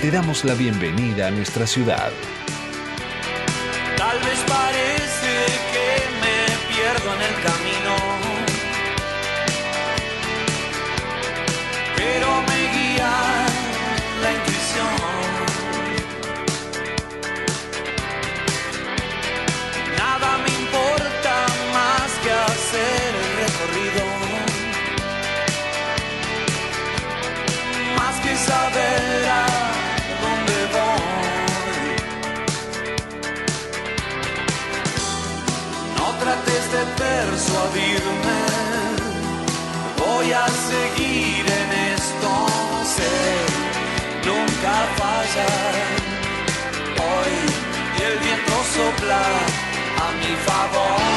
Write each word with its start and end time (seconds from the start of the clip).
te 0.00 0.10
damos 0.10 0.44
la 0.44 0.54
bienvenida 0.54 1.28
a 1.28 1.30
nuestra 1.30 1.66
ciudad. 1.66 2.10
Tal 3.96 4.18
vez 4.20 4.38
parece 4.48 5.46
que 5.72 5.86
me 6.22 6.74
pierdo 6.74 7.14
en 7.14 7.22
el 7.22 7.34
camino, 7.42 7.94
pero 11.96 12.42
me 12.42 12.60
guía 12.72 13.12
la 14.22 14.32
intuición. 14.32 15.41
Persuadirme, 37.42 38.40
voy 39.98 40.32
a 40.32 40.46
seguir 40.46 41.44
en 41.46 41.94
esto, 41.94 42.30
sé, 42.84 43.14
nunca 44.26 44.72
fallar. 44.96 45.74
Hoy 46.98 47.34
y 47.98 48.02
el 48.02 48.18
viento 48.18 48.52
sopla 48.74 49.22
a 49.98 50.12
mi 50.20 50.36
favor. 50.46 51.11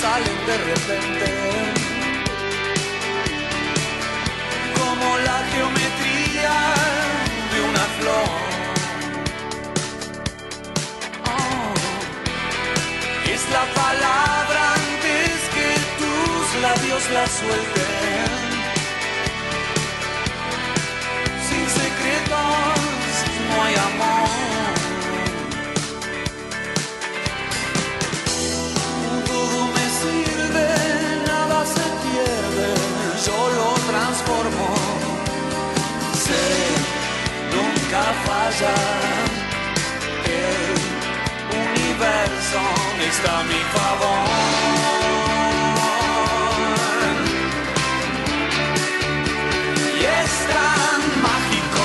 Salen 0.00 0.38
de 0.46 0.56
repente. 0.70 1.26
Como 4.78 5.08
la 5.28 5.38
geometría 5.52 6.54
de 7.52 7.58
una 7.70 7.86
flor. 7.96 8.30
Oh, 11.36 11.74
es 13.34 13.42
la 13.56 13.64
palabra 13.82 14.60
antes 14.80 15.36
que 15.56 15.68
tus 16.00 16.44
labios 16.66 17.02
la 17.16 17.24
suelten. 17.38 18.30
Sin 21.48 21.64
secretos 21.80 23.12
no 23.48 23.62
hay 23.64 23.74
amor. 23.74 23.99
Falla, 38.24 38.74
el 40.24 40.78
universo 41.62 42.60
está 43.08 43.40
a 43.40 43.44
mi 43.44 43.60
favor. 43.74 44.28
Y 49.98 50.04
es 50.04 50.32
tan 50.52 51.00
mágico. 51.22 51.84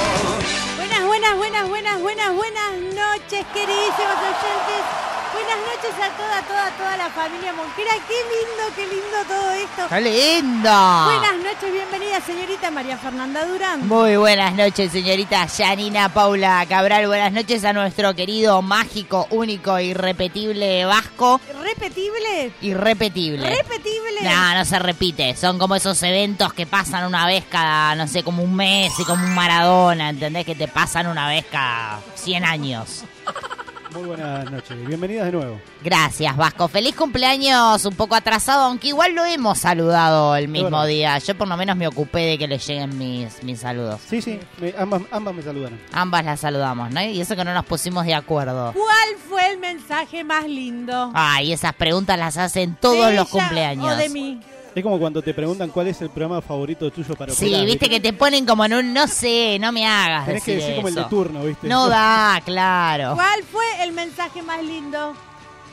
Buenas, 0.78 1.04
buenas, 1.06 1.36
buenas, 1.38 1.70
buenas, 1.70 2.02
buenas, 2.02 2.34
buenas 2.34 2.72
noches, 2.94 3.46
queridísimos 3.54 4.18
oyentes. 4.32 5.05
Buenas 5.46 5.76
noches 5.76 5.94
a 6.02 6.10
toda, 6.18 6.42
toda, 6.42 6.72
toda 6.72 6.98
la 6.98 7.10
familia 7.12 7.54
Monquera. 7.54 7.92
Qué 8.08 8.16
lindo, 8.34 8.76
qué 8.76 8.88
lindo 8.88 9.18
todo 9.28 9.52
esto. 9.52 9.88
¡Qué 9.90 10.02
lindo! 10.02 11.06
Buenas 11.06 11.38
noches, 11.38 11.72
bienvenida 11.72 12.20
señorita 12.22 12.72
María 12.72 12.98
Fernanda 12.98 13.46
Durán. 13.46 13.88
Muy 13.88 14.16
buenas 14.16 14.56
noches, 14.56 14.92
señorita 14.92 15.48
Janina 15.48 16.10
Paula 16.10 16.66
Cabral. 16.68 17.06
Buenas 17.06 17.32
noches 17.32 17.64
a 17.64 17.74
nuestro 17.74 18.16
querido, 18.16 18.64
mágico, 18.64 19.28
único, 19.30 19.80
irrepetible 19.80 20.86
Vasco. 20.86 21.40
¿Repetible? 21.62 22.52
Irrepetible. 22.62 23.48
¿Repetible? 23.48 24.24
No, 24.24 24.56
no 24.56 24.66
se 24.66 24.80
repite. 24.80 25.36
Son 25.36 25.60
como 25.60 25.76
esos 25.76 26.02
eventos 26.02 26.54
que 26.54 26.66
pasan 26.66 27.06
una 27.06 27.28
vez 27.28 27.44
cada, 27.48 27.94
no 27.94 28.08
sé, 28.08 28.24
como 28.24 28.42
un 28.42 28.56
mes 28.56 29.00
y 29.00 29.06
como 29.06 29.24
un 29.24 29.36
Maradona, 29.36 30.10
¿entendés? 30.10 30.44
Que 30.44 30.56
te 30.56 30.68
pasan 30.68 31.06
una 31.06 31.28
vez 31.28 31.46
cada 31.52 32.00
100 32.16 32.46
años. 32.46 33.04
Muy 33.96 34.08
buenas 34.08 34.52
noches, 34.52 34.86
bienvenidas 34.86 35.28
de 35.28 35.32
nuevo. 35.32 35.60
Gracias, 35.82 36.36
Vasco. 36.36 36.68
Feliz 36.68 36.94
cumpleaños 36.96 37.86
un 37.86 37.96
poco 37.96 38.14
atrasado, 38.16 38.64
aunque 38.64 38.90
igual 38.90 39.14
lo 39.16 39.24
hemos 39.24 39.60
saludado 39.60 40.36
el 40.36 40.50
mismo 40.50 40.86
día. 40.86 41.18
Yo 41.20 41.38
por 41.38 41.48
lo 41.48 41.56
menos 41.56 41.78
me 41.78 41.88
ocupé 41.88 42.20
de 42.26 42.38
que 42.38 42.46
le 42.48 42.58
lleguen 42.58 42.98
mis, 42.98 43.42
mis 43.44 43.60
saludos. 43.62 44.02
Sí, 44.06 44.22
sí, 44.22 44.38
me- 44.60 44.74
ambas, 44.78 45.02
ambas 45.12 45.34
me 45.36 45.42
saludaron. 45.44 45.80
Ambas 45.94 46.26
las 46.26 46.42
saludamos, 46.42 46.92
¿no? 46.92 47.02
Y 47.04 47.22
eso 47.22 47.38
que 47.38 47.46
no 47.46 47.54
nos 47.54 47.66
pusimos 47.66 48.06
de 48.06 48.16
acuerdo. 48.16 48.74
¿Cuál 48.74 49.16
fue 49.30 49.50
el 49.52 49.60
mensaje 49.60 50.26
más 50.26 50.44
lindo? 50.46 51.12
Ay, 51.14 51.54
esas 51.54 51.74
preguntas 51.74 52.20
las 52.20 52.36
hacen 52.38 52.76
todos 52.76 53.08
¿De 53.08 53.14
los 53.16 53.30
ella 53.34 53.44
cumpleaños. 53.44 53.86
¿O 53.94 53.96
de 53.96 54.10
mí? 54.10 54.42
Es 54.76 54.84
como 54.84 55.00
cuando 55.00 55.22
te 55.22 55.34
preguntan 55.34 55.70
cuál 55.70 55.88
es 55.88 56.02
el 56.02 56.10
programa 56.10 56.42
favorito 56.42 56.92
tuyo 56.92 57.16
para 57.16 57.32
Sí, 57.34 57.46
operar, 57.48 57.66
viste 57.66 57.90
que 57.90 58.00
te 58.02 58.12
ponen 58.12 58.46
como 58.46 58.66
en 58.66 58.74
un, 58.74 58.94
no 58.94 59.08
sé, 59.08 59.58
no 59.58 59.72
me 59.72 59.88
hagas 59.88 60.26
Tenés 60.26 60.44
que 60.44 60.56
decir 60.58 60.76
como 60.76 60.90
el 60.90 60.96
de 60.96 61.04
turno, 61.06 61.44
¿viste? 61.46 61.68
No 61.68 61.88
da, 61.90 62.42
claro. 62.44 63.14
¿Cuál 63.16 63.44
fue 63.44 63.64
el 63.84 63.94
mensaje 63.94 64.42
más 64.42 64.62
lindo? 64.62 65.14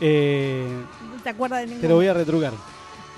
Eh, 0.00 0.66
¿No 1.16 1.20
te 1.22 1.30
acuerdas 1.30 1.60
de 1.60 1.66
ninguno? 1.66 1.82
te 1.82 1.88
lo 1.88 1.94
voy 1.96 2.06
a 2.06 2.14
retrucar. 2.14 2.52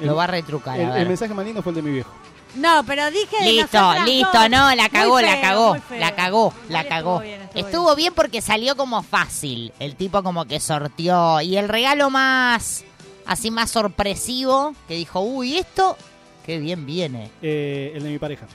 El, 0.00 0.06
Lo 0.08 0.16
va 0.16 0.24
a 0.24 0.26
retrucar, 0.26 0.80
el, 0.80 0.90
a 0.90 1.00
el 1.00 1.06
mensaje 1.08 1.34
más 1.34 1.44
lindo 1.44 1.62
fue 1.62 1.70
el 1.70 1.76
de 1.76 1.82
mi 1.82 1.90
viejo. 1.92 2.10
No, 2.56 2.82
pero 2.86 3.10
dije 3.10 3.36
de 3.40 3.52
Listo, 3.52 3.80
nosotras 3.80 4.06
listo, 4.06 4.30
dos. 4.40 4.50
no, 4.50 4.74
la 4.74 4.88
cagó, 4.88 5.20
la 5.20 5.40
cagó, 5.40 5.76
la 5.98 6.14
cagó, 6.14 6.54
la 6.68 6.80
Estuvo 6.80 6.88
cagó. 6.88 7.20
bien, 7.20 7.42
estuvo 7.42 7.60
Estuvo 7.66 7.86
bien. 7.88 7.96
bien 7.96 8.12
porque 8.14 8.40
salió 8.40 8.76
como 8.76 9.02
fácil. 9.02 9.72
El 9.80 9.96
tipo 9.96 10.22
como 10.22 10.44
que 10.46 10.60
sortió. 10.60 11.40
Y 11.40 11.56
el 11.56 11.68
regalo 11.68 12.10
más, 12.10 12.84
así 13.26 13.50
más 13.50 13.70
sorpresivo, 13.70 14.74
que 14.88 14.94
dijo, 14.94 15.20
uy, 15.20 15.56
esto, 15.58 15.96
qué 16.44 16.58
bien 16.58 16.86
viene. 16.86 17.30
Eh, 17.42 17.92
el 17.94 18.02
de 18.04 18.10
mi 18.10 18.18
pareja. 18.18 18.46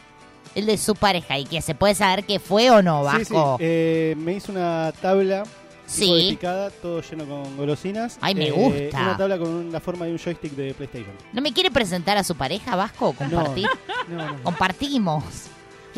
El 0.55 0.65
de 0.65 0.77
su 0.77 0.95
pareja 0.95 1.37
y 1.37 1.45
que 1.45 1.61
se 1.61 1.75
puede 1.75 1.95
saber 1.95 2.23
qué 2.25 2.39
fue 2.39 2.69
o 2.71 2.81
no, 2.81 3.03
Sí, 3.11 3.25
sí, 3.25 3.33
Vasco. 3.33 3.57
eh, 3.59 4.15
me 4.17 4.33
hizo 4.33 4.51
una 4.51 4.91
tabla 5.01 5.43
Sí. 5.85 6.27
picada, 6.31 6.69
todo 6.69 7.01
lleno 7.01 7.25
con 7.25 7.57
golosinas. 7.57 8.17
Ay, 8.21 8.35
me 8.35 8.47
Eh, 8.47 8.51
gusta. 8.51 9.01
Una 9.01 9.17
tabla 9.17 9.37
con 9.39 9.71
la 9.71 9.79
forma 9.79 10.05
de 10.05 10.11
un 10.11 10.17
joystick 10.19 10.51
de 10.53 10.73
PlayStation. 10.75 11.11
¿No 11.33 11.41
me 11.41 11.51
quiere 11.51 11.71
presentar 11.71 12.15
a 12.17 12.23
su 12.23 12.35
pareja, 12.35 12.75
Vasco? 12.75 13.13
¿Compartir? 13.13 13.67
No, 14.07 14.15
no, 14.17 14.31
no. 14.33 14.43
Compartimos. 14.43 15.23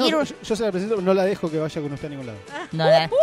No, 0.01 0.07
Quiero- 0.07 0.23
yo, 0.23 0.35
yo 0.43 0.55
se 0.55 0.63
la 0.63 0.71
presento, 0.71 1.01
no 1.01 1.13
la 1.13 1.23
dejo 1.23 1.49
que 1.49 1.57
vaya 1.59 1.81
con 1.81 1.93
usted 1.93 2.07
a 2.07 2.09
ningún 2.09 2.25
lado. 2.27 2.39
No, 2.71 2.85
la- 2.85 3.07
¿Por 3.09 3.19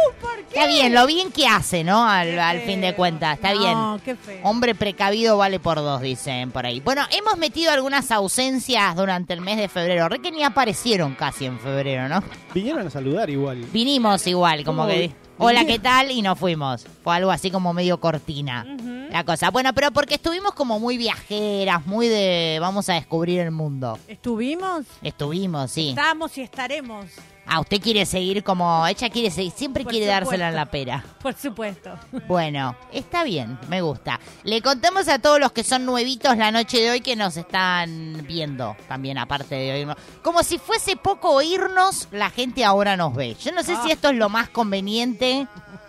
qué? 0.51 0.59
Está 0.59 0.67
bien, 0.67 0.95
lo 0.95 1.07
bien 1.07 1.31
que 1.33 1.47
hace, 1.47 1.85
¿no? 1.85 2.09
Al, 2.09 2.61
fin 2.61 2.81
de 2.81 2.95
cuentas, 2.95 3.35
está 3.37 3.53
No, 3.55 3.59
bien. 3.61 4.01
qué 4.05 4.15
feo. 4.17 4.41
Hombre 4.45 4.75
precavido 4.75 5.37
vale 5.37 5.61
por 5.61 5.77
dos, 5.77 6.01
dicen 6.01 6.51
por 6.51 6.65
ahí. 6.67 6.81
Bueno, 6.81 7.03
hemos 7.11 7.37
metido 7.37 7.73
algunas 7.73 8.11
ausencias 8.11 8.95
durante 8.97 9.33
el 9.35 9.41
mes 9.41 9.57
de 9.59 9.69
febrero. 9.69 10.09
Re 10.09 10.21
que 10.21 10.31
ni 10.31 10.43
aparecieron 10.45 11.15
casi 11.15 11.47
en 11.47 11.59
febrero, 11.59 12.09
¿no? 12.09 12.23
Vinieron 12.55 12.87
a 12.87 12.91
saludar 12.91 13.29
igual. 13.31 13.59
Vinimos 13.73 14.27
igual, 14.27 14.65
como 14.65 14.83
¿Cómo 14.83 14.89
que... 14.95 15.13
Hola? 15.41 15.65
¿qué 15.65 15.79
tal? 15.79 16.11
Y 16.11 16.21
nos 16.21 16.39
fuimos. 16.39 16.85
Fue 17.05 17.15
algo 17.15 17.31
así 17.31 17.51
como 17.51 17.73
medio 17.73 18.01
cortina. 18.01 18.67
La 19.11 19.25
cosa. 19.25 19.51
Bueno, 19.51 19.73
pero 19.73 19.93
porque 19.93 20.15
estuvimos 20.17 20.53
como 20.53 20.79
muy 20.81 20.99
viajeras, 20.99 21.87
muy 21.87 22.09
de... 22.09 22.59
Vamos 22.61 22.89
a 22.89 22.95
descubrir 22.95 23.41
el 23.41 23.53
mundo. 23.53 23.99
¿Estuvimos? 24.09 24.85
Estuvimos, 25.03 25.71
sí. 25.71 25.91
Estamos 25.91 26.37
y 26.37 26.43
estaremos. 26.43 27.07
Ah, 27.49 27.61
usted 27.61 27.81
quiere 27.81 28.05
seguir 28.05 28.45
como. 28.45 28.87
Ella 28.87 29.09
quiere 29.09 29.31
seguir. 29.31 29.53
Siempre 29.53 29.85
Por 29.85 29.93
quiere 29.93 30.07
dársela 30.07 30.49
en 30.51 30.55
la 30.55 30.67
pera. 30.67 31.05
Por 31.23 31.35
supuesto. 31.35 31.91
Bueno, 32.27 32.77
está 32.93 33.25
bien, 33.25 33.59
me 33.69 33.81
gusta. 33.81 34.21
Le 34.45 34.61
contamos 34.61 35.09
a 35.09 35.19
todos 35.19 35.41
los 35.41 35.53
que 35.53 35.65
son 35.65 35.87
nuevitos 35.87 36.37
la 36.37 36.51
noche 36.51 36.79
de 36.81 36.91
hoy 36.91 37.01
que 37.01 37.17
nos 37.17 37.37
están 37.37 38.25
viendo 38.27 38.77
también, 38.87 39.17
aparte 39.19 39.55
de 39.55 39.73
oírnos. 39.73 39.97
Como 40.23 40.43
si 40.43 40.59
fuese 40.59 40.97
poco 40.97 41.31
oírnos, 41.31 42.09
la 42.13 42.31
gente 42.31 42.65
ahora 42.65 42.97
nos 42.97 43.15
ve. 43.15 43.35
Yo 43.43 43.53
no 43.53 43.63
sé 43.63 43.77
si 43.83 43.91
esto 43.91 44.11
es 44.11 44.17
lo 44.17 44.29
más 44.29 44.51
conveniente 44.51 45.47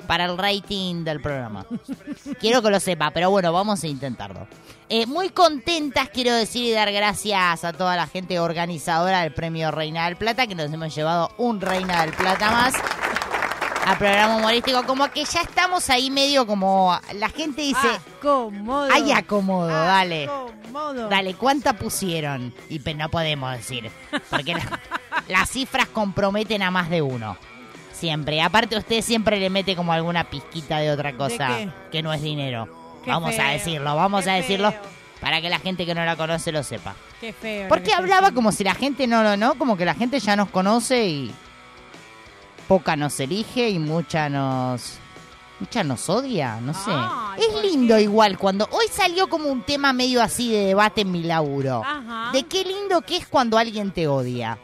para 0.09 0.25
el 0.25 0.39
rating 0.39 1.03
del 1.03 1.21
programa. 1.21 1.67
Quiero 2.39 2.63
que 2.63 2.71
lo 2.71 2.79
sepa, 2.79 3.11
pero 3.11 3.29
bueno, 3.29 3.53
vamos 3.53 3.83
a 3.83 3.88
intentarlo. 3.88 4.47
Eh, 4.89 5.06
muy 5.06 5.29
contentas, 5.29 6.09
quiero 6.09 6.33
decir, 6.33 6.65
y 6.65 6.71
dar 6.71 6.91
gracias 6.91 7.63
a 7.63 7.73
toda 7.73 7.95
la 7.95 8.07
gente 8.07 8.39
organizadora 8.39 9.21
del 9.21 9.35
premio 9.35 9.69
Reina 9.69 10.06
del 10.06 10.15
Plata, 10.15 10.47
que 10.47 10.56
nos 10.56 10.73
hemos 10.73 10.95
llevado 10.95 11.29
un 11.38 11.61
Reina 11.61 12.01
del 12.01 12.13
Plata 12.15 12.50
más 12.50 12.73
a 13.85 14.00
programa 14.00 14.38
humorístico. 14.38 14.83
Como 14.88 15.07
que 15.11 15.25
ya 15.25 15.41
estamos 15.41 15.88
ahí 15.91 16.09
medio 16.09 16.47
como. 16.47 17.00
La 17.13 17.29
gente 17.29 17.61
dice. 17.61 17.88
Acomodo. 18.17 18.89
Hay 18.91 19.11
acomodo, 19.11 19.67
dale. 19.67 20.23
Acomodo. 20.23 21.07
Dale, 21.07 21.35
¿cuánta 21.35 21.73
pusieron? 21.73 22.51
Y 22.67 22.79
pe- 22.79 22.95
no 22.95 23.09
podemos 23.09 23.51
decir. 23.56 23.91
Porque 24.31 24.56
la- 24.56 24.79
las 25.27 25.51
cifras 25.51 25.88
comprometen 25.89 26.63
a 26.63 26.71
más 26.71 26.89
de 26.89 27.03
uno. 27.03 27.38
Siempre. 27.99 28.41
Aparte, 28.41 28.77
usted 28.77 29.01
siempre 29.01 29.39
le 29.39 29.49
mete 29.49 29.75
como 29.75 29.91
alguna 29.91 30.23
pizquita 30.23 30.77
de 30.79 30.91
otra 30.91 31.13
cosa 31.17 31.49
que 31.91 32.01
no 32.01 32.13
es 32.13 32.21
dinero. 32.21 32.67
Qué 33.03 33.11
vamos 33.11 33.37
a 33.37 33.49
decirlo, 33.49 33.95
vamos 33.95 34.27
a 34.27 34.33
decirlo. 34.33 34.71
feo. 34.71 34.81
Para 35.19 35.41
que 35.41 35.49
la 35.49 35.59
gente 35.59 35.85
que 35.85 35.93
no 35.93 36.05
la 36.05 36.15
conoce 36.15 36.51
lo 36.51 36.63
sepa. 36.63 36.95
Qué 37.19 37.33
feo. 37.33 37.67
Porque 37.67 37.93
hablaba 37.93 38.31
como 38.31 38.53
si 38.53 38.63
la 38.63 38.73
gente 38.73 39.05
no 39.05 39.21
lo 39.21 39.35
no, 39.35 39.55
como 39.55 39.75
que 39.75 39.83
la 39.83 39.93
gente 39.95 40.19
ya 40.19 40.37
nos 40.37 40.49
conoce 40.49 41.07
y 41.07 41.31
poca 42.69 42.95
nos 42.95 43.19
elige 43.19 43.69
y 43.69 43.79
mucha 43.79 44.29
nos 44.29 44.97
mucha 45.59 45.83
nos 45.83 46.07
odia, 46.09 46.61
no 46.61 46.73
sé. 46.73 46.91
Ay, 46.93 47.41
es 47.41 47.47
¿por 47.47 47.65
lindo 47.65 47.95
qué? 47.95 48.03
igual 48.03 48.37
cuando 48.37 48.69
hoy 48.71 48.85
salió 48.89 49.27
como 49.27 49.49
un 49.49 49.61
tema 49.63 49.91
medio 49.91 50.21
así 50.21 50.51
de 50.53 50.67
debate 50.67 51.01
en 51.01 51.11
mi 51.11 51.23
laburo. 51.23 51.81
Ajá. 51.85 52.31
De 52.31 52.43
qué 52.43 52.63
lindo 52.63 53.01
que 53.01 53.17
es 53.17 53.27
cuando 53.27 53.57
alguien 53.57 53.91
te 53.91 54.07
odia. 54.07 54.57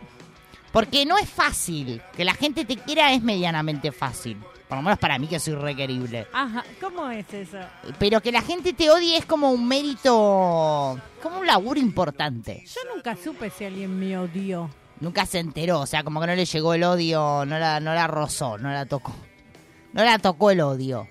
Porque 0.76 1.06
no 1.06 1.18
es 1.18 1.30
fácil, 1.30 2.02
que 2.18 2.26
la 2.26 2.34
gente 2.34 2.66
te 2.66 2.76
quiera 2.76 3.14
es 3.14 3.24
medianamente 3.24 3.94
fácil. 3.94 4.38
Por 4.68 4.78
lo 4.78 4.82
menos 4.82 5.00
para 5.00 5.18
mí 5.18 5.26
que 5.26 5.40
soy 5.40 5.56
requerible. 5.56 6.28
Ajá. 6.34 6.66
¿Cómo 6.82 7.10
es 7.10 7.34
eso? 7.34 7.60
Pero 7.98 8.20
que 8.20 8.34
la 8.34 8.42
gente 8.42 8.74
te 8.74 8.90
odie 8.90 9.16
es 9.16 9.26
como 9.26 9.52
un 9.52 9.66
mérito, 9.66 11.00
como 11.24 11.40
un 11.40 11.48
laburo 11.48 11.80
importante. 11.80 12.66
Yo 12.66 12.94
nunca 12.94 13.16
supe 13.16 13.50
si 13.52 13.64
alguien 13.64 13.98
me 13.98 14.18
odió. 14.18 14.70
Nunca 15.00 15.26
se 15.26 15.40
enteró, 15.40 15.80
o 15.80 15.86
sea, 15.86 16.04
como 16.04 16.20
que 16.20 16.28
no 16.28 16.36
le 16.36 16.44
llegó 16.44 16.74
el 16.74 16.84
odio, 16.84 17.46
no 17.46 17.58
la, 17.58 17.80
no 17.80 17.94
la 17.94 18.08
rozó, 18.08 18.58
no 18.58 18.70
la 18.70 18.86
tocó. 18.86 19.16
No 19.94 20.04
la 20.04 20.20
tocó 20.20 20.52
el 20.52 20.60
odio. 20.60 21.08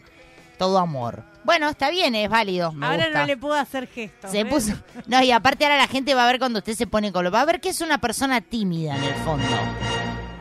Todo 0.58 0.76
amor. 0.76 1.25
Bueno, 1.44 1.69
está 1.69 1.91
bien, 1.91 2.14
es 2.14 2.29
válido. 2.31 2.73
Me 2.73 2.87
Ahora 2.87 3.05
gusta. 3.05 3.20
no 3.20 3.26
le 3.26 3.37
puedo 3.37 3.55
hacer 3.55 3.87
gestos. 3.87 4.31
Se 4.31 4.44
¿ves? 4.44 4.52
puso. 4.52 4.73
No, 5.06 5.23
y 5.23 5.31
aparte 5.31 5.64
ahora 5.64 5.76
la 5.76 5.87
gente 5.87 6.14
va 6.14 6.25
a 6.25 6.26
ver 6.26 6.38
cuando 6.38 6.58
usted 6.61 6.75
se 6.75 6.87
pone 6.87 7.12
color. 7.12 7.35
Va 7.35 7.43
a 7.43 7.44
ver 7.44 7.61
que 7.61 7.69
es 7.69 7.81
una 7.81 7.99
persona 7.99 8.41
tímida 8.41 8.96
en 8.96 9.05
el 9.05 9.14
fondo. 9.17 9.46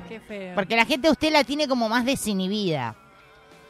Qué 0.08 0.20
feo. 0.22 0.56
Porque 0.56 0.76
la 0.76 0.86
gente 0.86 1.10
usted 1.10 1.32
la 1.32 1.44
tiene 1.44 1.68
como 1.68 1.90
más 1.90 2.06
desinhibida. 2.06 2.96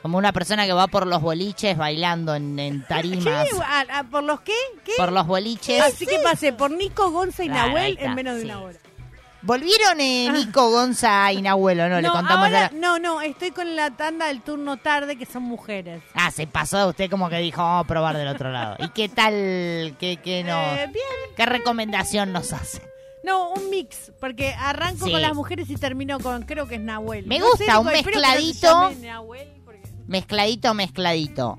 Como 0.02 0.18
una 0.18 0.34
persona 0.34 0.66
que 0.66 0.74
va 0.74 0.88
por 0.88 1.08
los 1.08 1.22
boliches 1.22 1.78
bailando 1.78 2.36
en, 2.36 2.60
en 2.60 2.84
tarimas. 2.88 3.48
¿Qué? 3.50 3.58
¿A- 3.64 4.00
a- 4.00 4.04
¿Por 4.04 4.24
los 4.24 4.42
qué? 4.42 4.54
¿Qué? 4.84 4.92
Por 4.98 5.12
los 5.12 5.26
boliches. 5.26 5.82
Así 5.82 6.06
que 6.06 6.20
pasé 6.20 6.52
por 6.54 6.70
Nico, 6.72 7.10
Gonza 7.10 7.44
y 7.44 7.48
Claro, 7.48 7.68
Nahuel 7.70 7.94
está, 7.94 8.06
en 8.06 8.16
menos 8.16 8.36
de 8.36 8.42
sí. 8.42 8.46
una 8.46 8.62
hora. 8.62 8.78
¿Volvieron 9.44 10.00
eh, 10.00 10.30
Nico, 10.32 10.70
Gonza 10.72 11.32
y 11.34 11.42
Nahuelo? 11.42 11.90
No, 11.90 11.98
le 11.98 12.08
No, 12.08 12.14
contamos 12.14 12.46
ahora, 12.46 12.64
ahora- 12.68 12.72
no, 12.74 12.98
no, 12.98 13.22
estoy 13.22 13.52
con 13.52 13.76
la 13.76 13.92
tanda 13.92 14.28
del 14.28 14.42
turno 14.42 14.78
tarde 14.78 15.18
que 15.18 15.26
son 15.26 15.44
mujeres. 15.44 16.02
Ah, 16.14 16.32
se 16.32 16.48
pasó 16.48 16.78
de 16.78 16.86
usted 16.88 17.10
como 17.10 17.30
que 17.30 17.38
dijo, 17.40 17.62
vamos 17.62 17.84
a 17.84 17.88
probar 17.88 18.16
del 18.16 18.30
otro 18.30 18.52
lado. 18.52 18.78
¿Y 18.80 18.88
qué 18.90 19.10
tal? 19.10 19.34
¿Qué, 20.00 20.18
qué 20.24 20.44
no? 20.46 20.58
Eh, 20.76 20.88
bien. 20.94 21.36
¿Qué 21.36 21.46
recomendación 21.46 22.32
nos 22.32 22.54
hace? 22.54 22.82
No, 23.26 23.52
un 23.52 23.70
mix, 23.70 24.12
porque 24.20 24.54
arranco 24.54 25.06
Sí. 25.06 25.12
con 25.12 25.22
las 25.22 25.34
mujeres 25.34 25.70
y 25.70 25.76
termino 25.76 26.20
con, 26.20 26.44
creo 26.44 26.68
que 26.68 26.76
es 26.76 26.82
Nahuel. 26.82 27.26
Me 27.26 27.40
No 27.40 27.46
gusta, 27.48 27.66
sé, 27.66 27.78
un 27.78 27.86
Nico, 27.88 29.63
mezcladito. 30.08 30.74
Mezcladito. 30.74 31.58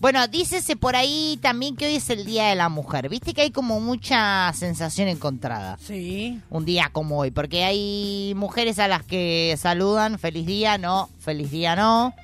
Bueno, 0.00 0.26
dícese 0.28 0.76
por 0.76 0.96
ahí 0.96 1.38
también 1.42 1.76
que 1.76 1.86
hoy 1.86 1.96
es 1.96 2.10
el 2.10 2.24
Día 2.24 2.48
de 2.48 2.54
la 2.54 2.68
Mujer. 2.68 3.08
Viste 3.08 3.34
que 3.34 3.42
hay 3.42 3.50
como 3.50 3.80
mucha 3.80 4.52
sensación 4.54 5.08
encontrada. 5.08 5.78
Sí. 5.80 6.40
Un 6.50 6.64
día 6.64 6.90
como 6.92 7.18
hoy, 7.18 7.30
porque 7.30 7.64
hay 7.64 8.32
mujeres 8.36 8.78
a 8.78 8.88
las 8.88 9.02
que 9.04 9.56
saludan, 9.58 10.18
feliz 10.18 10.46
día, 10.46 10.78
no, 10.78 11.08
feliz 11.18 11.50
día, 11.50 11.76
no. 11.76 12.14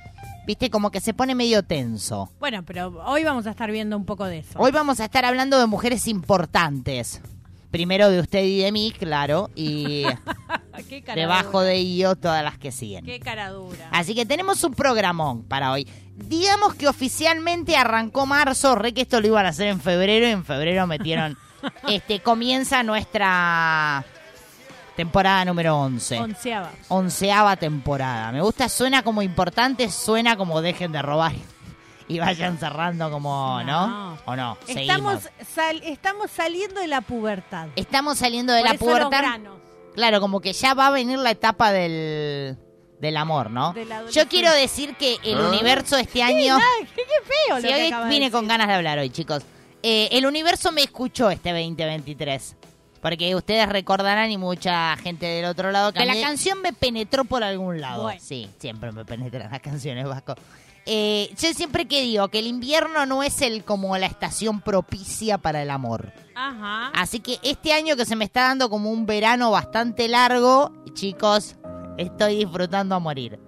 Viste, 0.47 0.69
como 0.69 0.91
que 0.91 1.01
se 1.01 1.15
pone 1.15 1.35
medio 1.35 1.63
tenso. 1.63 2.31
Bueno, 2.39 2.63
pero 2.65 3.03
hoy 3.07 3.25
vamos 3.25 3.47
a 3.47 3.51
estar 3.51 3.71
viendo 3.71 3.97
un 3.97 4.05
poco 4.05 4.27
de 4.27 4.39
eso. 4.39 4.59
Hoy 4.59 4.73
vamos 4.73 5.01
a 5.01 5.05
estar 5.07 5.25
hablando 5.25 5.59
de 5.59 5.67
mujeres 5.67 6.07
importantes. 6.07 7.23
Primero 7.75 8.09
de 8.09 8.21
usted 8.21 8.45
y 8.45 8.59
de 8.59 8.71
mí, 8.71 8.93
claro, 8.97 9.51
y 9.57 10.05
Qué 10.89 11.03
debajo 11.03 11.61
de 11.61 11.75
ello 11.75 12.15
todas 12.15 12.45
las 12.45 12.57
que 12.57 12.71
siguen. 12.71 13.05
Qué 13.05 13.19
cara 13.19 13.51
dura. 13.51 13.89
Así 13.91 14.15
que 14.15 14.25
tenemos 14.25 14.63
un 14.63 14.75
programón 14.75 15.43
para 15.43 15.73
hoy. 15.73 15.89
Digamos 16.15 16.75
que 16.77 16.87
oficialmente 16.87 17.77
arrancó 17.77 18.27
marzo, 18.27 18.77
re 18.77 18.95
que 18.95 19.01
esto 19.01 19.21
lo 19.21 19.27
iban 19.27 19.45
a 19.45 19.49
hacer 19.49 19.67
en 19.67 19.81
febrero 19.81 20.25
y 20.29 20.31
en 20.31 20.45
febrero 20.45 20.87
metieron 20.87 21.37
este 21.89 22.21
comienza 22.21 22.85
nuestra 22.85 24.05
temporada 24.95 25.45
número 25.45 25.77
11. 25.77 26.21
Onceava. 26.21 26.71
Onceava 26.87 27.57
temporada. 27.57 28.31
Me 28.31 28.41
gusta, 28.41 28.69
suena 28.69 29.03
como 29.03 29.21
importante, 29.21 29.91
suena 29.91 30.37
como 30.37 30.63
dejen 30.63 30.93
de 30.93 31.03
robar 31.03 31.33
y 32.09 32.19
vayan 32.19 32.59
cerrando 32.59 33.11
como, 33.11 33.63
¿no? 33.65 33.87
No. 33.87 34.19
¿O 34.27 34.37
no? 34.37 34.59
Estamos, 34.67 35.29
sal- 35.55 35.83
estamos 35.85 36.31
saliendo 36.31 36.81
de 36.81 36.87
la 36.89 37.01
pubertad. 37.01 37.69
Estamos 37.77 38.19
saliendo 38.19 38.53
de 38.53 38.61
Por 38.61 38.69
la 38.69 38.75
eso 38.75 38.85
los 38.85 38.95
pubertad. 38.95 39.19
granos. 39.19 39.59
Claro, 39.95 40.21
como 40.21 40.41
que 40.41 40.53
ya 40.53 40.75
va 40.75 40.89
a 40.89 40.91
venir 40.91 41.19
la 41.19 41.31
etapa 41.31 41.71
del, 41.73 42.59
del 43.01 43.17
amor, 43.17 43.51
¿no? 43.51 43.73
De 43.73 43.87
Yo 44.13 44.27
quiero 44.29 44.53
decir 44.53 44.97
que 44.97 45.17
el 45.23 45.39
universo 45.41 45.97
este 45.97 46.23
año... 46.23 46.59
Qué, 46.59 46.95
qué 46.97 47.03
feo 47.25 47.57
Sí, 47.59 47.63
lo 47.63 47.69
que 47.69 47.75
hoy 47.75 47.91
de 48.05 48.09
vine 48.09 48.31
con 48.31 48.49
ganas 48.49 48.67
de 48.69 48.75
hablar 48.75 48.99
hoy, 48.99 49.11
chicos. 49.11 49.43
Eh, 49.83 50.09
el 50.13 50.27
universo 50.27 50.73
me 50.73 50.83
escuchó 50.83 51.31
este 51.31 51.51
2023. 51.53 52.57
Porque 53.01 53.35
ustedes 53.37 53.69
recordarán 53.69 54.31
y 54.31 54.39
mucha 54.39 54.97
gente 54.97 55.27
del 55.27 55.45
otro 55.45 55.71
lado 55.71 55.93
que 55.93 56.07
la 56.07 56.19
canción 56.19 56.63
me 56.63 56.73
penetró 56.73 57.27
por 57.27 57.45
algún 57.45 57.79
lado. 57.79 58.05
Bueno. 58.05 58.19
Sí, 58.23 58.49
siempre 58.59 58.93
me 58.93 59.05
penetran 59.05 59.51
las 59.51 59.61
canciones, 59.61 60.07
Vasco. 60.09 60.35
Eh, 60.87 61.31
yo 61.41 61.53
siempre 61.55 61.87
que 61.87 62.03
digo 62.03 62.29
que 62.29 62.39
el 62.41 62.47
invierno 62.47 63.07
no 63.07 63.23
es 63.23 63.41
el 63.41 63.65
como 63.65 63.97
la 63.97 64.07
estación 64.07 64.61
propicia 64.61 65.39
para 65.39 65.63
el 65.63 65.71
amor. 65.71 66.13
Ajá. 66.35 66.89
Así 66.95 67.21
que 67.21 67.39
este 67.43 67.73
año 67.73 67.97
que 67.97 68.05
se 68.05 68.17
me 68.17 68.25
está 68.25 68.43
dando 68.49 68.69
como 68.69 68.91
un 68.91 69.07
verano 69.07 69.51
bastante 69.51 70.09
largo, 70.09 70.73
chicos, 70.93 71.57
estoy 71.97 72.37
disfrutando 72.45 72.95
a 72.95 72.99
morir. 72.99 73.39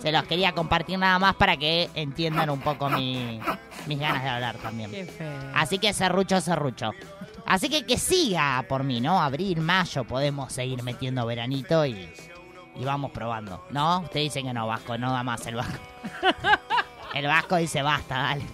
Se 0.00 0.12
los 0.12 0.24
quería 0.24 0.52
compartir 0.52 0.98
nada 0.98 1.18
más 1.18 1.34
para 1.36 1.56
que 1.56 1.88
entiendan 1.94 2.50
un 2.50 2.60
poco 2.60 2.90
mi- 2.90 3.40
mis 3.86 3.98
ganas 3.98 4.22
de 4.22 4.28
hablar 4.28 4.56
también. 4.58 4.90
Qué 4.90 5.04
feo. 5.06 5.32
Así 5.54 5.78
que 5.78 5.94
serrucho, 5.94 6.40
serrucho. 6.42 6.90
Así 7.46 7.70
que 7.70 7.86
que 7.86 7.96
siga 7.96 8.62
por 8.68 8.84
mí, 8.84 9.00
¿no? 9.00 9.22
Abril, 9.22 9.60
mayo, 9.60 10.04
podemos 10.04 10.52
seguir 10.52 10.82
metiendo 10.82 11.24
veranito 11.24 11.86
y, 11.86 12.10
y 12.76 12.84
vamos 12.84 13.10
probando. 13.10 13.64
¿No? 13.70 14.00
Usted 14.00 14.20
dice 14.20 14.42
que 14.42 14.52
no, 14.52 14.66
Vasco, 14.66 14.98
no 14.98 15.12
da 15.12 15.22
más 15.22 15.46
el 15.46 15.56
Vasco. 15.56 15.78
El 17.14 17.28
Vasco 17.28 17.56
dice, 17.56 17.80
basta, 17.80 18.16
dale. 18.16 18.44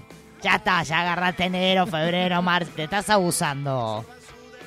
Ya 0.43 0.57
está, 0.57 0.83
ya 0.83 1.01
agarraste 1.01 1.45
enero, 1.45 1.87
febrero, 1.87 2.43
marzo. 2.43 2.71
Te 2.77 2.85
estás 2.85 3.09
abusando. 3.09 4.05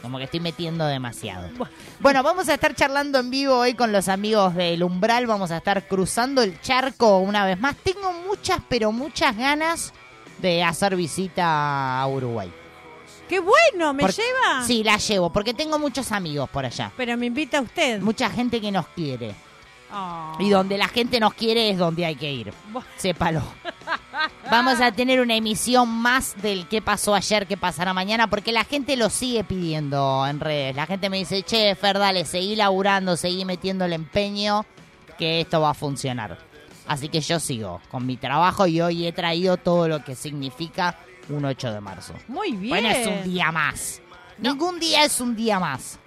Como 0.01 0.17
que 0.17 0.23
estoy 0.23 0.39
metiendo 0.39 0.85
demasiado. 0.85 1.49
Bueno, 1.99 2.23
vamos 2.23 2.49
a 2.49 2.55
estar 2.55 2.73
charlando 2.73 3.19
en 3.19 3.29
vivo 3.29 3.55
hoy 3.55 3.75
con 3.75 3.91
los 3.91 4.09
amigos 4.09 4.55
del 4.55 4.81
Umbral. 4.83 5.27
Vamos 5.27 5.51
a 5.51 5.57
estar 5.57 5.87
cruzando 5.87 6.41
el 6.41 6.59
charco 6.59 7.19
una 7.19 7.45
vez 7.45 7.59
más. 7.59 7.75
Tengo 7.77 8.11
muchas, 8.27 8.59
pero 8.67 8.91
muchas 8.91 9.37
ganas 9.37 9.93
de 10.39 10.63
hacer 10.63 10.95
visita 10.95 12.01
a 12.01 12.07
Uruguay. 12.07 12.51
Qué 13.27 13.39
bueno, 13.39 13.93
¿me 13.93 14.03
Por- 14.03 14.13
lleva? 14.13 14.63
Sí, 14.65 14.83
la 14.83 14.97
llevo, 14.97 15.31
porque 15.31 15.53
tengo 15.53 15.79
muchos 15.79 16.11
amigos 16.11 16.49
por 16.49 16.65
allá. 16.65 16.91
Pero 16.97 17.17
me 17.17 17.25
invita 17.27 17.61
usted. 17.61 17.99
Mucha 18.01 18.29
gente 18.29 18.59
que 18.61 18.71
nos 18.71 18.87
quiere. 18.89 19.33
Oh. 19.95 20.35
Y 20.39 20.49
donde 20.49 20.77
la 20.77 20.87
gente 20.87 21.19
nos 21.19 21.33
quiere 21.35 21.69
es 21.69 21.77
donde 21.77 22.05
hay 22.05 22.15
que 22.15 22.31
ir. 22.31 22.53
Sépalo. 22.97 23.41
Vamos 24.49 24.81
a 24.81 24.91
tener 24.91 25.19
una 25.21 25.35
emisión 25.35 25.87
más 25.89 26.35
del 26.41 26.67
qué 26.67 26.81
pasó 26.81 27.13
ayer, 27.13 27.47
qué 27.47 27.57
pasará 27.57 27.93
mañana, 27.93 28.27
porque 28.27 28.51
la 28.51 28.63
gente 28.63 28.95
lo 28.97 29.09
sigue 29.09 29.43
pidiendo 29.43 30.25
en 30.27 30.39
redes. 30.39 30.75
La 30.75 30.85
gente 30.85 31.09
me 31.09 31.17
dice, 31.17 31.43
che, 31.43 31.75
Fer, 31.75 31.99
dale, 31.99 32.25
seguí 32.25 32.55
laburando, 32.55 33.15
seguí 33.17 33.45
metiendo 33.45 33.85
el 33.85 33.93
empeño, 33.93 34.65
que 35.17 35.41
esto 35.41 35.61
va 35.61 35.71
a 35.71 35.73
funcionar. 35.75 36.37
Así 36.87 37.07
que 37.09 37.21
yo 37.21 37.39
sigo 37.39 37.79
con 37.89 38.05
mi 38.05 38.17
trabajo 38.17 38.67
y 38.67 38.81
hoy 38.81 39.07
he 39.07 39.11
traído 39.13 39.57
todo 39.57 39.87
lo 39.87 40.03
que 40.03 40.15
significa 40.15 40.97
un 41.29 41.45
8 41.45 41.73
de 41.73 41.81
marzo. 41.81 42.13
Muy 42.27 42.51
bien. 42.53 42.69
Bueno, 42.69 42.89
es 42.89 43.07
un 43.07 43.23
día 43.23 43.51
más. 43.51 44.01
Ningún 44.37 44.79
día 44.79 45.03
es 45.05 45.19
un 45.21 45.35
día 45.35 45.59
más. 45.59 45.99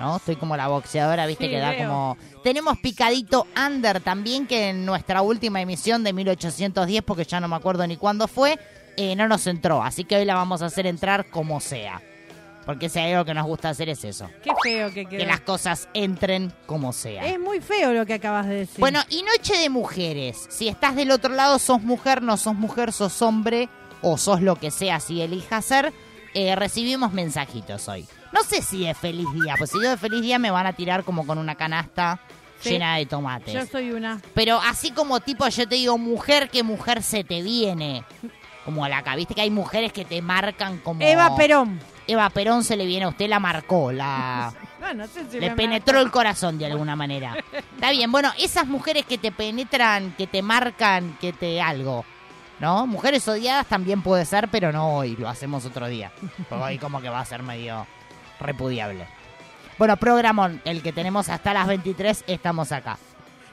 ¿no? 0.00 0.16
Estoy 0.16 0.34
como 0.36 0.56
la 0.56 0.66
boxeadora, 0.68 1.24
viste, 1.26 1.44
Sí, 1.44 1.50
que 1.50 1.58
da 1.58 1.70
veo. 1.70 1.88
como... 1.88 2.16
Tenemos 2.42 2.78
picadito 2.78 3.46
under 3.56 4.00
también, 4.00 4.46
que 4.46 4.70
en 4.70 4.84
nuestra 4.84 5.22
última 5.22 5.60
emisión 5.60 6.02
de 6.04 6.12
1810, 6.12 7.02
porque 7.04 7.24
ya 7.24 7.40
no 7.40 7.46
me 7.48 7.56
acuerdo 7.56 7.86
ni 7.86 7.96
cuándo 7.96 8.26
fue, 8.26 8.58
eh, 8.96 9.14
no 9.16 9.28
nos 9.28 9.46
entró. 9.46 9.82
Así 9.82 10.04
que 10.04 10.16
hoy 10.16 10.24
la 10.24 10.34
vamos 10.34 10.62
a 10.62 10.66
hacer 10.66 10.86
entrar 10.86 11.30
como 11.30 11.60
sea. 11.60 12.02
Porque 12.66 12.88
si 12.88 12.98
hay 12.98 13.12
algo 13.12 13.24
que 13.26 13.34
nos 13.34 13.46
gusta 13.46 13.68
hacer 13.68 13.88
es 13.90 14.04
eso. 14.04 14.28
Qué 14.42 14.50
feo 14.62 14.88
que 14.88 15.04
Que 15.06 15.18
quedó. 15.18 15.26
las 15.26 15.40
cosas 15.40 15.88
entren 15.94 16.52
como 16.66 16.92
sea. 16.92 17.24
Es 17.26 17.38
muy 17.38 17.60
feo 17.60 17.92
lo 17.92 18.04
que 18.06 18.14
acabas 18.14 18.46
de 18.48 18.54
decir. 18.54 18.80
Bueno, 18.80 19.00
y 19.10 19.22
noche 19.22 19.56
de 19.58 19.68
mujeres. 19.68 20.46
Si 20.50 20.68
estás 20.68 20.96
del 20.96 21.10
otro 21.10 21.32
lado, 21.34 21.58
sos 21.58 21.82
mujer, 21.82 22.22
no 22.22 22.36
sos 22.38 22.54
mujer, 22.54 22.92
sos 22.92 23.20
hombre 23.22 23.68
o 24.04 24.16
sos 24.18 24.40
lo 24.42 24.56
que 24.56 24.70
sea, 24.70 25.00
si 25.00 25.20
elijas 25.22 25.64
ser. 25.64 25.92
eh, 26.34 26.54
recibimos 26.56 27.12
mensajitos 27.12 27.88
hoy. 27.88 28.06
No 28.32 28.42
sé 28.42 28.60
si 28.60 28.86
es 28.86 28.98
feliz 28.98 29.26
día, 29.32 29.54
pues 29.56 29.70
si 29.70 29.76
yo 29.80 29.90
de 29.90 29.96
feliz 29.96 30.20
día 30.20 30.38
me 30.40 30.50
van 30.50 30.66
a 30.66 30.72
tirar 30.72 31.04
como 31.04 31.26
con 31.26 31.38
una 31.38 31.54
canasta 31.54 32.20
Sí. 32.60 32.70
llena 32.70 32.96
de 32.96 33.04
tomates. 33.06 33.52
yo 33.52 33.66
soy 33.66 33.90
una. 33.92 34.20
Pero 34.32 34.58
así 34.60 34.90
como 34.90 35.20
tipo 35.20 35.46
yo 35.48 35.68
te 35.68 35.74
digo 35.74 35.98
mujer, 35.98 36.48
¿qué 36.50 36.62
mujer 36.62 37.02
se 37.02 37.22
te 37.22 37.42
viene? 37.42 38.04
Como 38.64 38.88
la 38.88 38.98
acá, 38.98 39.14
viste 39.16 39.34
que 39.34 39.42
hay 39.42 39.50
mujeres 39.50 39.92
que 39.92 40.04
te 40.06 40.22
marcan 40.22 40.78
como... 40.78 41.02
Eva 41.02 41.36
Perón. 41.36 41.78
Eva 42.06 42.30
Perón 42.30 42.64
se 42.64 42.76
le 42.76 42.86
viene 42.86 43.04
a 43.04 43.08
usted, 43.10 43.28
la 43.28 43.38
marcó, 43.38 43.92
la... 43.92 44.52
No, 44.80 44.94
no 44.94 45.06
sé 45.06 45.24
si 45.30 45.38
Le 45.38 45.50
penetró 45.50 46.00
el 46.00 46.10
corazón 46.10 46.58
de 46.58 46.66
alguna 46.66 46.96
manera. 46.96 47.36
Está 47.52 47.90
bien, 47.90 48.10
bueno, 48.10 48.32
esas 48.38 48.66
mujeres 48.66 49.04
que 49.04 49.18
te 49.18 49.30
penetran, 49.30 50.12
que 50.16 50.26
te 50.26 50.40
marcan, 50.42 51.18
que 51.20 51.32
te 51.34 51.60
algo. 51.60 52.04
¿No? 52.60 52.86
Mujeres 52.86 53.26
odiadas 53.26 53.66
también 53.66 54.02
puede 54.02 54.24
ser, 54.24 54.48
pero 54.48 54.72
no 54.72 54.96
hoy, 54.96 55.16
lo 55.16 55.28
hacemos 55.28 55.64
otro 55.64 55.86
día. 55.88 56.12
Porque 56.48 56.64
hoy 56.64 56.78
como 56.78 57.00
que 57.00 57.08
va 57.08 57.20
a 57.20 57.24
ser 57.24 57.42
medio 57.42 57.86
repudiable. 58.40 59.06
Bueno, 59.78 59.96
programón, 59.96 60.62
el 60.64 60.82
que 60.82 60.92
tenemos 60.92 61.28
hasta 61.28 61.52
las 61.52 61.66
23, 61.66 62.24
estamos 62.26 62.70
acá. 62.70 62.96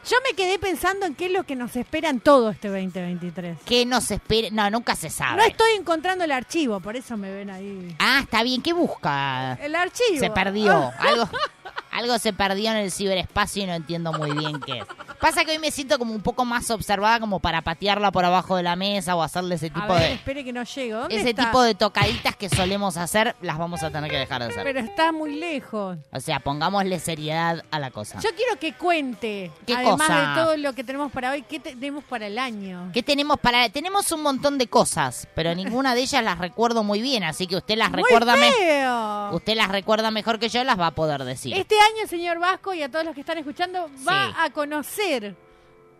Yo 0.09 0.17
me 0.27 0.35
quedé 0.35 0.57
pensando 0.57 1.05
en 1.05 1.13
qué 1.13 1.27
es 1.27 1.31
lo 1.31 1.43
que 1.43 1.55
nos 1.55 1.75
espera 1.75 2.09
en 2.09 2.19
todo 2.19 2.49
este 2.49 2.69
2023. 2.69 3.59
¿Qué 3.65 3.85
nos 3.85 4.09
espera? 4.09 4.47
No, 4.51 4.69
nunca 4.71 4.95
se 4.95 5.11
sabe. 5.11 5.37
No 5.37 5.43
estoy 5.43 5.73
encontrando 5.73 6.23
el 6.23 6.31
archivo, 6.31 6.79
por 6.79 6.95
eso 6.95 7.17
me 7.17 7.31
ven 7.31 7.51
ahí. 7.51 7.95
Ah, 7.99 8.19
está 8.23 8.41
bien, 8.41 8.61
¿qué 8.63 8.73
busca? 8.73 9.53
El 9.61 9.75
archivo. 9.75 10.19
Se 10.19 10.31
perdió. 10.31 10.73
Ah, 10.73 11.07
Algo, 11.07 11.29
algo 11.91 12.17
se 12.19 12.33
perdió 12.33 12.71
en 12.71 12.77
el 12.77 12.91
ciberespacio 12.91 13.63
y 13.63 13.67
no 13.67 13.73
entiendo 13.73 14.13
muy 14.13 14.31
bien 14.31 14.59
qué 14.61 14.79
es. 14.79 14.85
Pasa 15.19 15.45
que 15.45 15.51
hoy 15.51 15.59
me 15.59 15.71
siento 15.71 15.99
como 15.99 16.13
un 16.13 16.21
poco 16.21 16.45
más 16.45 16.69
observada 16.71 17.19
como 17.19 17.39
para 17.39 17.61
patearla 17.61 18.11
por 18.11 18.25
abajo 18.25 18.55
de 18.55 18.63
la 18.63 18.75
mesa 18.75 19.15
o 19.15 19.21
hacerle 19.21 19.55
ese 19.55 19.67
a 19.67 19.73
tipo 19.73 19.87
ver, 19.93 19.99
de... 20.01 20.13
espere 20.13 20.43
que 20.43 20.51
no 20.53 20.63
llego. 20.63 20.99
¿Dónde 21.01 21.15
Ese 21.15 21.29
está? 21.31 21.45
tipo 21.45 21.61
de 21.61 21.75
tocaditas 21.75 22.35
que 22.35 22.49
solemos 22.49 22.97
hacer, 22.97 23.35
las 23.41 23.57
vamos 23.57 23.83
a 23.83 23.91
tener 23.91 24.09
que 24.09 24.17
dejar 24.17 24.41
de 24.41 24.47
hacer. 24.49 24.63
Pero 24.63 24.79
está 24.79 25.11
muy 25.11 25.35
lejos. 25.35 25.97
O 26.11 26.19
sea, 26.19 26.39
pongámosle 26.39 26.99
seriedad 26.99 27.63
a 27.69 27.79
la 27.79 27.91
cosa. 27.91 28.19
Yo 28.19 28.29
quiero 28.35 28.57
que 28.59 28.73
cuente, 28.73 29.51
¿Qué 29.67 29.75
además 29.75 30.07
cosa? 30.07 30.19
de 30.19 30.35
todo 30.41 30.57
lo 30.57 30.73
que 30.73 30.83
tenemos 30.83 31.11
para 31.11 31.31
hoy, 31.31 31.43
¿qué 31.43 31.59
tenemos 31.59 32.03
para 32.05 32.27
el 32.27 32.39
año? 32.39 32.89
¿Qué 32.93 33.03
tenemos 33.03 33.39
para...? 33.39 33.69
Tenemos 33.69 34.11
un 34.11 34.23
montón 34.23 34.57
de 34.57 34.67
cosas, 34.67 35.27
pero 35.35 35.53
ninguna 35.53 35.93
de 35.93 36.01
ellas 36.01 36.23
las 36.23 36.39
recuerdo 36.39 36.83
muy 36.83 37.01
bien, 37.01 37.23
así 37.23 37.45
que 37.47 37.57
usted 37.57 37.77
las 37.77 37.91
Muy 37.91 38.01
recuerda... 38.03 38.35
feo. 38.35 39.35
Usted 39.35 39.55
las 39.55 39.69
recuerda 39.69 40.09
mejor 40.11 40.39
que 40.39 40.49
yo, 40.49 40.63
las 40.63 40.79
va 40.79 40.87
a 40.87 40.91
poder 40.91 41.23
decir. 41.23 41.53
Este 41.55 41.75
año, 41.81 42.07
señor 42.07 42.39
Vasco, 42.39 42.73
y 42.73 42.81
a 42.83 42.89
todos 42.89 43.05
los 43.05 43.13
que 43.13 43.21
están 43.21 43.37
escuchando, 43.37 43.89
va 44.07 44.27
Sí. 44.27 44.33
a 44.39 44.49
conocer 44.51 45.35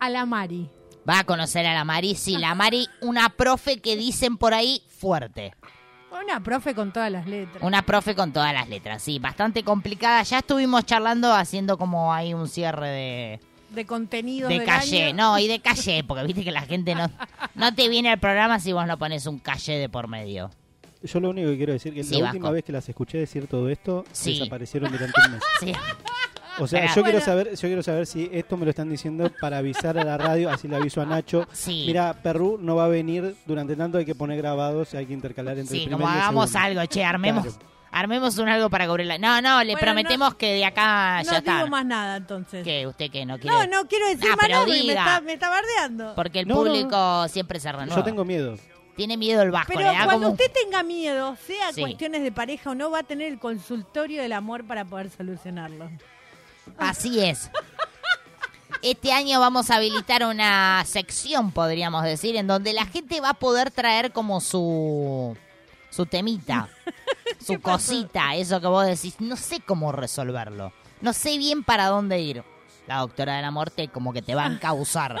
a 0.00 0.08
la 0.10 0.26
Mari. 0.26 0.68
Va 1.08 1.20
a 1.20 1.24
conocer 1.24 1.66
a 1.66 1.74
la 1.74 1.84
Mari, 1.84 2.14
sí, 2.14 2.36
la 2.38 2.54
Mari, 2.54 2.88
una 3.00 3.28
profe 3.30 3.80
que 3.80 3.96
dicen 3.96 4.36
por 4.36 4.54
ahí 4.54 4.82
fuerte. 4.88 5.54
Una 6.24 6.40
profe 6.40 6.74
con 6.74 6.92
todas 6.92 7.10
las 7.10 7.26
letras. 7.26 7.62
Una 7.62 7.82
profe 7.82 8.14
con 8.14 8.32
todas 8.32 8.52
las 8.52 8.68
letras, 8.68 9.02
sí, 9.02 9.18
bastante 9.18 9.64
complicada. 9.64 10.22
Ya 10.22 10.38
estuvimos 10.38 10.84
charlando 10.84 11.32
haciendo 11.32 11.76
como 11.78 12.12
ahí 12.12 12.34
un 12.34 12.48
cierre 12.48 12.88
de, 12.88 13.40
De 13.70 13.86
contenidos 13.86 14.50
de 14.50 14.58
del 14.58 14.66
calle. 14.66 15.04
año. 15.06 15.16
No, 15.16 15.38
y 15.38 15.48
de 15.48 15.60
calle, 15.60 16.04
porque 16.04 16.24
viste 16.24 16.44
que 16.44 16.52
la 16.52 16.62
gente 16.62 16.94
no, 16.94 17.10
no 17.54 17.74
te 17.74 17.88
viene 17.88 18.10
al 18.10 18.20
programa 18.20 18.60
si 18.60 18.72
vos 18.72 18.86
no 18.86 18.98
pones 18.98 19.26
un 19.26 19.38
calle 19.38 19.78
de 19.78 19.88
por 19.88 20.06
medio. 20.06 20.50
Yo 21.04 21.20
lo 21.20 21.30
único 21.30 21.48
que 21.50 21.56
quiero 21.56 21.72
decir 21.72 21.92
que 21.94 22.04
Sí, 22.04 22.14
la 22.14 22.20
Vasco. 22.20 22.36
última 22.36 22.50
vez 22.50 22.64
que 22.64 22.72
las 22.72 22.88
escuché 22.88 23.18
decir 23.18 23.46
todo 23.46 23.68
esto, 23.68 24.04
Sí. 24.12 24.38
desaparecieron 24.38 24.92
durante 24.92 25.20
un 25.26 25.32
mes. 25.32 25.42
Sí. 25.60 25.72
O 26.58 26.66
sea, 26.66 26.82
Pero- 26.82 26.94
yo 26.96 27.02
quiero 27.02 27.20
saber, 27.22 27.50
yo 27.54 27.60
quiero 27.68 27.82
saber 27.82 28.06
si 28.06 28.28
esto 28.30 28.58
me 28.58 28.64
lo 28.66 28.70
están 28.70 28.90
diciendo 28.90 29.30
para 29.40 29.56
avisar 29.58 29.96
a 29.98 30.04
la 30.04 30.18
radio, 30.18 30.50
así 30.50 30.68
le 30.68 30.76
aviso 30.76 31.00
a 31.00 31.06
Nacho. 31.06 31.46
Sí. 31.50 31.84
Mira, 31.86 32.12
Perú 32.22 32.58
no 32.60 32.76
va 32.76 32.84
a 32.84 32.88
venir 32.88 33.34
durante 33.46 33.74
tanto, 33.74 33.96
hay 33.96 34.04
que 34.04 34.14
poner 34.14 34.36
grabados, 34.36 34.92
hay 34.94 35.06
que 35.06 35.14
intercalar 35.14 35.58
entre 35.58 35.78
Sí, 35.78 35.84
el 35.84 35.90
como 35.90 35.96
primer 36.04 36.12
y 36.14 36.16
el 36.18 36.22
hagamos 36.22 36.50
segundo. 36.50 36.80
algo, 36.80 36.86
che, 36.92 37.04
armemos, 37.04 37.44
Claro. 37.56 37.58
armemos 37.90 38.36
un 38.36 38.48
algo 38.50 38.68
para 38.68 38.86
cubrirla. 38.86 39.16
No, 39.16 39.40
no, 39.40 39.60
le 39.64 39.72
Bueno, 39.72 39.80
prometemos 39.80 40.34
que 40.34 40.52
de 40.52 40.64
acá 40.66 41.22
No 41.24 41.32
ya 41.32 41.40
digo 41.40 41.52
está. 41.56 41.66
más 41.70 41.86
nada, 41.86 42.16
entonces. 42.18 42.62
¿Qué? 42.64 42.86
¿Usted 42.86 43.10
qué? 43.10 43.24
¿No 43.24 43.38
quiere? 43.38 43.56
No, 43.56 43.66
no 43.82 43.88
quiero 43.88 44.06
decir 44.08 44.28
Ah, 44.30 44.36
más 44.38 44.48
nada, 44.50 44.66
me 44.66 44.78
está, 44.90 45.20
me 45.22 45.32
está 45.32 45.48
bardeando. 45.48 46.14
Porque 46.14 46.40
el 46.40 46.48
No, 46.48 46.56
no, 46.56 46.64
no. 46.64 46.70
público 46.70 47.28
siempre 47.28 47.60
se 47.60 47.72
renueva. 47.72 47.96
Yo 47.96 48.04
tengo 48.04 48.26
miedo. 48.26 48.58
Tiene 48.96 49.16
miedo 49.16 49.42
el 49.42 49.50
vasco, 49.50 49.72
Pero 49.74 49.80
le 49.90 49.96
da 49.96 50.04
cuando 50.04 50.26
como... 50.28 50.32
usted 50.32 50.52
tenga 50.52 50.82
miedo, 50.82 51.36
sea 51.46 51.72
Sí. 51.72 51.80
cuestiones 51.80 52.22
de 52.22 52.30
pareja 52.32 52.70
o 52.70 52.74
no, 52.74 52.90
va 52.90 53.00
a 53.00 53.02
tener 53.02 53.32
el 53.32 53.38
consultorio 53.38 54.20
del 54.22 54.32
amor 54.32 54.66
para 54.66 54.84
poder 54.84 55.10
solucionarlo. 55.10 55.90
Así 56.78 57.20
es. 57.20 57.50
Este 58.82 59.12
año 59.12 59.38
vamos 59.38 59.70
a 59.70 59.76
habilitar 59.76 60.24
una 60.24 60.82
sección, 60.86 61.52
podríamos 61.52 62.02
decir, 62.02 62.34
en 62.34 62.48
donde 62.48 62.72
la 62.72 62.84
gente 62.84 63.20
va 63.20 63.30
a 63.30 63.34
poder 63.34 63.70
traer 63.70 64.10
como 64.12 64.40
su 64.40 65.36
su 65.90 66.06
temita, 66.06 66.68
su 67.46 67.60
cosita, 67.60 68.34
eso 68.34 68.60
que 68.60 68.66
vos 68.66 68.84
decís, 68.84 69.20
no 69.20 69.36
sé 69.36 69.60
cómo 69.60 69.92
resolverlo. 69.92 70.72
No 71.00 71.12
sé 71.12 71.38
bien 71.38 71.62
para 71.62 71.86
dónde 71.86 72.20
ir. 72.20 72.42
La 72.88 72.98
doctora 72.98 73.36
de 73.36 73.42
la 73.42 73.52
muerte 73.52 73.86
como 73.88 74.12
que 74.12 74.22
te 74.22 74.34
va 74.34 74.44
a 74.46 74.52
encauzar, 74.52 75.16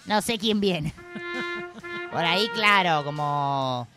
No 0.05 0.21
sé 0.21 0.37
quién 0.39 0.59
viene. 0.59 0.93
Por 2.11 2.23
ahí, 2.25 2.47
claro, 2.53 3.03
como 3.03 3.87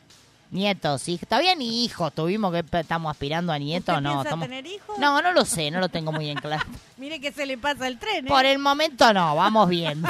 Nietos, 0.51 1.03
sí. 1.03 1.19
Todavía 1.29 1.55
ni 1.55 1.85
hijos 1.85 2.13
tuvimos 2.15 2.53
que 2.53 2.65
estamos 2.79 3.11
aspirando 3.11 3.53
a 3.53 3.59
nietos, 3.59 3.95
¿Usted 3.97 4.09
no. 4.09 4.23
estamos- 4.23 4.47
tener 4.49 4.67
hijos? 4.67 4.99
No, 4.99 5.21
no 5.21 5.33
lo 5.33 5.45
sé, 5.45 5.71
no 5.71 5.79
lo 5.81 5.89
tengo 5.91 6.11
muy 6.11 6.31
en 6.31 6.39
claro. 6.39 6.65
Mire 6.97 7.21
que 7.21 7.33
se 7.33 7.45
le 7.45 7.59
pasa 7.59 7.87
el 7.87 7.99
tren, 7.99 8.27
¿eh? 8.27 8.29
Por 8.29 8.47
el 8.47 8.59
momento 8.59 9.13
no, 9.13 9.37
vamos 9.37 9.69
bien. 9.69 10.03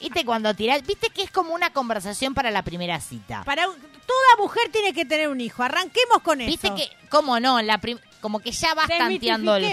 ¿Viste 0.00 0.24
cuando 0.24 0.54
tirás? 0.54 0.84
¿Viste 0.86 1.10
que 1.10 1.22
es 1.22 1.30
como 1.30 1.54
una 1.54 1.70
conversación 1.72 2.34
para 2.34 2.50
la 2.50 2.62
primera 2.62 2.98
cita? 3.00 3.42
Para 3.44 3.68
un- 3.68 3.76
toda 3.76 4.36
mujer 4.38 4.70
tiene 4.72 4.92
que 4.92 5.04
tener 5.04 5.28
un 5.28 5.40
hijo. 5.40 5.62
Arranquemos 5.62 6.18
con 6.22 6.40
eso. 6.40 6.50
¿Viste 6.50 6.74
que, 6.74 6.90
cómo 7.08 7.38
no? 7.38 7.60
La 7.62 7.78
prim- 7.78 7.98
como 8.20 8.40
que 8.40 8.50
ya 8.50 8.74
vas 8.74 8.88
tanteando 8.88 9.56
el. 9.56 9.64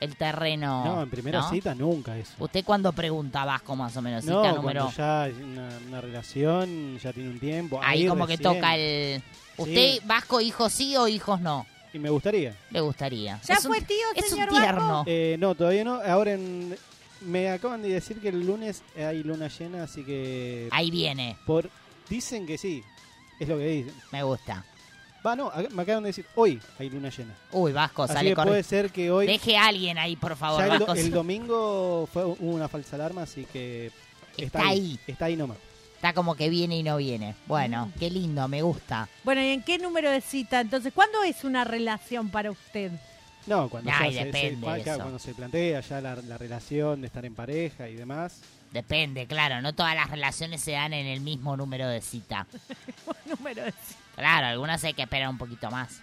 El 0.00 0.16
terreno. 0.16 0.84
No, 0.84 1.02
en 1.02 1.10
primera 1.10 1.40
¿no? 1.40 1.50
cita 1.50 1.74
nunca 1.74 2.16
eso. 2.16 2.32
¿Usted 2.38 2.64
cuándo 2.64 2.92
pregunta 2.92 3.44
Vasco 3.44 3.76
más 3.76 3.96
o 3.96 4.02
menos? 4.02 4.24
No, 4.24 4.30
Cita 4.40 4.40
cuando 4.40 4.60
número... 4.62 4.92
ya 4.96 5.22
hay 5.24 5.32
una, 5.32 5.68
una 5.88 6.00
relación, 6.00 6.98
ya 6.98 7.12
tiene 7.12 7.30
un 7.30 7.38
tiempo. 7.38 7.80
Ahí 7.82 8.06
como 8.06 8.26
que 8.26 8.38
toca 8.38 8.76
el... 8.76 9.22
¿Usted, 9.56 9.98
Vasco, 10.06 10.40
hijos 10.40 10.72
sí 10.72 10.96
o 10.96 11.06
hijos 11.06 11.40
no? 11.40 11.66
Y 11.92 11.98
me 11.98 12.08
gustaría. 12.08 12.54
Le 12.70 12.80
gustaría. 12.80 13.40
¿Ya 13.46 13.54
Es 13.54 13.64
un- 13.64 13.72
fue 13.72 13.80
tío, 13.82 13.96
Es 14.14 14.24
un 14.24 14.30
señor 14.30 14.48
tierno. 14.48 14.88
Vasco? 14.88 15.04
Eh, 15.06 15.36
no, 15.38 15.54
todavía 15.54 15.84
no. 15.84 16.00
Ahora 16.00 16.32
en- 16.32 16.76
me 17.22 17.50
acaban 17.50 17.82
de 17.82 17.90
decir 17.90 18.20
que 18.20 18.28
el 18.30 18.46
lunes 18.46 18.82
hay 18.96 19.22
luna 19.22 19.48
llena, 19.48 19.82
así 19.82 20.02
que 20.04 20.68
Ahí 20.70 20.90
viene. 20.90 21.36
por 21.44 21.68
dicen 22.08 22.46
que 22.46 22.56
sí. 22.56 22.82
Es 23.38 23.48
lo 23.48 23.58
que 23.58 23.66
dicen. 23.66 23.94
Me 24.12 24.22
gusta. 24.22 24.64
Va, 25.24 25.36
no, 25.36 25.52
me 25.72 25.82
acaban 25.82 26.02
de 26.02 26.08
decir 26.08 26.26
hoy 26.34 26.60
hay 26.78 26.88
luna 26.88 27.10
llena. 27.10 27.34
Uy, 27.52 27.72
Vasco, 27.72 28.04
Así 28.04 28.14
sale 28.14 28.30
que 28.34 28.42
puede 28.42 28.62
ser 28.62 28.90
que 28.90 29.10
hoy 29.10 29.26
Deje 29.26 29.56
a 29.56 29.66
alguien 29.66 29.98
ahí, 29.98 30.16
por 30.16 30.34
favor, 30.36 30.60
ya 30.66 30.72
el, 30.74 30.78
Vasco. 30.80 30.94
el 30.94 31.10
domingo 31.10 32.08
fue 32.12 32.24
hubo 32.24 32.36
una 32.54 32.68
falsa 32.68 32.96
alarma, 32.96 33.22
así 33.22 33.44
que 33.52 33.90
Está 34.36 34.68
ahí. 34.68 34.98
Está 35.06 35.26
ahí 35.26 35.36
nomás. 35.36 35.58
Está 35.96 36.14
como 36.14 36.34
que 36.34 36.48
viene 36.48 36.78
y 36.78 36.82
no 36.82 36.96
viene. 36.96 37.32
Mm. 37.32 37.48
Bueno, 37.48 37.92
qué 37.98 38.10
lindo, 38.10 38.48
me 38.48 38.62
gusta. 38.62 39.08
Bueno, 39.22 39.42
¿y 39.42 39.48
en 39.48 39.62
qué 39.62 39.76
número 39.76 40.10
de 40.10 40.22
cita? 40.22 40.60
Entonces, 40.60 40.92
¿cuándo 40.94 41.22
es 41.24 41.44
una 41.44 41.64
relación 41.64 42.30
para 42.30 42.50
usted? 42.50 42.90
No, 43.46 43.68
cuando, 43.68 43.90
Ay, 43.92 44.14
ya 44.14 44.24
se- 44.24 44.32
se, 44.32 44.38
depende 44.38 44.60
claro, 44.66 44.80
eso. 44.82 44.98
cuando 44.98 45.18
se 45.18 45.34
plantea 45.34 45.80
ya 45.80 46.00
la, 46.00 46.16
la 46.16 46.38
relación 46.38 47.00
de 47.02 47.06
estar 47.06 47.24
en 47.26 47.34
pareja 47.34 47.88
y 47.88 47.96
demás. 47.96 48.40
Depende, 48.72 49.26
claro, 49.26 49.60
no 49.60 49.74
todas 49.74 49.94
las 49.94 50.08
relaciones 50.10 50.60
se 50.62 50.72
dan 50.72 50.92
en 50.92 51.06
el 51.06 51.20
mismo 51.20 51.56
número 51.56 51.88
de 51.88 52.00
cita. 52.00 52.46
número 53.26 53.64
de 53.64 53.72
cita. 53.72 53.99
Claro, 54.16 54.46
algunas 54.48 54.82
hay 54.84 54.94
que 54.94 55.02
esperar 55.02 55.28
un 55.28 55.38
poquito 55.38 55.70
más. 55.70 56.00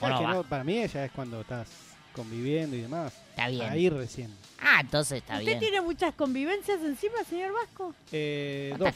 ¿O 0.00 0.06
Claro 0.06 0.14
no, 0.14 0.20
que 0.20 0.26
va? 0.26 0.34
no, 0.34 0.44
para 0.44 0.64
mí 0.64 0.86
ya 0.86 1.04
es 1.04 1.10
cuando 1.12 1.40
estás 1.40 1.68
conviviendo 2.12 2.76
y 2.76 2.82
demás. 2.82 3.12
Está 3.30 3.48
bien. 3.48 3.70
Ahí 3.70 3.88
recién. 3.88 4.34
Ah, 4.60 4.78
entonces 4.80 5.18
está 5.18 5.34
¿Usted 5.34 5.46
bien. 5.46 5.58
tiene 5.60 5.80
muchas 5.80 6.14
convivencias 6.14 6.80
encima, 6.82 7.22
señor 7.28 7.52
Vasco? 7.52 7.94
Eh, 8.12 8.74
dos. 8.78 8.88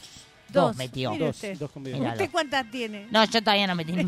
Dos 0.49 0.67
Dos, 0.67 0.75
metió. 0.75 1.11
Dos, 1.17 1.35
usted. 1.35 1.57
dos 1.57 1.71
convivencias. 1.71 2.11
¿Usted 2.13 2.29
cuántas 2.31 2.69
tiene? 2.69 3.07
No, 3.09 3.23
yo 3.25 3.41
todavía 3.41 3.65
no 3.65 3.75
metí. 3.75 3.93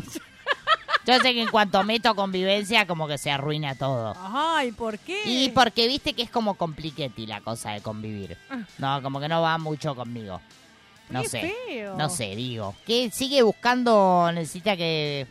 Yo 1.06 1.14
sé 1.20 1.34
que 1.34 1.42
en 1.42 1.48
cuanto 1.50 1.84
meto 1.84 2.14
convivencia, 2.16 2.84
como 2.84 3.06
que 3.06 3.16
se 3.16 3.30
arruina 3.30 3.76
todo. 3.76 4.12
Ay, 4.18 4.72
¿por 4.72 4.98
qué? 4.98 5.22
Y 5.24 5.50
porque 5.50 5.86
viste 5.86 6.14
que 6.14 6.22
es 6.22 6.30
como 6.30 6.54
compliquetti 6.54 7.26
la 7.26 7.40
cosa 7.40 7.70
de 7.70 7.80
convivir. 7.80 8.36
No, 8.78 9.00
como 9.02 9.20
que 9.20 9.28
no 9.28 9.40
va 9.40 9.56
mucho 9.56 9.94
conmigo. 9.94 10.40
No 11.08 11.22
Qué 11.22 11.28
sé. 11.28 11.54
feo. 11.68 11.96
No 11.96 12.08
sé, 12.10 12.34
digo. 12.36 12.74
¿Qué 12.86 13.10
sigue 13.12 13.42
buscando? 13.42 14.30
Necesita 14.32 14.76
que, 14.76 15.26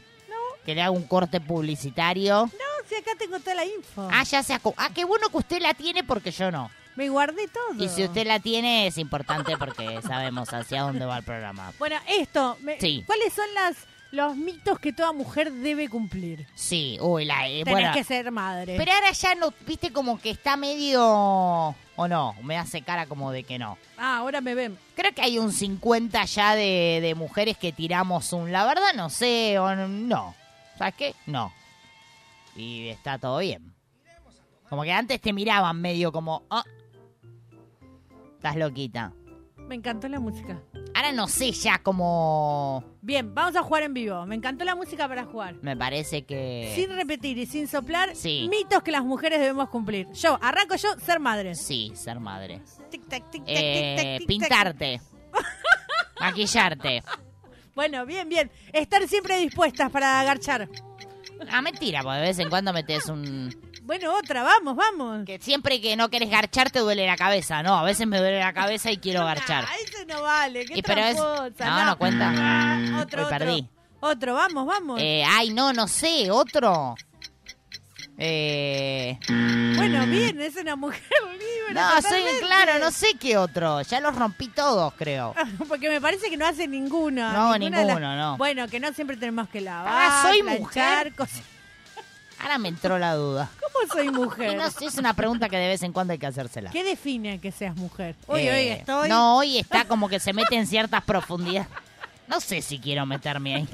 que 0.66 0.74
le 0.76 0.82
haga 0.82 0.92
un 0.92 1.04
corte 1.04 1.42
publicitario. 1.42 2.46
No, 2.46 2.88
si 2.88 2.96
acá 2.96 3.12
tengo 3.18 3.40
toda 3.40 3.56
la 3.56 3.66
info. 3.66 4.08
Ah, 4.12 4.24
ya 4.24 4.42
se 4.44 4.54
acu- 4.54 4.74
Ah, 4.78 4.90
qué 4.94 5.04
bueno 5.06 5.30
que 5.30 5.38
usted 5.38 5.62
la 5.62 5.74
tiene 5.74 6.04
porque 6.04 6.32
yo 6.32 6.52
no. 6.52 6.70
Me 6.96 7.10
guardé 7.10 7.50
todo. 7.50 7.84
Y 7.84 7.90
si 7.90 8.06
usted 8.06 8.26
la 8.26 8.40
tiene 8.40 8.88
es 8.88 8.98
importante 8.98 9.58
porque 9.58 10.00
sabemos 10.02 10.54
hacia 10.54 10.84
dónde 10.84 11.04
va 11.06 11.18
el 11.18 11.24
programa. 11.24 11.74
Bueno, 11.78 11.98
esto. 12.08 12.58
me- 12.62 12.80
Sí. 12.80 13.04
¿Cuáles 13.06 13.34
son 13.34 13.54
las 13.54 13.76
los 14.16 14.36
mitos 14.36 14.80
que 14.80 14.94
toda 14.94 15.12
mujer 15.14 15.52
debe 15.52 15.90
cumplir? 15.90 16.48
Sí, 16.56 16.98
uy, 17.02 17.26
la... 17.26 17.48
eh, 17.48 17.64
Tenés 17.64 17.72
bueno, 17.84 17.94
que 17.94 18.04
ser 18.04 18.32
madre. 18.32 18.76
pero 18.78 18.92
ahora 18.94 19.12
ya 19.12 19.36
no, 19.36 19.54
viste 19.68 19.92
como 19.92 20.20
que 20.20 20.32
está 20.32 20.56
medio... 20.58 21.76
O 21.98 22.08
no, 22.10 22.34
me 22.44 22.58
hace 22.58 22.82
cara 22.82 23.06
como 23.06 23.32
de 23.32 23.44
que 23.44 23.58
no. 23.58 23.78
Ah, 23.98 24.18
ahora 24.18 24.42
me 24.42 24.54
ven. 24.54 24.78
Creo 24.96 25.14
que 25.14 25.22
hay 25.22 25.38
un 25.40 25.52
50 25.54 26.26
ya 26.26 26.54
de, 26.56 27.00
de 27.02 27.16
mujeres 27.16 27.58
que 27.58 27.72
tiramos 27.72 28.34
un... 28.34 28.52
La 28.52 28.66
verdad 28.66 28.94
no 28.96 29.10
sé, 29.10 29.58
o 29.60 29.74
no. 29.76 30.36
¿Sabes 30.78 30.96
qué? 30.96 31.16
No. 31.26 31.54
Y 32.56 32.90
está 32.90 33.18
todo 33.18 33.38
bien. 33.40 33.74
Como 34.70 34.84
que 34.84 34.92
antes 34.92 35.22
te 35.22 35.32
miraban 35.32 35.80
medio 35.80 36.12
como... 36.12 36.44
"Ah, 36.50 36.66
estás 38.36 38.56
loquita. 38.58 39.14
Me 39.68 39.76
encantó 39.76 40.08
la 40.08 40.20
música. 40.20 40.62
Ahora 40.94 41.12
no 41.12 41.28
sé 41.28 41.52
ya 41.52 41.80
como... 41.80 42.84
Bien, 43.02 43.34
vamos 43.34 43.56
a 43.56 43.64
jugar 43.64 43.84
en 43.84 43.94
vivo. 43.94 44.26
Me 44.26 44.36
encantó 44.36 44.64
la 44.64 44.76
música 44.76 45.08
para 45.08 45.26
jugar. 45.26 45.56
Me 45.62 45.76
parece 45.76 46.24
que... 46.24 46.72
Sin 46.76 46.90
repetir 46.96 47.38
y 47.40 47.46
sin 47.48 47.68
soplar, 47.68 48.10
Eh. 48.10 48.16
Sí. 48.16 48.48
mitos 48.50 48.84
que 48.84 48.92
las 48.92 49.04
mujeres 49.04 49.40
debemos 49.40 49.70
cumplir. 49.70 50.08
Yo, 50.14 50.38
arranco 50.42 50.76
yo, 50.76 50.90
ser 51.00 51.20
madre. 51.20 51.56
Sí, 51.56 51.92
ser 51.96 52.20
madre. 52.20 52.62
Tic, 52.92 53.08
tac, 53.08 53.30
tic, 53.32 53.44
tac, 53.44 53.56
Eh, 53.58 53.86
tic, 53.88 53.96
tac, 53.96 54.06
tic, 54.06 54.20
tac. 54.20 54.28
pintarte. 54.28 55.02
Maquillarte. 56.22 57.04
Bueno, 57.74 58.06
bien, 58.06 58.30
bien. 58.30 58.52
Estar 58.72 59.06
siempre 59.08 59.38
dispuestas 59.40 59.92
para 59.92 60.20
agarchar. 60.22 60.70
Ah, 61.52 61.62
mentira, 61.62 62.02
porque 62.04 62.18
de 62.20 62.22
vez 62.22 62.40
en 62.40 62.50
cuando 62.50 62.72
metes 62.72 63.10
un... 63.10 63.50
Bueno, 63.86 64.16
otra, 64.18 64.42
vamos, 64.44 64.76
vamos. 64.76 65.26
Que 65.26 65.38
siempre 65.40 65.80
que 65.80 65.96
no 65.96 66.10
querés 66.10 66.30
garchar 66.32 66.72
te 66.72 66.80
duele 66.80 67.06
la 67.06 67.16
cabeza. 67.16 67.62
No, 67.62 67.78
a 67.78 67.84
veces 67.84 68.08
me 68.08 68.18
duele 68.18 68.40
la 68.40 68.52
cabeza 68.52 68.90
y 68.92 68.98
quiero 68.98 69.24
garchar. 69.24 69.64
Ah, 69.68 69.74
eso 69.84 70.04
no 70.08 70.22
vale. 70.24 70.66
Qué 70.66 70.80
Y 70.80 70.82
pero 70.82 71.02
es- 71.02 71.16
no, 71.18 71.86
no 71.86 71.98
cuenta. 71.98 72.34
Ah, 72.36 73.02
otro, 73.04 73.20
Hoy 73.20 73.26
otro. 73.26 73.30
perdí. 73.30 73.70
Otro, 74.00 74.34
vamos, 74.34 74.66
vamos. 74.66 75.00
Eh, 75.02 75.24
ay, 75.28 75.52
no, 75.54 75.72
no 75.72 75.88
sé, 75.88 76.30
otro. 76.32 76.96
Eh, 78.18 79.20
Bueno, 79.28 80.06
bien, 80.08 80.40
es 80.40 80.56
una 80.56 80.76
mujer 80.76 81.02
libre. 81.34 81.74
no, 81.74 81.90
soy 82.02 82.02
totalmente. 82.22 82.40
claro, 82.46 82.80
no 82.80 82.92
sé 82.92 83.08
qué 83.20 83.38
otro. 83.38 83.82
Ya 83.82 84.00
los 84.00 84.16
rompí 84.16 84.48
todos, 84.48 84.94
creo. 84.98 85.36
Porque 85.68 85.90
me 85.90 86.00
parece 86.00 86.30
que 86.30 86.38
no 86.38 86.46
hace 86.48 86.68
ninguna. 86.68 87.34
No, 87.34 87.58
ninguna 87.58 87.84
ninguno, 87.84 88.16
no. 88.16 88.38
Bueno, 88.38 88.68
que 88.68 88.80
no 88.80 88.94
siempre 88.94 89.18
tenemos 89.18 89.50
que 89.50 89.62
lavar. 89.62 89.94
Ah, 89.94 90.22
soy 90.24 90.42
planchar, 90.42 90.62
mujer. 90.62 91.14
Ahora 92.40 92.58
me 92.58 92.70
entró 92.70 92.98
la 93.00 93.16
duda. 93.16 93.50
¿Cómo 93.60 93.92
soy 93.94 94.08
Y 94.08 94.12
mujer? 94.12 94.56
no 94.58 94.70
sé, 94.70 94.86
es 94.86 94.98
una 94.98 95.14
pregunta 95.14 95.50
que 95.50 95.58
de 95.58 95.68
vez 95.68 95.84
en 95.84 95.92
cuando 95.94 96.14
hay 96.14 96.20
que 96.20 96.28
hacérsela. 96.28 96.70
¿Qué 96.72 96.84
define 96.84 97.40
que 97.40 97.52
seas 97.52 97.76
mujer? 97.76 98.16
Hoy, 98.28 98.42
Eh, 98.42 98.52
hoy 98.54 98.68
estoy. 98.80 99.10
No, 99.10 99.38
hoy 99.38 99.58
está 99.58 99.86
como 99.86 100.08
que 100.10 100.20
se 100.20 100.34
mete 100.34 100.56
en 100.56 100.68
ciertas 100.68 101.04
profundidades. 101.04 101.68
No 102.28 102.40
sé 102.40 102.62
si 102.62 102.80
quiero 102.80 103.06
meterme 103.06 103.56
ahí. 103.56 103.70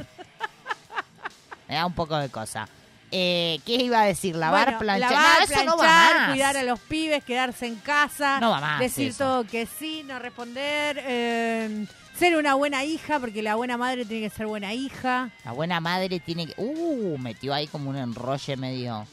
Me 1.67 1.76
da 1.76 1.86
un 1.86 1.93
poco 1.93 2.17
de 2.17 2.30
cosa. 2.30 2.67
Eh, 3.13 3.60
¿Qué 3.65 3.74
iba 3.76 4.02
a 4.02 4.06
decir? 4.06 4.36
¿Lavar, 4.36 4.65
Bueno, 4.65 4.80
planchar? 4.80 5.12
lavar, 5.12 5.38
no, 5.50 5.56
eso 5.56 5.63
no 5.65 5.78
va 5.78 5.84
más. 5.86 6.30
cuidar 6.32 6.56
a 6.58 6.63
los 6.63 6.80
pibes, 6.80 7.24
quedarse 7.24 7.65
en 7.67 7.76
casa. 7.78 8.39
No 8.39 8.52
va 8.52 8.62
más 8.62 8.80
Decir 8.80 9.10
eso. 9.10 9.17
todo 9.26 9.43
que 9.45 9.65
sí, 9.65 10.04
no 10.06 10.17
responder. 10.19 11.02
eh, 11.04 11.86
ser 12.21 12.38
una 12.38 12.53
buena 12.53 12.84
hija, 12.84 13.19
porque 13.19 13.41
la 13.41 13.55
buena 13.55 13.77
madre 13.77 14.05
tiene 14.05 14.29
que 14.29 14.36
ser 14.36 14.45
buena 14.45 14.75
hija. 14.75 15.31
La 15.43 15.53
buena 15.53 15.79
madre 15.79 16.19
tiene 16.19 16.45
que... 16.45 16.53
Uh, 16.55 17.17
metió 17.17 17.51
ahí 17.51 17.65
como 17.65 17.89
un 17.89 17.95
enrolle 17.95 18.55
medio... 18.57 19.07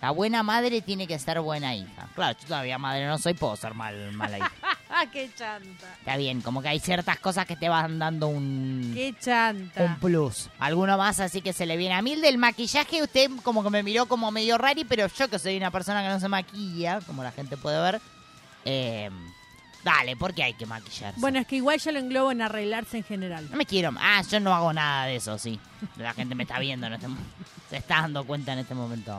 La 0.00 0.12
buena 0.12 0.44
madre 0.44 0.80
tiene 0.80 1.08
que 1.08 1.18
ser 1.18 1.40
buena 1.40 1.74
hija. 1.74 2.08
Claro, 2.14 2.38
yo 2.40 2.46
todavía 2.46 2.78
madre 2.78 3.04
no 3.08 3.18
soy, 3.18 3.34
puedo 3.34 3.56
ser 3.56 3.74
mal, 3.74 4.12
mala 4.12 4.38
hija. 4.38 4.52
¡Ah, 4.88 5.06
qué 5.12 5.28
chanta! 5.34 5.92
Está 5.98 6.16
bien, 6.16 6.40
como 6.40 6.62
que 6.62 6.68
hay 6.68 6.78
ciertas 6.78 7.18
cosas 7.18 7.46
que 7.46 7.56
te 7.56 7.68
van 7.68 7.98
dando 7.98 8.28
un... 8.28 8.92
¡Qué 8.94 9.12
chanta! 9.20 9.82
Un 9.82 9.98
plus. 9.98 10.48
Alguno 10.60 10.96
más 10.96 11.18
así 11.18 11.40
que 11.40 11.52
se 11.52 11.66
le 11.66 11.76
viene. 11.76 11.96
A 11.96 12.02
mí 12.02 12.12
el 12.12 12.20
del 12.20 12.38
maquillaje, 12.38 13.02
usted 13.02 13.28
como 13.42 13.64
que 13.64 13.70
me 13.70 13.82
miró 13.82 14.06
como 14.06 14.30
medio 14.30 14.56
rari, 14.56 14.84
pero 14.84 15.08
yo 15.08 15.28
que 15.28 15.40
soy 15.40 15.56
una 15.56 15.72
persona 15.72 16.00
que 16.00 16.10
no 16.10 16.20
se 16.20 16.28
maquilla, 16.28 17.00
como 17.00 17.24
la 17.24 17.32
gente 17.32 17.56
puede 17.56 17.80
ver, 17.80 18.00
eh, 18.64 19.10
dale, 19.86 20.16
porque 20.16 20.42
hay 20.42 20.54
que 20.54 20.66
maquillarse. 20.66 21.20
Bueno, 21.20 21.38
es 21.38 21.46
que 21.46 21.56
igual 21.56 21.78
yo 21.78 21.92
lo 21.92 22.00
englobo 22.00 22.32
en 22.32 22.42
arreglarse 22.42 22.96
en 22.98 23.04
general. 23.04 23.48
No 23.50 23.56
me 23.56 23.64
quiero... 23.64 23.92
Ah, 23.98 24.20
yo 24.28 24.40
no 24.40 24.52
hago 24.52 24.72
nada 24.72 25.06
de 25.06 25.16
eso, 25.16 25.38
sí. 25.38 25.60
La 25.96 26.12
gente 26.12 26.34
me 26.34 26.42
está 26.42 26.58
viendo 26.58 26.88
en 26.88 26.94
este 26.94 27.06
mo- 27.08 27.16
Se 27.70 27.76
está 27.76 28.00
dando 28.02 28.24
cuenta 28.26 28.52
en 28.52 28.58
este 28.58 28.74
momento. 28.74 29.16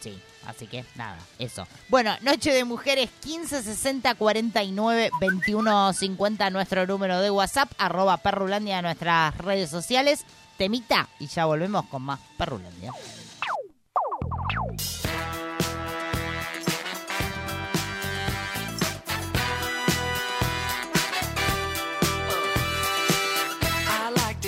Sí, 0.00 0.16
así 0.46 0.66
que 0.66 0.84
nada, 0.96 1.18
eso. 1.38 1.66
Bueno, 1.88 2.14
Noche 2.20 2.52
de 2.52 2.64
Mujeres 2.64 3.08
15 3.22 3.62
60 3.62 4.14
49 4.14 5.10
21 5.20 5.92
50 5.94 6.50
nuestro 6.50 6.86
número 6.86 7.20
de 7.20 7.30
WhatsApp, 7.30 7.72
arroba 7.78 8.18
Perrulandia 8.18 8.82
nuestras 8.82 9.36
redes 9.38 9.70
sociales. 9.70 10.24
Temita 10.58 11.08
y 11.18 11.26
ya 11.26 11.46
volvemos 11.46 11.86
con 11.86 12.02
más 12.02 12.20
Perrulandia. 12.38 12.92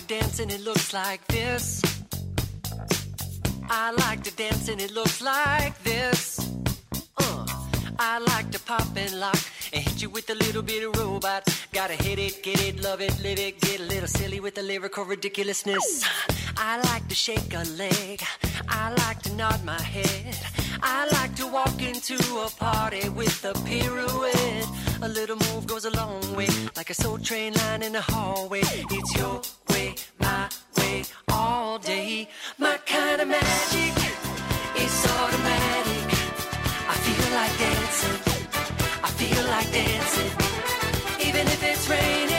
Dance 0.08 0.40
and 0.40 0.50
it 0.50 0.64
looks 0.64 0.94
like 0.94 1.24
this. 1.26 1.82
I 3.68 3.90
like 3.92 4.22
to 4.22 4.34
dance 4.34 4.68
and 4.68 4.80
it 4.80 4.90
looks 4.90 5.20
like 5.20 5.78
this. 5.82 6.40
Uh, 7.18 7.46
I 7.98 8.18
like 8.18 8.50
to 8.52 8.60
pop 8.60 8.88
and 8.96 9.20
lock 9.20 9.38
and 9.74 9.82
hit 9.82 10.00
you 10.00 10.08
with 10.08 10.30
a 10.30 10.34
little 10.34 10.62
bit 10.62 10.82
of 10.88 10.96
robot. 10.96 11.42
Gotta 11.74 11.92
hit 11.92 12.18
it, 12.18 12.42
get 12.42 12.58
it, 12.62 12.82
love 12.82 13.02
it, 13.02 13.20
live 13.22 13.38
it, 13.38 13.60
get 13.60 13.80
a 13.80 13.82
little 13.82 14.08
silly 14.08 14.40
with 14.40 14.54
the 14.54 14.62
lyrical 14.62 15.04
ridiculousness. 15.04 16.04
I 16.56 16.80
like 16.90 17.06
to 17.08 17.14
shake 17.14 17.52
a 17.52 17.64
leg, 17.76 18.22
I 18.66 18.94
like 19.06 19.20
to 19.24 19.34
nod 19.34 19.62
my 19.62 19.80
head. 19.80 20.38
I 20.80 21.06
like 21.12 21.34
to 21.36 21.46
walk 21.46 21.82
into 21.82 22.16
a 22.38 22.48
party 22.58 23.10
with 23.10 23.44
a 23.44 23.52
pirouette. 23.52 25.02
A 25.02 25.08
little 25.08 25.36
move 25.36 25.66
goes 25.66 25.84
a 25.84 25.90
long 25.90 26.34
way, 26.34 26.48
like 26.76 26.88
a 26.88 26.94
soul 26.94 27.18
train 27.18 27.52
line 27.52 27.82
in 27.82 27.92
the 27.92 28.00
hallway. 28.00 28.62
It's 28.64 29.14
your 29.16 29.42
way, 29.70 29.94
my 30.20 30.48
way, 30.76 31.04
all 31.30 31.78
day. 31.78 32.28
My 32.58 32.76
kind 32.86 33.20
of 33.20 33.28
magic 33.28 33.94
is 34.76 35.06
automatic. 35.18 36.06
I 36.92 36.96
feel 37.06 37.28
like 37.38 37.54
dancing. 37.58 38.18
I 39.02 39.10
feel 39.20 39.44
like 39.54 39.70
dancing. 39.72 40.32
Even 41.26 41.46
if 41.54 41.62
it's 41.62 41.88
raining, 41.88 42.37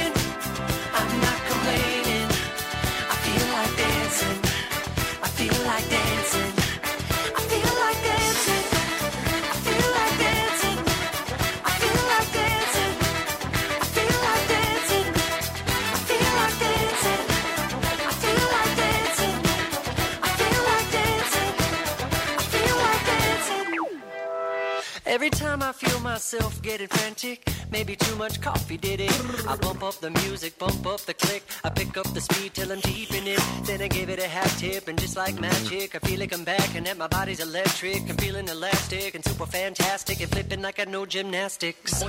Every 25.10 25.32
time 25.32 25.64
I 25.64 25.72
feel 25.72 26.00
myself 26.02 26.62
getting 26.62 26.88
frantic, 26.88 27.44
maybe 27.72 27.96
too 27.96 28.16
much 28.16 28.42
coffee 28.42 28.78
did 28.78 29.00
it. 29.00 29.14
I 29.48 29.56
bump 29.56 29.84
up 29.84 29.96
the 29.96 30.10
music, 30.10 30.58
bump 30.58 30.86
up 30.86 31.02
the 31.02 31.14
click. 31.14 31.44
I 31.64 31.70
pick 31.70 31.98
up 31.98 32.12
the 32.14 32.22
speed 32.22 32.54
till 32.54 32.72
I'm 32.72 32.80
deep 32.82 33.14
in 33.14 33.28
it. 33.28 33.42
Then 33.66 33.82
I 33.82 33.88
give 33.88 34.10
it 34.10 34.20
a 34.20 34.28
half 34.28 34.58
tip, 34.60 34.88
and 34.88 35.00
just 35.00 35.16
like 35.16 35.40
magic, 35.40 35.96
I 35.96 36.00
feel 36.00 36.20
like 36.20 36.34
I'm 36.34 36.44
back 36.44 36.76
and 36.76 36.86
that 36.86 36.98
my 36.98 37.08
body's 37.08 37.40
electric. 37.40 38.10
I'm 38.10 38.18
feeling 38.18 38.48
elastic 38.48 39.16
and 39.16 39.24
super 39.24 39.46
fantastic 39.46 40.22
and 40.22 40.32
flipping 40.32 40.62
like 40.62 40.80
I 40.80 40.86
know 40.86 41.06
gymnastics. 41.06 42.02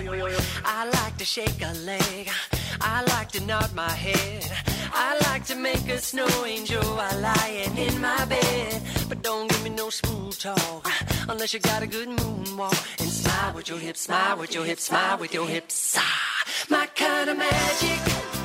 I 0.65 0.85
like 0.87 1.17
to 1.19 1.25
shake 1.25 1.63
a 1.63 1.73
leg. 1.85 2.29
I 2.81 3.03
like 3.03 3.29
to 3.33 3.41
nod 3.45 3.75
my 3.75 3.91
head. 3.91 4.45
I 4.93 5.19
like 5.29 5.45
to 5.47 5.55
make 5.55 5.89
a 5.89 5.99
snow 5.99 6.29
angel 6.45 6.83
while 6.83 7.21
lying 7.21 7.77
in 7.77 8.01
my 8.01 8.25
bed. 8.25 8.83
But 9.09 9.23
don't 9.23 9.49
give 9.49 9.63
me 9.65 9.71
no 9.71 9.91
smooth 9.91 10.39
talk 10.39 10.89
unless 11.29 11.55
you 11.55 11.61
got 11.61 11.83
a 11.83 11.87
good 11.87 12.09
moonwalk. 12.09 13.01
And 13.01 13.09
smile 13.09 13.55
with 13.55 13.69
your 13.69 13.79
hips, 13.79 14.01
smile 14.01 14.37
with 14.39 14.55
your 14.55 14.65
hips, 14.65 14.85
smile 14.85 15.19
with 15.19 15.33
your 15.35 15.45
hips. 15.47 15.50
Ah, 15.53 16.45
my 16.69 16.87
kind 16.95 17.29
of 17.29 17.37
magic 17.37 18.40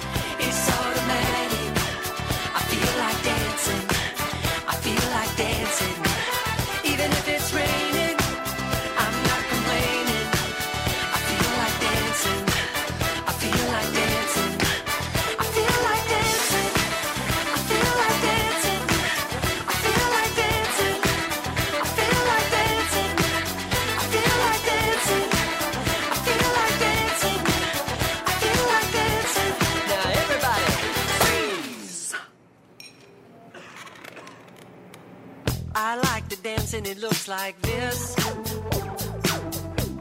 dance 36.46 36.76
and 36.76 36.86
it 36.86 37.00
looks 37.00 37.28
like 37.28 37.60
this. 37.64 38.16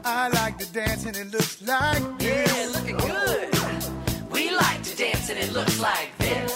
I 0.05 0.29
like 0.29 0.59
to 0.59 0.71
dance 0.71 1.03
and 1.07 1.17
it 1.17 1.31
looks 1.31 1.59
like 1.63 2.03
Yeah, 2.19 2.45
this. 2.45 2.75
looking 2.75 2.97
good. 2.97 3.49
We 4.31 4.51
like 4.51 4.83
to 4.83 4.95
dance 4.95 5.27
and 5.31 5.39
it 5.39 5.51
looks 5.53 5.79
like 5.79 6.15
this. 6.19 6.53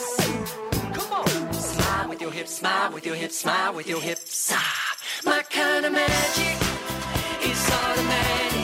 Come 0.93 1.11
on. 1.11 1.53
Smile 1.53 2.07
with 2.07 2.21
your 2.21 2.29
hips, 2.31 2.53
smile 2.53 2.91
with 2.93 3.03
your 3.03 3.15
hips, 3.15 3.37
smile 3.37 3.73
with 3.73 3.87
your 3.89 3.99
hips. 3.99 4.51
Ah, 4.53 4.95
my 5.25 5.41
kind 5.49 5.83
of 5.87 5.91
magic 5.93 6.57
is 7.49 7.71
automatic. 7.71 8.58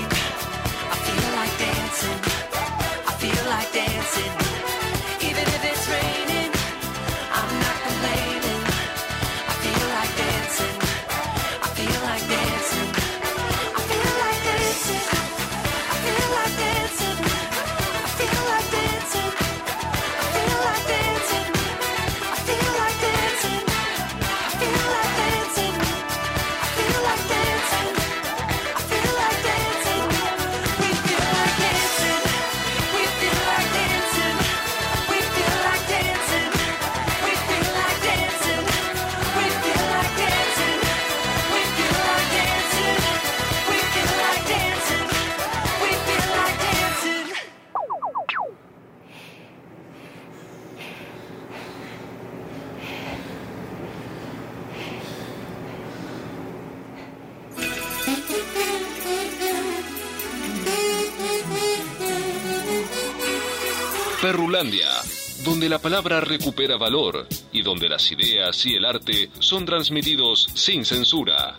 Donde 65.44 65.68
la 65.68 65.80
palabra 65.80 66.22
recupera 66.22 66.78
valor 66.78 67.28
y 67.52 67.62
donde 67.62 67.90
las 67.90 68.10
ideas 68.10 68.66
y 68.66 68.78
el 68.78 68.86
arte 68.86 69.30
son 69.40 69.66
transmitidos 69.66 70.48
sin 70.54 70.86
censura. 70.86 71.58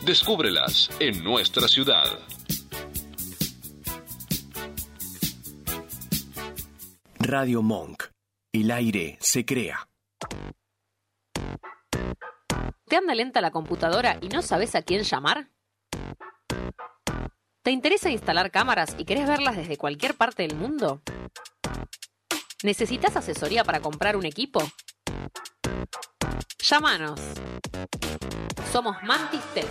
Descúbrelas 0.00 0.88
en 0.98 1.22
nuestra 1.22 1.68
ciudad. 1.68 2.06
Radio 7.18 7.60
Monk. 7.60 8.04
El 8.50 8.70
aire 8.70 9.18
se 9.20 9.44
crea. 9.44 9.86
¿Te 12.86 12.96
anda 12.96 13.14
lenta 13.14 13.42
la 13.42 13.50
computadora 13.50 14.18
y 14.22 14.30
no 14.30 14.40
sabes 14.40 14.74
a 14.74 14.80
quién 14.80 15.02
llamar? 15.02 15.50
¿Te 17.62 17.72
interesa 17.72 18.08
instalar 18.08 18.50
cámaras 18.50 18.96
y 18.96 19.04
querés 19.04 19.28
verlas 19.28 19.54
desde 19.54 19.76
cualquier 19.76 20.14
parte 20.14 20.44
del 20.44 20.56
mundo? 20.56 21.02
¿Necesitas 22.64 23.16
asesoría 23.16 23.62
para 23.62 23.78
comprar 23.80 24.16
un 24.16 24.26
equipo? 24.26 24.60
Llámanos. 26.58 27.20
Somos 28.72 29.00
Mantis 29.04 29.44
Tech. 29.54 29.68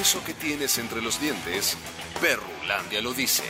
Eso 0.00 0.22
que 0.24 0.32
tienes 0.34 0.78
entre 0.78 1.02
los 1.02 1.20
dientes, 1.20 1.76
Perrulandia 2.20 3.00
lo 3.02 3.12
dice. 3.12 3.44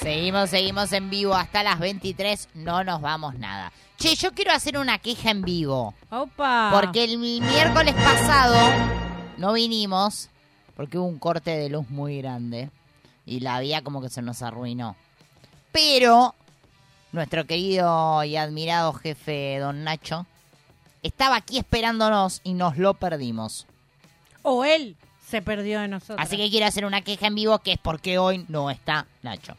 Seguimos, 0.00 0.50
seguimos 0.50 0.92
en 0.92 1.08
vivo 1.08 1.34
hasta 1.34 1.62
las 1.62 1.78
23. 1.78 2.48
No 2.54 2.84
nos 2.84 3.00
vamos 3.00 3.36
nada. 3.38 3.72
Che, 3.96 4.14
yo 4.16 4.32
quiero 4.32 4.52
hacer 4.52 4.76
una 4.76 4.98
queja 4.98 5.30
en 5.30 5.42
vivo. 5.42 5.94
Opa. 6.10 6.70
Porque 6.72 7.04
el 7.04 7.16
mi- 7.18 7.40
miércoles 7.40 7.94
pasado 7.94 8.58
no 9.38 9.52
vinimos 9.54 10.28
porque 10.76 10.98
hubo 10.98 11.06
un 11.06 11.18
corte 11.18 11.52
de 11.56 11.68
luz 11.70 11.88
muy 11.88 12.18
grande 12.18 12.70
y 13.24 13.40
la 13.40 13.60
vía 13.60 13.82
como 13.82 14.02
que 14.02 14.10
se 14.10 14.20
nos 14.20 14.42
arruinó. 14.42 14.94
Pero 15.72 16.34
nuestro 17.14 17.46
querido 17.46 18.22
y 18.24 18.36
admirado 18.36 18.92
jefe 18.92 19.58
Don 19.60 19.84
Nacho 19.84 20.26
estaba 21.02 21.36
aquí 21.36 21.58
esperándonos 21.58 22.40
y 22.44 22.54
nos 22.54 22.76
lo 22.78 22.94
perdimos. 22.94 23.66
O 24.42 24.64
él 24.64 24.96
se 25.26 25.40
perdió 25.42 25.80
de 25.80 25.88
nosotros. 25.88 26.18
Así 26.20 26.36
que 26.36 26.50
quiero 26.50 26.66
hacer 26.66 26.84
una 26.84 27.00
queja 27.02 27.26
en 27.26 27.34
vivo 27.34 27.58
que 27.60 27.72
es 27.72 27.78
porque 27.78 28.18
hoy 28.18 28.44
no 28.48 28.70
está 28.70 29.06
Nacho. 29.22 29.56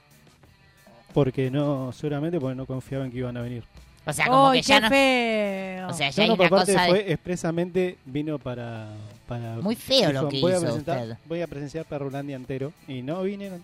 Porque 1.13 1.49
no, 1.49 1.91
seguramente 1.93 2.39
porque 2.39 2.55
no 2.55 2.65
confiaban 2.65 3.09
que 3.11 3.17
iban 3.19 3.37
a 3.37 3.41
venir. 3.41 3.63
O 4.07 4.13
sea, 4.13 4.27
como 4.27 4.49
¡Ay, 4.49 4.61
que 4.61 4.67
ya 4.67 4.75
qué 4.75 4.81
no... 4.81 4.89
feo! 4.89 5.87
O 5.89 5.93
sea, 5.93 6.09
ya 6.11 6.17
No, 6.17 6.23
hay 6.23 6.27
no, 6.29 6.33
una 6.35 6.49
por 6.49 6.57
parte 6.59 6.73
cosa 6.73 6.83
de... 6.83 6.89
fue 6.89 7.11
expresamente 7.11 7.97
vino 8.05 8.37
para, 8.37 8.89
para 9.27 9.55
Muy 9.55 9.75
feo 9.75 10.11
lo 10.11 10.29
que 10.29 10.41
voy 10.41 10.51
a 10.51 10.57
hizo 10.57 10.65
presentar, 10.65 10.99
usted. 11.01 11.17
Voy 11.25 11.41
a 11.41 11.47
presenciar 11.47 11.85
Perrulandia 11.85 12.35
entero 12.35 12.71
y 12.87 13.01
no 13.01 13.23
vinieron. 13.23 13.63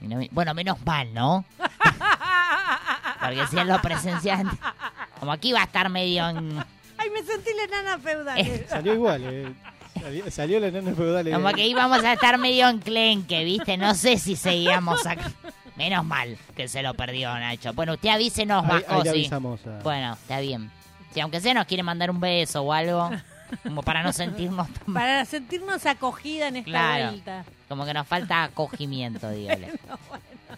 Y 0.00 0.06
no 0.08 0.18
vi- 0.18 0.28
Bueno, 0.32 0.54
menos 0.54 0.78
mal, 0.86 1.12
¿no? 1.12 1.44
Porque 3.24 3.46
si 3.48 3.58
él 3.58 3.68
lo 3.68 3.80
presencia, 3.82 4.42
como 5.20 5.32
aquí 5.32 5.52
va 5.52 5.60
a 5.62 5.64
estar 5.64 5.88
medio 5.88 6.28
en... 6.28 6.58
Ay, 6.98 7.10
me 7.10 7.22
sentí 7.22 7.50
la 7.56 7.82
nana 7.82 7.98
feudal. 7.98 8.38
Eh, 8.38 8.66
Salió 8.70 8.94
igual, 8.94 9.22
eh. 9.24 9.52
salió, 10.00 10.30
salió 10.30 10.60
la 10.60 10.70
nena 10.70 10.94
feudal. 10.94 11.26
eh. 11.28 11.32
Como 11.32 11.48
que 11.52 11.66
íbamos 11.66 12.02
a 12.04 12.12
estar 12.12 12.38
medio 12.38 12.68
enclenque, 12.68 13.44
¿viste? 13.44 13.76
No 13.76 13.94
sé 13.94 14.18
si 14.18 14.36
seguíamos 14.36 15.04
acá. 15.06 15.30
Menos 15.76 16.04
mal 16.04 16.38
que 16.56 16.68
se 16.68 16.82
lo 16.82 16.94
perdió 16.94 17.34
Nacho. 17.34 17.72
Bueno, 17.72 17.94
usted 17.94 18.08
avísenos, 18.10 18.64
le 18.68 18.80
sí. 19.02 19.08
avisamos 19.08 19.66
a- 19.66 19.80
Bueno, 19.82 20.12
está 20.14 20.38
bien. 20.40 20.70
Si 21.12 21.20
aunque 21.20 21.40
sea 21.40 21.52
nos 21.54 21.66
quiere 21.66 21.82
mandar 21.82 22.10
un 22.10 22.20
beso 22.20 22.62
o 22.62 22.72
algo, 22.72 23.10
como 23.62 23.82
para 23.82 24.02
no 24.02 24.12
sentirnos 24.12 24.68
tan... 24.72 24.94
Para 24.94 25.24
sentirnos 25.24 25.84
acogida 25.86 26.48
en 26.48 26.56
esta 26.56 26.70
Claro. 26.70 27.08
vuelta. 27.10 27.44
Como 27.68 27.84
que 27.86 27.94
nos 27.94 28.06
falta 28.06 28.44
acogimiento, 28.44 29.28
dígale. 29.30 29.72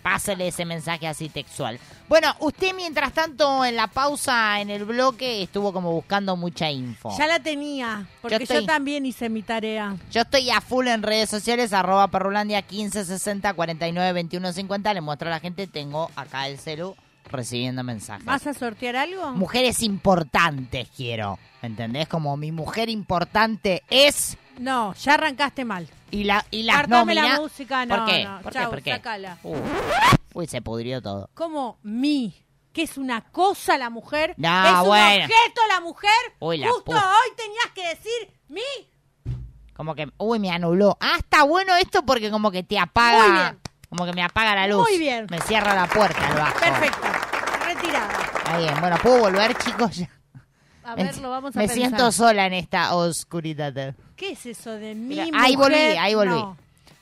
Pásele 0.03 0.49
ese 0.49 0.65
mensaje 0.65 1.07
así 1.09 1.29
textual. 1.29 1.79
Bueno, 2.09 2.35
usted 2.41 2.75
mientras 2.75 3.13
tanto 3.13 3.65
en 3.65 3.77
la 3.77 3.87
pausa, 3.87 4.61
en 4.61 4.71
el 4.71 4.85
bloque, 4.85 5.43
estuvo 5.43 5.73
como 5.73 5.93
buscando 5.93 6.37
mucha 6.37 6.71
info. 6.71 7.17
Ya 7.19 7.27
la 7.27 7.41
tenía, 7.41 8.07
porque 8.21 8.39
yo, 8.39 8.45
estoy- 8.45 8.67
también 8.67 9.07
hice 9.07 9.29
mi 9.29 9.43
tarea. 9.43 9.97
Yo 10.11 10.21
estoy 10.23 10.51
a 10.51 10.61
full 10.61 10.87
en 10.89 11.03
redes 11.03 11.31
sociales, 11.31 11.73
arroba 11.73 12.09
perrulandia 12.09 12.59
1560 12.69 13.55
49 13.55 14.13
21 14.13 14.53
50. 14.53 14.95
Le 14.95 15.01
muestro 15.01 15.29
a 15.29 15.33
la 15.33 15.41
gente, 15.41 15.67
tengo 15.67 16.11
acá 16.15 16.47
el 16.47 16.59
celu 16.59 16.95
recibiendo 17.25 17.83
mensajes. 17.83 18.25
¿Vas 18.25 18.47
a 18.47 18.55
sortear 18.55 18.95
algo? 18.97 19.33
Mujeres 19.33 19.83
importantes 19.83 20.89
quiero, 20.97 21.39
¿entendés? 21.63 22.07
Como 22.09 22.37
mi 22.37 22.53
mujer 22.53 22.89
importante 22.89 23.83
es... 23.91 24.37
No, 24.59 24.95
ya 24.95 25.15
arrancaste 25.15 25.65
mal. 25.65 25.89
Y, 26.11 26.25
la, 26.25 26.45
y 26.51 26.63
las 26.63 26.89
la 26.89 27.05
música, 27.41 27.85
no, 27.85 27.97
¿Por 27.97 28.07
qué? 28.07 28.25
no. 28.25 28.41
¿Por 28.41 28.53
qué? 28.53 28.67
¿Por 28.67 28.83
qué? 28.83 28.93
sacala. 28.93 29.39
Uh, 29.43 29.57
uy, 30.35 30.47
se 30.47 30.63
pudrió 30.63 31.03
todo. 31.03 31.29
Como 31.35 31.79
mi, 31.83 32.35
que 32.73 32.83
es 32.83 32.97
una 32.97 33.23
cosa 33.23 33.77
la 33.77 33.91
mujer. 33.91 34.35
No, 34.37 34.67
es 34.67 34.73
un 34.73 34.87
bueno. 34.87 35.25
objeto 35.25 35.61
la 35.69 35.81
mujer. 35.81 36.11
Uy, 36.39 36.59
la 36.59 36.69
Justo 36.69 36.93
hoy 36.93 37.37
tenías 37.37 37.71
que 37.75 37.89
decir 37.89 38.41
mi. 38.49 38.63
Como 39.75 39.95
que, 39.95 40.09
uy, 40.19 40.39
me 40.39 40.51
anuló. 40.51 40.97
Ah, 41.01 41.17
está 41.19 41.43
bueno 41.43 41.75
esto 41.77 42.03
porque 42.05 42.31
como 42.31 42.51
que 42.51 42.63
te 42.63 42.79
apaga. 42.79 43.23
Muy 43.27 43.33
bien. 43.33 43.61
Como 43.89 44.05
que 44.07 44.13
me 44.13 44.23
apaga 44.23 44.55
la 44.55 44.67
luz. 44.67 44.89
Muy 44.89 44.99
bien. 44.99 45.27
Me 45.31 45.41
cierra 45.41 45.75
la 45.75 45.87
puerta 45.87 46.29
el 46.29 46.35
bajo. 46.35 46.59
Perfecto. 46.61 47.07
Retirada. 47.65 48.13
Está 48.39 48.59
bien. 48.59 48.75
Bueno, 48.81 48.97
¿puedo 49.03 49.19
volver, 49.21 49.57
chicos? 49.59 49.97
Ya. 49.97 50.11
A 50.87 50.95
Me- 50.97 51.05
ver, 51.05 51.19
lo 51.19 51.31
vamos 51.31 51.57
a 51.57 51.59
Me 51.59 51.67
pensar. 51.67 51.77
siento 51.77 52.13
sola 52.13 52.47
en 52.47 52.53
esta 52.55 52.95
oscuridad. 52.95 53.95
¿Qué 54.17 54.31
es 54.31 54.47
eso 54.47 54.71
de 54.73 54.95
mujer? 54.95 55.29
ahí 55.37 55.57
volví, 55.57 55.75
ahí 55.77 56.15
volví. 56.15 56.31
No. 56.31 56.57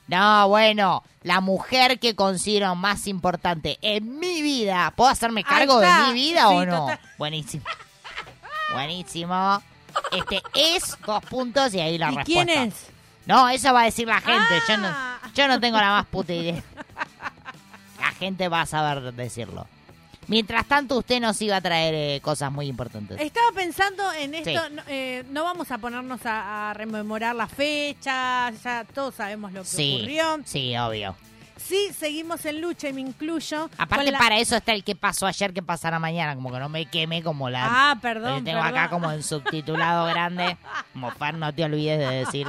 No, 0.07 0.49
bueno, 0.49 1.03
la 1.23 1.41
mujer 1.41 1.99
que 1.99 2.15
considero 2.15 2.75
más 2.75 3.07
importante 3.07 3.79
en 3.83 4.19
mi 4.19 4.43
vida. 4.43 4.93
¿Puedo 4.97 5.11
hacerme 5.11 5.45
cargo 5.45 5.81
de 5.81 5.89
mi 6.09 6.13
vida 6.15 6.49
Sí, 6.49 6.55
o 6.55 6.67
no? 6.67 6.81
total. 6.81 7.01
Buenísimo. 7.19 7.65
Buenísimo. 8.73 9.63
Este 10.13 10.43
es 10.55 10.97
dos 11.07 11.25
puntos 11.27 11.73
y 11.75 11.81
ahí 11.81 11.99
la 11.99 12.13
¿Y 12.13 12.17
respuesta. 12.17 12.45
quién 12.45 12.49
es? 12.69 12.75
No, 13.27 13.49
eso 13.49 13.73
va 13.73 13.83
a 13.83 13.85
decir 13.85 14.07
la 14.09 14.21
gente. 14.21 14.61
Yo, 14.69 14.77
no, 14.77 14.89
Ah. 14.89 15.19
yo 15.35 15.49
no 15.49 15.61
tengo 15.61 15.79
la 15.79 15.91
más 15.91 16.07
puta 16.07 16.33
idea. 16.35 16.63
La 18.01 18.11
gente 18.13 18.49
va 18.49 18.63
a 18.63 18.67
saber 18.67 19.13
decirlo. 19.15 19.67
Mientras 20.29 20.67
tanto, 20.67 20.99
usted 20.99 21.21
nos 21.21 21.41
iba 21.43 21.57
a 21.57 21.61
traer 21.61 21.95
eh, 21.95 22.21
cosas 22.23 22.51
muy 22.53 22.67
importantes. 22.67 23.21
Estaba 23.21 23.53
pensando 23.55 24.03
en 24.13 24.35
esto, 24.35 24.51
Sí. 24.51 24.75
no, 24.75 24.83
eh, 24.89 25.25
no 25.31 25.45
vamos 25.45 25.71
a 25.71 25.79
ponernos 25.79 26.25
a, 26.27 26.71
a 26.71 26.75
rememorar 26.75 27.35
la 27.35 27.47
fecha, 27.47 28.51
ya 28.63 28.85
todos 28.95 29.15
sabemos 29.15 29.53
lo 29.53 29.63
que 29.63 29.69
Sí, 29.69 29.97
ocurrió. 29.99 30.41
sí, 30.45 30.77
obvio. 30.77 31.15
Sí, 31.57 31.89
seguimos 31.99 32.45
en 32.45 32.61
lucha 32.61 32.89
y 32.89 32.93
me 32.93 33.01
incluyo. 33.01 33.71
Aparte, 33.79 34.05
con 34.05 34.13
la- 34.13 34.19
para 34.19 34.39
eso 34.39 34.55
está 34.57 34.73
el 34.73 34.85
que 34.85 34.95
pasó 34.95 35.27
ayer, 35.27 35.55
que 35.55 35.63
pasará 35.63 35.99
mañana. 35.99 36.35
Como 36.35 36.53
que 36.53 36.59
no 36.59 36.69
me 36.69 36.85
queme 36.87 37.23
como 37.23 37.49
la... 37.49 37.91
Ah, 37.93 37.99
perdón, 38.03 38.39
Yo 38.41 38.45
tengo 38.45 38.59
acá 38.61 38.73
perdón. 38.83 38.89
como 38.91 39.13
en 39.13 39.23
subtitulado 39.23 40.07
grande. 40.11 40.59
Como 40.93 41.11
Fer, 41.13 41.35
no 41.35 41.55
te 41.55 41.65
olvides 41.65 41.99
de 41.99 42.17
decir 42.17 42.47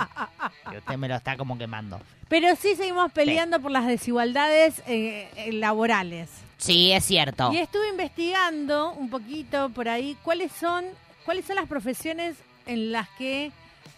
que 0.70 0.78
usted 0.80 0.98
me 0.98 1.08
lo 1.08 1.16
está 1.16 1.38
como 1.38 1.58
quemando. 1.58 2.02
Pero 2.28 2.56
sí 2.58 2.76
seguimos 2.76 3.10
peleando 3.14 3.62
por 3.62 3.72
las 3.72 3.86
desigualdades 3.88 4.80
eh, 4.88 5.30
eh, 5.38 5.54
laborales. 5.54 6.30
Sí, 6.58 6.92
es 6.92 7.06
cierto. 7.06 7.52
Y 7.54 7.58
estuve 7.58 7.90
investigando 7.90 8.92
un 8.94 9.10
poquito 9.10 9.70
por 9.70 9.90
ahí 9.90 10.18
cuáles 10.24 10.52
son, 10.52 10.86
cuáles 11.26 11.46
son 11.46 11.56
las 11.58 11.68
profesiones 11.68 12.36
en 12.66 12.92
las 12.92 13.08
que 13.18 13.52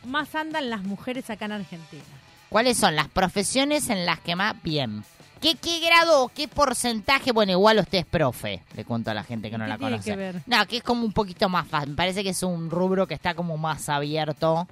más 0.06 0.34
andan 0.36 0.70
las 0.70 0.84
mujeres 0.84 1.30
acá 1.30 1.46
en 1.46 1.54
Argentina. 1.54 2.04
¿Cuáles 2.50 2.78
son 2.78 2.96
las 2.96 3.08
profesiones 3.10 3.89
en 3.89 4.06
las 4.06 4.20
que 4.20 4.36
más 4.36 4.56
bien? 4.63 5.04
¿Qué, 5.41 5.56
qué 5.56 5.80
grado 5.80 6.24
o 6.24 6.30
qué 6.30 6.48
porcentaje? 6.48 7.32
Bueno, 7.32 7.52
igual 7.52 7.78
usted 7.80 8.00
es 8.00 8.06
profe, 8.06 8.63
le 8.76 8.86
cuento 8.86 9.12
a 9.12 9.13
la 9.13 9.24
gente 9.24 9.52
que 9.52 9.58
no 9.58 9.65
¿Qué 9.65 9.70
la 9.70 9.78
tiene 9.78 9.91
conoce. 9.93 10.10
que 10.10 10.15
ver? 10.15 10.41
No, 10.48 10.65
que 10.65 10.78
es 10.78 10.84
como 10.84 11.04
un 11.06 11.13
poquito 11.13 11.48
más 11.48 11.67
fácil. 11.67 11.91
Me 11.91 11.96
parece 11.96 12.24
que 12.24 12.30
es 12.30 12.41
un 12.41 12.72
rubro 12.72 13.06
que 13.06 13.13
está 13.13 13.36
como 13.36 13.56
más 13.58 13.88
abierto, 13.89 14.67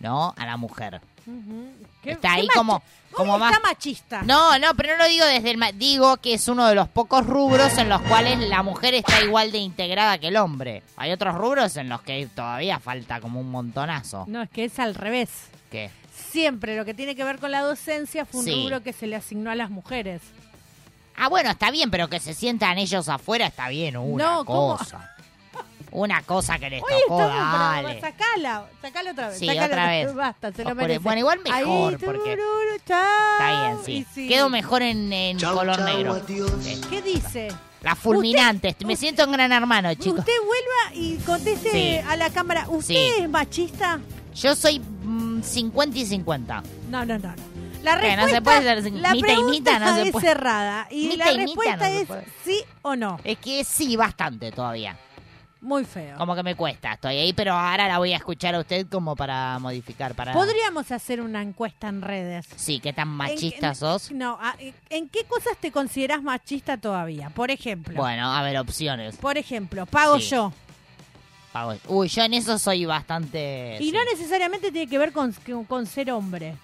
¿no? 0.00 0.34
A 0.36 0.44
la 0.44 0.56
mujer. 0.58 1.00
Ujú. 1.28 1.72
¿Qué- 2.02 2.12
Está 2.12 2.34
qué 2.34 2.40
ahí 2.40 2.48
como, 2.54 2.82
como 3.12 3.34
está 3.36 3.50
más... 3.50 3.60
machista. 3.62 4.22
No, 4.22 4.58
no, 4.58 4.74
pero 4.74 4.96
no 4.96 5.02
lo 5.04 5.08
digo 5.08 5.24
desde 5.26 5.50
el... 5.50 5.58
ma- 5.58 5.72
Digo 5.72 6.16
que 6.18 6.34
es 6.34 6.48
uno 6.48 6.66
de 6.66 6.74
los 6.74 6.88
pocos 6.88 7.26
rubros 7.26 7.76
en 7.78 7.88
los 7.88 8.00
cuales 8.02 8.38
la 8.48 8.62
mujer 8.62 8.94
está 8.94 9.20
igual 9.22 9.52
de 9.52 9.58
integrada 9.58 10.18
que 10.18 10.28
el 10.28 10.36
hombre. 10.36 10.82
Hay 10.96 11.12
otros 11.12 11.34
rubros 11.34 11.76
en 11.76 11.88
los 11.88 12.00
que 12.02 12.26
todavía 12.34 12.78
falta 12.80 13.20
como 13.20 13.40
un 13.40 13.50
montonazo. 13.50 14.24
No, 14.26 14.42
es 14.42 14.50
que 14.50 14.64
es 14.64 14.78
al 14.78 14.94
revés. 14.94 15.28
¿Qué? 15.70 15.90
Siempre 16.30 16.76
lo 16.76 16.84
que 16.84 16.94
tiene 16.94 17.14
que 17.14 17.24
ver 17.24 17.38
con 17.38 17.50
la 17.50 17.60
docencia 17.62 18.24
fue 18.24 18.40
un 18.40 18.46
Sí. 18.46 18.52
rubro 18.62 18.82
que 18.82 18.92
se 18.92 19.06
le 19.06 19.16
asignó 19.16 19.50
a 19.50 19.54
las 19.54 19.70
mujeres. 19.70 20.22
Ah, 21.16 21.28
bueno, 21.28 21.50
está 21.50 21.70
bien, 21.70 21.90
pero 21.90 22.08
que 22.08 22.20
se 22.20 22.32
sientan 22.32 22.78
ellos 22.78 23.08
afuera 23.08 23.46
está 23.46 23.68
bien, 23.68 23.96
una 23.96 24.24
No, 24.24 24.44
¿cómo? 24.44 24.78
Una 25.90 26.22
cosa 26.22 26.58
que 26.58 26.70
les 26.70 26.82
Oye, 26.82 26.94
tocó, 27.06 27.20
estamos, 27.22 27.76
pero 27.76 27.88
dale. 27.88 28.00
sacala, 28.00 28.66
sacala 28.82 29.10
otra 29.12 29.28
vez. 29.28 29.38
Sí, 29.38 29.46
sacala 29.46 29.66
otra 29.66 29.86
vez. 29.88 30.14
Basta, 30.14 30.52
se 30.52 30.64
lo 30.64 30.74
merece. 30.74 30.98
bueno, 31.00 31.18
igual 31.20 31.40
mejor, 31.40 31.92
Ahí, 31.94 31.96
porque- 32.04 32.36
tururú, 32.36 32.78
chao. 32.86 33.04
Está 33.38 33.62
bien, 33.62 33.78
sí. 33.84 34.06
Sí. 34.14 34.28
Quedo 34.28 34.48
mejor 34.50 34.82
en, 34.82 35.12
en 35.12 35.38
color 35.40 35.80
negro. 35.80 36.22
Sí. 36.26 36.80
¿Qué 36.90 37.02
dice? 37.02 37.48
La 37.82 37.94
fulminante. 37.94 38.74
Me 38.84 38.96
siento 38.96 39.22
en 39.22 39.32
gran 39.32 39.52
hermano, 39.52 39.94
chicos. 39.94 40.18
Usted 40.20 40.32
vuelva 40.44 40.94
y 40.94 41.16
conteste 41.18 41.70
Sí. 41.70 41.98
a 42.08 42.16
la 42.16 42.28
cámara. 42.30 42.66
¿Usted 42.68 42.94
Sí. 42.94 43.10
es 43.20 43.28
machista? 43.28 44.00
Yo 44.34 44.54
soy 44.56 44.80
mm, 44.80 45.42
50 45.42 45.96
y 45.98 46.04
50. 46.06 46.62
No, 46.90 47.04
no, 47.04 47.18
no. 47.18 47.28
no. 47.28 47.34
La 47.82 47.94
respuesta 47.94 48.22
No 48.26 48.28
se 48.28 48.42
puede 48.42 48.62
ser 48.62 48.82
sin- 48.82 49.00
la 49.00 49.14
y 49.14 49.22
mitad, 49.22 49.78
no 49.80 49.94
se 49.94 50.02
es 50.02 50.10
puede. 50.10 50.26
cerrada. 50.26 50.88
Y 50.90 51.16
la 51.16 51.32
y 51.32 51.36
respuesta 51.36 51.76
no 51.76 51.84
es 51.84 52.08
sí 52.44 52.60
o 52.82 52.96
no. 52.96 53.20
Es 53.22 53.38
que 53.38 53.62
sí, 53.64 53.96
bastante 53.96 54.50
todavía. 54.50 54.96
Muy 55.60 55.84
feo. 55.84 56.16
Como 56.18 56.36
que 56.36 56.42
me 56.44 56.54
cuesta, 56.54 56.92
estoy 56.92 57.16
ahí, 57.16 57.32
pero 57.32 57.52
ahora 57.52 57.88
la 57.88 57.98
voy 57.98 58.12
a 58.12 58.16
escuchar 58.16 58.54
a 58.54 58.60
usted 58.60 58.86
como 58.88 59.16
para 59.16 59.58
modificar, 59.58 60.14
para... 60.14 60.32
Podríamos 60.32 60.92
hacer 60.92 61.20
una 61.20 61.42
encuesta 61.42 61.88
en 61.88 62.00
redes. 62.00 62.46
Sí, 62.54 62.78
¿qué 62.78 62.92
tan 62.92 63.08
¿En- 63.08 63.14
machista 63.14 63.68
en- 63.68 63.74
sos? 63.74 64.12
No, 64.12 64.38
a- 64.40 64.54
¿en 64.88 65.08
qué 65.08 65.24
cosas 65.24 65.56
te 65.60 65.72
consideras 65.72 66.22
machista 66.22 66.76
todavía? 66.76 67.30
Por 67.30 67.50
ejemplo. 67.50 67.96
Bueno, 67.96 68.32
a 68.32 68.40
ver, 68.42 68.56
opciones. 68.58 69.16
Por 69.16 69.36
ejemplo, 69.36 69.84
pago 69.86 70.20
Sí. 70.20 70.28
yo. 70.30 70.52
Pago- 71.52 71.74
Uy, 71.88 72.06
yo 72.08 72.22
en 72.22 72.34
eso 72.34 72.56
soy 72.58 72.84
bastante... 72.84 73.78
Y 73.80 73.86
sí, 73.86 73.92
no 73.92 74.04
necesariamente 74.04 74.70
tiene 74.70 74.88
que 74.88 74.98
ver 74.98 75.12
con, 75.12 75.34
con- 75.66 75.86
ser 75.86 76.12
hombre. 76.12 76.54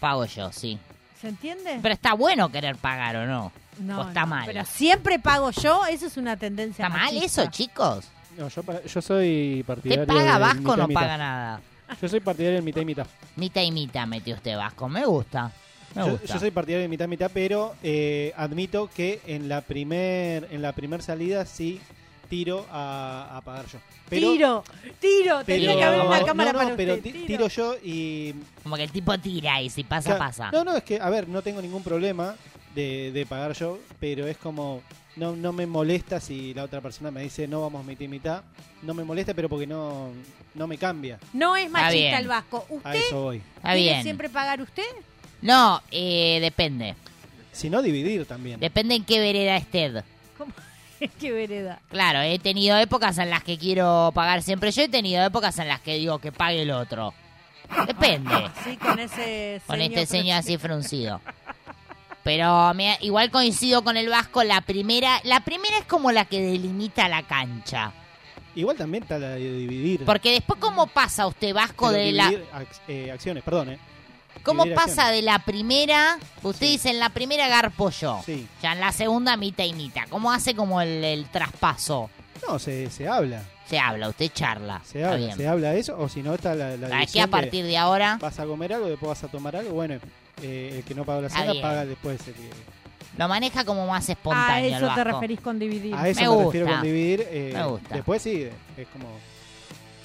Pago 0.00 0.26
yo, 0.26 0.52
sí. 0.52 0.78
¿Se 1.18 1.28
entiende? 1.28 1.78
Pero 1.80 1.94
está 1.94 2.12
bueno 2.12 2.50
querer 2.52 2.76
pagar, 2.76 3.16
¿o 3.16 3.26
no? 3.26 3.52
no, 3.80 4.00
o 4.02 4.08
está 4.08 4.20
no, 4.22 4.26
mal. 4.26 4.44
Pero 4.46 4.64
siempre 4.64 5.18
pago 5.18 5.50
yo, 5.50 5.86
eso 5.86 6.06
es 6.06 6.16
una 6.16 6.36
tendencia 6.36 6.86
¿Está 6.86 6.96
mal 6.98 7.16
eso, 7.16 7.46
chicos? 7.46 8.04
No, 8.38 8.48
yo, 8.48 8.62
yo 8.86 9.02
soy 9.02 9.64
partidario 9.66 10.06
¿Te 10.06 10.12
paga 10.12 10.32
del 10.32 10.40
Vasco 10.40 10.58
mitad 10.60 10.70
o 10.72 10.74
y 10.74 10.78
no 10.80 10.88
mitad. 10.88 11.00
paga 11.00 11.16
nada? 11.18 11.60
Yo 12.00 12.08
soy 12.08 12.20
partidario 12.20 12.54
del 12.56 12.64
mitad 12.64 12.80
y 12.80 12.84
mitad. 12.84 13.06
Mitad 13.36 13.62
y 13.62 13.70
mitad 13.72 14.06
metió 14.06 14.34
usted 14.34 14.56
Vasco. 14.56 14.88
Me 14.88 15.04
gusta. 15.06 15.50
Me 15.94 16.02
Yo, 16.04 16.10
gusta. 16.12 16.34
yo 16.34 16.38
soy 16.40 16.50
partidario 16.50 16.82
de 16.82 16.88
mitad 16.88 17.06
y 17.06 17.08
mitad, 17.08 17.30
pero 17.32 17.74
eh, 17.82 18.32
admito 18.36 18.88
que 18.94 19.20
en 19.26 19.48
la 19.48 19.62
primer 19.62 20.46
en 20.50 20.60
la 20.62 20.72
primer 20.72 21.02
salida 21.02 21.46
sí 21.46 21.80
tiro 22.28 22.66
a, 22.70 23.38
a 23.38 23.40
pagar 23.40 23.66
yo. 23.66 23.78
Pero, 24.10 24.30
tiro, 24.32 24.64
tiro, 25.00 25.42
Pero- 25.46 25.76
que 25.76 25.82
haber 25.84 26.00
una 26.00 26.20
no, 26.20 26.26
cámara 26.26 26.52
no, 26.52 26.58
para 26.58 26.76
pero 26.76 26.94
usted. 26.94 27.12
ti- 27.12 27.24
tiro 27.26 27.48
yo 27.48 27.74
y 27.82 28.34
Como 28.62 28.76
que 28.76 28.84
el 28.84 28.90
tipo 28.92 29.16
tira 29.18 29.60
y 29.62 29.70
si 29.70 29.82
pasa, 29.84 30.10
Claro, 30.10 30.18
pasa. 30.18 30.50
No, 30.52 30.62
no, 30.64 30.76
es 30.76 30.84
que, 30.84 31.00
a 31.00 31.08
ver, 31.10 31.26
no 31.28 31.42
tengo 31.42 31.60
ningún 31.62 31.82
problema 31.82 32.34
de, 32.74 33.10
de 33.12 33.26
pagar 33.26 33.54
yo, 33.54 33.78
pero 33.98 34.26
es 34.26 34.36
como, 34.36 34.82
no, 35.18 35.34
no 35.36 35.52
me 35.52 35.66
molesta 35.66 36.20
si 36.20 36.54
la 36.54 36.64
otra 36.64 36.80
persona 36.80 37.10
me 37.10 37.22
dice 37.22 37.48
no 37.48 37.60
vamos 37.62 37.84
mitad 37.84 38.04
y 38.04 38.08
mitad. 38.08 38.42
No 38.82 38.94
me 38.94 39.04
molesta, 39.04 39.34
pero 39.34 39.48
porque 39.48 39.66
no, 39.66 40.10
no 40.54 40.66
me 40.66 40.78
cambia. 40.78 41.18
No 41.32 41.56
es 41.56 41.70
machista 41.70 42.18
el 42.18 42.28
vasco. 42.28 42.64
A 42.68 42.72
¿Usted 42.72 42.94
eso 42.94 43.22
voy. 43.22 43.36
Está 43.56 43.72
quiere 43.72 43.80
bien. 43.80 44.02
siempre 44.02 44.28
pagar 44.28 44.60
usted? 44.60 44.84
No, 45.42 45.82
eh, 45.90 46.38
depende. 46.40 46.94
Si 47.52 47.68
no, 47.68 47.82
dividir 47.82 48.24
también. 48.26 48.60
Depende 48.60 48.94
en 48.94 49.04
qué 49.04 49.18
vereda 49.18 49.56
esté. 49.56 50.04
¿Cómo? 50.36 50.52
Qué 51.20 51.32
vereda. 51.32 51.80
Claro, 51.90 52.20
he 52.20 52.38
tenido 52.38 52.76
épocas 52.78 53.18
en 53.18 53.30
las 53.30 53.42
que 53.42 53.58
quiero 53.58 54.10
pagar 54.14 54.42
siempre 54.42 54.70
yo, 54.70 54.82
he 54.82 54.88
tenido 54.88 55.24
épocas 55.24 55.58
en 55.58 55.68
las 55.68 55.80
que 55.80 55.96
digo 55.96 56.18
que 56.18 56.32
pague 56.32 56.62
el 56.62 56.70
otro. 56.70 57.14
Depende. 57.86 58.50
Sí, 58.64 58.76
con 58.76 58.98
ese 58.98 59.60
con 59.66 59.80
este 59.80 60.06
ceño 60.06 60.34
así 60.34 60.56
fruncido. 60.56 61.20
Pero 62.28 62.74
me- 62.74 62.98
igual 63.00 63.30
coincido 63.30 63.82
con 63.82 63.96
el 63.96 64.10
Vasco, 64.10 64.44
la 64.44 64.60
primera, 64.60 65.18
la 65.24 65.40
primera 65.40 65.78
es 65.78 65.86
como 65.86 66.12
la 66.12 66.26
que 66.26 66.42
delimita 66.42 67.08
la 67.08 67.22
cancha. 67.22 67.90
Igual 68.54 68.76
también 68.76 69.02
está 69.04 69.18
la 69.18 69.30
de 69.30 69.38
dividir. 69.38 70.04
Porque 70.04 70.32
después 70.32 70.60
cómo 70.60 70.88
pasa 70.88 71.26
usted 71.26 71.54
Vasco 71.54 71.90
de 71.90 72.12
la 72.12 72.28
ac- 72.28 72.66
eh, 72.86 73.10
acciones, 73.10 73.42
perdón, 73.42 73.70
¿eh? 73.70 73.78
cómo 74.42 74.64
dividir 74.64 74.76
pasa 74.76 74.90
acciones. 75.06 75.16
de 75.16 75.22
la 75.22 75.38
primera, 75.38 76.18
usted 76.42 76.66
Sí. 76.66 76.72
dice 76.72 76.90
en 76.90 76.98
la 76.98 77.08
primera 77.08 77.48
garpo 77.48 77.88
yo, 77.88 78.20
Sí. 78.26 78.46
ya 78.62 78.72
en 78.74 78.80
la 78.80 78.92
segunda 78.92 79.38
mitad 79.38 79.64
y 79.64 79.72
mitad. 79.72 80.02
¿Cómo 80.10 80.30
hace 80.30 80.54
como 80.54 80.82
el, 80.82 81.02
el 81.02 81.24
traspaso? 81.30 82.10
No, 82.46 82.58
se, 82.58 82.90
se 82.90 83.08
habla. 83.08 83.42
Se 83.70 83.78
habla, 83.78 84.10
usted 84.10 84.30
charla. 84.34 84.82
Se 84.84 85.02
habla, 85.02 85.34
se 85.34 85.48
habla 85.48 85.70
de 85.70 85.80
eso, 85.80 85.98
o 85.98 86.10
si 86.10 86.22
no 86.22 86.34
está 86.34 86.54
la, 86.54 86.76
la 86.76 86.88
¿Para 86.88 86.88
qué 86.90 86.96
división 87.06 87.22
a 87.22 87.26
de 87.26 87.30
partir 87.32 87.64
de 87.64 87.78
ahora 87.78 88.18
vas 88.20 88.38
a 88.38 88.44
comer 88.44 88.74
algo, 88.74 88.86
después 88.86 89.08
vas 89.08 89.24
a 89.24 89.28
tomar 89.28 89.56
algo, 89.56 89.70
bueno, 89.72 89.98
eh, 90.42 90.74
el 90.78 90.84
que 90.84 90.94
no 90.94 91.04
paga 91.04 91.22
la 91.22 91.26
Está 91.28 91.40
cena 91.40 91.52
bien. 91.52 91.62
paga 91.62 91.84
después 91.86 92.20
el 92.28 92.34
que- 92.34 92.50
lo 93.16 93.26
maneja 93.28 93.64
como 93.64 93.86
más 93.86 94.08
A 94.08 94.12
espontáneo 94.12 94.68
el 94.68 94.74
eso 94.74 94.80
te 94.94 95.02
Vasco? 95.02 95.04
referís 95.04 95.40
con 95.40 95.58
dividir. 95.58 95.94
A 95.94 96.08
eso 96.08 96.20
Me 96.20 96.28
me, 96.38 96.44
refiero 96.44 96.66
gusta. 96.66 96.78
con 96.80 96.86
dividir. 96.86 97.26
eh, 97.28 97.50
Me 97.52 97.64
gusta. 97.64 97.94
Después 97.96 98.22
sí, 98.22 98.46
es 98.76 98.86
como 98.92 99.08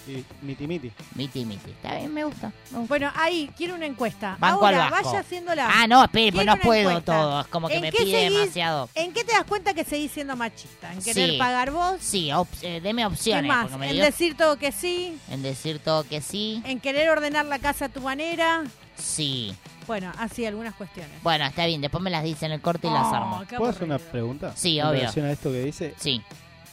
di- 0.07 0.25
miti 0.41 0.65
miti. 0.67 0.91
Miti, 1.13 1.45
miti. 1.45 1.69
Está 1.69 1.95
bien, 1.97 2.11
me 2.11 2.23
gusta. 2.25 2.47
me 2.71 2.79
gusta. 2.79 2.87
Bueno, 2.87 3.11
ahí, 3.15 3.51
quiero 3.55 3.75
una 3.75 3.85
encuesta. 3.85 4.35
Banco 4.39 4.65
Ahora, 4.65 4.85
al 4.85 4.91
Vasco. 4.91 5.07
vaya 5.09 5.19
haciéndola. 5.19 5.69
Ah, 5.71 5.85
no, 5.85 6.03
espere, 6.03 6.31
pues 6.31 6.41
Quiero 6.43 6.45
no 6.47 6.53
una 6.55 6.61
puedo 6.63 6.89
encuesta. 6.89 7.13
todo. 7.13 7.41
Es 7.41 7.47
como 7.47 7.67
que 7.67 7.75
¿En 7.75 7.81
me 7.81 7.91
qué 7.91 7.97
pide 8.03 8.19
seguís? 8.21 8.39
demasiado. 8.39 8.89
¿En 8.95 9.13
qué 9.13 9.23
te 9.23 9.31
das 9.33 9.43
cuenta 9.45 9.73
que 9.75 9.83
seguís 9.83 10.11
siendo 10.11 10.35
machista? 10.35 10.91
¿En 10.91 11.03
querer 11.03 11.29
Sí. 11.31 11.37
pagar 11.37 11.69
vos? 11.69 11.97
Sí, 12.01 12.31
op- 12.31 12.47
eh, 12.63 12.81
deme 12.81 13.03
¿Qué 13.03 13.05
opciones. 13.05 13.47
más? 13.47 13.63
porque 13.65 13.77
me 13.77 13.89
¿En 13.89 13.93
dio- 13.97 14.05
decir 14.05 14.35
todo 14.35 14.57
que 14.57 14.71
sí? 14.71 15.19
en 15.29 15.43
decir 15.43 15.77
todo 15.79 16.03
que 16.03 16.19
sí. 16.19 16.63
¿En 16.65 16.79
querer 16.79 17.09
ordenar 17.11 17.45
la 17.45 17.59
casa 17.59 17.85
a 17.85 17.89
tu 17.89 18.01
manera? 18.01 18.63
Sí. 18.97 19.55
Bueno, 19.87 20.11
así 20.17 20.45
algunas 20.45 20.73
cuestiones. 20.75 21.11
Bueno, 21.23 21.45
está 21.45 21.65
bien. 21.65 21.81
Después 21.81 22.03
me 22.03 22.09
las 22.09 22.23
dice 22.23 22.45
en 22.45 22.51
el 22.53 22.61
corte 22.61 22.87
y 22.87 22.89
las 22.91 23.05
Oh, 23.07 23.15
armo. 23.15 23.43
qué 23.47 23.57
¿Puedo 23.57 23.71
hacer 23.71 23.83
una 23.83 23.95
aburrido. 23.95 24.11
pregunta? 24.11 24.53
Sí, 24.55 24.79
en 24.79 24.85
obvio. 24.85 24.99
relación 24.99 25.25
a 25.25 25.31
esto 25.31 25.51
que 25.51 25.63
dice. 25.63 25.93
Sí. 25.97 26.21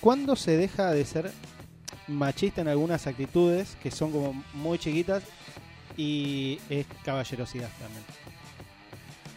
¿Cuándo 0.01 0.37
se 0.37 0.57
deja 0.57 0.91
de 0.93 1.05
ser 1.05 1.33
machista 2.09 2.61
en 2.61 2.69
algunas 2.69 3.07
actitudes 3.07 3.77
que 3.83 3.91
son 3.91 4.13
como 4.13 4.45
muy 4.55 4.79
chiquitas 4.79 5.23
y 5.97 6.59
es 6.71 6.87
caballerosidad 7.05 7.69
también? 7.81 8.05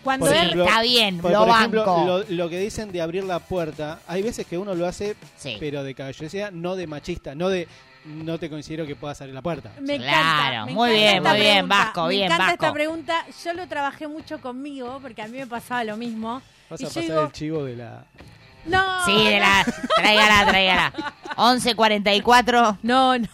Cuando 0.03 0.25
Por 0.25 0.36
ejemplo, 0.36 0.65
está 0.65 0.81
bien, 0.81 1.19
Por, 1.19 1.31
lo 1.31 1.39
por 1.45 1.49
ejemplo, 1.49 1.86
banco. 1.86 2.05
lo, 2.05 2.23
lo 2.29 2.49
que 2.49 2.59
dicen 2.59 2.91
de 2.91 3.01
abrir 3.01 3.23
la 3.23 3.39
puerta, 3.39 4.01
hay 4.05 4.21
veces 4.21 4.45
que 4.45 4.57
uno 4.57 4.75
lo 4.75 4.86
hace, 4.86 5.15
Sí. 5.38 5.55
pero 5.62 5.81
de 5.83 5.95
caballerosidad, 5.95 6.51
no 6.51 6.75
de 6.75 6.88
machista, 6.88 7.36
no 7.36 7.47
de 7.47 7.69
no 8.06 8.38
te 8.38 8.50
considero 8.50 8.86
que 8.86 8.96
puedas 8.96 9.20
abrir 9.22 9.34
la 9.34 9.42
puerta. 9.42 9.72
Me 9.82 9.98
Claro, 9.98 10.18
encanta, 10.18 10.66
me 10.66 10.74
muy 10.74 10.89
encanta 10.92 11.12
bien, 11.12 11.24
muy 11.24 11.39
bien, 11.39 11.54
pregunta. 11.68 11.76
Vasco, 11.86 12.04
me 12.04 12.10
bien, 12.10 12.26
encanta 12.26 12.52
esta 12.52 12.62
Vasco. 12.66 12.74
pregunta. 12.74 13.26
Yo 13.44 13.54
lo 13.54 13.68
trabajé 13.68 14.08
mucho 14.08 14.42
conmigo 14.42 15.00
porque 15.02 15.22
a 15.22 15.28
mí 15.28 15.38
me 15.38 15.48
pasaba 15.48 15.84
lo 15.84 15.98
mismo. 15.98 16.42
Vas 16.70 16.82
Y 16.82 16.86
a 16.86 16.88
pasar 16.88 17.04
digo, 17.04 17.22
el 17.24 17.32
chivo 17.32 17.63
de 17.66 17.76
la... 17.78 18.06
no, 18.66 19.06
Sí, 19.06 19.26
de 19.28 19.39
la. 19.39 19.66
Tráigala, 19.96 20.46
tráigala. 20.48 20.94
11.44. 21.38 22.78
no, 22.84 23.18
no, 23.18 23.28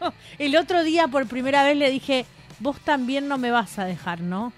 no. 0.00 0.12
El 0.38 0.56
otro 0.56 0.82
día 0.82 1.08
por 1.08 1.26
primera 1.26 1.64
vez 1.64 1.76
le 1.76 1.90
dije, 1.90 2.26
vos 2.58 2.78
también 2.80 3.28
no 3.28 3.38
me 3.38 3.50
vas 3.50 3.78
a 3.78 3.84
dejar, 3.84 4.20
¿no? 4.20 4.52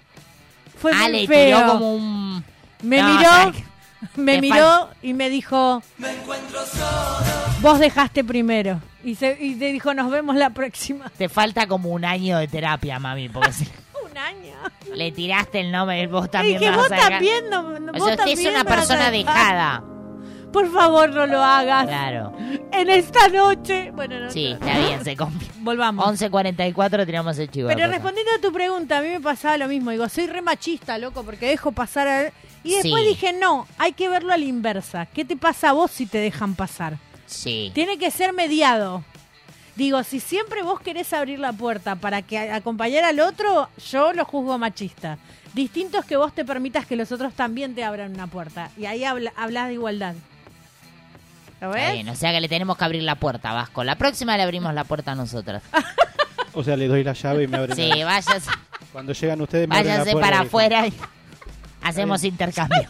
Fue 0.77 0.91
Ah, 0.93 1.03
muy 1.09 1.11
le 1.21 1.27
feo. 1.27 1.57
tiró 1.57 1.71
como 1.71 1.93
un. 1.95 2.43
Me 2.83 3.01
No, 3.01 3.07
miró. 3.17 3.53
me 4.15 4.39
miró 4.41 4.89
y 5.01 5.13
me 5.13 5.29
dijo, 5.29 5.81
vos 7.61 7.79
dejaste 7.79 8.23
primero. 8.23 8.81
Y, 9.03 9.15
se, 9.15 9.37
y 9.39 9.55
te 9.55 9.71
dijo, 9.71 9.93
nos 9.93 10.11
vemos 10.11 10.35
la 10.35 10.49
próxima. 10.49 11.09
Te 11.17 11.29
falta 11.29 11.67
como 11.67 11.89
un 11.89 12.03
año 12.03 12.37
de 12.37 12.47
terapia, 12.47 12.99
mami. 12.99 13.29
Porque 13.29 13.53
si 13.53 13.63
Un 14.11 14.17
año. 14.17 14.55
le 14.93 15.11
tiraste 15.11 15.61
el 15.61 15.71
nombre, 15.71 16.07
vos 16.07 16.25
Y 16.25 16.29
también 16.29 16.59
que 16.59 16.69
me 16.69 16.75
vos 16.75 16.91
a 16.91 16.97
también, 16.97 17.49
no, 17.49 17.59
O 17.59 17.93
vos 17.93 18.03
sea, 18.03 18.15
usted 18.15 18.27
es 18.27 18.45
una 18.45 18.63
me 18.63 18.69
persona 18.69 19.11
dejada. 19.11 19.83
Por 20.51 20.71
favor, 20.71 21.09
no 21.09 21.25
lo 21.27 21.43
hagas. 21.43 21.85
Claro. 21.87 22.33
En 22.71 22.89
esta 22.89 23.27
noche. 23.29 23.91
Bueno, 23.91 24.19
no. 24.19 24.31
Sí, 24.31 24.47
está 24.47 24.77
bien, 24.79 25.03
se 25.03 25.15
confía. 25.15 25.49
Volvamos. 25.59 26.05
11.44 26.19 27.05
tiramos 27.05 27.37
el 27.37 27.49
chivo. 27.51 27.67
Pero 27.69 27.87
respondiendo 27.87 28.31
a 28.37 28.41
tu 28.41 28.51
pregunta, 28.51 28.97
a 28.97 29.01
mí 29.01 29.09
me 29.09 29.19
pasaba 29.19 29.57
lo 29.57 29.67
mismo. 29.67 29.91
Digo, 29.91 30.07
soy 30.09 30.27
re 30.27 30.41
machista, 30.41 30.97
loco, 30.97 31.23
porque 31.23 31.47
dejo 31.47 31.71
pasar 31.71 32.07
a... 32.07 32.31
Y 32.63 32.73
después 32.75 33.03
Sí. 33.03 33.09
dije, 33.09 33.33
no, 33.33 33.67
hay 33.77 33.93
que 33.93 34.09
verlo 34.09 34.33
a 34.33 34.37
la 34.37 34.45
inversa. 34.45 35.05
¿Qué 35.05 35.23
te 35.23 35.37
pasa 35.37 35.69
a 35.69 35.73
vos 35.73 35.91
si 35.91 36.05
te 36.05 36.17
dejan 36.17 36.55
pasar? 36.55 36.97
Sí. 37.25 37.71
Tiene 37.73 37.97
que 37.97 38.11
ser 38.11 38.33
mediado. 38.33 39.03
Digo, 39.75 40.03
si 40.03 40.19
siempre 40.19 40.61
vos 40.61 40.81
querés 40.81 41.13
abrir 41.13 41.39
la 41.39 41.53
puerta 41.53 41.95
para 41.95 42.21
que 42.21 42.37
acompañar 42.37 43.05
al 43.05 43.19
otro, 43.21 43.69
yo 43.89 44.11
lo 44.11 44.25
juzgo 44.25 44.57
machista. 44.57 45.17
Distinto 45.53 45.99
es 45.99 46.05
que 46.05 46.17
vos 46.17 46.33
te 46.35 46.43
permitas 46.43 46.85
que 46.85 46.95
los 46.97 47.11
otros 47.13 47.33
también 47.33 47.73
te 47.75 47.83
abran 47.85 48.13
una 48.13 48.27
puerta. 48.27 48.71
Y 48.77 48.85
ahí 48.85 49.05
habla, 49.05 49.31
hablas 49.37 49.67
de 49.67 49.75
igualdad. 49.75 50.15
¿Lo 51.61 51.67
Está 51.67 51.79
ves? 51.81 51.93
bien, 51.93 52.09
o 52.09 52.15
sea 52.15 52.31
que 52.31 52.39
le 52.41 52.47
tenemos 52.49 52.77
que 52.77 52.85
abrir 52.85 53.03
la 53.03 53.15
puerta, 53.15 53.53
Vasco. 53.53 53.83
La 53.83 53.95
próxima 53.95 54.37
le 54.37 54.43
abrimos 54.43 54.73
la 54.73 54.83
puerta 54.85 55.11
a 55.11 55.15
nosotras. 55.15 55.61
O 56.51 56.63
sea, 56.63 56.75
le 56.75 56.87
doy 56.87 57.03
la 57.03 57.13
llave 57.13 57.43
y 57.43 57.47
me 57.47 57.57
abren 57.57 57.75
Sí, 57.75 57.87
la- 57.89 58.05
váyase, 58.05 58.49
Cuando 58.91 59.13
llegan 59.13 59.39
ustedes 59.39 59.67
me 59.67 59.75
abren 59.77 59.87
la 59.87 59.97
váyase 59.99 60.11
puerta 60.13 60.29
para 60.31 60.43
y- 60.43 60.47
afuera 60.47 60.87
y 60.87 60.93
hacemos 61.83 62.23
intercambio. 62.23 62.89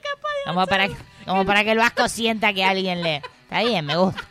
Como 0.46 0.64
para, 0.66 0.88
como 1.26 1.44
para 1.44 1.64
que 1.64 1.72
el 1.72 1.78
Vasco 1.78 2.08
sienta 2.08 2.52
que 2.54 2.64
alguien 2.64 3.02
le... 3.02 3.16
Está 3.16 3.62
bien, 3.62 3.84
me 3.84 3.96
gusta. 3.96 4.22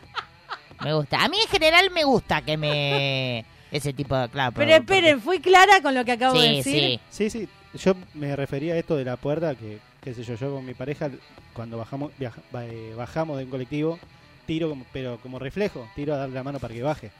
Me 0.82 0.92
gusta. 0.94 1.22
A 1.22 1.28
mí 1.28 1.36
en 1.40 1.48
general 1.48 1.90
me 1.90 2.04
gusta 2.04 2.40
que 2.42 2.56
me... 2.56 3.44
Ese 3.70 3.92
tipo 3.92 4.16
de... 4.16 4.28
Claro, 4.30 4.52
Pero 4.52 4.72
esperen, 4.74 5.20
fui 5.20 5.40
clara 5.40 5.80
con 5.82 5.94
lo 5.94 6.04
que 6.04 6.12
acabo 6.12 6.34
de 6.40 6.40
Sí, 6.48 6.56
decir. 6.56 7.00
sí. 7.10 7.30
Sí, 7.30 7.48
sí, 7.74 7.78
yo 7.78 7.94
me 8.14 8.34
refería 8.34 8.74
a 8.74 8.76
esto 8.78 8.96
de 8.96 9.04
la 9.04 9.16
puerta, 9.16 9.54
que, 9.54 9.78
qué 10.02 10.14
sé 10.14 10.22
yo, 10.22 10.34
yo 10.34 10.54
con 10.54 10.64
mi 10.64 10.74
pareja, 10.74 11.10
cuando 11.52 11.76
bajamos 11.78 12.12
viaja- 12.18 12.40
eh, 12.62 12.94
bajamos 12.96 13.38
de 13.38 13.44
un 13.44 13.50
colectivo, 13.50 13.98
tiro, 14.46 14.68
como- 14.68 14.84
pero 14.92 15.18
como 15.18 15.38
reflejo, 15.38 15.88
tiro 15.94 16.14
a 16.14 16.18
darle 16.18 16.34
la 16.34 16.42
mano 16.42 16.58
para 16.58 16.74
que 16.74 16.82
baje. 16.82 17.10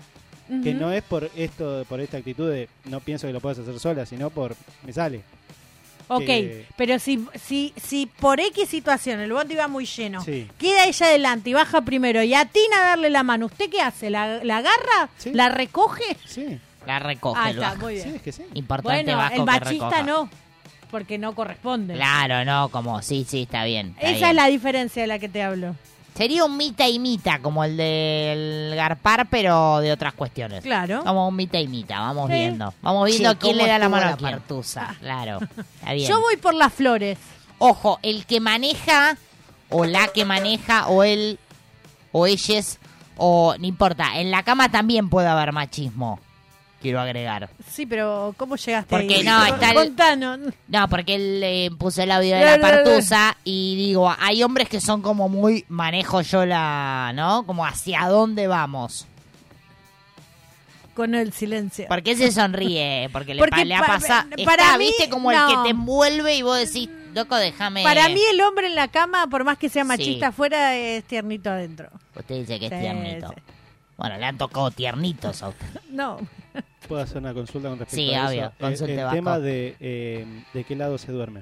Que 0.65 0.75
no 0.75 0.91
es 0.93 1.05
por 1.05 1.31
esto, 1.37 1.85
por 1.89 2.01
esta 2.01 2.17
actitud 2.17 2.51
de 2.51 2.69
no 2.87 2.99
pienso 2.99 3.29
que 3.29 3.33
lo 3.33 3.41
puedas 3.41 3.61
hacer 3.61 3.79
sola, 3.79 4.05
sino 4.05 4.31
por 4.31 4.57
me 4.85 4.93
sale. 4.93 5.23
Ok, 6.09 6.25
que- 6.25 6.67
pero 6.77 6.99
si, 6.99 7.25
si, 7.41 7.73
si 7.81 8.07
por 8.07 8.41
X 8.41 8.69
situación 8.69 9.21
el 9.21 9.33
bote 9.33 9.53
iba 9.53 9.69
muy 9.69 9.87
lleno, 9.87 10.21
Sí. 10.23 10.49
queda 10.59 10.87
ella 10.87 11.07
adelante 11.07 11.51
y 11.51 11.53
baja 11.53 11.83
primero 11.83 12.21
y 12.25 12.35
atina 12.35 12.79
a 12.81 12.85
darle 12.87 13.11
la 13.11 13.23
mano, 13.23 13.47
¿usted 13.47 13.71
qué 13.71 13.81
hace? 13.81 14.11
¿La, 14.11 14.43
la 14.43 14.57
agarra? 14.57 15.09
Sí. 15.19 15.31
¿La 15.33 15.51
recoge? 15.51 16.17
Sí, 16.27 16.59
La 16.85 16.99
recoge 16.99 17.41
Ah, 17.41 17.51
está, 17.51 17.75
muy 17.77 17.99
sí, 17.99 18.03
bien. 18.05 18.17
es 18.17 18.23
que 18.23 18.33
sí. 18.33 18.43
Importante 18.55 19.05
Bueno, 19.05 19.19
Vasco 19.19 19.35
el 19.35 19.41
que 19.41 19.45
machista 19.47 19.71
recoja. 19.91 20.03
no, 20.03 20.31
porque 20.91 21.19
no 21.19 21.35
corresponde. 21.35 21.95
Claro, 21.95 22.45
no, 22.45 22.69
como... 22.71 23.01
Sí, 23.03 23.25
sí, 23.29 23.43
está 23.43 23.65
bien. 23.65 23.95
está 23.97 24.09
Esa 24.09 24.17
bien. 24.19 24.29
es 24.31 24.35
la 24.37 24.47
diferencia 24.47 25.03
de 25.03 25.09
la 25.09 25.19
que 25.19 25.29
te 25.29 25.43
hablo. 25.43 25.75
Sería 26.15 26.45
un 26.45 26.57
mita 26.57 26.87
y 26.89 26.99
mita, 26.99 27.39
como 27.39 27.65
el 27.65 27.77
del 27.77 28.73
garpar, 28.75 29.29
pero 29.31 29.79
de 29.79 29.93
otras 29.93 30.13
cuestiones. 30.13 30.63
Claro. 30.63 31.03
Como 31.05 31.29
un 31.29 31.37
mita 31.37 31.59
y 31.59 31.69
mita, 31.69 31.99
vamos 32.01 32.29
Sí. 32.29 32.35
viendo. 32.35 32.75
Vamos 32.83 33.07
viendo 33.07 33.33
Che, 33.35 33.39
quién 33.39 33.53
¿cómo 33.57 33.65
le 33.67 33.73
da 33.73 33.79
la 33.79 33.85
estuvo 33.87 33.91
mano 33.97 34.07
la 34.07 34.13
a 34.13 34.17
quién. 34.17 34.31
partusa? 34.33 34.97
Claro, 35.01 35.39
está 35.77 35.93
bien. 35.93 36.09
Yo 36.09 36.21
voy 36.21 36.37
por 36.37 36.55
las 36.55 36.73
flores. 36.73 37.17
Ojo, 37.59 37.99
el 38.03 38.27
que 38.27 38.41
maneja, 38.41 39.17
o 39.71 39.85
la 39.85 40.09
que 40.09 40.25
maneja, 40.25 40.89
o 40.89 41.05
él, 41.05 41.39
o 42.13 42.27
ellas, 42.27 42.79
o 43.17 43.55
no 43.59 43.67
importa. 43.67 44.19
En 44.21 44.31
la 44.31 44.43
cama 44.43 44.69
también 44.71 45.09
puede 45.09 45.29
haber 45.29 45.53
machismo. 45.53 46.19
Quiero 46.81 46.99
agregar. 47.01 47.51
Sí, 47.71 47.85
pero 47.85 48.35
¿cómo 48.39 48.57
llegaste 48.57 48.89
Porque 48.89 49.17
ahí? 49.17 49.23
no, 49.23 49.45
está 49.45 49.71
el- 49.71 49.75
Contanos. 49.77 50.41
No, 50.69 50.89
porque 50.89 51.15
él 51.17 51.41
eh, 51.45 51.71
puso 51.79 52.03
el 52.03 52.11
audio 52.11 52.35
de 52.37 52.45
la 52.45 52.59
partusa 52.59 53.37
y 53.45 53.77
digo, 53.77 54.11
hay 54.19 54.43
hombres 54.43 54.69
que 54.69 54.81
son 54.81 55.03
como 55.03 55.29
muy 55.29 55.67
manejo 55.69 56.23
yo 56.23 56.47
la, 56.47 57.13
¿no? 57.15 57.45
Como 57.45 57.67
hacia 57.67 58.07
dónde 58.09 58.47
vamos. 58.47 59.07
Con 60.95 61.15
el 61.15 61.33
silencio. 61.33 61.87
¿Por 61.87 62.03
qué 62.03 62.17
se 62.17 62.33
sonríe? 62.33 63.09
Porque 63.13 63.35
le, 63.35 63.41
Porque 63.41 63.57
pa- 63.61 63.65
le 63.65 63.75
ha 63.75 63.81
pa- 63.81 63.87
pasado. 63.87 64.31
para 64.45 64.65
Está, 64.65 64.79
mí, 64.79 64.87
viste, 64.87 65.09
como 65.09 65.31
el 65.31 65.39
no. 65.39 65.49
que 65.49 65.57
te 65.65 65.69
envuelve 65.71 66.35
y 66.35 66.43
vos 66.43 66.59
decís, 66.59 66.89
loco, 67.15 67.37
déjame. 67.37 67.83
Para 67.85 68.09
mí 68.09 68.21
el 68.33 68.41
hombre 68.41 68.67
en 68.67 68.75
la 68.75 68.89
cama, 68.89 69.27
por 69.29 69.45
más 69.45 69.57
que 69.57 69.69
sea 69.69 69.83
Sí. 69.85 69.89
machista 69.89 70.29
afuera, 70.29 70.77
es 70.77 71.05
tiernito 71.05 71.49
adentro. 71.51 71.89
Usted 72.17 72.37
dice 72.41 72.59
que 72.59 72.67
es 72.67 72.73
Sí, 72.73 72.79
tiernito. 72.81 73.29
sí. 73.29 73.43
Bueno, 74.01 74.17
le 74.17 74.25
han 74.25 74.39
tocado 74.39 74.71
tiernitos 74.71 75.43
a 75.43 75.51
usted. 75.51 75.67
No. 75.91 76.17
¿Puedo 76.89 77.03
hacer 77.03 77.19
una 77.19 77.35
consulta 77.35 77.69
con 77.69 77.79
respecto 77.79 77.97
Sí, 78.11 78.15
a 78.15 78.27
obvio, 78.29 78.41
eso? 78.41 78.49
Eh, 78.49 78.55
consulte, 78.59 78.95
el 78.95 79.01
Vasco. 79.05 79.15
tema 79.15 79.39
de 79.39 79.77
eh, 79.79 80.27
de 80.55 80.65
qué 80.65 80.75
lado 80.75 80.97
se 80.99 81.13
duerme. 81.13 81.41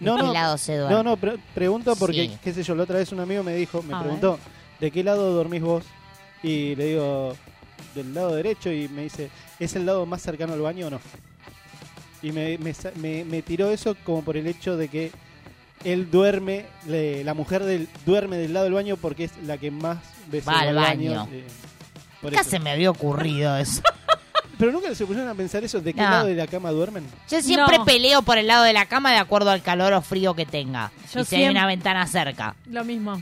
¿De 0.00 0.10
qué 0.14 0.22
lado 0.32 0.58
se 0.58 0.76
duerme? 0.78 0.94
No, 0.96 1.02
no, 1.02 1.16
pre- 1.16 1.38
pregunto 1.54 1.94
porque, 1.96 2.28
Sí. 2.28 2.38
qué 2.42 2.52
sé 2.54 2.62
yo, 2.62 2.74
la 2.74 2.82
otra 2.84 2.96
vez 2.98 3.12
un 3.12 3.20
amigo 3.20 3.42
me 3.44 3.54
dijo, 3.54 3.82
me 3.82 3.94
A 3.94 4.00
preguntó, 4.00 4.38
¿de 4.80 4.90
qué 4.90 5.04
lado 5.04 5.32
dormís 5.34 5.62
vos? 5.62 5.84
Y 6.42 6.74
le 6.76 6.86
digo, 6.86 7.36
del 7.94 8.12
lado 8.14 8.34
derecho, 8.34 8.72
y 8.72 8.88
me 8.88 9.02
dice, 9.02 9.30
¿es 9.60 9.76
el 9.76 9.86
lado 9.86 10.04
más 10.06 10.22
cercano 10.22 10.54
al 10.54 10.60
baño 10.60 10.86
o 10.88 10.90
no? 10.90 11.00
Y 12.22 12.32
me, 12.32 12.58
me, 12.58 12.72
sa- 12.74 12.92
me- 12.96 13.24
me 13.24 13.42
tiró 13.42 13.70
eso 13.70 13.94
como 14.04 14.22
por 14.22 14.36
el 14.36 14.46
hecho 14.46 14.76
de 14.76 14.88
que 14.88 15.12
él 15.84 16.10
duerme, 16.10 16.66
le- 16.86 17.22
la 17.24 17.34
mujer 17.34 17.62
del, 17.64 17.88
duerme 18.04 18.36
del 18.36 18.52
lado 18.52 18.64
del 18.64 18.74
baño 18.74 18.96
porque 18.96 19.24
es 19.24 19.32
la 19.44 19.58
que 19.58 19.70
más 19.70 19.98
veces 20.30 20.48
Va 20.48 20.60
al 20.60 20.74
baño. 20.74 21.28
eh, 21.32 21.44
por 22.20 22.30
Nunca 22.32 22.40
eso. 22.42 22.50
se 22.50 22.58
me 22.58 22.70
había 22.70 22.90
ocurrido 22.90 23.56
eso. 23.58 23.82
Pero 24.58 24.72
nunca 24.72 24.94
se 24.94 25.04
pusieron 25.04 25.28
a 25.30 25.34
pensar 25.34 25.62
eso, 25.64 25.80
¿de 25.80 25.92
qué 25.92 26.00
No. 26.00 26.08
lado 26.10 26.26
de 26.28 26.34
la 26.34 26.46
cama 26.46 26.70
duermen? 26.70 27.04
Yo 27.30 27.42
siempre 27.42 27.76
No. 27.78 27.84
peleo 27.84 28.22
por 28.22 28.38
el 28.38 28.46
lado 28.46 28.64
de 28.64 28.72
la 28.72 28.86
cama 28.86 29.12
de 29.12 29.18
acuerdo 29.18 29.50
al 29.50 29.62
calor 29.62 29.92
o 29.92 30.00
frío 30.00 30.34
que 30.34 30.46
tenga. 30.46 30.90
Yo 31.12 31.20
y 31.20 31.24
si 31.24 31.34
hay 31.36 31.42
siempre- 31.42 31.50
una 31.50 31.66
ventana 31.66 32.06
cerca. 32.06 32.56
Lo 32.70 32.82
mismo. 32.84 33.20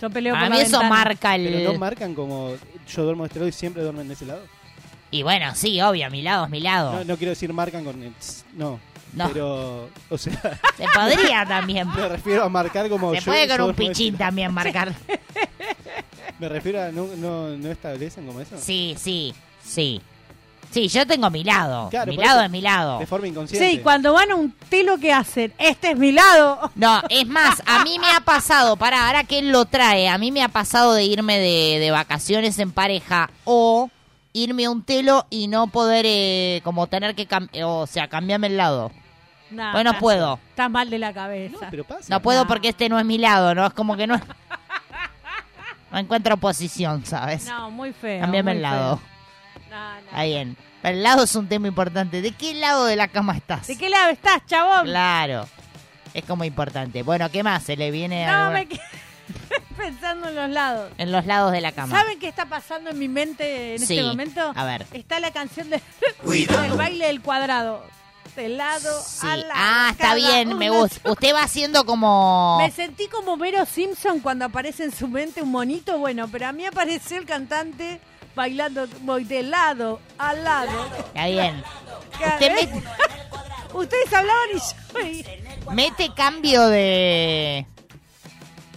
Yo 0.00 0.08
peleo 0.10 0.34
por 0.34 0.42
mí 0.44 0.56
la 0.56 0.62
eso 0.62 0.78
ventana. 0.80 0.88
marca 0.88 1.34
el... 1.36 1.44
Pero 1.52 1.72
no 1.74 1.78
marcan 1.78 2.14
como 2.14 2.54
yo 2.88 3.02
duermo 3.04 3.22
de 3.24 3.26
este 3.28 3.38
lado 3.38 3.48
y 3.48 3.52
siempre 3.52 3.82
duermen 3.82 4.08
de 4.08 4.14
ese 4.14 4.24
lado. 4.26 4.42
y 5.10 5.22
bueno, 5.22 5.54
sí, 5.54 5.78
obvio, 5.82 6.10
mi 6.10 6.22
lado 6.22 6.46
es 6.46 6.50
mi 6.50 6.60
lado. 6.60 6.92
No, 6.94 7.04
no 7.04 7.16
quiero 7.18 7.30
decir 7.32 7.52
marcan 7.52 7.84
con 7.84 8.02
el 8.02 8.12
tss, 8.14 8.46
no. 8.54 8.80
No. 9.12 9.28
Pero, 9.32 9.88
o 10.08 10.18
sea, 10.18 10.32
Se 10.76 10.84
podría 10.94 11.44
también. 11.46 11.88
me 11.94 12.08
refiero 12.08 12.44
a 12.44 12.48
marcar 12.48 12.88
como 12.88 13.12
Se 13.12 13.20
yo- 13.20 13.24
puede 13.26 13.46
yo 13.48 13.56
con 13.58 13.66
un 13.70 13.74
pichín 13.74 14.16
también 14.16 14.52
marcar. 14.54 14.94
Me 16.38 16.48
refiero 16.48 16.82
a 16.82 16.90
no, 16.90 17.06
no, 17.16 17.48
no 17.56 17.70
establecen 17.70 18.26
como 18.26 18.40
eso. 18.40 18.56
Sí, 18.58 18.94
sí, 18.98 19.34
sí. 19.64 20.00
Sí, 20.70 20.88
yo 20.88 21.06
tengo 21.06 21.28
mi 21.28 21.44
lado. 21.44 21.90
Claro, 21.90 22.10
mi 22.10 22.16
lado 22.16 22.40
es 22.42 22.50
mi 22.50 22.62
lado. 22.62 22.98
De 22.98 23.06
forma 23.06 23.28
inconsciente. 23.28 23.68
Sí, 23.70 23.78
cuando 23.80 24.14
van 24.14 24.30
a 24.30 24.34
un 24.36 24.52
telo, 24.70 24.96
¿qué 24.98 25.12
hacen? 25.12 25.52
Este 25.58 25.90
es 25.90 25.98
mi 25.98 26.12
lado. 26.12 26.70
No, 26.76 27.02
es 27.10 27.26
más, 27.26 27.62
a 27.66 27.84
mí 27.84 27.98
me 27.98 28.10
ha 28.10 28.20
pasado, 28.20 28.76
para 28.76 29.06
ahora 29.06 29.24
que 29.24 29.38
él 29.40 29.50
lo 29.52 29.66
trae, 29.66 30.08
a 30.08 30.16
mí 30.16 30.32
me 30.32 30.42
ha 30.42 30.48
pasado 30.48 30.94
de 30.94 31.04
irme 31.04 31.38
de, 31.38 31.78
de 31.78 31.90
vacaciones 31.90 32.58
en 32.58 32.72
pareja 32.72 33.30
o 33.44 33.90
irme 34.32 34.64
a 34.64 34.70
un 34.70 34.82
telo 34.82 35.26
y 35.28 35.46
no 35.48 35.66
poder, 35.66 36.06
eh, 36.08 36.62
como 36.64 36.86
tener 36.86 37.14
que, 37.14 37.28
cam- 37.28 37.50
o 37.62 37.86
sea, 37.86 38.08
cambiarme 38.08 38.46
el 38.46 38.56
lado. 38.56 38.90
No, 39.52 39.72
Pues 39.72 39.84
no 39.84 39.90
estás- 39.90 40.00
puedo. 40.00 40.40
Estás 40.50 40.70
mal 40.70 40.90
de 40.90 40.98
la 40.98 41.12
cabeza. 41.12 41.68
Pero 41.70 41.84
pasa. 41.84 42.06
No 42.08 42.20
puedo 42.20 42.42
No. 42.42 42.48
porque 42.48 42.68
este 42.70 42.88
no 42.88 42.98
es 42.98 43.04
mi 43.04 43.18
lado, 43.18 43.54
¿no? 43.54 43.66
Es 43.66 43.72
como 43.74 43.96
que 43.96 44.06
no... 44.06 44.20
No 45.90 45.98
encuentro 45.98 46.36
posición, 46.38 47.04
¿sabes? 47.04 47.44
No, 47.46 47.70
muy 47.70 47.92
feo. 47.92 48.20
Cambiame 48.22 48.50
muy 48.52 48.56
el 48.56 48.62
lado. 48.62 49.00
No, 49.70 49.92
no. 49.94 49.98
Está 50.00 50.22
bien. 50.22 50.56
Pero 50.80 50.96
el 50.96 51.02
lado 51.02 51.24
es 51.24 51.36
un 51.36 51.48
tema 51.48 51.68
importante. 51.68 52.22
¿De 52.22 52.32
qué 52.32 52.54
lado 52.54 52.86
de 52.86 52.96
la 52.96 53.08
cama 53.08 53.36
estás? 53.36 53.66
¿De 53.66 53.76
qué 53.76 53.90
lado 53.90 54.08
estás, 54.10 54.44
chabón? 54.46 54.86
Claro. 54.86 55.46
Es 56.14 56.24
como 56.24 56.44
importante. 56.44 57.02
Bueno, 57.02 57.30
¿qué 57.30 57.42
más? 57.42 57.62
Se 57.62 57.76
le 57.76 57.90
viene 57.90 58.24
No, 58.26 58.32
algo- 58.32 58.52
me 58.52 58.66
quedé 58.66 58.80
pensando 59.76 60.28
en 60.30 60.34
los 60.34 60.48
lados. 60.50 60.90
en 60.96 61.12
los 61.12 61.26
lados 61.26 61.52
de 61.52 61.60
la 61.60 61.72
cama. 61.72 61.94
¿Saben 61.98 62.18
qué 62.18 62.28
está 62.28 62.46
pasando 62.46 62.88
en 62.90 62.98
mi 62.98 63.08
mente 63.08 63.74
en 63.74 63.78
Sí. 63.86 63.98
este 63.98 64.08
momento? 64.08 64.52
A 64.56 64.64
ver. 64.64 64.86
Está 64.92 65.20
la 65.20 65.30
canción 65.30 65.68
de 65.68 65.80
del 66.24 66.72
baile 66.74 67.06
del 67.08 67.20
cuadrado. 67.20 67.84
De 68.36 68.48
lado 68.48 69.00
Sí. 69.04 69.26
a 69.26 69.36
lado. 69.36 69.52
Ah, 69.54 69.88
está 69.92 70.14
bien, 70.14 70.56
me 70.56 70.70
gusta. 70.70 71.10
Usted 71.10 71.34
va 71.34 71.42
haciendo 71.42 71.84
como... 71.84 72.58
Me 72.58 72.70
sentí 72.70 73.06
como 73.08 73.36
Vero 73.36 73.66
Simpson 73.66 74.20
cuando 74.20 74.46
aparece 74.46 74.84
en 74.84 74.92
su 74.92 75.06
mente 75.08 75.42
un 75.42 75.50
monito. 75.50 75.98
Bueno, 75.98 76.28
pero 76.32 76.46
a 76.46 76.52
mí 76.52 76.64
apareció 76.64 77.18
el 77.18 77.26
cantante 77.26 78.00
bailando. 78.34 78.86
Voy 79.02 79.24
de 79.24 79.42
lado 79.42 80.00
a 80.16 80.32
lado. 80.32 80.86
Está 81.14 81.26
bien. 81.26 81.62
Ustedes 83.74 84.12
hablaban 84.12 84.48
y 84.54 85.22
yo. 85.22 85.72
mete 85.72 86.12
cambio 86.14 86.66
de... 86.68 87.66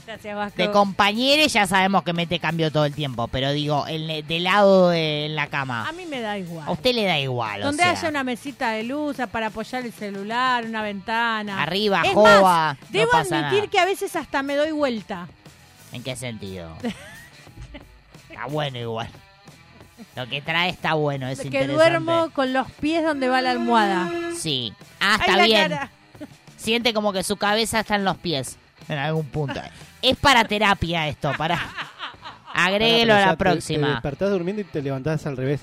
Gracias, 0.05 0.35
Vasco. 0.35 0.61
De 0.61 0.69
compañeros 0.71 1.51
ya 1.51 1.65
sabemos 1.65 2.03
que 2.03 2.13
mete 2.13 2.39
cambio 2.39 2.71
todo 2.71 2.85
el 2.85 2.93
tiempo, 2.93 3.27
pero 3.27 3.51
digo, 3.51 3.87
el 3.87 4.25
de 4.27 4.39
lado 4.39 4.89
de 4.89 5.27
la 5.31 5.43
A 5.43 5.47
cama. 5.47 5.91
mí 5.97 6.05
me 6.05 6.21
da 6.21 6.37
igual. 6.37 6.67
A 6.67 6.71
usted 6.71 6.93
le 6.93 7.05
da 7.05 7.17
igual, 7.19 7.61
o 7.63 7.65
Donde 7.65 7.81
sea. 7.83 7.91
haya 7.93 8.09
una 8.09 8.23
mesita 8.23 8.69
de 8.71 8.83
luz 8.83 9.17
para 9.31 9.47
apoyar 9.47 9.83
el 9.83 9.91
celular, 9.91 10.63
una 10.65 10.83
ventana. 10.83 11.61
Arriba, 11.63 12.03
es 12.05 12.13
más, 12.15 12.77
no 12.79 12.87
debo 12.89 13.11
pasa 13.11 13.39
admitir 13.39 13.59
nada. 13.59 13.71
que 13.71 13.79
a 13.79 13.85
veces 13.85 14.15
hasta 14.15 14.43
me 14.43 14.55
doy 14.55 14.71
vuelta. 14.71 15.27
¿En 15.91 16.03
qué 16.03 16.15
sentido? 16.15 16.69
está 18.29 18.45
bueno 18.47 18.77
igual. 18.77 19.07
Lo 20.15 20.27
que 20.27 20.41
trae 20.41 20.69
está 20.69 20.93
bueno, 20.93 21.27
es 21.29 21.39
que 21.39 21.45
interesante. 21.47 21.73
duermo 21.73 22.29
con 22.33 22.53
los 22.53 22.69
pies 22.73 23.03
donde 23.03 23.27
va 23.29 23.41
la 23.41 23.51
almohada. 23.51 24.11
Sí. 24.37 24.73
Ah, 24.99 25.17
está 25.19 25.37
la 25.37 25.45
bien. 25.45 25.69
cara. 25.69 25.89
Siente 26.57 26.93
como 26.93 27.13
que 27.13 27.23
su 27.23 27.37
cabeza 27.37 27.79
está 27.79 27.95
en 27.95 28.03
los 28.05 28.17
pies. 28.17 28.57
En 28.88 28.97
algún 28.97 29.25
punto. 29.25 29.59
es 30.01 30.15
para 30.17 30.45
terapia 30.45 31.07
esto, 31.07 31.31
para... 31.38 31.59
Agréguelo 32.53 33.13
a 33.13 33.17
la 33.17 33.21
ya 33.25 33.31
te- 33.31 33.38
Te, 33.38 33.38
próxima. 33.38 33.88
despertás 33.89 34.29
durmiendo 34.29 34.61
y 34.61 34.65
te 34.65 34.81
levantás 34.81 35.25
al 35.25 35.36
revés. 35.36 35.61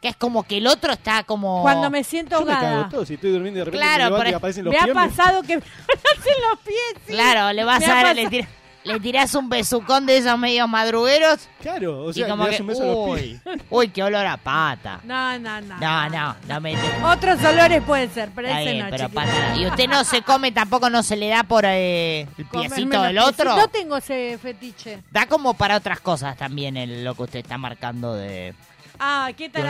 que 0.00 0.08
es 0.08 0.16
como 0.16 0.42
que 0.42 0.58
el 0.58 0.66
otro 0.66 0.92
está 0.92 1.22
como... 1.22 1.62
Cuando 1.62 1.90
me 1.90 2.02
siento 2.02 2.40
Yo 2.40 2.44
me 2.46 2.52
cago 2.52 2.88
todo. 2.88 3.04
Si 3.06 3.14
estoy 3.14 3.30
durmiendo 3.30 3.58
y 3.58 3.60
de 3.60 3.64
repente 3.66 3.84
Claro, 3.86 4.04
me 4.04 4.10
levanto 4.10 4.30
y 4.30 4.34
aparecen 4.34 4.64
los 4.64 4.72
Me 4.72 4.80
ha 4.80 4.84
pies. 4.84 4.96
me- 4.96 5.00
pasado 5.08 5.42
que 5.42 5.56
me 5.58 5.62
hacen 5.62 6.34
los 6.50 6.58
pies. 6.60 6.76
sí. 7.06 7.12
Claro, 7.12 7.52
le 7.52 7.62
vas 7.64 7.78
Me 7.80 7.86
a 7.86 8.00
ha 8.00 8.02
dar, 8.02 8.16
le, 8.16 8.26
tira- 8.28 8.48
le 8.84 8.98
tirás 9.00 9.34
un 9.34 9.48
besucón 9.48 10.06
de 10.06 10.16
esos 10.18 10.38
medios 10.38 10.68
madrugueros 10.68 11.48
Claro, 11.60 12.04
o 12.04 12.10
y 12.10 12.14
sea, 12.14 12.28
como 12.28 12.44
le 12.44 12.50
das 12.50 12.56
que... 12.56 12.62
un 12.62 12.68
beso 12.68 12.82
a 12.82 12.86
los 12.86 13.18
pies. 13.20 13.40
Uy, 13.44 13.62
uy, 13.70 13.88
qué 13.88 14.02
olor 14.02 14.26
a 14.26 14.36
pata. 14.36 15.00
No, 15.04 15.38
no, 15.38 15.60
no. 15.60 15.78
No, 15.78 16.08
no, 16.08 16.36
no 16.48 16.60
me... 16.60 16.74
Otros 17.04 17.42
olores 17.44 17.82
pueden 17.84 18.10
ser, 18.10 18.30
pero 18.34 18.48
Está 18.48 18.62
ese 18.62 18.72
bien, 18.72 18.84
no, 18.86 18.90
pero 18.90 19.08
pata. 19.08 19.56
Y 19.56 19.66
usted 19.66 19.88
no 19.88 20.02
se 20.04 20.22
come, 20.22 20.50
tampoco 20.52 20.90
no 20.90 21.02
se 21.02 21.16
le 21.16 21.28
da 21.28 21.44
por 21.44 21.64
eh, 21.66 22.26
el 22.38 22.44
piecito 22.46 23.02
del 23.02 23.18
otro. 23.18 23.56
No 23.56 23.68
tengo 23.68 23.96
ese 23.98 24.38
fetiche. 24.42 25.02
Da 25.10 25.26
como 25.26 25.54
para 25.54 25.76
otras 25.76 26.00
cosas 26.00 26.36
también 26.36 26.76
el, 26.76 27.04
lo 27.04 27.14
que 27.14 27.22
usted 27.22 27.38
está 27.40 27.58
marcando 27.58 28.14
de, 28.14 28.54
Ah, 28.98 29.30
¿qué 29.36 29.48
tal? 29.48 29.64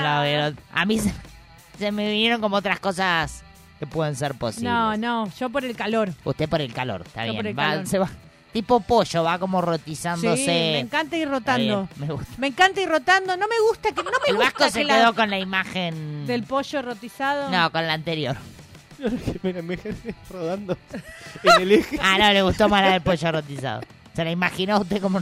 y. 0.55 0.57
A 0.75 0.85
mí 0.85 0.99
se, 0.99 1.13
se 1.79 1.93
me 1.93 2.11
vinieron 2.11 2.41
como 2.41 2.57
otras 2.57 2.81
cosas 2.81 3.43
que 3.79 3.87
pueden 3.87 4.15
ser 4.17 4.35
posibles. 4.35 4.71
No, 4.73 4.97
no, 4.97 5.29
yo 5.39 5.51
por 5.51 5.65
el 5.65 5.75
calor. 5.77 6.11
Usted 6.25 6.49
por 6.49 6.61
el 6.61 6.73
calor, 6.73 7.03
está 7.07 7.27
Yo 7.27 7.33
bien. 7.33 7.37
por 7.43 7.47
el 7.49 7.59
Va- 7.59 7.63
calor. 7.71 7.87
se 7.87 7.99
va- 7.99 8.11
tipo 8.53 8.81
pollo, 8.81 9.23
va 9.25 9.39
como 9.39 9.61
Sí, 9.61 9.67
rotizándose. 9.67 10.47
me 10.47 10.79
encanta 10.81 11.17
ir 11.17 11.29
rotando. 11.29 11.89
bien, 11.97 12.09
me 12.09 12.15
gusta. 12.15 12.33
Me 12.39 12.47
encanta 12.49 12.81
ir 12.81 12.89
rotando. 12.89 13.37
No 13.37 13.47
me 13.49 13.59
gusta 13.69 13.91
que 13.93 14.03
no 14.03 14.11
me 14.11 14.29
El 14.29 14.37
gusta 14.37 14.45
Vasco 14.51 14.65
que 14.65 14.71
se 14.71 14.85
la- 14.85 14.95
quedó 14.99 15.15
con 15.15 15.31
la 15.31 15.39
imagen... 15.39 16.27
del 16.27 16.43
pollo 16.45 16.83
rotizado. 16.83 17.51
No, 17.51 17.71
con 17.73 17.87
la 17.87 17.95
anterior. 17.95 18.37
me, 19.43 19.53
me 19.63 19.79
rodando 20.31 20.77
en 21.43 21.63
el 21.63 21.73
eje. 21.73 21.99
Ah, 22.03 22.17
no, 22.19 22.33
le 22.33 22.43
gustó 22.43 22.69
más 22.69 22.83
la 22.83 22.93
del 22.93 23.01
pollo 23.03 23.33
rotizado. 23.33 23.81
Se 24.15 24.25
la 24.25 24.31
imaginó 24.31 24.79
usted 24.81 25.01
como 25.01 25.21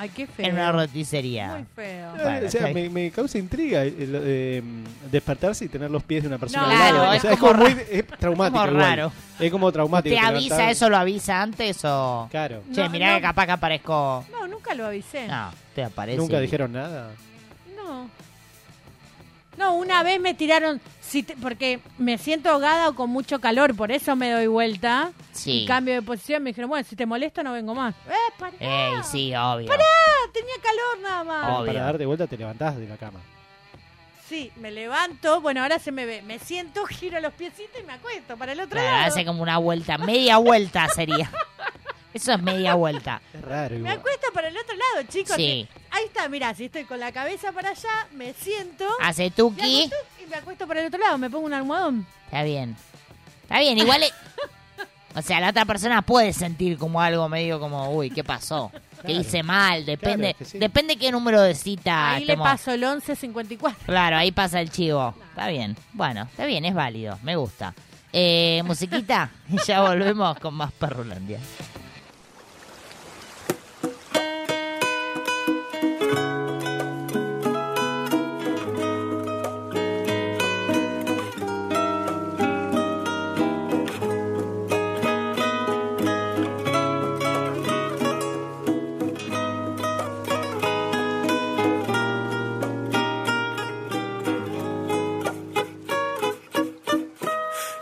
Ay, 0.00 0.08
qué 0.08 0.26
feo. 0.26 0.46
en 0.46 0.52
una 0.54 0.72
roticería. 0.72 1.48
Muy 1.48 1.64
feo. 1.76 2.12
Bueno, 2.12 2.46
o 2.46 2.50
sea, 2.50 2.68
me, 2.72 2.88
me 2.88 3.10
causa 3.10 3.36
intriga 3.36 3.82
el- 3.82 3.96
eh, 4.24 4.62
despertarse 5.10 5.66
y 5.66 5.68
tener 5.68 5.90
los 5.90 6.02
pies 6.02 6.22
de 6.22 6.28
una 6.28 6.38
persona. 6.38 6.62
No, 6.62 6.70
al 6.70 6.76
Claro, 6.76 6.96
lado. 6.98 7.10
O 7.10 7.12
es 7.12 7.22
sea, 7.22 7.36
como 7.36 7.54
muy 7.54 7.76
es 7.90 8.06
traumático. 8.18 8.58
como 8.60 8.72
igual. 8.72 8.88
raro. 8.96 9.12
Es 9.38 9.50
como 9.50 9.70
traumático. 9.72 10.14
¿Te 10.14 10.20
avisa 10.20 10.56
levantás- 10.56 10.70
eso? 10.72 10.88
¿Lo 10.88 10.96
avisa 10.96 11.42
antes 11.42 11.84
o...? 11.84 12.28
Claro. 12.30 12.62
Che, 12.72 12.82
No, 12.82 12.88
mirá 12.90 13.10
no. 13.10 13.16
que 13.16 13.22
capaz 13.22 13.44
que 13.46 13.52
aparezco... 13.52 14.24
No, 14.32 14.46
nunca 14.48 14.74
lo 14.74 14.86
avisé. 14.86 15.28
No, 15.28 15.50
te 15.74 15.84
aparece. 15.84 16.16
Nunca 16.18 16.40
dijeron 16.40 16.72
nada. 16.72 17.10
No. 17.76 18.08
No, 19.60 19.74
una 19.74 20.02
vez 20.02 20.18
me 20.20 20.32
tiraron, 20.34 20.80
si 21.02 21.22
te- 21.22 21.36
porque 21.36 21.80
me 21.98 22.16
siento 22.18 22.48
ahogada 22.50 22.88
o 22.88 22.94
con 22.94 23.10
mucho 23.10 23.38
calor, 23.40 23.76
por 23.76 23.92
eso 23.92 24.16
me 24.16 24.30
doy 24.30 24.46
vuelta. 24.46 25.12
Sí. 25.32 25.62
Y 25.62 25.66
cambio 25.66 25.92
de 25.94 26.00
posición, 26.02 26.42
me 26.42 26.50
dijeron, 26.50 26.70
bueno, 26.70 26.86
si 26.88 26.96
te 26.96 27.04
molesta 27.04 27.42
no 27.42 27.52
vengo 27.52 27.74
más. 27.74 27.94
¡Eh, 28.08 28.32
pará! 28.38 28.54
Ey, 28.58 28.94
sí, 29.04 29.34
obvio. 29.36 29.66
¡Pará! 29.68 29.84
Tenía 30.32 30.54
calor 30.62 31.02
nada 31.02 31.24
más. 31.24 31.58
Obvio. 31.60 31.72
Para 31.74 31.84
darte 31.84 32.06
vuelta 32.06 32.26
te 32.26 32.38
levantás 32.38 32.76
de 32.78 32.88
la 32.88 32.96
cama. 32.96 33.20
Sí, 34.28 34.50
me 34.56 34.70
levanto, 34.70 35.40
bueno, 35.40 35.60
ahora 35.62 35.78
se 35.78 35.90
me 35.92 36.06
ve. 36.06 36.22
Me 36.22 36.38
siento, 36.38 36.86
giro 36.86 37.20
los 37.20 37.34
piecitos 37.34 37.80
y 37.82 37.86
me 37.86 37.92
acuesto 37.92 38.36
para 38.38 38.52
el 38.52 38.60
otro 38.60 38.70
Claro, 38.80 38.92
lado. 38.96 39.08
hace 39.08 39.24
como 39.26 39.42
una 39.42 39.58
vuelta, 39.58 39.98
media 39.98 40.38
vuelta 40.38 40.88
sería. 40.88 41.30
Eso 42.12 42.32
es 42.32 42.42
media 42.42 42.74
vuelta. 42.74 43.20
Es 43.34 43.40
raro 43.42 43.78
Me 43.78 43.90
acuesto 43.90 44.26
para 44.32 44.48
el 44.48 44.56
otro 44.56 44.74
lado, 44.76 45.06
chicos. 45.08 45.36
Sí. 45.36 45.66
Ahí 45.90 46.04
está, 46.06 46.28
mirá, 46.28 46.54
si 46.54 46.64
estoy 46.66 46.84
con 46.84 46.98
la 47.00 47.12
cabeza 47.12 47.52
para 47.52 47.70
allá, 47.70 48.06
me 48.12 48.32
siento. 48.34 48.86
Hace 49.00 49.24
me 49.24 49.30
tuki. 49.30 49.84
acuesto 49.84 49.96
y 50.22 50.26
me 50.28 50.36
acuesto 50.36 50.66
para 50.66 50.80
el 50.80 50.86
otro 50.88 50.98
lado, 51.00 51.18
me 51.18 51.30
pongo 51.30 51.46
un 51.46 51.52
almohadón. 51.54 52.06
Está 52.26 52.42
bien. 52.42 52.76
Está 53.42 53.58
bien, 53.60 53.78
igual. 53.78 54.02
es- 54.02 54.12
O 55.16 55.22
sea, 55.22 55.40
la 55.40 55.50
otra 55.50 55.64
persona 55.64 56.02
puede 56.02 56.32
sentir 56.32 56.78
como 56.78 57.00
algo 57.02 57.28
medio 57.28 57.58
como, 57.58 57.90
uy, 57.92 58.10
¿qué 58.10 58.22
pasó? 58.22 58.70
¿Qué 58.72 59.06
Claro. 59.08 59.20
hice 59.20 59.42
mal? 59.42 59.84
Depende 59.84 60.30
es 60.30 60.36
que 60.36 60.44
sí. 60.44 60.58
depende 60.58 60.94
qué 60.96 61.10
número 61.10 61.42
de 61.42 61.56
cita 61.56 62.12
Ahí 62.12 62.24
le 62.24 62.36
paso 62.36 62.70
el 62.70 62.78
1154. 62.82 63.86
Claro, 63.86 64.16
ahí 64.18 64.30
pasa 64.30 64.60
el 64.60 64.70
chivo. 64.70 65.12
Está 65.30 65.48
bien. 65.48 65.76
Bueno, 65.94 66.22
está 66.30 66.46
bien, 66.46 66.64
es 66.64 66.74
válido. 66.74 67.18
Me 67.24 67.34
gusta. 67.34 67.74
Eh, 68.12 68.62
musiquita, 68.64 69.30
y 69.48 69.56
ya 69.66 69.80
volvemos 69.82 70.38
con 70.38 70.54
más 70.54 70.70
Perrulandia. 70.72 71.40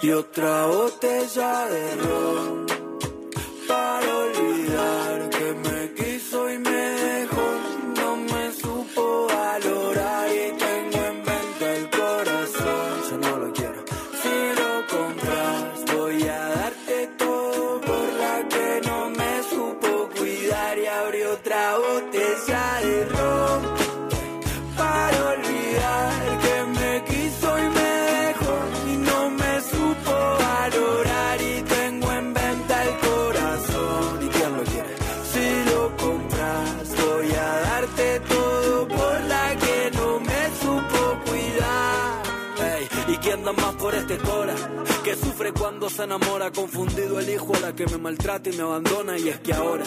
Y 0.08 0.12
otra 0.12 0.64
botella 0.64 1.66
de 1.66 1.96
ron 1.96 2.77
cuando 45.78 45.94
se 45.94 46.02
enamora 46.02 46.50
confundido 46.50 47.20
el 47.20 47.30
hijo 47.30 47.54
a 47.54 47.60
la 47.60 47.72
que 47.72 47.86
me 47.86 47.98
maltrata 47.98 48.50
y 48.50 48.56
me 48.56 48.62
abandona 48.62 49.16
y 49.16 49.28
es 49.28 49.38
que 49.38 49.54
ahora 49.54 49.84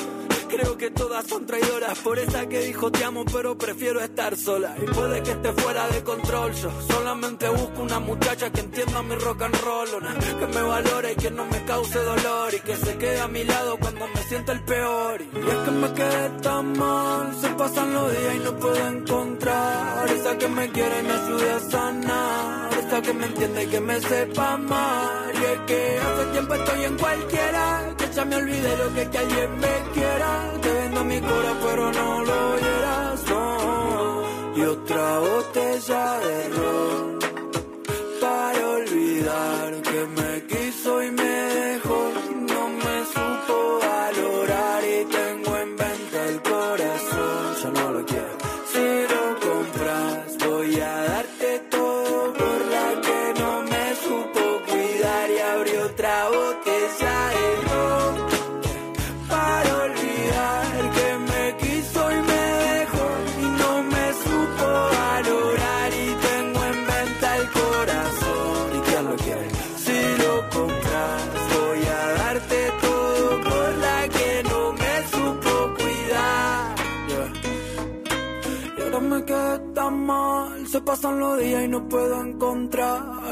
Creo 0.52 0.78
que 0.78 0.92
todas 0.92 1.26
son 1.28 1.46
traidoras, 1.46 1.98
por 2.00 2.20
esa 2.20 2.46
que 2.50 2.60
dijo 2.60 2.92
te 2.92 3.06
amo, 3.06 3.24
pero 3.24 3.58
prefiero 3.58 4.02
estar 4.02 4.36
sola. 4.36 4.76
Y 4.82 4.86
puede 4.86 5.24
que 5.24 5.32
esté 5.32 5.54
fuera 5.54 5.88
de 5.88 6.04
control, 6.04 6.54
yo 6.56 6.70
solamente 6.90 7.48
busco 7.48 7.82
una 7.82 8.00
muchacha 8.02 8.52
que 8.52 8.60
entienda 8.60 9.02
mi 9.02 9.16
rock 9.16 9.44
and 9.44 9.56
roll, 9.62 9.88
una 9.98 10.14
que 10.20 10.48
me 10.48 10.62
valore 10.62 11.14
y 11.14 11.16
que 11.16 11.32
no 11.32 11.46
me 11.46 11.64
cause 11.64 11.98
dolor 11.98 12.54
y 12.54 12.60
que 12.60 12.76
se 12.76 12.98
quede 12.98 13.22
a 13.22 13.30
mi 13.30 13.46
lado 13.46 13.78
cuando 13.78 14.06
me 14.10 14.24
sienta 14.24 14.52
el 14.52 14.62
peor. 14.66 15.22
Y 15.22 15.50
es 15.50 15.56
que 15.56 15.72
me 15.72 15.94
quedé 15.94 16.30
tan 16.42 16.78
mal, 16.78 17.34
se 17.40 17.50
pasan 17.52 17.94
los 17.94 18.12
días 18.12 18.36
y 18.36 18.40
no 18.40 18.58
puedo 18.58 18.88
encontrar 18.88 20.12
esa 20.12 20.38
que 20.38 20.48
me 20.50 20.70
quiere 20.70 21.00
y 21.00 21.04
me 21.04 21.14
ayude 21.14 21.50
a 21.50 21.60
sanar, 21.62 22.74
que 23.00 23.14
me 23.14 23.26
entiende 23.26 23.64
y 23.64 23.68
que 23.68 23.80
me 23.80 24.02
sepa 24.02 24.54
amar. 24.54 25.32
Y 25.34 25.46
es 25.46 25.60
que 25.68 26.00
hace 26.00 26.26
tiempo 26.32 26.54
estoy 26.56 26.84
en 26.84 26.98
cualquiera, 26.98 27.94
que 27.98 28.08
ya 28.14 28.26
me 28.26 28.36
olvidé 28.36 28.78
lo 28.78 28.94
que, 28.94 29.10
que 29.10 29.18
alguien 29.18 29.60
me 29.60 29.76
quiera. 29.94 30.54
Te 30.62 30.74
vendo 30.74 31.04
mi 31.06 31.22
cora, 31.22 31.54
pero 31.64 31.92
no 31.94 32.24
lo 32.26 32.54
oyeras, 32.54 33.24
no. 33.30 34.58
Y 34.58 34.62
otra 34.64 35.20
botella 35.20 36.20
de 36.20 36.50
ron 36.50 37.11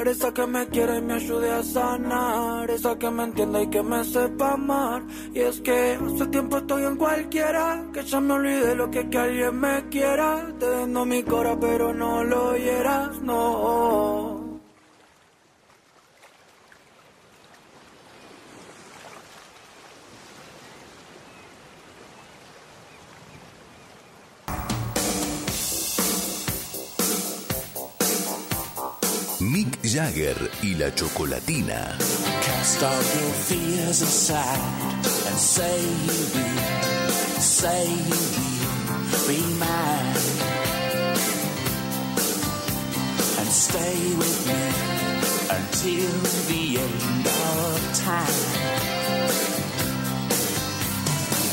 esa 0.07 0.33
que 0.33 0.47
me 0.47 0.67
quiere 0.67 0.97
y 0.97 1.01
me 1.01 1.13
ayude 1.13 1.51
a 1.51 1.63
sanar, 1.63 2.69
esa 2.71 2.97
que 2.97 3.09
me 3.09 3.23
entienda 3.23 3.61
y 3.61 3.69
que 3.69 3.83
me 3.83 4.03
sepa 4.03 4.53
amar. 4.53 5.03
Y 5.33 5.39
es 5.39 5.59
que 5.61 5.97
hace 5.99 6.25
tiempo 6.27 6.57
estoy 6.57 6.83
en 6.83 6.95
cualquiera, 6.95 7.85
que 7.93 8.03
ya 8.03 8.19
me 8.19 8.33
olvidé 8.33 8.75
lo 8.75 8.89
que, 8.89 9.09
que 9.09 9.17
alguien 9.17 9.59
me 9.59 9.89
quiera. 9.89 10.53
Te 10.59 10.67
vendo 10.67 11.05
mi 11.05 11.23
cora, 11.23 11.57
pero 11.59 11.93
no 11.93 12.23
lo 12.23 12.49
oyeras, 12.49 13.21
no. 13.21 14.28
Jagger 30.19 30.51
y 30.63 30.75
la 30.75 30.93
chocolatina. 30.93 31.95
Cast 32.43 32.83
all 32.83 32.91
your 32.91 33.33
fears 33.47 34.01
aside 34.01 34.59
and 35.27 35.37
say 35.37 35.79
you 35.81 36.19
will, 36.35 37.09
say 37.39 37.87
you 37.87 38.19
will 38.89 39.27
be 39.29 39.39
mine. 39.59 40.15
And 43.39 43.47
stay 43.47 43.95
with 44.17 44.47
me 44.47 44.63
until 45.57 46.11
the 46.49 46.79
end 46.79 47.27
of 47.27 47.99
time. 48.03 48.98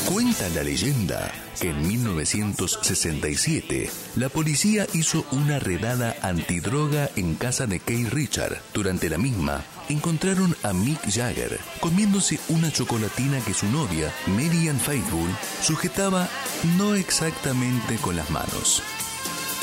Cuenta 0.07 0.47
la 0.55 0.63
leyenda 0.63 1.29
que 1.59 1.71
en 1.71 1.85
1967 1.85 3.91
la 4.15 4.29
policía 4.29 4.87
hizo 4.93 5.25
una 5.31 5.59
redada 5.59 6.15
antidroga 6.21 7.09
en 7.17 7.35
casa 7.35 7.67
de 7.67 7.81
Kay 7.81 8.05
Richard. 8.05 8.61
Durante 8.73 9.09
la 9.09 9.17
misma, 9.17 9.65
encontraron 9.89 10.55
a 10.63 10.71
Mick 10.71 11.11
Jagger 11.11 11.59
comiéndose 11.81 12.39
una 12.47 12.71
chocolatina 12.71 13.41
que 13.41 13.53
su 13.53 13.67
novia, 13.67 14.09
Marian 14.27 14.79
Faithfull, 14.79 15.29
sujetaba 15.61 16.29
no 16.77 16.95
exactamente 16.95 17.97
con 17.97 18.15
las 18.15 18.29
manos. 18.29 18.81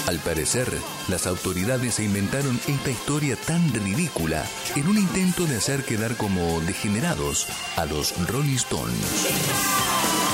Al 0.07 0.19
parecer, 0.19 0.69
las 1.09 1.27
autoridades 1.27 1.95
se 1.95 2.05
inventaron 2.05 2.61
esta 2.69 2.91
historia 2.91 3.37
tan 3.37 3.73
ridícula 3.73 4.45
en 4.77 4.89
un 4.89 4.99
intento 4.99 5.47
de 5.47 5.57
hacer 5.57 5.85
quedar 5.85 6.19
como 6.19 6.61
degenerados 6.61 7.47
a 7.77 7.87
los 7.87 8.13
Rolling 8.29 8.57
Stones. 8.57 10.34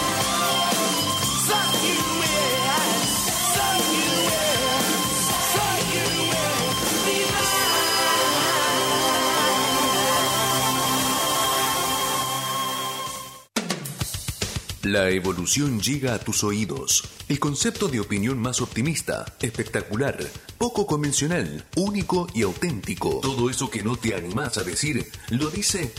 La 14.91 15.09
evolución 15.09 15.81
llega 15.81 16.15
a 16.15 16.19
tus 16.19 16.43
oídos. 16.43 17.05
El 17.29 17.39
concepto 17.39 17.87
de 17.87 18.01
opinión 18.01 18.41
más 18.41 18.61
optimista, 18.61 19.25
espectacular, 19.41 20.19
poco 20.59 20.85
convencional, 20.85 21.65
único 21.77 22.27
y 22.35 22.43
auténtico. 22.43 23.21
Todo 23.23 23.49
eso 23.49 23.71
que 23.71 23.85
no 23.85 23.95
te 23.95 24.17
animás 24.17 24.59
a 24.59 24.65
decir, 24.65 25.09
lo 25.29 25.49
dice 25.49 25.93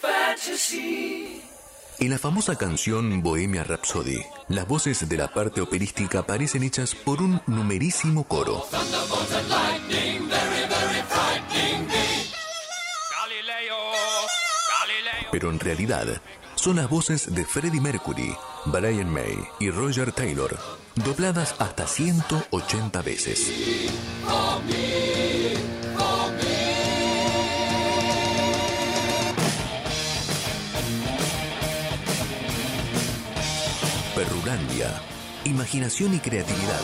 fantasy? 0.00 1.40
En 2.00 2.10
la 2.10 2.18
famosa 2.18 2.56
canción 2.56 3.22
Bohemia 3.22 3.62
Rhapsody, 3.62 4.22
las 4.48 4.66
voces 4.66 5.08
de 5.08 5.16
la 5.16 5.28
parte 5.28 5.60
operística 5.60 6.26
parecen 6.26 6.64
hechas 6.64 6.96
por 6.96 7.22
un 7.22 7.40
numerísimo 7.46 8.24
coro. 8.24 8.66
Pero 15.40 15.52
en 15.52 15.58
realidad, 15.58 16.06
son 16.54 16.76
las 16.76 16.90
voces 16.90 17.34
de 17.34 17.46
Freddie 17.46 17.80
Mercury, 17.80 18.36
Brian 18.66 19.10
May 19.10 19.38
y 19.58 19.70
Roger 19.70 20.12
Taylor, 20.12 20.54
dobladas 20.96 21.54
hasta 21.58 21.86
180 21.86 23.00
veces. 23.00 23.50
Perrulandia. 34.14 35.00
Imaginación 35.46 36.12
y 36.12 36.18
creatividad. 36.18 36.80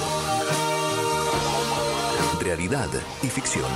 Realidad 2.41 2.89
y 3.23 3.27
ficción. 3.27 3.67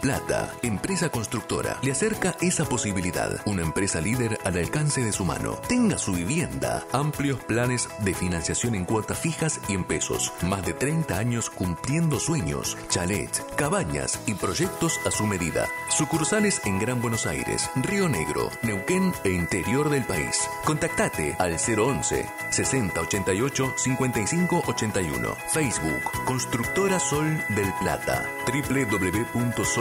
Plata, 0.00 0.52
empresa 0.62 1.08
constructora, 1.08 1.78
le 1.82 1.92
acerca 1.92 2.36
esa 2.40 2.64
posibilidad. 2.64 3.40
Una 3.46 3.62
empresa 3.62 4.00
líder 4.00 4.38
al 4.44 4.56
alcance 4.58 5.02
de 5.02 5.12
su 5.12 5.24
mano. 5.24 5.58
Tenga 5.68 5.98
su 5.98 6.12
vivienda. 6.12 6.84
Amplios 6.92 7.40
planes 7.44 7.88
de 8.00 8.14
financiación 8.14 8.74
en 8.74 8.84
cuotas 8.84 9.18
fijas 9.18 9.60
y 9.68 9.74
en 9.74 9.84
pesos. 9.84 10.32
Más 10.42 10.64
de 10.64 10.74
30 10.74 11.16
años 11.16 11.50
cumpliendo 11.50 12.18
sueños, 12.20 12.76
chalets, 12.88 13.42
cabañas 13.56 14.20
y 14.26 14.34
proyectos 14.34 15.00
a 15.06 15.10
su 15.10 15.26
medida. 15.26 15.68
Sucursales 15.88 16.60
en 16.64 16.78
Gran 16.78 17.00
Buenos 17.00 17.26
Aires, 17.26 17.70
Río 17.76 18.08
Negro, 18.08 18.50
Neuquén 18.62 19.12
e 19.24 19.30
interior 19.30 19.90
del 19.90 20.04
país. 20.04 20.48
Contactate 20.64 21.36
al 21.38 21.56
011 21.56 22.26
6088 22.50 23.74
5581. 23.76 25.36
Facebook 25.48 26.24
Constructora 26.24 26.98
Sol 26.98 27.42
del 27.50 27.72
Plata. 27.80 28.24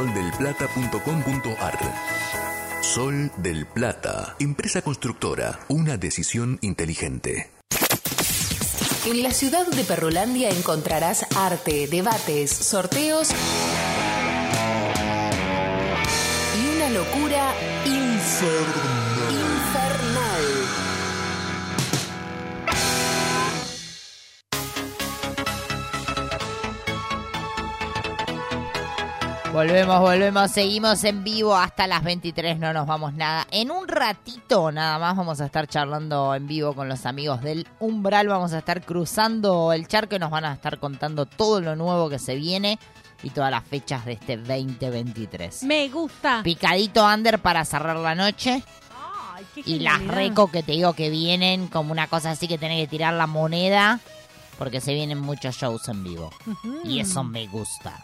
www.soldelplata.com.ar 0.04 1.80
Sol 2.82 3.32
del 3.38 3.66
Plata. 3.66 4.36
Empresa 4.40 4.82
constructora. 4.82 5.60
Una 5.70 5.96
decisión 5.98 6.58
inteligente. 6.62 7.50
En 9.06 9.24
la 9.24 9.32
ciudad 9.32 9.66
de 9.68 9.84
Perrolandia 9.84 10.50
encontrarás 10.50 11.26
arte, 11.36 11.88
debates, 11.88 12.52
sorteos 12.52 13.30
y 16.62 16.76
una 16.76 16.90
locura 16.90 17.54
infer- 17.86 18.64
infernal. 18.66 19.03
Volvemos, 29.54 30.00
volvemos, 30.00 30.50
seguimos 30.50 31.04
en 31.04 31.24
vivo 31.24 31.56
hasta 31.56 31.86
las 31.86 32.04
23, 32.04 32.58
no 32.58 32.74
nos 32.74 32.88
vamos 32.88 33.14
nada. 33.14 33.46
En 33.52 33.70
un 33.70 33.88
ratito 33.88 34.72
nada 34.72 34.98
más 34.98 35.16
vamos 35.16 35.42
a 35.42 35.46
estar 35.46 35.68
charlando 35.68 36.34
en 36.34 36.48
vivo 36.48 36.74
con 36.74 36.90
los 36.90 37.06
amigos 37.06 37.44
del 37.44 37.68
Umbral, 37.80 38.28
vamos 38.28 38.54
a 38.54 38.58
estar 38.58 38.84
cruzando 38.84 39.72
el 39.72 39.88
charco 39.88 40.16
y 40.16 40.20
nos 40.20 40.32
van 40.32 40.46
a 40.46 40.54
estar 40.54 40.80
contando 40.80 41.28
todo 41.28 41.62
lo 41.62 41.76
nuevo 41.76 42.10
que 42.10 42.18
se 42.18 42.34
viene 42.34 42.80
y 43.22 43.30
todas 43.30 43.52
las 43.52 43.64
fechas 43.64 44.06
de 44.06 44.14
este 44.14 44.38
2023. 44.38 45.62
Me 45.66 45.88
gusta. 45.90 46.42
Picadito 46.44 47.06
under 47.06 47.38
para 47.38 47.64
cerrar 47.64 47.98
la 47.98 48.16
noche 48.16 48.64
Ay, 49.36 49.46
qué 49.54 49.62
y 49.68 49.80
las 49.82 50.04
reco 50.04 50.50
que 50.50 50.64
te 50.64 50.72
digo 50.72 50.94
que 50.94 51.12
vienen 51.12 51.68
como 51.68 51.92
una 51.92 52.08
cosa 52.08 52.32
así 52.32 52.48
que 52.48 52.58
tenés 52.58 52.82
que 52.82 52.88
tirar 52.88 53.14
la 53.14 53.28
moneda 53.28 54.00
porque 54.58 54.82
se 54.82 54.94
vienen 54.94 55.20
muchos 55.20 55.56
shows 55.56 55.88
en 55.90 56.04
vivo. 56.04 56.32
Y 56.84 57.00
eso 57.00 57.24
me 57.24 57.48
gusta. 57.48 58.02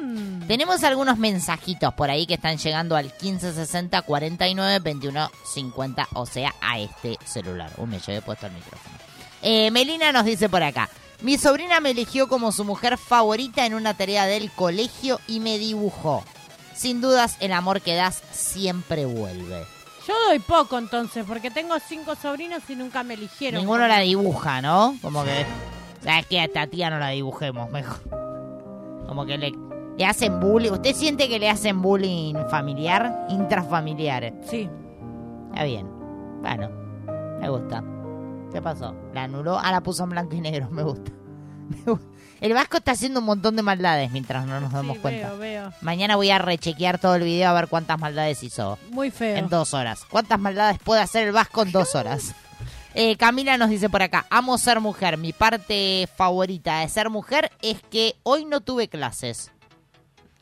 Mm. 0.00 0.46
Tenemos 0.46 0.84
algunos 0.84 1.18
mensajitos 1.18 1.94
por 1.94 2.10
ahí 2.10 2.26
que 2.26 2.34
están 2.34 2.58
llegando 2.58 2.96
al 2.96 3.06
1560 3.06 4.02
49 4.02 4.78
21 4.80 5.30
50, 5.44 6.08
o 6.14 6.26
sea, 6.26 6.54
a 6.60 6.78
este 6.78 7.18
celular. 7.24 7.70
Uy, 7.78 7.86
me 7.86 7.98
llevé 7.98 8.22
puesto 8.22 8.46
el 8.46 8.52
micrófono. 8.52 8.96
Eh, 9.42 9.70
Melina 9.70 10.12
nos 10.12 10.24
dice 10.24 10.48
por 10.48 10.62
acá. 10.62 10.88
Mi 11.22 11.38
sobrina 11.38 11.80
me 11.80 11.90
eligió 11.90 12.28
como 12.28 12.52
su 12.52 12.64
mujer 12.64 12.98
favorita 12.98 13.64
en 13.64 13.74
una 13.74 13.94
tarea 13.94 14.26
del 14.26 14.50
colegio 14.50 15.18
y 15.26 15.40
me 15.40 15.58
dibujó. 15.58 16.24
Sin 16.74 17.00
dudas, 17.00 17.36
el 17.40 17.52
amor 17.52 17.80
que 17.80 17.94
das 17.94 18.22
siempre 18.32 19.06
vuelve. 19.06 19.64
Yo 20.06 20.14
doy 20.28 20.38
poco 20.38 20.78
entonces, 20.78 21.24
porque 21.26 21.50
tengo 21.50 21.74
cinco 21.80 22.14
sobrinos 22.14 22.62
y 22.68 22.76
nunca 22.76 23.02
me 23.02 23.14
eligieron. 23.14 23.60
Ninguno 23.60 23.88
la 23.88 24.00
dibuja, 24.00 24.60
¿no? 24.60 24.96
Como 25.02 25.24
que. 25.24 25.44
¿Sabes 26.06 26.26
qué? 26.26 26.40
A 26.40 26.44
esta 26.44 26.66
tía 26.68 26.88
no 26.88 26.98
la 26.98 27.08
dibujemos 27.10 27.70
mejor. 27.70 27.98
Como 29.06 29.26
que 29.26 29.36
le, 29.38 29.52
le 29.98 30.04
hacen 30.06 30.40
bullying. 30.40 30.70
¿Usted 30.72 30.94
siente 30.94 31.28
que 31.28 31.38
le 31.38 31.50
hacen 31.50 31.82
bullying 31.82 32.34
familiar? 32.50 33.26
Intrafamiliar. 33.28 34.32
Sí. 34.42 34.68
Está 35.52 35.64
bien. 35.64 35.88
Bueno, 36.40 36.70
me 37.40 37.48
gusta. 37.50 37.82
¿Qué 38.52 38.62
pasó? 38.62 38.94
¿La 39.12 39.24
anuló? 39.24 39.58
Ah, 39.58 39.72
la 39.72 39.80
puso 39.82 40.04
en 40.04 40.10
blanco 40.10 40.34
y 40.36 40.40
negro. 40.40 40.68
Me 40.70 40.82
gusta. 40.82 41.10
Me 41.68 41.82
gusta. 41.92 42.06
El 42.40 42.52
Vasco 42.52 42.76
está 42.76 42.92
haciendo 42.92 43.18
un 43.20 43.26
montón 43.26 43.56
de 43.56 43.62
maldades 43.62 44.12
mientras 44.12 44.46
no 44.46 44.60
nos 44.60 44.70
damos 44.72 44.96
Sí, 44.96 45.02
cuenta. 45.02 45.30
veo, 45.30 45.38
veo. 45.38 45.72
Mañana 45.80 46.14
voy 46.14 46.30
a 46.30 46.38
rechequear 46.38 47.00
todo 47.00 47.16
el 47.16 47.22
video 47.24 47.48
a 47.50 47.52
ver 47.54 47.66
cuántas 47.66 47.98
maldades 47.98 48.42
hizo. 48.44 48.78
Muy 48.92 49.10
feo. 49.10 49.36
En 49.36 49.48
dos 49.48 49.74
horas. 49.74 50.04
¿Cuántas 50.08 50.38
maldades 50.38 50.78
puede 50.78 51.00
hacer 51.00 51.26
el 51.26 51.32
Vasco 51.32 51.62
en 51.62 51.72
dos 51.72 51.94
horas? 51.96 52.34
Eh, 52.98 53.16
Camila 53.16 53.58
nos 53.58 53.68
dice 53.68 53.90
por 53.90 54.02
acá, 54.02 54.24
amo 54.30 54.56
ser 54.56 54.80
mujer. 54.80 55.18
Mi 55.18 55.32
parte 55.34 56.08
favorita 56.16 56.80
de 56.80 56.88
ser 56.88 57.10
mujer 57.10 57.50
es 57.60 57.82
que 57.90 58.16
hoy 58.22 58.46
no 58.46 58.62
tuve 58.62 58.88
clases. 58.88 59.50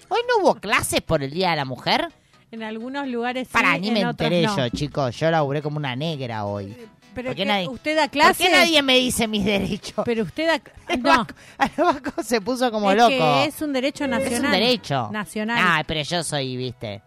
¿Hoy 0.09 0.21
no 0.29 0.43
hubo 0.45 0.55
clases 0.55 1.01
por 1.01 1.23
el 1.25 1.31
Día 1.33 1.51
de 1.51 1.57
la 1.57 1.65
Mujer? 1.65 2.09
En 2.53 2.63
algunos 2.63 3.09
lugares 3.09 3.49
sí, 3.49 3.53
Para, 3.53 3.77
ni 3.79 3.89
en 3.89 3.95
me 3.95 4.07
otros 4.07 4.31
enteré 4.31 4.43
no. 4.47 4.57
yo, 4.57 4.69
chicos. 4.69 5.17
Yo 5.19 5.31
laburé 5.33 5.63
como 5.63 5.79
una 5.79 5.97
negra 5.97 6.45
hoy. 6.45 6.77
Pero 7.13 7.29
¿Por 7.31 7.37
qué 7.37 7.45
nadie- 7.45 7.69
usted 7.69 7.97
da 7.97 8.03
¿Por 8.03 8.11
clases. 8.11 8.47
qué 8.47 8.53
nadie 8.53 8.83
me 8.83 8.97
dice 8.99 9.27
mis 9.27 9.45
derechos? 9.45 10.05
Pero 10.05 10.23
usted 10.23 10.47
da... 10.47 10.61
El 10.95 11.03
No, 11.03 11.09
Vasco, 11.11 11.35
el 11.59 11.85
Vasco 11.85 12.23
se 12.23 12.41
puso 12.41 12.71
como 12.71 12.91
es 12.93 12.97
loco. 12.97 13.09
que 13.11 13.45
es 13.47 13.61
un 13.63 13.73
derecho 13.73 14.07
nacional. 14.07 14.33
Es 14.33 14.41
un 14.41 14.51
derecho. 14.53 15.09
Nacional. 15.11 15.59
Ah, 15.61 15.83
pero 15.87 16.03
yo 16.03 16.23
soy, 16.23 16.57
viste. 16.57 17.03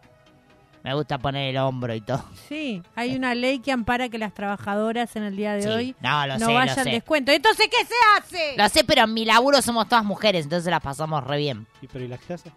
Me 0.84 0.94
gusta 0.94 1.18
poner 1.18 1.50
el 1.50 1.58
hombro 1.58 1.94
y 1.94 2.02
todo. 2.02 2.24
Sí, 2.48 2.82
hay 2.96 3.16
una 3.16 3.36
ley 3.36 3.60
que 3.60 3.72
ampara 3.72 4.08
que 4.10 4.18
las 4.18 4.34
trabajadoras 4.34 5.16
en 5.18 5.24
el 5.24 5.36
día 5.36 5.54
de 5.54 5.64
Sí. 5.64 5.68
hoy 5.68 5.96
No, 6.00 6.26
lo 6.28 6.34
sé, 6.36 6.40
no 6.40 6.48
lo 6.48 6.54
vayan 6.54 6.84
sé. 6.84 6.90
descuento. 6.92 7.32
Entonces, 7.32 7.68
¿qué 7.70 7.86
se 7.86 7.94
hace? 8.18 8.56
Lo 8.58 8.70
sé, 8.70 8.84
pero 8.86 9.04
en 9.04 9.14
mi 9.14 9.26
laburo 9.26 9.62
somos 9.62 9.90
todas 9.90 10.06
mujeres, 10.06 10.46
entonces 10.46 10.70
las 10.72 10.82
pasamos 10.82 11.24
re 11.26 11.38
bien. 11.40 11.68
¿Y 11.82 11.88
pero 11.88 12.06
y 12.06 12.08
las 12.08 12.20
clases? 12.22 12.54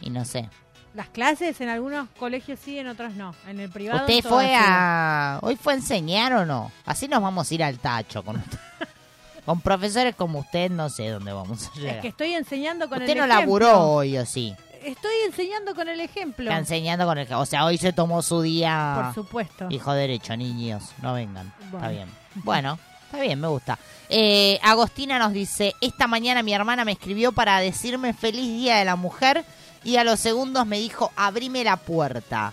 Y 0.00 0.10
no 0.10 0.24
sé. 0.24 0.48
Las 0.94 1.08
clases 1.08 1.60
en 1.60 1.68
algunos 1.68 2.08
colegios 2.18 2.58
sí, 2.58 2.78
en 2.78 2.88
otros 2.88 3.12
no. 3.14 3.34
En 3.46 3.60
el 3.60 3.70
privado. 3.70 4.00
¿Usted 4.00 4.22
fue 4.28 4.54
así. 4.54 4.64
a... 4.66 5.38
¿Hoy 5.42 5.56
fue 5.56 5.74
a 5.74 5.76
enseñar 5.76 6.32
o 6.32 6.46
no? 6.46 6.72
Así 6.86 7.06
nos 7.06 7.20
vamos 7.22 7.50
a 7.50 7.54
ir 7.54 7.62
al 7.62 7.78
tacho 7.78 8.22
con 8.24 8.36
usted. 8.36 8.58
Con 9.44 9.60
profesores 9.60 10.16
como 10.16 10.40
usted 10.40 10.72
no 10.72 10.88
sé 10.90 11.08
dónde 11.08 11.32
vamos 11.32 11.68
a 11.68 11.78
llegar. 11.78 11.96
Es 11.96 12.02
que 12.02 12.08
estoy 12.08 12.32
enseñando 12.34 12.88
con 12.88 12.98
usted 12.98 13.12
el 13.12 13.18
no 13.18 13.24
ejemplo. 13.26 13.40
laburó 13.60 13.90
hoy, 13.92 14.18
¿o 14.18 14.26
sí? 14.26 14.52
Estoy 14.86 15.14
enseñando 15.26 15.74
con 15.74 15.88
el 15.88 15.98
ejemplo. 15.98 16.44
Está 16.44 16.58
enseñando 16.58 17.06
con 17.06 17.18
el... 17.18 17.32
O 17.34 17.44
sea, 17.44 17.64
hoy 17.64 17.76
se 17.76 17.92
tomó 17.92 18.22
su 18.22 18.40
día... 18.40 19.00
Por 19.02 19.14
supuesto. 19.14 19.66
Hijo 19.68 19.92
derecho, 19.92 20.36
niños, 20.36 20.92
no 21.02 21.12
vengan. 21.12 21.52
Está 21.72 21.88
bien. 21.88 22.08
Bueno, 22.36 22.78
está 23.04 23.20
bien, 23.20 23.40
me 23.40 23.48
gusta. 23.48 23.80
Eh, 24.08 24.60
Agostina 24.62 25.18
nos 25.18 25.32
dice, 25.32 25.74
esta 25.80 26.06
mañana 26.06 26.44
mi 26.44 26.54
hermana 26.54 26.84
me 26.84 26.92
escribió 26.92 27.32
para 27.32 27.58
decirme 27.58 28.14
feliz 28.14 28.46
día 28.46 28.76
de 28.76 28.84
la 28.84 28.94
mujer 28.94 29.44
y 29.82 29.96
a 29.96 30.04
los 30.04 30.20
segundos 30.20 30.64
me 30.66 30.78
dijo, 30.78 31.10
abrime 31.16 31.64
la 31.64 31.78
puerta. 31.78 32.52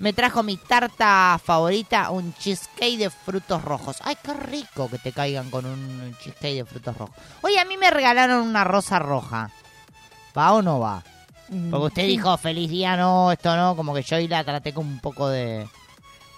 Me 0.00 0.12
trajo 0.12 0.42
mi 0.42 0.58
tarta 0.58 1.40
favorita, 1.42 2.10
un 2.10 2.34
cheesecake 2.34 2.98
de 2.98 3.08
frutos 3.08 3.64
rojos. 3.64 3.96
Ay, 4.02 4.18
qué 4.22 4.34
rico 4.34 4.90
que 4.90 4.98
te 4.98 5.12
caigan 5.12 5.50
con 5.50 5.64
un 5.64 6.14
cheesecake 6.22 6.56
de 6.56 6.64
frutos 6.66 6.94
rojos. 6.98 7.16
Oye, 7.40 7.58
a 7.58 7.64
mí 7.64 7.78
me 7.78 7.90
regalaron 7.90 8.46
una 8.46 8.64
rosa 8.64 8.98
roja. 8.98 9.50
¿Va 10.36 10.52
o 10.52 10.60
no 10.60 10.78
va? 10.78 11.02
Mm, 11.50 11.70
Porque 11.70 11.86
usted 11.86 12.02
sí. 12.02 12.08
dijo, 12.08 12.36
feliz 12.38 12.70
día, 12.70 12.96
no, 12.96 13.32
esto 13.32 13.54
no, 13.56 13.74
como 13.76 13.92
que 13.92 14.02
yo 14.02 14.16
ahí 14.16 14.28
la 14.28 14.44
traté 14.44 14.72
como 14.72 14.88
un 14.90 15.00
poco 15.00 15.28
de... 15.28 15.66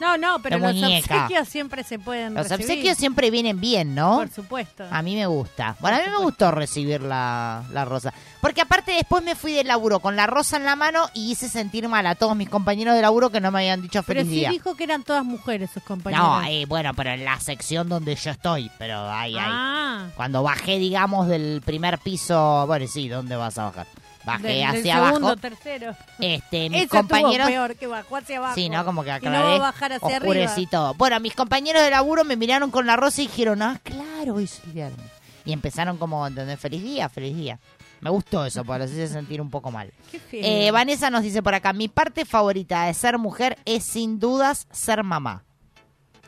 No, 0.01 0.19
no, 0.19 0.41
pero 0.43 0.59
los 0.59 0.75
muñeca. 0.75 1.15
obsequios 1.27 1.49
siempre 1.49 1.85
se 1.85 1.97
pueden 1.97 2.35
Los 2.35 2.49
recibir. 2.49 2.67
obsequios 2.67 2.99
siempre 2.99 3.31
vienen 3.31 3.61
bien, 3.61 3.95
¿no? 3.95 4.17
Por 4.17 4.31
supuesto. 4.31 4.83
A 4.91 5.01
mí 5.01 5.15
me 5.15 5.27
gusta. 5.27 5.77
Bueno, 5.79 5.99
a 5.99 6.01
mí 6.01 6.07
me 6.11 6.25
gustó 6.25 6.51
recibir 6.51 7.03
la, 7.03 7.63
la 7.73 7.85
rosa. 7.85 8.13
Porque 8.41 8.63
aparte 8.63 8.91
después 8.91 9.23
me 9.23 9.37
fui 9.37 9.53
del 9.53 9.69
laburo 9.69 10.01
con 10.01 10.17
la 10.17 10.27
rosa 10.27 10.57
en 10.57 10.65
la 10.65 10.75
mano 10.75 11.09
y 11.15 11.31
hice 11.31 11.49
sentir 11.49 11.87
mal 11.89 12.05
a 12.09 12.17
todos 12.17 12.35
mis 12.35 12.49
compañeros 12.49 12.97
de 12.97 13.03
laburo 13.03 13.31
que 13.31 13.41
no 13.41 13.53
me 13.53 13.61
habían 13.61 13.81
dicho 13.81 14.03
pero 14.03 14.23
feliz 14.23 14.33
sí 14.33 14.41
día. 14.41 14.51
dijo 14.51 14.75
que 14.75 14.83
eran 14.83 15.05
todas 15.05 15.25
mujeres 15.25 15.71
sus 15.73 15.85
compañeros. 15.85 16.27
No, 16.27 16.43
eh, 16.49 16.65
bueno, 16.67 16.95
pero 16.95 17.11
en 17.11 17.25
la 17.25 17.39
sección 17.39 17.89
donde 17.89 18.17
yo 18.17 18.33
estoy, 18.33 18.73
pero 18.81 19.09
ahí, 19.09 19.35
ahí. 19.37 19.41
ah, 19.47 20.07
Cuando 20.17 20.43
bajé, 20.43 20.81
digamos, 20.81 21.29
del 21.29 21.63
primer 21.65 21.99
piso, 21.99 22.67
bueno, 22.67 22.89
sí, 22.89 23.09
¿dónde 23.09 23.37
vas 23.37 23.57
a 23.57 23.65
bajar? 23.67 23.87
Bajé 24.25 24.47
del, 24.47 24.57
del 24.57 24.65
hacia 24.81 24.95
segundo, 25.05 25.27
abajo. 25.29 25.41
tercero. 25.41 25.97
Este, 26.19 26.71
mis 26.71 26.79
Ese 26.81 26.89
compañeros... 26.89 27.47
peor 27.49 27.77
que 27.77 27.87
bajó 27.87 28.17
hacia 28.17 28.39
abajo. 28.39 28.55
Sí, 28.55 28.69
¿no? 28.69 28.85
Como 28.85 29.03
que 29.03 29.09
Y 29.09 29.13
aclaré. 29.13 29.39
no 29.39 29.45
va 29.45 29.55
a 29.55 29.59
bajar 29.59 29.93
hacia 29.93 30.19
oscurecí 30.19 30.53
arriba. 30.53 30.71
todo. 30.71 30.95
Bueno, 30.95 31.19
mis 31.21 31.35
compañeros 31.35 31.83
de 31.83 31.91
laburo 31.91 32.25
me 32.25 32.37
miraron 32.37 32.71
con 32.71 32.87
la 32.87 32.97
rosa 32.97 33.23
y 33.23 33.27
dijeron, 33.27 33.63
ah, 33.63 33.81
claro, 33.83 34.35
hoy 34.35 34.45
es 34.45 34.61
viernes. 34.73 35.07
Y 35.45 35.53
empezaron 35.53 35.99
como, 35.99 36.25
¿entendés? 36.27 36.61
Feliz 36.61 36.83
día, 36.83 37.09
feliz 37.09 37.37
día. 37.37 37.59
Me 38.01 38.11
gustó 38.11 38.45
eso, 38.45 38.65
porque 38.65 38.81
los 38.81 38.91
hice 38.93 39.09
sentir 39.09 39.41
un 39.41 39.51
poco 39.51 39.71
mal. 39.71 39.93
Qué. 40.31 40.67
Eh, 40.67 40.71
Vanessa 40.73 41.09
nos 41.11 41.23
dice 41.23 41.43
por 41.43 41.55
acá, 41.55 41.73
mi 41.73 41.89
parte 41.89 42.25
favorita 42.25 42.85
de 42.87 42.95
ser 42.95 43.19
mujer 43.19 43.59
es 43.65 43.85
sin 43.85 44.19
dudas 44.19 44.67
ser 44.73 45.03
mamá. 45.05 45.45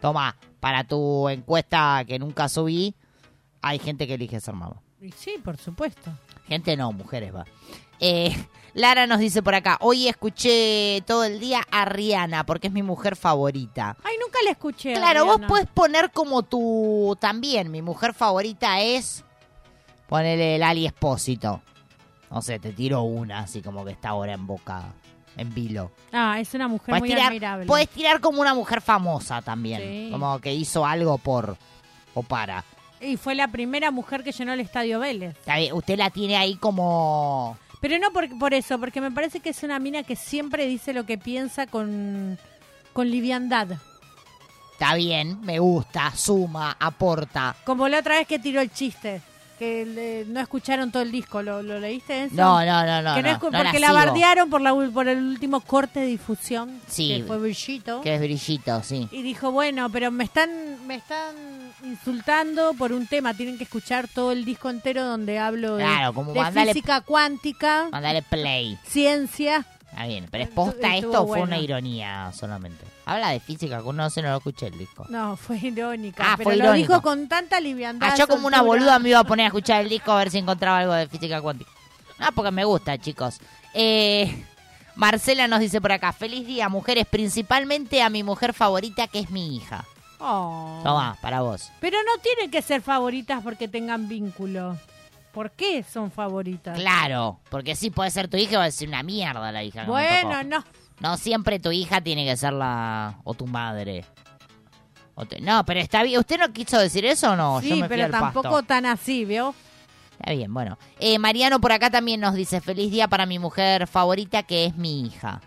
Toma, 0.00 0.36
para 0.60 0.84
tu 0.84 1.28
encuesta 1.28 2.04
que 2.06 2.18
nunca 2.18 2.48
subí, 2.48 2.94
hay 3.62 3.78
gente 3.78 4.06
que 4.06 4.14
elige 4.14 4.40
ser 4.40 4.54
mamá. 4.54 4.76
Sí, 5.16 5.34
por 5.44 5.56
supuesto. 5.56 6.10
Gente 6.46 6.76
no, 6.76 6.92
mujeres 6.92 7.34
va. 7.34 7.44
Eh, 8.00 8.34
Lara 8.74 9.06
nos 9.06 9.20
dice 9.20 9.42
por 9.42 9.54
acá, 9.54 9.78
hoy 9.80 10.08
escuché 10.08 11.02
todo 11.06 11.24
el 11.24 11.38
día 11.38 11.62
a 11.70 11.84
Rihanna 11.84 12.44
porque 12.44 12.66
es 12.66 12.72
mi 12.72 12.82
mujer 12.82 13.14
favorita. 13.14 13.96
Ay, 14.02 14.16
nunca 14.20 14.38
la 14.44 14.50
escuché. 14.50 14.94
Claro, 14.94 15.24
vos 15.26 15.40
puedes 15.46 15.68
poner 15.68 16.10
como 16.10 16.42
tu 16.42 17.16
también, 17.20 17.70
mi 17.70 17.82
mujer 17.82 18.14
favorita 18.14 18.80
es 18.80 19.24
ponerle 20.08 20.56
el 20.56 20.62
Ali 20.64 20.86
Espósito. 20.86 21.62
No 22.30 22.42
sé, 22.42 22.58
te 22.58 22.72
tiro 22.72 23.02
una, 23.02 23.40
así 23.40 23.62
como 23.62 23.84
que 23.84 23.92
está 23.92 24.08
ahora 24.08 24.32
en 24.32 24.44
boca, 24.44 24.92
en 25.36 25.54
vilo. 25.54 25.92
Ah, 26.12 26.40
es 26.40 26.52
una 26.54 26.66
mujer 26.66 26.88
Puedes 26.88 27.02
muy 27.02 27.10
tirar, 27.10 27.26
admirable. 27.28 27.66
podés 27.66 27.88
tirar 27.90 28.20
como 28.20 28.40
una 28.40 28.54
mujer 28.54 28.80
famosa 28.80 29.40
también. 29.40 29.80
Sí. 29.80 30.08
Como 30.10 30.40
que 30.40 30.52
hizo 30.52 30.84
algo 30.84 31.16
por 31.18 31.56
o 32.12 32.22
para. 32.24 32.64
Y 33.04 33.16
fue 33.16 33.34
la 33.34 33.48
primera 33.48 33.90
mujer 33.90 34.22
que 34.24 34.32
llenó 34.32 34.52
el 34.52 34.60
Estadio 34.60 35.00
Vélez. 35.00 35.36
Está 35.36 35.58
bien, 35.58 35.72
Usted 35.74 35.98
la 35.98 36.10
tiene 36.10 36.36
ahí 36.36 36.56
como... 36.56 37.58
Pero 37.80 37.98
no 37.98 38.12
por, 38.12 38.38
por 38.38 38.54
eso, 38.54 38.78
porque 38.78 39.00
me 39.00 39.10
parece 39.10 39.40
que 39.40 39.50
es 39.50 39.62
una 39.62 39.78
mina 39.78 40.02
que 40.04 40.16
siempre 40.16 40.66
dice 40.66 40.94
lo 40.94 41.04
que 41.04 41.18
piensa 41.18 41.66
con, 41.66 42.38
con 42.94 43.10
liviandad. 43.10 43.68
Está 44.72 44.94
bien, 44.94 45.40
me 45.42 45.58
gusta, 45.58 46.10
suma, 46.16 46.76
aporta. 46.80 47.54
Como 47.64 47.86
la 47.88 47.98
otra 47.98 48.16
vez 48.16 48.26
que 48.26 48.38
tiró 48.38 48.60
el 48.60 48.72
chiste, 48.72 49.20
que 49.58 49.84
le- 49.86 50.24
no 50.26 50.40
escucharon 50.40 50.90
todo 50.92 51.02
el 51.02 51.10
disco. 51.12 51.42
¿Lo, 51.42 51.62
lo 51.62 51.78
leíste 51.80 52.24
eso? 52.24 52.34
No, 52.34 52.64
no, 52.64 52.84
no, 52.86 53.02
no. 53.02 53.14
que 53.14 53.22
no 53.22 53.28
no, 53.32 53.38
escu- 53.38 53.50
no 53.52 53.58
porque 53.62 53.78
la, 53.78 53.86
sigo. 53.88 53.98
bardearon 53.98 54.50
por, 54.50 54.60
la, 54.60 54.74
por 54.92 55.08
el 55.08 55.18
último 55.18 55.60
corte 55.60 56.00
de 56.00 56.06
difusión, 56.06 56.80
Sí. 56.88 57.08
que 57.18 57.24
fue 57.24 57.38
Brillito. 57.38 58.00
Que 58.00 58.14
es 58.14 58.20
brillito, 58.20 58.82
sí. 58.82 59.08
Y 59.10 59.22
dijo, 59.22 59.50
bueno, 59.52 59.90
pero 59.90 60.10
me 60.10 60.24
están, 60.24 60.50
me 60.86 60.96
están 60.96 61.34
insultando 61.84 62.74
por 62.74 62.92
un 62.92 63.06
tema. 63.06 63.34
Tienen 63.34 63.56
que 63.58 63.64
escuchar 63.64 64.08
todo 64.08 64.32
el 64.32 64.44
disco 64.44 64.70
entero 64.70 65.04
donde 65.04 65.38
hablo 65.38 65.76
de, 65.76 65.84
Claro, 65.84 66.12
como 66.12 66.32
de 66.32 66.40
mandale- 66.40 66.72
física 66.72 67.00
cuántica, 67.00 67.88
Mandale 67.90 68.22
play. 68.22 68.78
ciencia. 68.86 69.64
Está 69.94 70.06
bien, 70.06 70.26
pero 70.28 70.42
es 70.42 70.50
posta 70.50 70.96
esto 70.96 71.22
o 71.22 71.26
fue 71.28 71.38
bueno. 71.38 71.44
una 71.44 71.58
ironía 71.58 72.32
solamente. 72.32 72.84
Habla 73.04 73.30
de 73.30 73.38
física, 73.38 73.80
que 73.80 73.92
no 73.92 74.10
sé, 74.10 74.22
no 74.22 74.30
lo 74.30 74.38
escuché 74.38 74.66
el 74.66 74.76
disco. 74.76 75.06
No, 75.08 75.36
fue 75.36 75.58
irónica. 75.58 76.24
Ah, 76.26 76.34
pero 76.36 76.50
fue 76.50 76.56
lo 76.56 76.64
irónico. 76.64 76.92
dijo 76.94 77.02
con 77.02 77.28
tanta 77.28 77.60
liviandad. 77.60 78.10
Ah, 78.10 78.16
yo 78.16 78.26
como 78.26 78.48
una 78.48 78.60
boluda 78.60 78.98
me 78.98 79.10
iba 79.10 79.20
a 79.20 79.24
poner 79.24 79.44
a 79.44 79.46
escuchar 79.46 79.82
el 79.82 79.88
disco 79.88 80.10
a 80.10 80.18
ver 80.18 80.32
si 80.32 80.38
encontraba 80.38 80.78
algo 80.78 80.94
de 80.94 81.06
física 81.06 81.40
cuántica. 81.40 81.70
No, 82.18 82.26
porque 82.34 82.50
me 82.50 82.64
gusta, 82.64 82.98
chicos. 82.98 83.38
Eh, 83.72 84.44
Marcela 84.96 85.46
nos 85.46 85.60
dice 85.60 85.80
por 85.80 85.92
acá, 85.92 86.12
feliz 86.12 86.44
día, 86.44 86.68
mujeres, 86.68 87.06
principalmente 87.06 88.02
a 88.02 88.10
mi 88.10 88.24
mujer 88.24 88.52
favorita 88.52 89.06
que 89.06 89.20
es 89.20 89.30
mi 89.30 89.54
hija. 89.56 89.84
Oh. 90.18 90.80
Toma, 90.82 91.16
para 91.20 91.42
vos. 91.42 91.70
Pero 91.80 91.98
no 91.98 92.20
tienen 92.20 92.50
que 92.50 92.62
ser 92.62 92.82
favoritas 92.82 93.44
porque 93.44 93.68
tengan 93.68 94.08
vínculo. 94.08 94.76
¿Por 95.34 95.50
qué 95.50 95.82
son 95.82 96.10
favoritas? 96.12 96.78
Claro, 96.78 97.40
porque 97.50 97.74
sí 97.74 97.90
puede 97.90 98.10
ser 98.10 98.28
tu 98.28 98.36
hija 98.36 98.56
o 98.56 98.60
va 98.60 98.66
a 98.66 98.70
ser 98.70 98.88
una 98.88 99.02
mierda 99.02 99.50
la 99.52 99.62
hija. 99.64 99.84
que 99.84 99.90
me 99.90 100.20
tocó. 100.20 100.28
Bueno, 100.28 100.42
no. 100.44 100.64
No 101.00 101.16
siempre 101.16 101.58
tu 101.58 101.72
hija 101.72 102.00
tiene 102.00 102.24
que 102.24 102.36
ser 102.36 102.52
la... 102.52 103.18
o 103.24 103.34
tu 103.34 103.46
madre. 103.48 104.04
O 105.16 105.26
te- 105.26 105.40
No, 105.40 105.64
pero 105.64 105.80
está 105.80 106.02
bien. 106.04 106.20
¿Usted 106.20 106.38
no 106.38 106.52
quiso 106.52 106.78
decir 106.78 107.04
eso 107.04 107.32
o 107.32 107.36
no? 107.36 107.60
Yo 107.60 107.74
sí, 107.74 107.80
me 107.80 107.88
fui 107.88 107.96
pero 107.96 108.04
al 108.04 108.10
pasto. 108.12 108.42
tampoco 108.42 108.62
tan 108.62 108.86
así, 108.86 109.24
¿vio? 109.24 109.54
Está 110.12 110.32
bien, 110.32 110.54
bueno. 110.54 110.78
Eh, 111.00 111.18
Mariano 111.18 111.60
por 111.60 111.72
acá 111.72 111.90
también 111.90 112.20
nos 112.20 112.34
dice, 112.34 112.60
feliz 112.60 112.90
día 112.92 113.08
para 113.08 113.26
mi 113.26 113.40
mujer 113.40 113.88
favorita 113.88 114.44
que 114.44 114.66
es 114.66 114.76
mi 114.76 115.00
hija. 115.04 115.40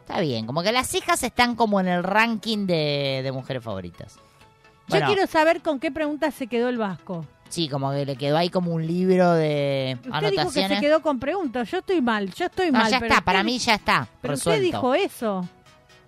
Está 0.00 0.20
bien, 0.20 0.44
como 0.46 0.62
que 0.62 0.72
las 0.72 0.94
hijas 0.94 1.22
están 1.22 1.56
como 1.56 1.80
en 1.80 1.88
el 1.88 2.02
ranking 2.02 2.66
de, 2.66 3.20
de 3.24 3.32
mujeres 3.32 3.64
favoritas. 3.64 4.18
Bueno, 4.88 5.06
Yo 5.08 5.14
quiero 5.14 5.26
saber 5.30 5.62
con 5.62 5.80
qué 5.80 5.90
pregunta 5.90 6.30
se 6.30 6.48
quedó 6.48 6.68
el 6.68 6.76
Vasco. 6.76 7.24
Sí, 7.52 7.68
como 7.68 7.90
que 7.92 8.06
le 8.06 8.16
quedó 8.16 8.38
ahí 8.38 8.48
como 8.48 8.72
un 8.72 8.86
libro 8.86 9.32
de 9.34 9.98
Usted 10.10 10.30
dijo 10.30 10.50
que 10.50 10.68
se 10.68 10.80
quedó 10.80 11.02
con 11.02 11.18
preguntas. 11.20 11.70
Yo 11.70 11.78
estoy 11.80 12.00
mal, 12.00 12.32
yo 12.32 12.46
estoy 12.46 12.70
no, 12.70 12.78
mal. 12.78 12.90
ya 12.90 12.98
pero 12.98 13.12
está, 13.12 13.22
para 13.24 13.42
mí 13.44 13.58
ya 13.58 13.74
está. 13.74 14.08
Pero 14.22 14.32
resuelto. 14.32 14.58
usted 14.58 14.62
dijo 14.74 14.94
eso. 14.94 15.46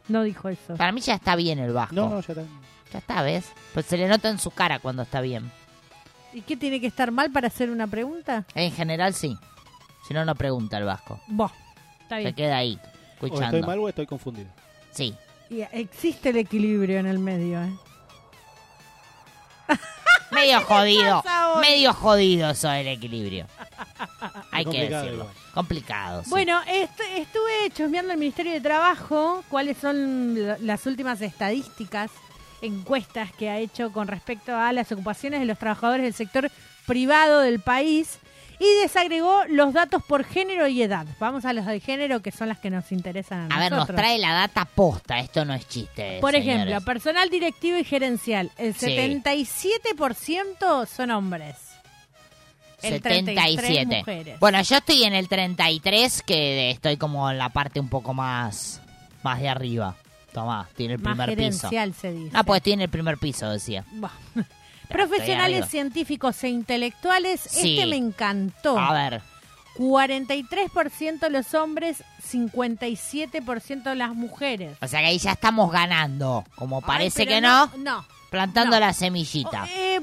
No 0.09 0.23
dijo 0.23 0.49
eso. 0.49 0.75
Para 0.77 0.91
mí 0.91 1.03
ya 1.03 1.15
está 1.17 1.37
bien 1.37 1.59
el 1.59 1.75
Vasco. 1.75 1.95
No, 1.95 2.09
no, 2.09 2.21
ya 2.23 2.33
está. 2.33 2.43
Ya 2.95 2.99
está, 2.99 3.23
¿ves? 3.23 3.45
Pues 3.75 3.85
se 3.85 3.99
le 3.99 4.09
nota 4.09 4.31
en 4.31 4.39
su 4.39 4.53
cara 4.53 4.79
cuando 4.79 5.03
está 5.03 5.21
bien. 5.21 5.51
¿Y 6.33 6.41
qué 6.41 6.57
tiene 6.57 6.81
que 6.81 6.87
estar 6.87 7.11
mal 7.11 7.31
para 7.31 7.49
hacer 7.49 7.69
una 7.71 7.87
pregunta? 7.87 8.47
En 8.55 8.73
general 8.73 9.13
sí. 9.13 9.37
Si 10.09 10.15
no, 10.15 10.25
no 10.25 10.35
pregunta 10.35 10.79
el 10.79 10.85
Vasco. 10.85 11.21
Vos, 11.27 11.53
está 12.01 12.17
Se 12.17 12.23
bien. 12.23 12.35
queda 12.35 12.57
ahí, 12.57 12.79
O 13.21 13.27
escuchando. 13.27 13.59
estoy 13.59 13.63
mal 13.69 13.79
o 13.81 13.89
estoy 13.91 14.07
confundido. 14.07 14.49
Sí. 14.93 15.15
Y 15.51 15.61
existe 15.73 16.31
el 16.31 16.39
equilibrio 16.39 16.99
en 17.01 17.07
el 17.07 17.19
medio, 17.19 17.63
¿eh? 17.63 17.71
Medio 20.35 20.61
jodido. 20.63 21.23
Medio 21.61 21.93
jodido 21.95 22.51
eso 22.51 22.69
del 22.69 22.89
equilibrio. 22.89 23.47
Hay 24.51 24.65
que 24.65 24.89
decirlo. 24.89 25.13
igual. 25.15 25.29
Complicado. 25.55 26.25
sí. 26.25 26.31
Bueno, 26.31 26.61
est- 26.67 27.01
estuve 27.17 27.71
chusmeando 27.77 28.13
el 28.13 28.19
Ministerio 28.19 28.53
de 28.53 28.61
Trabajo 28.61 29.45
cuáles 29.49 29.77
son 29.79 30.47
la- 30.47 30.59
las 30.61 30.87
últimas 30.87 31.21
estadísticas, 31.21 32.11
encuestas 32.63 33.33
que 33.33 33.49
ha 33.51 33.59
hecho 33.59 33.93
con 33.93 34.09
respecto 34.09 34.55
a 34.55 34.73
las 34.73 34.91
ocupaciones 34.93 35.41
de 35.41 35.47
los 35.47 35.59
trabajadores 35.59 36.03
del 36.05 36.15
sector 36.15 36.51
privado 36.87 37.41
del 37.41 37.61
país 37.61 38.19
y 38.59 38.67
desagregó 38.83 39.43
los 39.49 39.73
datos 39.73 40.03
por 40.05 40.25
género 40.25 40.67
y 40.69 40.83
edad. 40.83 41.07
Vamos 41.19 41.45
a 41.45 41.53
los 41.53 41.67
de 41.67 41.81
género 41.81 42.21
que 42.21 42.31
son 42.31 42.49
las 42.49 42.59
que 42.59 42.71
nos 42.71 42.93
interesan 42.93 43.51
a, 43.53 43.57
A 43.57 43.61
ver, 43.61 43.73
nos 43.73 43.87
trae 43.87 44.19
la 44.19 44.33
data 44.33 44.65
posta. 44.65 45.19
Esto 45.19 45.45
no 45.45 45.55
es 45.55 45.69
chiste. 45.69 46.19
Por 46.21 46.33
señores. 46.33 46.57
ejemplo, 46.67 46.81
personal 46.85 47.31
directivo 47.31 47.79
y 47.79 47.85
gerencial, 47.85 48.51
el 48.59 48.75
Sí. 48.75 48.87
77% 48.87 50.87
son 50.87 51.11
hombres. 51.11 51.57
El 52.83 53.01
33 53.01 53.61
77. 53.61 53.99
mujeres. 53.99 54.41
Bueno, 54.41 54.61
yo 54.61 54.77
estoy 54.77 55.05
en 55.05 55.15
el 55.15 55.29
33, 55.29 56.23
que 56.23 56.71
estoy 56.71 56.99
como 56.99 57.31
en 57.31 57.39
la 57.39 57.49
parte 57.49 57.81
un 57.81 57.89
poco 57.89 58.13
más, 58.13 58.81
más 59.23 59.41
de 59.41 59.49
arriba. 59.49 59.97
Tomá, 60.33 60.69
tiene 60.77 60.95
el 60.95 61.01
Más 61.01 61.17
primer 61.17 61.37
piso. 61.51 61.71
se 61.71 62.13
dice. 62.13 62.31
Ah, 62.35 62.43
pues 62.43 62.61
tiene 62.61 62.85
el 62.85 62.91
primer 62.91 63.17
piso, 63.19 63.49
decía. 63.49 63.85
Bah. 63.93 64.11
Profesionales 64.89 65.69
científicos 65.69 66.43
e 66.45 66.49
intelectuales, 66.49 67.41
Sí. 67.41 67.77
este 67.77 67.87
me 67.89 67.97
encantó. 67.97 68.79
A 68.79 68.93
ver, 68.93 69.23
43% 69.77 71.29
los 71.31 71.55
hombres, 71.55 72.05
57% 72.23 73.95
las 73.95 74.15
mujeres. 74.15 74.77
o 74.81 74.87
sea 74.89 75.01
que 75.01 75.07
ahí 75.07 75.19
ya 75.19 75.33
estamos 75.33 75.71
ganando. 75.73 76.45
Como 76.55 76.81
parece 76.81 77.23
Ay, 77.23 77.29
que 77.29 77.41
no, 77.41 77.71
No. 77.79 78.05
plantando 78.31 78.77
no. 78.77 78.81
la 78.81 78.93
semillita. 78.93 79.65
Oh, 79.65 79.69
eh, 79.77 80.01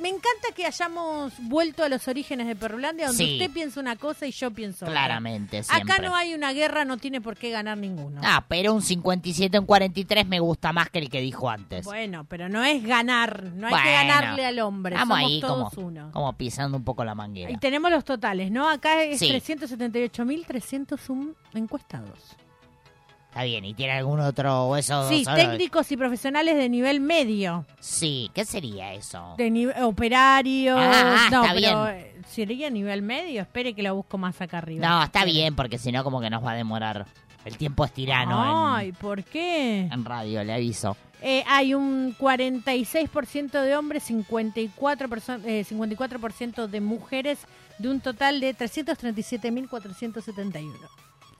me 0.00 0.08
encanta 0.08 0.48
que 0.54 0.66
hayamos 0.66 1.32
vuelto 1.40 1.84
a 1.84 1.88
los 1.88 2.06
orígenes 2.08 2.46
de 2.46 2.56
Perrulandia, 2.56 3.06
donde 3.08 3.24
Sí. 3.24 3.32
usted 3.34 3.50
piensa 3.50 3.80
una 3.80 3.96
cosa 3.96 4.26
y 4.26 4.32
yo 4.32 4.50
pienso 4.50 4.84
otra. 4.84 4.92
Claramente, 4.94 5.62
siempre. 5.62 5.92
Acá 5.92 6.02
no 6.02 6.14
hay 6.14 6.34
una 6.34 6.52
guerra, 6.52 6.84
no 6.84 6.96
tiene 6.96 7.20
por 7.20 7.36
qué 7.36 7.50
ganar 7.50 7.78
ninguno. 7.78 8.20
Ah, 8.24 8.44
pero 8.48 8.72
un 8.74 8.82
57 8.82 9.56
en 9.56 9.66
43 9.66 10.26
me 10.26 10.40
gusta 10.40 10.72
más 10.72 10.90
que 10.90 10.98
el 10.98 11.10
que 11.10 11.20
dijo 11.20 11.48
antes. 11.50 11.84
Bueno, 11.84 12.24
pero 12.28 12.48
no 12.48 12.64
es 12.64 12.82
ganar, 12.84 13.44
no 13.44 13.66
hay 13.68 13.74
que 13.74 13.80
Bueno, 13.80 13.98
ganarle 14.14 14.46
al 14.46 14.58
hombre, 14.60 14.96
Vamos 14.96 15.18
somos 15.18 15.30
ahí 15.32 15.40
todos 15.40 15.74
como, 15.74 15.86
uno. 15.88 16.10
como 16.12 16.32
pisando 16.34 16.76
un 16.76 16.84
poco 16.84 17.04
la 17.04 17.14
manguera. 17.14 17.50
Y 17.50 17.56
tenemos 17.58 17.90
los 17.90 18.04
totales, 18.04 18.50
¿no? 18.50 18.68
Acá 18.68 19.02
es 19.02 19.18
Sí. 19.18 19.28
378.301 19.28 21.34
encuestados. 21.54 22.36
Está 23.36 23.44
bien. 23.44 23.66
¿Y 23.66 23.74
tiene 23.74 23.92
algún 23.92 24.18
otro 24.20 24.68
hueso? 24.68 25.06
Sí, 25.10 25.24
solo? 25.24 25.36
técnicos 25.36 25.92
y 25.92 25.96
profesionales 25.98 26.56
de 26.56 26.70
nivel 26.70 27.00
medio. 27.00 27.66
Sí, 27.80 28.30
¿qué 28.32 28.46
sería 28.46 28.94
eso? 28.94 29.34
De 29.36 29.50
nivel 29.50 29.82
operarios. 29.82 30.78
Ah, 30.80 31.28
no, 31.30 31.44
está 31.44 31.54
pero 31.54 31.84
bien. 31.84 31.96
eh, 31.98 32.14
sería 32.30 32.70
nivel 32.70 33.02
medio. 33.02 33.42
Espere 33.42 33.74
que 33.74 33.82
lo 33.82 33.94
busco 33.94 34.16
más 34.16 34.40
acá 34.40 34.56
arriba. 34.58 34.88
No, 34.88 35.02
está 35.04 35.26
bien, 35.26 35.54
porque 35.54 35.76
si 35.76 35.92
no, 35.92 36.02
como 36.02 36.18
que 36.22 36.30
nos 36.30 36.42
va 36.42 36.52
a 36.52 36.54
demorar. 36.54 37.04
El 37.44 37.58
tiempo 37.58 37.84
es 37.84 37.92
tirano 37.92 38.74
Ay, 38.74 38.90
¿por 38.92 39.22
qué? 39.22 39.80
en, 39.82 39.92
en 39.92 40.04
radio, 40.04 40.42
le 40.42 40.54
aviso. 40.54 40.96
Eh, 41.22 41.44
hay 41.46 41.74
un 41.74 42.16
46% 42.18 43.62
de 43.62 43.76
hombres, 43.76 44.10
54%, 44.10 44.70
perso- 45.08 45.40
eh, 45.44 45.62
54% 45.64 46.66
de 46.68 46.80
mujeres, 46.80 47.38
de 47.78 47.90
un 47.90 48.00
total 48.00 48.40
de 48.40 48.54
337.471. 48.56 50.72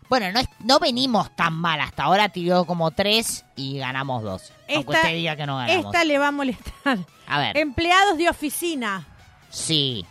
Bueno, 0.08 0.30
no, 0.32 0.40
es- 0.40 0.48
no 0.60 0.78
venimos 0.78 1.34
tan 1.34 1.54
mal. 1.54 1.80
Hasta 1.80 2.04
ahora 2.04 2.28
tiró 2.28 2.64
como 2.64 2.90
tres 2.90 3.44
y 3.56 3.78
ganamos 3.78 4.22
dos. 4.22 4.52
Aunque 4.68 4.92
Esta- 4.92 4.92
usted 5.02 5.14
diga 5.14 5.36
que 5.36 5.46
no 5.46 5.56
ganamos. 5.56 5.86
Esta 5.86 6.04
le 6.04 6.18
va 6.18 6.28
a 6.28 6.32
molestar. 6.32 6.98
A 7.26 7.38
ver, 7.38 7.56
Empleados 7.56 8.16
de 8.18 8.28
oficina. 8.28 9.06
sí. 9.50 10.04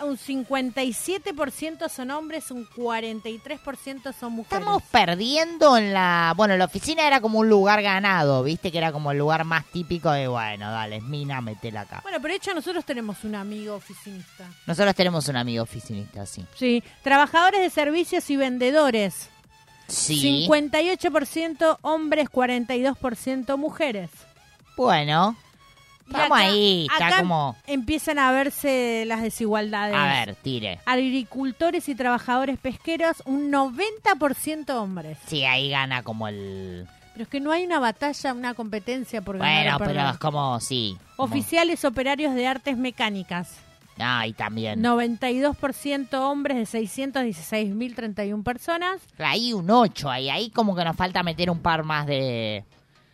Un 0.00 0.16
57% 0.16 1.88
son 1.88 2.10
hombres, 2.12 2.52
un 2.52 2.68
43% 2.68 4.14
son 4.14 4.32
mujeres. 4.32 4.58
Estamos 4.60 4.82
perdiendo 4.84 5.76
en 5.76 5.92
la... 5.92 6.34
Bueno, 6.36 6.56
la 6.56 6.66
oficina 6.66 7.04
era 7.06 7.20
como 7.20 7.40
un 7.40 7.48
lugar 7.48 7.82
ganado, 7.82 8.44
¿viste? 8.44 8.70
Que 8.70 8.78
era 8.78 8.92
como 8.92 9.10
el 9.10 9.18
lugar 9.18 9.44
más 9.44 9.64
típico 9.66 10.12
de, 10.12 10.28
bueno, 10.28 10.70
dale, 10.70 11.00
mina, 11.00 11.40
metela 11.40 11.80
acá. 11.80 12.00
Bueno, 12.04 12.18
pero 12.22 12.32
de 12.32 12.36
hecho 12.36 12.54
nosotros 12.54 12.84
tenemos 12.84 13.24
un 13.24 13.34
amigo 13.34 13.74
oficinista. 13.74 14.44
Nosotros 14.66 14.94
tenemos 14.94 15.26
un 15.28 15.36
amigo 15.36 15.64
oficinista, 15.64 16.26
sí. 16.26 16.44
Sí, 16.56 16.84
trabajadores 17.02 17.60
de 17.60 17.70
servicios 17.70 18.30
y 18.30 18.36
vendedores. 18.36 19.30
Sí. 19.88 20.46
58% 20.48 21.78
hombres, 21.82 22.28
42% 22.30 23.56
mujeres. 23.56 24.10
Bueno, 24.76 25.36
Estamos 26.08 26.38
acá- 26.38 26.48
ahí, 26.48 26.86
está 26.90 27.06
acá 27.08 27.18
como... 27.20 27.56
Empiezan 27.66 28.18
a 28.18 28.32
verse 28.32 29.04
las 29.06 29.22
desigualdades. 29.22 29.94
A 29.96 30.06
ver, 30.06 30.34
tire. 30.36 30.80
Agricultores 30.86 31.88
y 31.88 31.94
trabajadores 31.94 32.58
pesqueros, 32.58 33.22
un 33.26 33.50
90% 33.52 34.70
hombres. 34.74 35.18
Sí, 35.26 35.44
ahí 35.44 35.70
gana 35.70 36.02
como 36.02 36.28
el... 36.28 36.86
Pero 37.12 37.22
es 37.24 37.28
que 37.28 37.40
no 37.40 37.50
hay 37.52 37.64
una 37.66 37.80
batalla, 37.80 38.32
una 38.32 38.54
competencia 38.54 39.20
por 39.22 39.38
ganar 39.38 39.78
Bueno, 39.78 39.78
pero 39.92 40.08
es 40.10 40.18
como, 40.18 40.60
sí. 40.60 40.96
como- 41.16 41.28
Oficiales 41.32 41.84
operarios 41.84 42.34
de 42.34 42.46
artes 42.46 42.76
mecánicas. 42.76 43.56
Ah, 44.00 44.24
y 44.28 44.32
también. 44.32 44.80
92% 44.80 46.14
hombres 46.20 46.70
de 46.70 46.78
616.031 46.78 48.42
personas. 48.44 49.00
Hay 49.18 49.52
un 49.52 49.68
8 49.70 50.08
ahí. 50.10 50.30
Ahí 50.30 50.50
como 50.50 50.76
que 50.76 50.84
nos 50.84 50.96
falta 50.96 51.22
meter 51.22 51.50
un 51.50 51.58
par 51.60 51.82
más 51.82 52.06
de, 52.06 52.64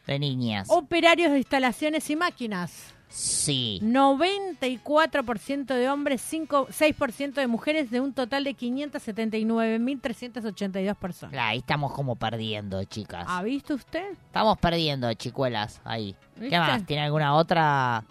de 0.07 0.19
niñas. 0.19 0.69
Operarios 0.71 1.33
de 1.33 1.39
instalaciones 1.39 2.11
y 2.11 2.17
máquinas. 2.17 2.93
Sí. 3.09 3.81
94% 3.83 5.67
de 5.67 5.89
hombres, 5.89 6.21
5, 6.23 6.67
6% 6.69 7.35
de 7.35 7.47
mujeres, 7.47 7.93
de 7.93 8.01
un 8.01 8.13
total 8.13 8.43
de 8.43 8.57
579.382 8.57 10.97
personas. 10.97 11.41
Ahí 11.41 11.59
estamos 11.59 11.93
como 11.93 12.17
perdiendo, 12.17 12.83
chicas. 12.85 13.25
¿Ha 13.29 13.45
visto 13.45 13.75
usted? 13.75 14.15
Estamos 14.27 14.59
perdiendo, 14.59 15.15
chicuelas, 15.15 15.81
ahí. 15.85 16.17
¿Viste? 16.35 16.51
¿Qué 16.51 16.59
más? 16.59 16.85
¿Tiene 16.85 17.05
alguna 17.05 17.37
otra? 17.37 18.03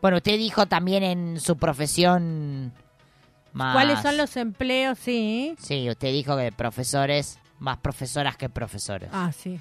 Bueno, 0.00 0.18
usted 0.18 0.38
dijo 0.38 0.66
también 0.66 1.02
en 1.02 1.40
su 1.40 1.56
profesión 1.56 2.72
más... 3.52 3.74
¿Cuáles 3.74 4.00
son 4.00 4.16
los 4.16 4.36
empleos? 4.36 4.96
Sí. 4.98 5.56
Sí, 5.58 5.90
usted 5.90 6.12
dijo 6.12 6.36
que 6.36 6.52
profesores, 6.52 7.40
más 7.58 7.78
profesoras 7.78 8.36
que 8.36 8.48
profesores. 8.48 9.10
Ah, 9.12 9.32
sí. 9.32 9.60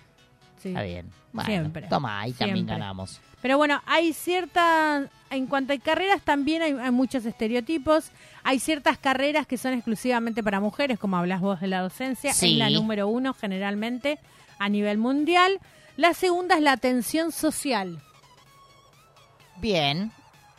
Sí. 0.62 0.70
Está 0.70 0.84
bien. 0.84 1.10
Bueno, 1.34 1.48
Siempre. 1.50 1.88
Toma, 1.88 2.20
ahí 2.22 2.34
también 2.34 2.58
Siempre. 2.58 2.76
ganamos. 2.78 3.20
Pero 3.42 3.58
bueno, 3.58 3.82
hay 3.88 4.14
ciertas, 4.14 5.10
en 5.32 5.48
cuanto 5.48 5.74
a 5.74 5.78
carreras 5.80 6.22
también 6.22 6.62
hay, 6.62 6.74
hay 6.74 6.92
muchos 6.92 7.26
estereotipos. 7.26 8.12
Hay 8.44 8.60
ciertas 8.60 8.98
carreras 8.98 9.48
que 9.48 9.58
son 9.58 9.74
exclusivamente 9.74 10.44
para 10.44 10.60
mujeres, 10.60 11.00
como 11.00 11.18
hablas 11.18 11.42
vos 11.42 11.60
de 11.62 11.68
la 11.68 11.82
docencia. 11.82 12.34
Sí. 12.34 12.54
Es 12.54 12.58
la 12.58 12.70
número 12.70 13.08
uno 13.08 13.34
generalmente 13.34 14.20
a 14.60 14.70
nivel 14.70 14.98
mundial. 14.98 15.60
La 15.98 16.14
segunda 16.14 16.56
es 16.56 16.62
la 16.62 16.72
atención 16.74 17.32
social 17.32 18.00
Bien. 19.58 20.12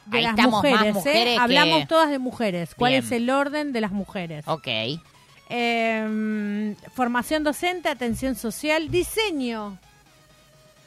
de 0.06 0.18
ahí 0.18 0.24
las 0.24 0.30
estamos 0.32 0.62
mujeres. 0.64 0.94
más 0.94 1.06
¿eh? 1.06 1.12
que- 1.24 1.36
Hablamos 1.38 1.86
todas 1.88 2.10
de 2.10 2.18
mujeres. 2.18 2.74
¿Cuál 2.74 2.92
Bien. 2.92 3.04
es 3.04 3.12
el 3.12 3.30
orden 3.30 3.72
de 3.72 3.80
las 3.80 3.92
mujeres? 3.92 4.46
Ok. 4.48 4.68
Eh, 5.54 6.74
formación 6.94 7.44
docente, 7.44 7.88
atención 7.88 8.34
social, 8.36 8.90
diseño. 8.90 9.78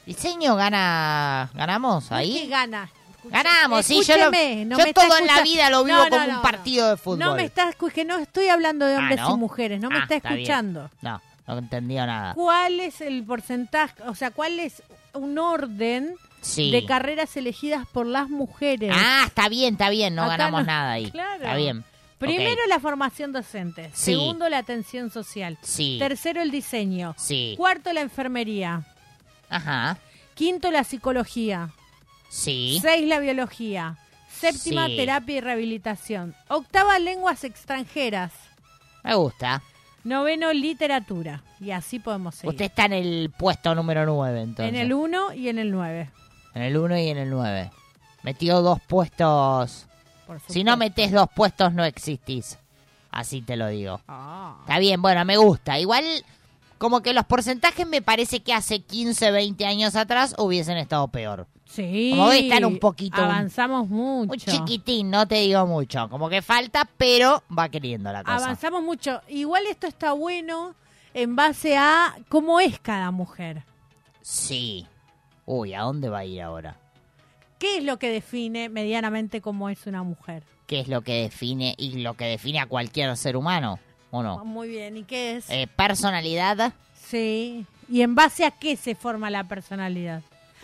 ¿Diseño 0.06 0.54
gana... 0.56 1.50
ganamos 1.54 2.08
¿Qué 2.08 2.14
ahí? 2.14 2.46
gana? 2.48 2.88
Ganamos, 3.24 3.84
sí, 3.84 4.02
yo, 4.06 4.16
lo- 4.18 4.30
no 4.30 4.78
yo 4.78 4.92
todo 4.94 5.18
en 5.18 5.26
la 5.26 5.42
vida 5.42 5.68
lo 5.68 5.82
vivo 5.82 5.96
No, 5.98 6.04
no, 6.04 6.10
como 6.10 6.24
un 6.36 6.42
partido 6.42 6.90
de 6.90 6.96
fútbol. 6.96 7.18
No 7.18 7.34
me 7.34 7.44
estás 7.44 7.74
que 7.92 8.04
no 8.04 8.18
estoy 8.18 8.46
hablando 8.48 8.86
de 8.86 8.94
Ah, 8.94 8.98
hombres 9.00 9.20
y 9.28 9.36
mujeres, 9.36 9.80
no 9.80 9.90
me 9.90 9.96
Ah, 9.98 10.06
está 10.08 10.28
bien. 10.28 10.42
escuchando. 10.42 10.90
No, 11.02 11.20
no 11.48 11.58
entendió 11.58 12.06
nada. 12.06 12.34
¿Cuál 12.34 12.78
es 12.78 13.00
el 13.00 13.24
porcentaje, 13.24 14.00
o 14.04 14.14
sea, 14.14 14.30
cuál 14.30 14.60
es 14.60 14.80
un 15.12 15.38
orden 15.38 16.14
Sí. 16.40 16.70
de 16.70 16.84
carreras 16.86 17.36
elegidas 17.36 17.84
por 17.88 18.06
las 18.06 18.28
mujeres? 18.28 18.92
Ah, 18.94 19.24
está 19.26 19.48
bien, 19.48 19.74
está 19.74 19.90
bien, 19.90 20.14
no 20.14 20.22
Acá 20.22 20.36
ganamos 20.36 20.64
nada 20.64 20.92
ahí. 20.92 21.10
Claro. 21.10 21.42
Está 21.42 21.56
bien. 21.56 21.84
Primero 22.18 22.60
la 22.68 22.78
formación 22.78 23.32
docente, 23.32 23.90
Sí. 23.92 24.12
segundo 24.12 24.48
la 24.48 24.58
atención 24.58 25.10
social, 25.10 25.58
Sí. 25.62 25.96
tercero 25.98 26.40
el 26.42 26.52
diseño, 26.52 27.14
Sí. 27.18 27.54
cuarto 27.58 27.92
la 27.92 28.02
enfermería, 28.02 28.84
Ajá. 29.48 29.98
quinto 30.34 30.70
la 30.70 30.84
psicología, 30.84 31.70
Sí. 32.28 32.78
seis 32.82 33.06
la 33.08 33.18
biología, 33.20 33.96
séptima 34.30 34.86
Sí. 34.86 34.96
terapia 34.96 35.36
y 35.36 35.40
rehabilitación, 35.40 36.34
octava 36.48 36.98
lenguas 36.98 37.44
extranjeras, 37.44 38.32
Me 39.02 39.14
gusta. 39.14 39.62
noveno 40.04 40.52
literatura 40.52 41.42
y 41.60 41.70
así 41.70 41.98
podemos 41.98 42.34
seguir. 42.34 42.50
Usted 42.50 42.64
está 42.66 42.84
en 42.86 42.92
el 42.94 43.30
puesto 43.36 43.74
número 43.74 44.04
9, 44.04 44.40
entonces. 44.42 44.68
en 44.74 44.80
el 44.80 44.92
1 44.92 45.32
y 45.32 45.48
en 45.48 45.58
el 45.58 45.70
9. 45.70 46.10
En 46.54 46.62
el 46.62 46.76
1 46.76 46.98
y 46.98 47.08
en 47.08 47.18
el 47.18 47.30
9. 47.30 47.70
Metió 48.22 48.60
dos 48.62 48.80
puestos. 48.86 49.86
Por 50.26 50.40
Si 50.48 50.64
no 50.64 50.76
metes 50.76 51.12
dos 51.12 51.28
puestos, 51.34 51.72
no 51.72 51.84
existís. 51.84 52.58
Así 53.12 53.40
te 53.42 53.56
lo 53.56 53.68
digo. 53.68 54.00
Ah. 54.08 54.56
Está 54.62 54.78
bien, 54.80 55.00
bueno, 55.00 55.24
me 55.24 55.36
gusta. 55.36 55.78
Igual, 55.78 56.04
como 56.78 57.02
que 57.02 57.12
los 57.12 57.24
porcentajes 57.24 57.86
me 57.86 58.02
parece 58.02 58.40
que 58.40 58.52
hace 58.52 58.80
15, 58.80 59.30
20 59.30 59.64
años 59.66 59.96
atrás 59.96 60.34
hubiesen 60.38 60.76
estado 60.78 61.08
peor. 61.08 61.46
Sí. 61.64 62.12
Como 62.14 62.30
que 62.30 62.38
están 62.40 62.64
un 62.64 62.78
poquito- 62.78 63.20
Avanzamos 63.22 63.88
mucho. 63.88 64.32
Un 64.32 64.38
chiquitín, 64.38 65.10
no 65.10 65.26
te 65.26 65.36
digo 65.36 65.66
mucho. 65.66 66.08
Como 66.08 66.28
que 66.28 66.40
falta, 66.42 66.88
pero 66.96 67.42
va 67.56 67.68
queriendo 67.68 68.12
la 68.12 68.22
cosa. 68.22 68.36
Avanzamos 68.36 68.82
mucho. 68.82 69.20
Igual 69.28 69.64
esto 69.66 69.86
está 69.86 70.12
bueno 70.12 70.74
en 71.12 71.34
base 71.36 71.76
a 71.76 72.16
cómo 72.28 72.60
es 72.60 72.78
cada 72.78 73.10
mujer. 73.10 73.64
Sí. 74.22 74.86
Uy, 75.44 75.74
¿a 75.74 75.82
dónde 75.82 76.08
va 76.08 76.18
a 76.18 76.24
ir 76.24 76.42
ahora? 76.42 76.76
¿Qué 77.58 77.78
es 77.78 77.84
lo 77.84 77.98
que 77.98 78.10
define 78.10 78.68
medianamente 78.68 79.40
cómo 79.40 79.68
es 79.68 79.86
una 79.86 80.02
mujer? 80.02 80.42
¿Qué 80.66 80.80
es 80.80 80.88
lo 80.88 81.02
que 81.02 81.22
define 81.22 81.74
y 81.78 81.98
lo 82.02 82.14
que 82.14 82.24
define 82.26 82.60
a 82.60 82.66
cualquier 82.66 83.16
ser 83.16 83.36
humano? 83.36 83.78
¿O 84.18 84.22
no? 84.22 84.44
Muy 84.44 84.68
bien. 84.68 84.96
¿Y 84.96 85.04
qué 85.04 85.36
es? 85.36 85.50
Eh, 85.50 85.68
personalidad. 85.74 86.72
Sí. 86.94 87.66
¿Y 87.88 88.02
en 88.02 88.14
base 88.14 88.44
a 88.44 88.50
qué 88.50 88.76
se 88.76 88.94
forma 88.94 89.30
la 89.30 89.44
personalidad? 89.44 90.22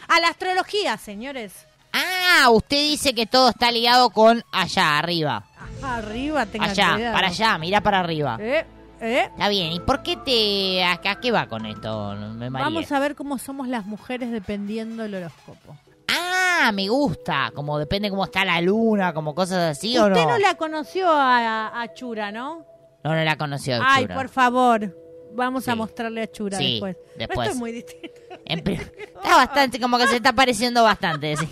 A 0.08 0.20
la 0.20 0.28
astrología, 0.28 0.96
señores. 0.96 1.66
Ah, 1.92 2.48
usted 2.50 2.78
dice 2.78 3.14
que 3.14 3.26
todo 3.26 3.50
está 3.50 3.70
ligado 3.70 4.10
con 4.10 4.42
allá, 4.50 4.98
arriba. 4.98 5.44
Ajá, 5.80 5.96
arriba, 5.96 6.46
tenga 6.46 6.66
Allá, 6.70 6.94
cuidado. 6.94 7.14
para 7.14 7.28
allá, 7.28 7.58
mira 7.58 7.80
para 7.82 8.00
arriba. 8.00 8.38
Eh, 8.40 8.64
eh. 9.00 9.28
Está 9.30 9.48
bien, 9.48 9.72
¿y 9.72 9.80
por 9.80 10.02
qué 10.02 10.16
te... 10.16 10.82
¿A, 10.82 10.92
a 11.04 11.20
qué 11.20 11.30
va 11.30 11.46
con 11.48 11.66
esto? 11.66 12.14
Me. 12.14 12.48
Vamos 12.48 12.90
a 12.90 12.98
ver 12.98 13.14
cómo 13.14 13.36
somos 13.38 13.68
las 13.68 13.84
mujeres 13.84 14.30
dependiendo 14.32 15.02
del 15.02 15.16
horóscopo. 15.16 15.76
Ah, 16.08 16.70
me 16.72 16.88
gusta. 16.88 17.50
Como 17.54 17.78
depende 17.78 18.08
cómo 18.10 18.24
está 18.24 18.44
la 18.44 18.60
luna, 18.60 19.12
como 19.12 19.34
cosas 19.34 19.76
así 19.76 19.96
o 19.98 20.08
no. 20.08 20.14
Usted 20.16 20.26
no 20.28 20.38
la 20.38 20.54
conoció 20.54 21.10
a, 21.10 21.80
a 21.82 21.94
Chura, 21.94 22.32
¿no? 22.32 22.64
No, 23.04 23.14
no 23.14 23.24
la 23.24 23.36
conoció. 23.36 23.78
Ay, 23.82 24.04
Chura. 24.04 24.14
por 24.14 24.28
favor. 24.28 24.98
Vamos 25.34 25.66
a 25.66 25.74
mostrarle 25.74 26.22
a 26.22 26.30
Chura 26.30 26.58
Sí, 26.58 26.72
después. 26.72 26.96
después. 27.16 27.28
Pero 27.28 27.42
esto 27.42 27.52
es 27.52 27.56
muy 27.58 27.72
distinto. 27.72 28.20
Está 28.44 29.36
bastante, 29.36 29.80
como 29.80 29.96
que 29.98 30.06
se 30.08 30.16
está 30.16 30.32
pareciendo 30.34 30.82
bastante, 30.82 31.36
sí. 31.36 31.48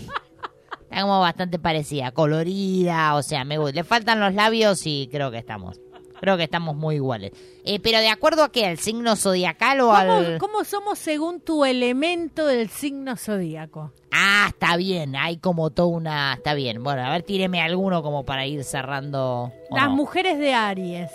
Está 0.83 1.01
como 1.01 1.19
bastante 1.21 1.57
parecida, 1.57 2.11
colorida, 2.11 3.15
o 3.15 3.23
sea, 3.23 3.43
me 3.45 3.57
gusta. 3.57 3.75
Le 3.75 3.83
faltan 3.83 4.19
los 4.19 4.33
labios 4.33 4.81
y 4.85 5.07
creo 5.11 5.31
que 5.31 5.37
estamos. 5.39 5.79
Creo 6.21 6.37
que 6.37 6.43
estamos 6.43 6.75
muy 6.75 6.95
iguales. 6.95 7.31
Eh, 7.65 7.79
pero 7.81 7.97
de 7.99 8.09
acuerdo 8.09 8.43
a 8.43 8.51
qué, 8.51 8.65
al 8.67 8.77
signo 8.77 9.15
zodiacal 9.15 9.81
o 9.81 9.87
¿Cómo, 9.87 9.97
al... 9.97 10.37
cómo 10.37 10.63
somos 10.63 10.99
según 10.99 11.41
tu 11.41 11.65
elemento 11.65 12.45
del 12.45 12.69
signo 12.69 13.17
zodíaco? 13.17 13.91
Ah, 14.11 14.45
está 14.49 14.77
bien, 14.77 15.15
hay 15.15 15.37
como 15.37 15.71
toda 15.71 15.87
una... 15.89 16.33
Está 16.35 16.53
bien, 16.53 16.83
bueno, 16.83 17.03
a 17.03 17.09
ver, 17.09 17.23
tíreme 17.23 17.59
alguno 17.59 18.03
como 18.03 18.23
para 18.23 18.45
ir 18.45 18.63
cerrando. 18.63 19.51
¿o 19.69 19.75
Las 19.75 19.89
no? 19.89 19.95
mujeres 19.95 20.37
de 20.37 20.53
Aries 20.53 21.09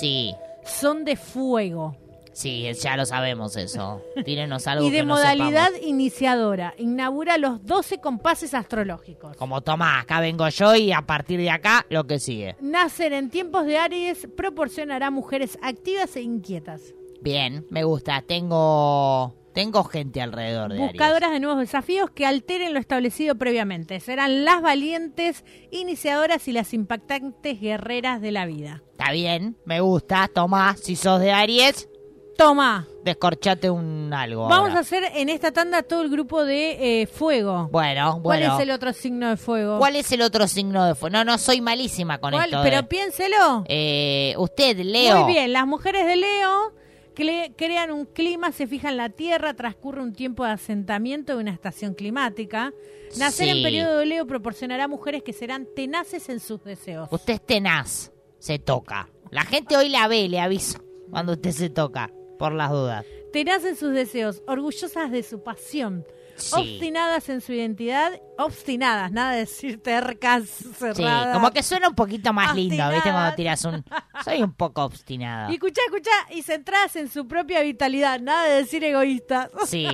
Sí, 0.00 0.34
son 0.64 1.04
de 1.04 1.16
fuego. 1.16 1.94
Sí, 2.36 2.70
ya 2.82 2.98
lo 2.98 3.06
sabemos 3.06 3.56
eso. 3.56 4.02
Tírenos 4.26 4.66
algo 4.66 4.84
y 4.86 4.90
de 4.90 4.98
que 4.98 5.04
no 5.06 5.14
modalidad 5.14 5.68
sepamos. 5.68 5.88
iniciadora. 5.88 6.74
Inaugura 6.76 7.38
los 7.38 7.64
12 7.64 7.98
compases 7.98 8.52
astrológicos. 8.52 9.34
Como 9.38 9.62
tomá, 9.62 10.00
acá 10.00 10.20
vengo 10.20 10.46
yo 10.50 10.74
y 10.76 10.92
a 10.92 11.00
partir 11.00 11.40
de 11.40 11.48
acá 11.48 11.86
lo 11.88 12.06
que 12.06 12.18
sigue. 12.18 12.54
Nacer 12.60 13.14
en 13.14 13.30
tiempos 13.30 13.64
de 13.64 13.78
Aries 13.78 14.28
proporcionará 14.36 15.10
mujeres 15.10 15.58
activas 15.62 16.14
e 16.16 16.20
inquietas. 16.20 16.94
Bien, 17.22 17.64
me 17.70 17.84
gusta. 17.84 18.20
Tengo 18.20 19.34
tengo 19.54 19.84
gente 19.84 20.20
alrededor 20.20 20.68
de 20.72 20.76
Aries. 20.76 20.92
Buscadoras 20.92 21.30
de 21.30 21.40
nuevos 21.40 21.60
desafíos 21.60 22.10
que 22.10 22.26
alteren 22.26 22.74
lo 22.74 22.80
establecido 22.80 23.36
previamente. 23.36 23.98
Serán 24.00 24.44
las 24.44 24.60
valientes 24.60 25.42
iniciadoras 25.70 26.46
y 26.48 26.52
las 26.52 26.74
impactantes 26.74 27.58
guerreras 27.58 28.20
de 28.20 28.32
la 28.32 28.44
vida. 28.44 28.82
Está 28.92 29.12
bien, 29.12 29.56
me 29.64 29.80
gusta. 29.80 30.28
Tomá, 30.28 30.76
si 30.76 30.96
sos 30.96 31.20
de 31.20 31.32
Aries, 31.32 31.88
Toma. 32.36 32.86
descorchate 33.02 33.70
un 33.70 34.12
algo. 34.12 34.42
Vamos 34.48 34.68
ahora. 34.68 34.78
a 34.78 34.80
hacer 34.80 35.04
en 35.14 35.28
esta 35.28 35.52
tanda 35.52 35.82
todo 35.82 36.02
el 36.02 36.10
grupo 36.10 36.44
de 36.44 37.02
eh, 37.02 37.06
fuego. 37.06 37.68
Bueno, 37.70 38.20
¿Cuál 38.22 38.40
bueno. 38.40 38.54
es 38.56 38.60
el 38.62 38.70
otro 38.72 38.92
signo 38.92 39.28
de 39.30 39.36
fuego? 39.36 39.78
¿Cuál 39.78 39.96
es 39.96 40.10
el 40.12 40.22
otro 40.22 40.46
signo 40.48 40.84
de 40.84 40.94
fuego? 40.94 41.12
No, 41.16 41.24
no, 41.24 41.38
soy 41.38 41.60
malísima 41.60 42.18
con 42.18 42.32
¿Cuál? 42.32 42.46
esto. 42.46 42.62
de- 42.62 42.70
Pero 42.70 42.88
piénselo. 42.88 43.64
Eh, 43.68 44.34
usted, 44.38 44.76
Leo. 44.80 45.22
Muy 45.24 45.32
bien, 45.32 45.52
las 45.52 45.66
mujeres 45.66 46.04
de 46.06 46.16
Leo 46.16 46.72
cre- 47.14 47.54
crean 47.56 47.92
un 47.92 48.04
clima, 48.06 48.50
se 48.52 48.66
fijan 48.66 48.90
en 48.92 48.96
la 48.98 49.08
tierra, 49.10 49.54
transcurre 49.54 50.02
un 50.02 50.12
tiempo 50.12 50.44
de 50.44 50.50
asentamiento 50.50 51.34
de 51.36 51.42
una 51.42 51.52
estación 51.52 51.94
climática. 51.94 52.72
Nacer 53.18 53.46
Sí. 53.48 53.56
en 53.58 53.62
periodo 53.62 53.98
de 53.98 54.06
Leo 54.06 54.26
proporcionará 54.26 54.88
mujeres 54.88 55.22
que 55.22 55.32
serán 55.32 55.66
tenaces 55.76 56.28
en 56.28 56.40
sus 56.40 56.62
deseos. 56.64 57.08
Usted 57.12 57.34
es 57.34 57.46
tenaz, 57.46 58.10
se 58.40 58.58
toca. 58.58 59.08
La 59.30 59.42
gente 59.44 59.76
hoy 59.76 59.88
la 59.88 60.08
ve, 60.08 60.28
le 60.28 60.40
aviso, 60.40 60.80
cuando 61.10 61.32
usted 61.34 61.52
se 61.52 61.70
toca, 61.70 62.10
por 62.38 62.52
las 62.52 62.70
dudas. 62.70 63.04
Tenaz 63.32 63.64
en 63.64 63.76
sus 63.76 63.92
deseos, 63.92 64.42
orgullosas 64.46 65.10
de 65.10 65.22
su 65.22 65.42
pasión, 65.42 66.04
Sí. 66.36 66.52
obstinadas 66.54 67.28
en 67.30 67.40
su 67.40 67.54
identidad, 67.54 68.12
obstinadas, 68.36 69.10
nada 69.10 69.32
de 69.32 69.38
decir 69.38 69.82
tercas, 69.82 70.44
Sí, 70.44 70.68
cerradas. 70.74 71.34
como 71.34 71.50
que 71.50 71.62
suena 71.62 71.88
un 71.88 71.94
poquito 71.94 72.32
más 72.34 72.54
lindo, 72.54 72.90
¿viste? 72.90 73.10
Cuando 73.10 73.34
tiras 73.34 73.64
un... 73.64 73.82
Soy 74.22 74.42
un 74.42 74.52
poco 74.52 74.84
obstinada. 74.84 75.50
Y 75.50 75.54
escuchá, 75.54 75.80
escuchá, 75.86 76.10
y 76.30 76.42
centradas 76.42 76.94
en 76.96 77.08
su 77.10 77.26
propia 77.26 77.62
vitalidad, 77.62 78.20
nada 78.20 78.44
de 78.44 78.54
decir 78.56 78.84
egoístas. 78.84 79.48
Sí. 79.66 79.86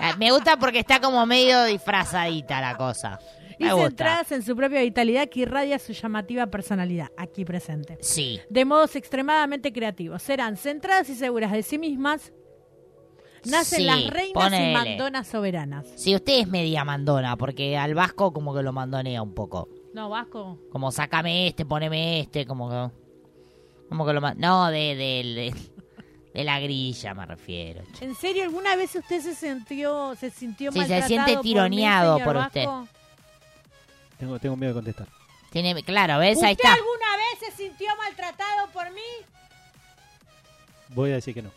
Eh, 0.00 0.12
Me 0.18 0.30
gusta 0.30 0.56
porque 0.56 0.78
está 0.78 1.00
como 1.00 1.24
medio 1.26 1.64
disfrazadita 1.64 2.60
la 2.62 2.76
cosa. 2.76 3.18
Y 3.58 3.64
Me 3.64 3.70
centradas 3.74 4.32
en 4.32 4.42
su 4.42 4.54
propia 4.56 4.82
vitalidad 4.82 5.28
que 5.28 5.40
irradia 5.40 5.78
su 5.78 5.92
llamativa 5.92 6.46
personalidad, 6.46 7.08
aquí 7.16 7.44
presente. 7.44 7.98
Sí. 8.00 8.40
De 8.48 8.64
modos 8.64 8.94
extremadamente 8.96 9.72
creativos. 9.72 10.22
Serán 10.22 10.56
centradas 10.56 11.08
y 11.10 11.14
seguras 11.14 11.52
de 11.52 11.62
sí 11.62 11.78
mismas. 11.78 12.32
Nacen 13.44 13.78
Sí, 13.78 13.84
las 13.84 14.06
reinas 14.08 14.32
ponele. 14.34 14.70
y 14.70 14.74
mandonas 14.74 15.26
soberanas. 15.28 15.86
Sí, 15.96 16.14
usted 16.14 16.40
es 16.40 16.48
media 16.48 16.84
mandona, 16.84 17.36
porque 17.36 17.76
al 17.76 17.94
vasco 17.94 18.32
como 18.32 18.54
que 18.54 18.62
lo 18.62 18.72
mandonea 18.72 19.22
un 19.22 19.32
poco. 19.34 19.68
No, 19.94 20.08
Vasco. 20.10 20.58
Como 20.70 20.90
sácame 20.92 21.46
este, 21.48 21.64
poneme 21.64 22.20
este, 22.20 22.46
como 22.46 22.68
que... 22.68 22.90
Como 23.88 24.04
que 24.06 24.12
lo... 24.12 24.20
ma- 24.20 24.34
No, 24.34 24.66
de, 24.70 24.94
de, 24.94 24.94
de, 25.24 25.54
de 26.34 26.44
la 26.44 26.60
grilla 26.60 27.14
me 27.14 27.26
refiero. 27.26 27.82
¿En 28.00 28.14
serio 28.14 28.44
alguna 28.44 28.76
vez 28.76 28.94
usted 28.94 29.20
se 29.20 29.34
sintió, 29.34 30.14
se 30.16 30.30
sintió 30.30 30.70
Sí, 30.72 30.80
se 30.80 30.88
maltratado 30.88 31.08
siente 31.08 31.32
por 31.34 31.44
mí, 31.44 31.50
tironeado 31.50 32.18
señor 32.18 32.24
por 32.26 32.36
Vasco? 32.36 32.88
Tengo, 34.18 34.38
tengo 34.38 34.56
miedo 34.56 34.72
de 34.72 34.78
contestar. 34.78 35.08
Tiene, 35.50 35.82
claro, 35.82 36.18
¿ves? 36.18 36.42
Ahí 36.42 36.52
¿Usted 36.52 36.64
está. 36.64 36.74
alguna 36.74 37.16
vez 37.16 37.38
se 37.56 37.62
sintió 37.62 37.88
maltratado 37.96 38.68
por 38.72 38.90
mí? 38.92 39.00
Voy 40.90 41.10
a 41.10 41.14
decir 41.14 41.34
que 41.34 41.42
no. 41.42 41.50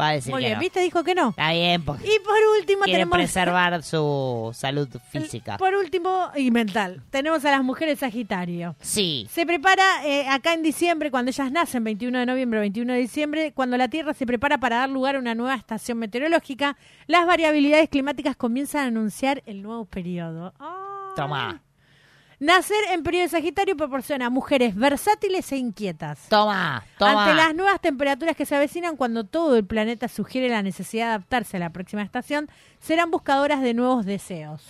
Va 0.00 0.10
a 0.10 0.12
decir 0.12 0.32
Muy 0.32 0.42
que 0.42 0.46
bien, 0.46 0.58
no. 0.58 0.60
¿viste? 0.60 0.80
Dijo 0.80 1.02
que 1.02 1.14
no. 1.14 1.30
Está 1.30 1.50
bien, 1.52 1.84
porque 1.84 2.04
Y 2.06 2.20
por 2.20 2.36
último 2.60 2.84
quiere 2.84 2.98
tenemos... 3.00 3.16
preservar 3.18 3.82
su 3.82 4.52
salud 4.54 4.88
física. 5.10 5.56
Por 5.56 5.74
último, 5.74 6.30
y 6.36 6.52
mental, 6.52 7.02
tenemos 7.10 7.44
a 7.44 7.50
las 7.50 7.64
mujeres 7.64 7.98
Sagitario. 7.98 8.76
Sí. 8.80 9.26
Se 9.32 9.44
prepara 9.44 10.06
eh, 10.06 10.28
acá 10.28 10.54
en 10.54 10.62
diciembre, 10.62 11.10
cuando 11.10 11.30
ellas 11.30 11.50
nacen, 11.50 11.82
21 11.82 12.16
de 12.20 12.26
noviembre, 12.26 12.60
21 12.60 12.92
de 12.92 12.98
diciembre, 13.00 13.52
cuando 13.52 13.76
la 13.76 13.88
Tierra 13.88 14.14
se 14.14 14.24
prepara 14.24 14.58
para 14.58 14.76
dar 14.76 14.88
lugar 14.88 15.16
a 15.16 15.18
una 15.18 15.34
nueva 15.34 15.56
estación 15.56 15.98
meteorológica, 15.98 16.76
las 17.08 17.26
variabilidades 17.26 17.88
climáticas 17.88 18.36
comienzan 18.36 18.84
a 18.84 18.86
anunciar 18.86 19.42
el 19.46 19.62
nuevo 19.62 19.84
periodo. 19.84 20.54
Ah. 20.60 21.12
Toma. 21.16 21.60
Nacer 22.40 22.76
en 22.92 23.02
periodo 23.02 23.24
de 23.24 23.28
Sagitario 23.30 23.76
proporciona 23.76 24.26
a 24.26 24.30
mujeres 24.30 24.76
versátiles 24.76 25.50
e 25.50 25.56
inquietas. 25.56 26.28
Toma, 26.28 26.84
toma. 26.96 27.24
Ante 27.24 27.34
las 27.34 27.54
nuevas 27.54 27.80
temperaturas 27.80 28.36
que 28.36 28.46
se 28.46 28.54
avecinan 28.54 28.96
cuando 28.96 29.24
todo 29.24 29.56
el 29.56 29.64
planeta 29.64 30.06
sugiere 30.06 30.48
la 30.48 30.62
necesidad 30.62 31.06
de 31.06 31.10
adaptarse 31.14 31.56
a 31.56 31.60
la 31.60 31.70
próxima 31.70 32.02
estación, 32.02 32.48
serán 32.80 33.10
buscadoras 33.10 33.60
de 33.60 33.74
nuevos 33.74 34.06
deseos. 34.06 34.62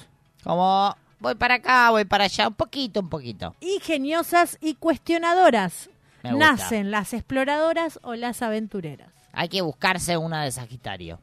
Como 0.43 0.97
voy 1.21 1.35
para 1.35 1.57
acá, 1.57 1.91
voy 1.91 2.07
para 2.07 2.25
allá, 2.25 2.49
un 2.49 2.55
poquito, 2.55 3.01
un 3.01 3.11
poquito. 3.11 3.55
Ingeniosas 3.61 4.57
y 4.63 4.75
cuestionadoras. 4.75 5.91
Me 6.23 6.33
gusta. 6.33 6.53
Nacen 6.53 6.91
las 6.91 7.13
exploradoras 7.13 8.01
o 8.03 8.15
las 8.15 8.41
aventureras. 8.41 9.11
Hay 9.33 9.51
que 9.51 9.61
buscarse 9.61 10.17
una 10.17 10.43
de 10.43 10.53
Sagitario. 10.53 11.21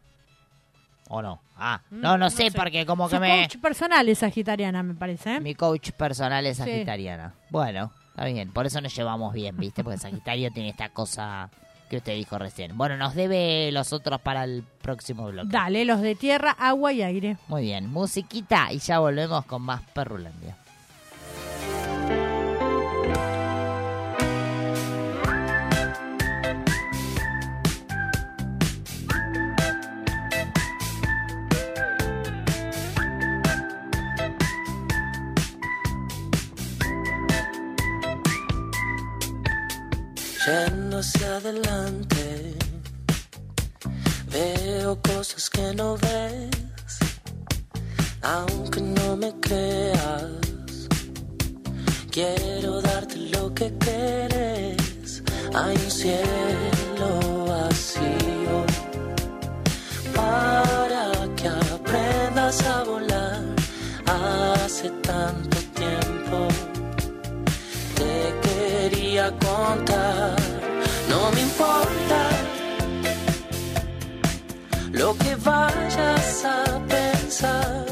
¿O 1.10 1.24
no? 1.24 1.42
Ah, 1.58 1.82
no, 1.90 2.18
no, 2.18 2.30
sé, 2.30 2.52
porque 2.52 2.86
como 2.86 3.08
que 3.08 3.16
Su 3.16 3.22
me... 3.22 3.44
coach 3.44 3.58
personal 3.62 4.08
es 4.10 4.20
sagitariana, 4.20 4.84
me 4.84 4.94
parece. 4.94 5.36
¿eh? 5.36 5.40
Mi 5.40 5.56
coach 5.56 5.92
personal 5.92 6.46
es 6.46 6.58
Sí. 6.58 6.64
sagitariana. 6.64 7.34
Bueno, 7.50 7.92
está 8.10 8.26
bien. 8.26 8.52
Por 8.52 8.66
eso 8.66 8.82
nos 8.82 8.94
llevamos 8.96 9.34
bien, 9.34 9.56
¿viste? 9.58 9.84
Porque 9.84 9.98
Sagitario 9.98 10.52
tiene 10.54 10.70
esta 10.70 10.90
cosa 10.90 11.50
que 11.90 11.98
usted 11.98 12.14
dijo 12.16 12.38
recién. 12.40 12.78
Bueno, 12.78 12.98
nos 12.98 13.14
debe 13.16 13.72
los 13.72 13.94
otros 13.94 14.20
para 14.20 14.44
el 14.44 14.64
próximo 14.82 15.28
bloque. 15.28 15.50
Dale, 15.50 15.86
los 15.86 16.02
de 16.02 16.16
tierra, 16.16 16.52
agua 16.52 16.92
y 16.92 17.04
aire. 17.04 17.38
Muy 17.48 17.62
bien, 17.64 17.90
musiquita 17.90 18.74
y 18.74 18.80
ya 18.80 19.00
volvemos 19.00 19.46
con 19.46 19.62
más 19.62 19.82
Perrulandia. 19.94 20.58
Yendo 40.46 41.00
hacia 41.00 41.38
adelante, 41.38 42.54
veo 44.30 45.02
cosas 45.02 45.50
que 45.50 45.74
no 45.74 45.98
ves, 45.98 47.00
aunque 48.22 48.80
no 48.80 49.18
me 49.18 49.34
creas. 49.40 50.88
Quiero 52.12 52.80
darte 52.80 53.18
lo 53.34 53.56
que 53.56 53.74
quieres. 53.80 55.24
Hay 55.56 55.76
un 55.78 55.92
cielo 55.92 57.46
vacío 57.48 58.66
para 60.14 61.12
que 61.36 61.48
aprendas 61.48 62.64
a 62.68 62.84
volar. 62.84 63.42
Hace 64.06 64.92
tanto 65.02 65.58
tiempo 65.74 66.48
te 67.96 68.36
quería 68.48 69.32
contar. 69.40 70.25
Que 75.24 75.36
vayas 75.36 76.46
a 76.46 76.80
pensar. 76.88 77.85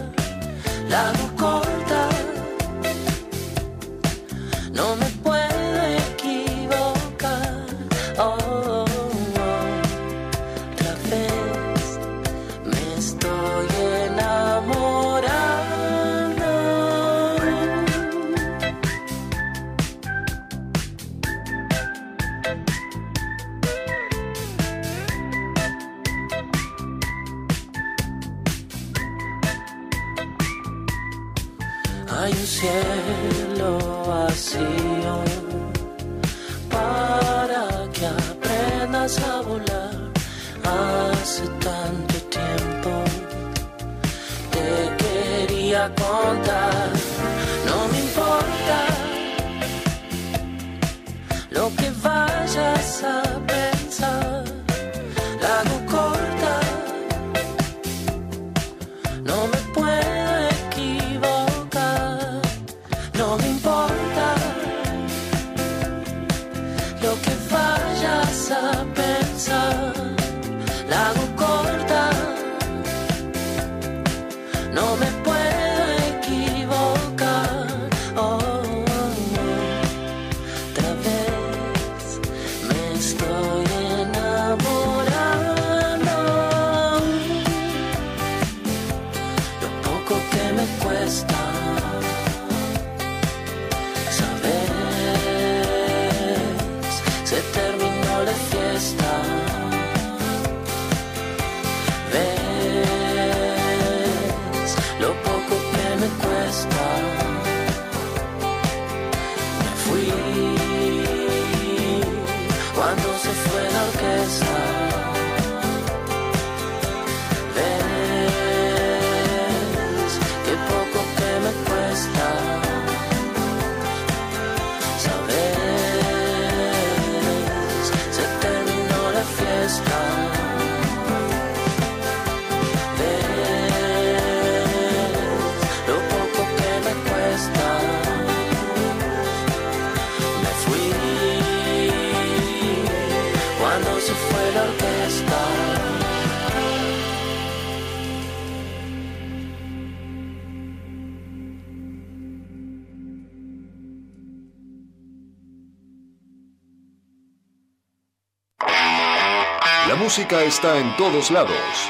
Música 160.15 160.43
está 160.43 160.77
en 160.77 160.95
todos 160.95 161.31
lados. 161.31 161.89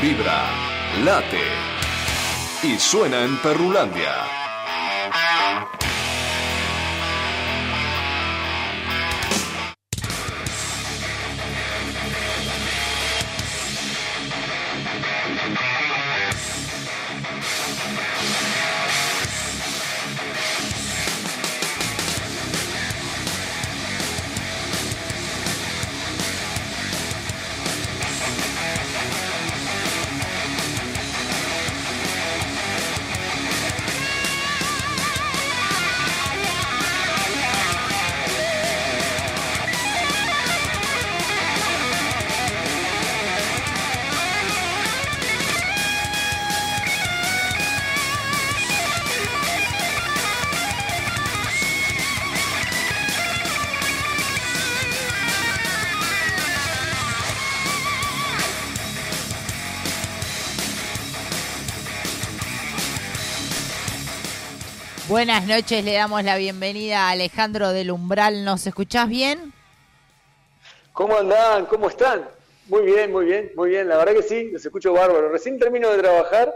Vibra, 0.00 0.48
late 1.02 1.42
y 2.62 2.78
suena 2.78 3.24
en 3.24 3.36
Perrulandia. 3.38 4.19
Buenas 65.20 65.46
noches, 65.46 65.84
le 65.84 65.92
damos 65.92 66.24
la 66.24 66.38
bienvenida 66.38 67.00
a 67.00 67.10
Alejandro 67.10 67.72
del 67.72 67.90
Umbral. 67.90 68.42
¿Nos 68.42 68.66
escuchás 68.66 69.06
bien? 69.06 69.52
¿Cómo 70.94 71.14
andan? 71.18 71.66
¿Cómo 71.66 71.90
están? 71.90 72.26
Muy 72.68 72.86
bien, 72.86 73.12
muy 73.12 73.26
bien, 73.26 73.52
muy 73.54 73.68
bien. 73.68 73.86
La 73.86 73.98
verdad 73.98 74.14
que 74.14 74.22
sí, 74.22 74.48
los 74.50 74.64
escucho 74.64 74.94
bárbaro. 74.94 75.28
Recién 75.28 75.58
termino 75.58 75.90
de 75.90 75.98
trabajar 75.98 76.54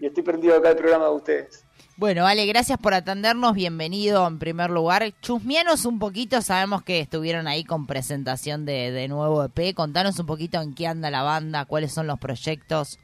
y 0.00 0.06
estoy 0.06 0.22
prendido 0.22 0.56
acá 0.56 0.70
el 0.70 0.76
programa 0.76 1.04
de 1.04 1.10
ustedes. 1.10 1.66
Bueno, 1.96 2.26
Ale, 2.26 2.46
gracias 2.46 2.78
por 2.78 2.94
atendernos. 2.94 3.52
Bienvenido 3.52 4.26
en 4.26 4.38
primer 4.38 4.70
lugar. 4.70 5.04
Chusmianos 5.20 5.84
un 5.84 5.98
poquito, 5.98 6.40
sabemos 6.40 6.82
que 6.82 7.00
estuvieron 7.00 7.46
ahí 7.46 7.64
con 7.64 7.86
presentación 7.86 8.64
de, 8.64 8.92
de 8.92 9.08
nuevo 9.08 9.44
EP. 9.44 9.74
Contanos 9.74 10.18
un 10.18 10.24
poquito 10.24 10.58
en 10.62 10.74
qué 10.74 10.86
anda 10.86 11.10
la 11.10 11.20
banda, 11.20 11.66
cuáles 11.66 11.92
son 11.92 12.06
los 12.06 12.18
proyectos. 12.18 12.98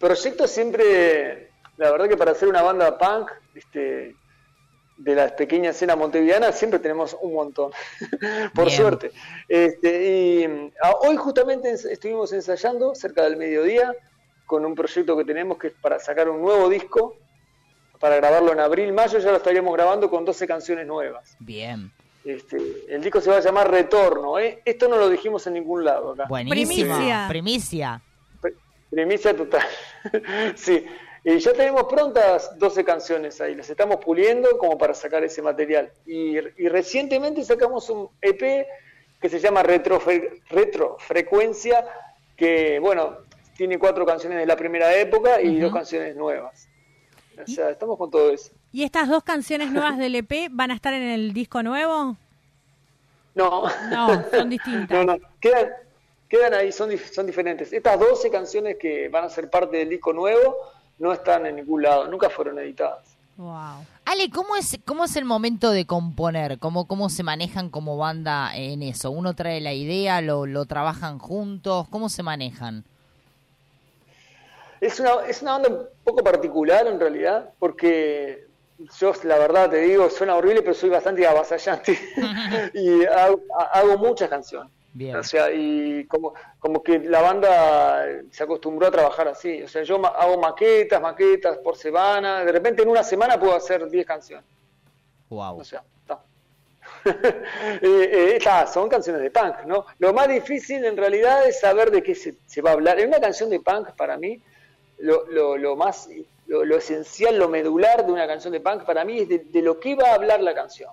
Proyectos 0.00 0.50
siempre, 0.50 1.47
la 1.78 1.90
verdad 1.90 2.08
que 2.08 2.16
para 2.16 2.32
hacer 2.32 2.48
una 2.48 2.62
banda 2.62 2.98
punk, 2.98 3.30
este, 3.54 4.14
de 4.96 5.14
la 5.14 5.34
pequeña 5.34 5.70
escena 5.70 5.94
montevideana, 5.96 6.50
siempre 6.52 6.80
tenemos 6.80 7.16
un 7.22 7.32
montón, 7.34 7.70
por 8.54 8.66
Bien. 8.66 8.76
suerte. 8.76 9.12
Este, 9.48 10.42
y 10.42 10.48
mm, 10.48 10.70
a- 10.82 10.92
hoy 11.06 11.16
justamente 11.16 11.72
ens- 11.72 11.88
estuvimos 11.88 12.32
ensayando 12.32 12.94
cerca 12.94 13.22
del 13.22 13.36
mediodía 13.36 13.94
con 14.44 14.64
un 14.66 14.74
proyecto 14.74 15.16
que 15.16 15.24
tenemos 15.24 15.56
que 15.58 15.68
es 15.68 15.72
para 15.80 15.98
sacar 16.00 16.28
un 16.28 16.40
nuevo 16.42 16.68
disco, 16.68 17.14
para 18.00 18.16
grabarlo 18.16 18.52
en 18.52 18.60
abril, 18.60 18.92
mayo, 18.92 19.18
ya 19.18 19.30
lo 19.30 19.36
estaríamos 19.36 19.72
grabando 19.74 20.08
con 20.10 20.24
12 20.24 20.46
canciones 20.46 20.86
nuevas. 20.86 21.36
Bien. 21.38 21.90
Este, 22.24 22.56
el 22.88 23.00
disco 23.00 23.20
se 23.20 23.30
va 23.30 23.36
a 23.36 23.40
llamar 23.40 23.70
Retorno, 23.70 24.38
¿eh? 24.38 24.60
Esto 24.64 24.88
no 24.88 24.96
lo 24.98 25.08
dijimos 25.08 25.46
en 25.46 25.54
ningún 25.54 25.84
lado 25.84 26.12
acá. 26.12 26.26
Buenísimo. 26.28 26.94
Primicia. 26.96 27.26
Primicia. 27.28 28.02
Primicia 28.90 29.36
total. 29.36 29.62
sí. 30.56 30.84
Y 31.30 31.38
ya 31.40 31.52
tenemos 31.52 31.84
prontas 31.84 32.58
12 32.58 32.84
canciones 32.84 33.38
ahí, 33.42 33.54
las 33.54 33.68
estamos 33.68 33.96
puliendo 33.96 34.56
como 34.56 34.78
para 34.78 34.94
sacar 34.94 35.22
ese 35.24 35.42
material. 35.42 35.92
Y, 36.06 36.38
y 36.38 36.68
recientemente 36.68 37.44
sacamos 37.44 37.90
un 37.90 38.08
EP 38.22 38.66
que 39.20 39.28
se 39.28 39.38
llama 39.38 39.62
Retrofre- 39.62 40.40
Retrofrecuencia, 40.48 41.84
que 42.34 42.78
bueno, 42.78 43.18
tiene 43.58 43.78
cuatro 43.78 44.06
canciones 44.06 44.38
de 44.38 44.46
la 44.46 44.56
primera 44.56 44.94
época 44.96 45.42
y 45.42 45.58
dos 45.60 45.70
canciones 45.72 46.16
nuevas. 46.16 46.66
O 47.42 47.46
sea, 47.46 47.68
estamos 47.70 47.98
con 47.98 48.10
todo 48.10 48.30
eso. 48.32 48.50
¿Y 48.72 48.84
estas 48.84 49.08
dos 49.08 49.22
canciones 49.22 49.70
nuevas 49.70 49.98
del 49.98 50.14
EP 50.14 50.48
van 50.50 50.70
a 50.70 50.74
estar 50.74 50.94
en 50.94 51.02
el 51.02 51.34
disco 51.34 51.62
nuevo? 51.62 52.16
No, 53.34 53.64
No, 53.90 54.24
son 54.30 54.48
distintas. 54.48 54.90
no, 55.06 55.16
no, 55.16 55.18
quedan, 55.40 55.68
quedan 56.26 56.54
ahí, 56.54 56.72
son, 56.72 56.90
son 56.98 57.26
diferentes. 57.26 57.70
Estas 57.72 58.00
12 58.00 58.30
canciones 58.30 58.76
que 58.78 59.08
van 59.10 59.24
a 59.24 59.28
ser 59.28 59.50
parte 59.50 59.76
del 59.76 59.90
disco 59.90 60.12
nuevo 60.14 60.56
no 60.98 61.12
están 61.12 61.46
en 61.46 61.56
ningún 61.56 61.82
lado, 61.82 62.08
nunca 62.08 62.28
fueron 62.30 62.58
editadas. 62.58 63.16
Wow. 63.36 63.86
Ale, 64.04 64.30
¿cómo 64.30 64.56
es, 64.56 64.78
cómo 64.84 65.04
es 65.04 65.14
el 65.14 65.24
momento 65.24 65.70
de 65.70 65.86
componer? 65.86 66.58
¿Cómo, 66.58 66.88
¿Cómo 66.88 67.08
se 67.08 67.22
manejan 67.22 67.70
como 67.70 67.96
banda 67.96 68.50
en 68.56 68.82
eso? 68.82 69.12
¿Uno 69.12 69.34
trae 69.34 69.60
la 69.60 69.72
idea, 69.72 70.20
lo, 70.20 70.44
lo 70.46 70.66
trabajan 70.66 71.18
juntos? 71.18 71.86
¿Cómo 71.88 72.08
se 72.08 72.24
manejan? 72.24 72.84
Es 74.80 74.98
una, 74.98 75.10
es 75.28 75.42
una 75.42 75.52
banda 75.52 75.68
un 75.68 75.86
poco 76.02 76.24
particular 76.24 76.86
en 76.86 76.98
realidad, 76.98 77.50
porque 77.58 78.46
yo 78.98 79.12
la 79.24 79.38
verdad 79.38 79.70
te 79.70 79.80
digo, 79.82 80.08
suena 80.10 80.36
horrible, 80.36 80.62
pero 80.62 80.74
soy 80.74 80.88
bastante 80.88 81.26
avasallante 81.26 81.98
y 82.74 83.04
hago, 83.04 83.40
hago 83.72 83.98
muchas 83.98 84.28
canciones. 84.28 84.72
Bien. 84.98 85.14
O 85.14 85.22
sea, 85.22 85.52
y 85.52 86.04
como, 86.06 86.34
como 86.58 86.82
que 86.82 86.98
la 86.98 87.22
banda 87.22 88.04
se 88.32 88.42
acostumbró 88.42 88.88
a 88.88 88.90
trabajar 88.90 89.28
así. 89.28 89.62
O 89.62 89.68
sea, 89.68 89.84
yo 89.84 89.96
ma- 89.96 90.08
hago 90.08 90.38
maquetas, 90.40 91.00
maquetas 91.00 91.58
por 91.58 91.76
semana. 91.76 92.44
De 92.44 92.50
repente 92.50 92.82
en 92.82 92.88
una 92.88 93.04
semana 93.04 93.38
puedo 93.38 93.54
hacer 93.54 93.88
10 93.88 94.04
canciones. 94.04 94.44
Wow. 95.28 95.60
O 95.60 95.64
sea, 95.64 95.84
está. 96.00 96.18
Eh, 97.80 98.10
eh, 98.12 98.36
está, 98.38 98.66
son 98.66 98.88
canciones 98.88 99.22
de 99.22 99.30
punk, 99.30 99.60
¿no? 99.66 99.86
Lo 100.00 100.12
más 100.12 100.26
difícil 100.26 100.84
en 100.84 100.96
realidad 100.96 101.46
es 101.46 101.60
saber 101.60 101.92
de 101.92 102.02
qué 102.02 102.16
se, 102.16 102.34
se 102.44 102.60
va 102.60 102.70
a 102.70 102.72
hablar. 102.72 102.98
En 102.98 103.06
una 103.08 103.20
canción 103.20 103.48
de 103.50 103.60
punk, 103.60 103.90
para 103.92 104.16
mí, 104.16 104.42
lo, 104.98 105.26
lo, 105.28 105.56
lo 105.56 105.76
más, 105.76 106.08
lo, 106.48 106.64
lo 106.64 106.76
esencial, 106.76 107.38
lo 107.38 107.48
medular 107.48 108.04
de 108.04 108.10
una 108.10 108.26
canción 108.26 108.52
de 108.52 108.58
punk, 108.60 108.82
para 108.84 109.04
mí 109.04 109.20
es 109.20 109.28
de, 109.28 109.38
de 109.38 109.62
lo 109.62 109.78
que 109.78 109.94
va 109.94 110.08
a 110.10 110.14
hablar 110.14 110.40
la 110.40 110.54
canción. 110.54 110.90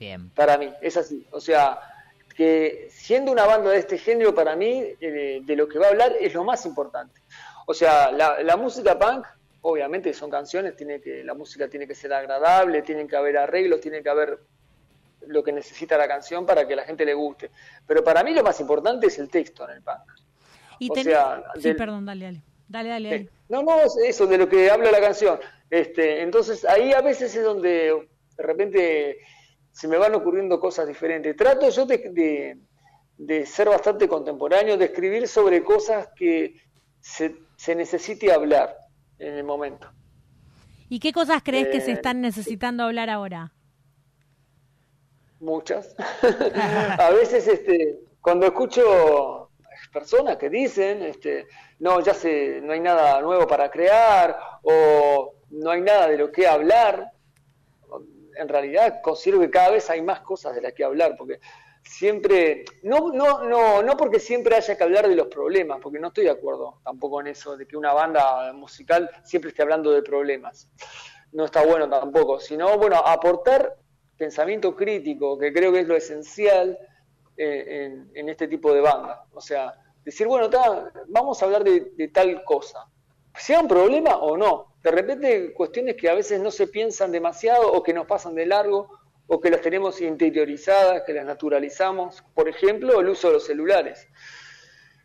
Bien. 0.00 0.28
Para 0.30 0.58
mí, 0.58 0.72
es 0.80 0.96
así. 0.96 1.24
O 1.30 1.40
sea, 1.40 1.78
que 2.34 2.88
siendo 2.90 3.30
una 3.32 3.44
banda 3.46 3.70
de 3.70 3.78
este 3.78 3.98
género, 3.98 4.34
para 4.34 4.56
mí, 4.56 4.84
eh, 5.00 5.40
de 5.42 5.56
lo 5.56 5.68
que 5.68 5.78
va 5.78 5.86
a 5.86 5.90
hablar 5.90 6.12
es 6.20 6.34
lo 6.34 6.44
más 6.44 6.64
importante. 6.66 7.20
O 7.66 7.74
sea, 7.74 8.10
la, 8.12 8.42
la 8.42 8.56
música 8.56 8.98
punk, 8.98 9.26
obviamente 9.62 10.12
son 10.12 10.30
canciones, 10.30 10.76
tiene 10.76 11.00
que, 11.00 11.22
la 11.24 11.34
música 11.34 11.68
tiene 11.68 11.86
que 11.86 11.94
ser 11.94 12.12
agradable, 12.12 12.82
tienen 12.82 13.06
que 13.08 13.16
haber 13.16 13.36
arreglos, 13.38 13.80
tiene 13.80 14.02
que 14.02 14.08
haber 14.08 14.38
lo 15.28 15.44
que 15.44 15.52
necesita 15.52 15.96
la 15.96 16.08
canción 16.08 16.44
para 16.44 16.66
que 16.66 16.74
la 16.74 16.82
gente 16.84 17.04
le 17.04 17.14
guste. 17.14 17.50
Pero 17.86 18.02
para 18.02 18.24
mí 18.24 18.32
lo 18.34 18.42
más 18.42 18.58
importante 18.60 19.06
es 19.06 19.18
el 19.18 19.28
texto 19.28 19.68
en 19.68 19.76
el 19.76 19.82
punk. 19.82 20.00
Y 20.80 20.90
O 20.90 20.94
tenés- 20.94 21.04
sea, 21.04 21.42
Sí, 21.54 21.60
del- 21.62 21.76
perdón, 21.76 22.04
dale, 22.06 22.24
dale. 22.24 22.42
Dale, 22.68 22.88
dale, 22.88 23.10
dale. 23.10 23.28
No, 23.50 23.62
no, 23.62 23.80
es 23.82 23.96
eso 24.02 24.26
de 24.26 24.38
lo 24.38 24.48
que 24.48 24.70
habla 24.70 24.90
la 24.90 25.00
canción. 25.00 25.38
Este, 25.70 26.22
entonces 26.22 26.64
ahí 26.64 26.92
a 26.92 27.02
veces 27.02 27.34
es 27.36 27.44
donde 27.44 27.92
de 28.36 28.42
repente 28.42 29.18
se 29.72 29.88
me 29.88 29.98
van 29.98 30.14
ocurriendo 30.14 30.60
cosas 30.60 30.86
diferentes. 30.86 31.36
Trato 31.36 31.68
yo 31.70 31.86
de, 31.86 31.98
de- 32.12 32.58
de 33.18 33.46
ser 33.46 33.68
bastante 33.68 34.08
contemporáneo, 34.08 34.76
de 34.76 34.86
escribir 34.86 35.28
sobre 35.28 35.62
cosas 35.64 36.08
que 36.16 36.56
se, 37.00 37.36
se 37.56 37.74
necesite 37.74 38.32
hablar 38.32 38.76
en 39.18 39.34
el 39.34 39.44
momento. 39.44 39.88
¿Y 40.88 41.00
qué 41.00 41.12
cosas 41.12 41.42
crees 41.42 41.68
que 41.68 41.80
se 41.80 41.92
Eh, 41.92 41.94
están 41.94 42.20
necesitando 42.20 42.84
hablar 42.84 43.10
ahora? 43.10 43.52
Muchas. 45.40 45.94
a 46.98 47.10
veces 47.10 47.46
este, 47.48 47.98
cuando 48.20 48.46
escucho 48.46 49.50
personas 49.92 50.36
que 50.36 50.48
dicen, 50.48 51.02
este, 51.02 51.46
no, 51.80 52.00
ya 52.00 52.14
se, 52.14 52.60
no 52.62 52.72
hay 52.72 52.80
nada 52.80 53.20
nuevo 53.20 53.46
para 53.46 53.70
crear 53.70 54.36
o 54.62 55.34
no 55.50 55.70
hay 55.70 55.80
nada 55.80 56.08
de 56.08 56.18
lo 56.18 56.30
que 56.30 56.46
hablar, 56.46 57.10
en 58.36 58.48
realidad 58.48 59.00
considero 59.02 59.40
que 59.40 59.50
cada 59.50 59.70
vez 59.70 59.88
hay 59.90 60.02
más 60.02 60.20
cosas 60.20 60.54
de 60.54 60.62
las 60.62 60.72
que 60.72 60.84
hablar, 60.84 61.14
porque 61.16 61.40
siempre, 61.84 62.64
no, 62.82 63.12
no, 63.12 63.44
no, 63.44 63.82
no 63.82 63.96
porque 63.96 64.20
siempre 64.20 64.56
haya 64.56 64.76
que 64.76 64.84
hablar 64.84 65.08
de 65.08 65.16
los 65.16 65.26
problemas, 65.26 65.80
porque 65.82 65.98
no 65.98 66.08
estoy 66.08 66.24
de 66.24 66.30
acuerdo 66.30 66.80
tampoco 66.84 67.20
en 67.20 67.28
eso, 67.28 67.56
de 67.56 67.66
que 67.66 67.76
una 67.76 67.92
banda 67.92 68.52
musical 68.52 69.10
siempre 69.24 69.50
esté 69.50 69.62
hablando 69.62 69.90
de 69.90 70.02
problemas. 70.02 70.68
No 71.32 71.44
está 71.44 71.64
bueno 71.64 71.88
tampoco, 71.88 72.38
sino, 72.38 72.76
bueno, 72.78 72.96
aportar 72.96 73.76
pensamiento 74.16 74.76
crítico, 74.76 75.38
que 75.38 75.52
creo 75.52 75.72
que 75.72 75.80
es 75.80 75.88
lo 75.88 75.96
esencial 75.96 76.78
eh, 77.36 77.90
en, 78.14 78.28
este 78.28 78.46
tipo 78.46 78.72
de 78.72 78.80
banda. 78.80 79.24
O 79.32 79.40
sea, 79.40 79.74
decir, 80.04 80.26
bueno, 80.26 80.50
ta, 80.50 80.92
vamos 81.08 81.42
a 81.42 81.46
hablar 81.46 81.64
de, 81.64 81.92
de 81.96 82.08
tal 82.08 82.44
cosa. 82.44 82.86
Sea 83.34 83.60
un 83.60 83.68
problema 83.68 84.16
o 84.16 84.36
no. 84.36 84.71
De 84.82 84.90
repente 84.90 85.52
cuestiones 85.54 85.96
que 85.96 86.08
a 86.10 86.14
veces 86.14 86.40
no 86.40 86.50
se 86.50 86.66
piensan 86.66 87.12
demasiado 87.12 87.72
o 87.72 87.82
que 87.82 87.92
nos 87.94 88.06
pasan 88.06 88.34
de 88.34 88.46
largo 88.46 88.88
o 89.28 89.40
que 89.40 89.50
las 89.50 89.60
tenemos 89.60 90.00
interiorizadas, 90.00 91.02
que 91.06 91.12
las 91.12 91.24
naturalizamos. 91.24 92.22
Por 92.34 92.48
ejemplo, 92.48 93.00
el 93.00 93.08
uso 93.08 93.28
de 93.28 93.34
los 93.34 93.46
celulares. 93.46 94.06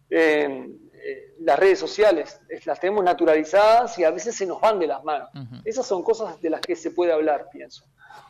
Eh, 0.10 0.70
eh, 0.94 1.34
las 1.42 1.60
redes 1.60 1.80
sociales, 1.80 2.40
es- 2.50 2.66
las 2.66 2.80
tenemos 2.80 3.04
naturalizadas 3.04 3.98
y 4.00 4.04
a 4.04 4.10
veces 4.12 4.36
se 4.36 4.46
nos 4.46 4.60
van 4.60 4.80
de 4.80 4.88
las 4.88 5.04
manos. 5.04 5.30
Esas 5.64 5.86
son 5.86 6.02
cosas 6.04 6.42
de 6.42 6.50
las 6.50 6.62
que 6.62 6.76
se 6.76 6.92
puede 6.92 7.12
hablar, 7.12 7.48
pienso. 7.52 7.86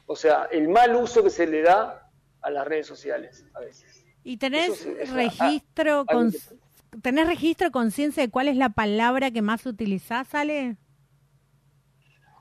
O 0.05 0.15
sea, 0.15 0.47
el 0.51 0.67
mal 0.67 0.95
uso 0.95 1.23
que 1.23 1.29
se 1.29 1.47
le 1.47 1.61
da 1.61 2.09
a 2.41 2.49
las 2.49 2.67
redes 2.67 2.87
sociales 2.87 3.45
a 3.53 3.59
veces. 3.61 4.05
¿Y 4.23 4.37
tenés 4.37 4.85
registro, 5.13 6.01
ah, 6.07 6.13
con, 6.13 6.33
tenés 7.01 7.27
registro, 7.27 7.71
conciencia 7.71 8.21
de 8.23 8.29
cuál 8.29 8.47
es 8.49 8.57
la 8.57 8.69
palabra 8.69 9.31
que 9.31 9.41
más 9.41 9.65
utilizás, 9.65 10.33
Ale? 10.35 10.75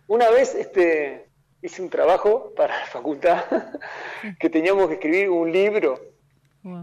Una 0.09 0.31
vez 0.31 0.55
este, 0.55 1.29
hice 1.63 1.83
un 1.83 1.91
trabajo 1.91 2.53
para 2.57 2.79
la 2.79 2.87
facultad 2.87 3.45
que 4.41 4.51
teníamos 4.51 4.89
que 4.89 4.95
escribir 4.95 5.31
un 5.31 5.51
libro. 5.53 6.01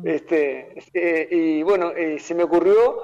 Este, 0.05 0.79
este, 0.79 1.27
y 1.29 1.61
bueno, 1.61 1.91
eh, 1.91 2.17
se 2.17 2.33
me 2.33 2.43
ocurrió 2.43 3.01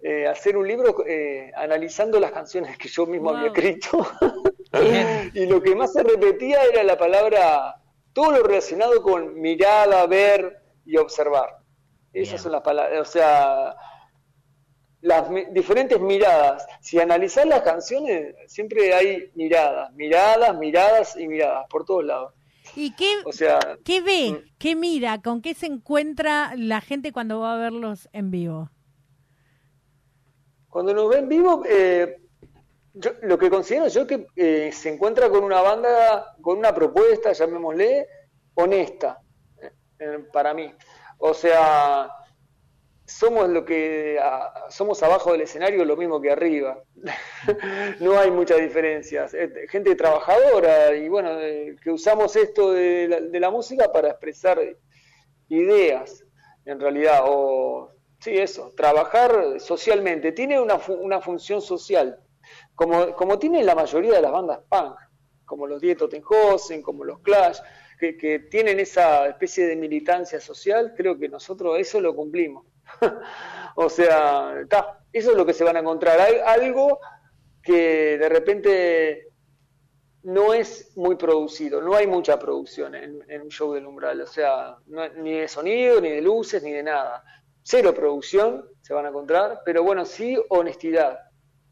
eh, 0.00 0.28
hacer 0.28 0.56
un 0.56 0.68
libro 0.68 1.04
eh, 1.06 1.50
analizando 1.56 2.20
las 2.20 2.30
canciones 2.30 2.76
que 2.78 2.88
yo 2.88 3.06
mismo 3.06 3.30
había 3.30 3.48
escrito. 3.48 4.06
y 5.34 5.46
lo 5.46 5.62
que 5.62 5.74
más 5.74 5.92
se 5.92 6.02
repetía 6.02 6.64
era 6.64 6.82
la 6.82 6.96
palabra, 6.96 7.76
todo 8.12 8.32
lo 8.32 8.42
relacionado 8.42 9.02
con 9.02 9.40
mirada, 9.40 10.06
ver 10.06 10.60
y 10.84 10.96
observar. 10.96 11.58
Esas 12.12 12.42
son 12.42 12.52
las 12.52 12.62
palabras, 12.62 13.00
o 13.00 13.10
sea, 13.10 13.74
las 15.02 15.28
diferentes 15.52 16.00
miradas. 16.00 16.66
Si 16.80 16.98
analizás 16.98 17.46
las 17.46 17.62
canciones, 17.62 18.34
siempre 18.46 18.94
hay 18.94 19.30
miradas, 19.34 19.92
miradas, 19.94 20.56
miradas 20.56 21.16
y 21.16 21.28
miradas 21.28 21.66
por 21.68 21.84
todos 21.84 22.04
lados. 22.04 22.32
¿Y 22.76 22.94
qué, 22.94 23.12
O 23.24 23.32
sea, 23.32 23.58
qué 23.84 24.00
ve, 24.00 24.30
mm. 24.32 24.54
qué 24.58 24.74
mira, 24.76 25.20
con 25.20 25.42
qué 25.42 25.52
se 25.54 25.66
encuentra 25.66 26.52
la 26.56 26.80
gente 26.80 27.12
cuando 27.12 27.40
va 27.40 27.54
a 27.54 27.58
verlos 27.58 28.08
en 28.12 28.30
vivo? 28.30 28.70
cuando 30.68 30.94
nos 30.94 31.10
ven 31.10 31.28
vivo, 31.28 31.64
eh, 31.68 32.16
yo- 32.94 33.12
lo 33.22 33.36
que 33.36 33.50
considero 33.50 33.88
yo 33.88 34.06
que 34.06 34.26
eh, 34.36 34.70
se 34.72 34.88
encuentra 34.94 35.28
con 35.28 35.44
una 35.44 35.60
banda, 35.60 36.34
con 36.40 36.56
una 36.56 36.74
propuesta, 36.74 37.32
llamémosle, 37.32 38.06
honesta, 38.54 39.20
eh, 39.98 40.18
para 40.32 40.54
mí. 40.54 40.72
O 41.18 41.34
sea, 41.34 42.10
somos 43.12 43.48
lo 43.48 43.64
que 43.64 44.18
somos 44.68 45.02
abajo 45.02 45.32
del 45.32 45.42
escenario 45.42 45.84
lo 45.84 45.96
mismo 45.96 46.20
que 46.20 46.30
arriba. 46.30 46.82
no 48.00 48.18
hay 48.18 48.30
muchas 48.30 48.60
diferencias. 48.60 49.34
Eh, 49.34 49.66
Gente 49.68 49.94
trabajadora 49.94 50.94
y 50.96 51.08
bueno, 51.08 51.38
eh, 51.40 51.76
que 51.82 51.90
usamos 51.90 52.34
esto 52.36 52.72
de 52.72 53.08
la, 53.08 53.20
de 53.20 53.40
la 53.40 53.50
música 53.50 53.92
para 53.92 54.08
expresar 54.08 54.58
ideas, 55.48 56.24
en 56.64 56.80
realidad, 56.80 57.20
o 57.26 57.90
sí, 58.18 58.36
eso, 58.38 58.72
trabajar 58.76 59.60
socialmente. 59.60 60.32
Tiene 60.32 60.60
una, 60.60 60.80
una 61.00 61.20
función 61.20 61.60
social, 61.60 62.18
como, 62.74 63.14
como 63.14 63.38
tiene 63.38 63.62
la 63.62 63.74
mayoría 63.74 64.14
de 64.14 64.22
las 64.22 64.32
bandas 64.32 64.60
punk, 64.68 64.96
como 65.44 65.66
los 65.66 65.80
Die 65.80 65.94
Totenhausen, 65.94 66.82
como 66.82 67.04
los 67.04 67.20
Clash, 67.20 67.58
que 67.98 68.40
tienen 68.50 68.80
esa 68.80 69.28
especie 69.28 69.64
de 69.64 69.76
militancia 69.76 70.40
social, 70.40 70.92
creo 70.96 71.16
que 71.16 71.28
nosotros 71.28 71.78
eso 71.78 72.00
lo 72.00 72.16
cumplimos. 72.16 72.71
o 73.76 73.88
sea, 73.88 74.54
eso 75.12 75.30
es 75.30 75.36
lo 75.36 75.46
que 75.46 75.54
se 75.54 75.64
van 75.64 75.76
a 75.76 75.80
encontrar. 75.80 76.20
Hay 76.20 76.36
algo 76.44 77.00
que 77.62 78.18
de 78.18 78.28
repente 78.28 79.28
no 80.24 80.54
es 80.54 80.92
muy 80.96 81.16
producido, 81.16 81.80
no 81.82 81.94
hay 81.96 82.06
mucha 82.06 82.38
producción 82.38 82.94
en, 82.94 83.24
en 83.28 83.42
un 83.42 83.50
show 83.50 83.72
del 83.74 83.86
umbral, 83.86 84.20
o 84.20 84.26
sea, 84.26 84.76
no- 84.86 85.08
ni 85.10 85.32
de 85.40 85.48
sonido, 85.48 86.00
ni 86.00 86.10
de 86.10 86.20
luces, 86.22 86.62
ni 86.62 86.72
de 86.72 86.82
nada. 86.82 87.24
Cero 87.62 87.94
producción 87.94 88.66
se 88.82 88.94
van 88.94 89.06
a 89.06 89.08
encontrar, 89.10 89.60
pero 89.64 89.82
bueno, 89.82 90.04
sí 90.04 90.36
honestidad, 90.50 91.18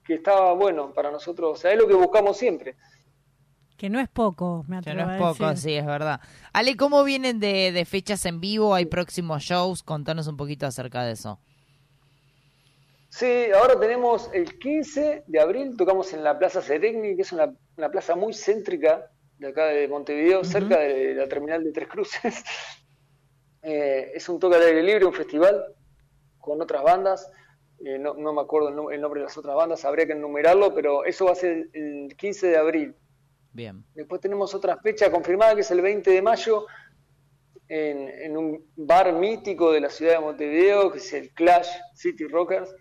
que 0.04 0.14
estaba 0.14 0.52
bueno 0.54 0.92
para 0.94 1.10
nosotros, 1.10 1.52
o 1.58 1.60
sea, 1.60 1.72
es 1.72 1.78
lo 1.78 1.86
que 1.88 1.94
buscamos 1.94 2.36
siempre. 2.36 2.76
Que 3.80 3.88
no 3.88 3.98
es 3.98 4.10
poco, 4.10 4.62
me 4.68 4.82
Que 4.82 4.90
atrevo 4.90 5.06
no 5.06 5.14
es 5.14 5.22
a 5.22 5.24
poco, 5.32 5.48
decir. 5.48 5.70
sí, 5.70 5.74
es 5.74 5.86
verdad. 5.86 6.20
Ale, 6.52 6.76
¿cómo 6.76 7.02
vienen 7.02 7.40
de, 7.40 7.72
de 7.72 7.84
fechas 7.86 8.26
en 8.26 8.38
vivo? 8.38 8.74
¿Hay 8.74 8.84
próximos 8.84 9.42
shows? 9.42 9.82
Contanos 9.82 10.26
un 10.26 10.36
poquito 10.36 10.66
acerca 10.66 11.02
de 11.02 11.12
eso. 11.12 11.40
Sí, 13.08 13.46
ahora 13.58 13.80
tenemos 13.80 14.28
el 14.34 14.58
15 14.58 15.24
de 15.26 15.40
abril, 15.40 15.76
tocamos 15.78 16.12
en 16.12 16.22
la 16.22 16.38
Plaza 16.38 16.60
Seregni, 16.60 17.16
que 17.16 17.22
es 17.22 17.32
una, 17.32 17.54
una 17.78 17.90
plaza 17.90 18.14
muy 18.16 18.34
céntrica 18.34 19.10
de 19.38 19.48
acá 19.48 19.64
de 19.68 19.88
Montevideo, 19.88 20.44
cerca 20.44 20.78
de 20.78 21.14
la 21.14 21.26
terminal 21.26 21.64
de 21.64 21.72
Tres 21.72 21.88
Cruces. 21.88 22.44
Eh, 23.62 24.12
es 24.14 24.26
un 24.30 24.38
toque 24.40 24.56
al 24.56 24.62
aire 24.62 24.82
libre, 24.82 25.04
un 25.04 25.12
festival 25.12 25.62
con 26.38 26.62
otras 26.62 26.82
bandas. 26.82 27.30
Eh, 27.84 27.98
no, 27.98 28.14
no 28.14 28.32
me 28.32 28.40
acuerdo 28.40 28.68
el, 28.90 28.94
el 28.94 29.00
nombre 29.02 29.20
de 29.20 29.26
las 29.26 29.36
otras 29.36 29.54
bandas, 29.54 29.84
habría 29.84 30.06
que 30.06 30.12
enumerarlo, 30.14 30.74
pero 30.74 31.04
eso 31.04 31.26
va 31.26 31.32
a 31.32 31.34
ser 31.34 31.68
el 31.74 32.14
15 32.16 32.46
de 32.46 32.56
abril. 32.56 32.94
Bien. 33.52 33.84
Después 33.94 34.20
tenemos 34.20 34.54
otra 34.54 34.76
fecha 34.78 35.10
confirmada 35.10 35.54
que 35.54 35.62
es 35.62 35.70
el 35.70 35.82
20 35.82 36.10
de 36.10 36.22
mayo 36.22 36.66
en, 37.68 38.08
en 38.08 38.36
un 38.36 38.70
bar 38.76 39.12
mítico 39.12 39.72
de 39.72 39.80
la 39.80 39.90
ciudad 39.90 40.14
de 40.14 40.20
Montevideo, 40.20 40.90
que 40.90 40.98
es 40.98 41.12
el 41.12 41.32
Clash 41.32 41.68
City 41.94 42.26
Rockers, 42.26 42.74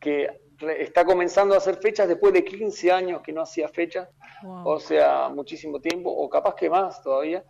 que 0.00 0.28
está 0.78 1.04
comenzando 1.04 1.54
a 1.54 1.58
hacer 1.58 1.76
fechas 1.76 2.08
después 2.08 2.32
de 2.32 2.44
15 2.44 2.92
años 2.92 3.20
que 3.22 3.32
no 3.32 3.42
hacía 3.42 3.68
fechas, 3.68 4.08
o 4.64 4.78
sea, 4.78 5.28
muchísimo 5.28 5.80
tiempo, 5.80 6.10
o 6.10 6.28
capaz 6.28 6.54
que 6.54 6.70
más 6.70 7.02
todavía. 7.02 7.44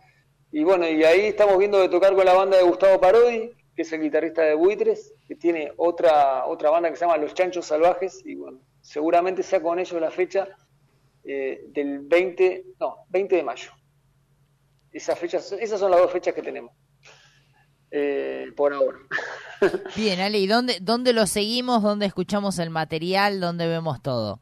Y 0.51 0.63
bueno, 0.63 0.87
y 0.87 1.03
ahí 1.03 1.27
estamos 1.27 1.57
viendo 1.57 1.79
de 1.79 1.89
tocar 1.89 2.15
con 2.15 2.25
la 2.25 2.33
banda 2.33 2.57
de 2.57 2.63
Gustavo 2.63 2.99
Parodi, 2.99 3.51
que 3.75 3.81
es 3.81 3.93
el 3.93 4.01
guitarrista 4.01 4.41
de 4.41 4.55
Buitres, 4.55 5.13
que 5.27 5.35
tiene 5.35 5.71
otra, 5.77 6.45
otra 6.45 6.69
banda 6.69 6.89
que 6.89 6.95
se 6.95 7.05
llama 7.05 7.17
Los 7.17 7.33
Chanchos 7.33 7.65
Salvajes, 7.65 8.21
y 8.25 8.35
bueno, 8.35 8.59
seguramente 8.81 9.43
sea 9.43 9.61
con 9.61 9.79
ellos 9.79 9.99
la 10.01 10.11
fecha 10.11 10.47
eh, 11.27 11.65
del 11.69 11.99
20, 11.99 12.65
no, 12.79 12.97
20 13.09 13.35
de 13.35 13.43
mayo. 13.43 13.71
Esas 14.91 15.19
fechas, 15.19 15.51
esas 15.51 15.79
son 15.79 15.91
las 15.91 15.99
dos 15.99 16.11
fechas 16.11 16.33
que 16.33 16.41
tenemos. 16.41 16.71
Eh, 17.91 18.47
por 18.55 18.73
ahora. 18.73 18.97
Bien, 19.95 20.19
Ale, 20.19 20.39
¿y 20.39 20.47
dónde, 20.47 20.77
dónde 20.81 21.13
lo 21.13 21.25
seguimos? 21.27 21.83
¿Dónde 21.83 22.05
escuchamos 22.05 22.59
el 22.59 22.69
material? 22.69 23.39
¿Dónde 23.39 23.67
vemos 23.67 24.01
todo? 24.01 24.41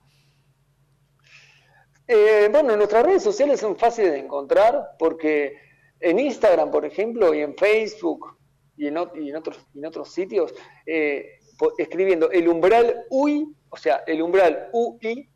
Eh, 2.08 2.50
bueno, 2.52 2.76
nuestras 2.78 3.04
redes 3.06 3.24
sociales 3.24 3.60
son 3.60 3.78
fáciles 3.78 4.12
de 4.12 4.20
encontrar 4.20 4.92
porque 5.00 5.58
en 6.00 6.20
Instagram, 6.20 6.70
por 6.72 6.86
ejemplo, 6.86 7.34
y 7.34 7.40
en 7.40 7.56
Facebook 7.56 8.38
y 8.78 8.88
en, 8.88 8.96
ot- 8.96 9.20
y 9.24 9.30
en 9.30 9.36
otros, 9.38 9.58
y 9.74 9.80
en 9.80 9.86
otros 9.86 10.12
sitios, 10.12 10.54
eh, 10.86 11.40
escribiendo 11.78 12.30
el 12.32 12.48
umbral 12.48 13.06
UI, 13.10 13.48
o 13.70 13.78
sea, 13.78 14.04
el 14.06 14.22
umbral 14.22 14.70
UI 14.74 15.30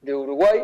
de 0.00 0.14
Uruguay, 0.14 0.62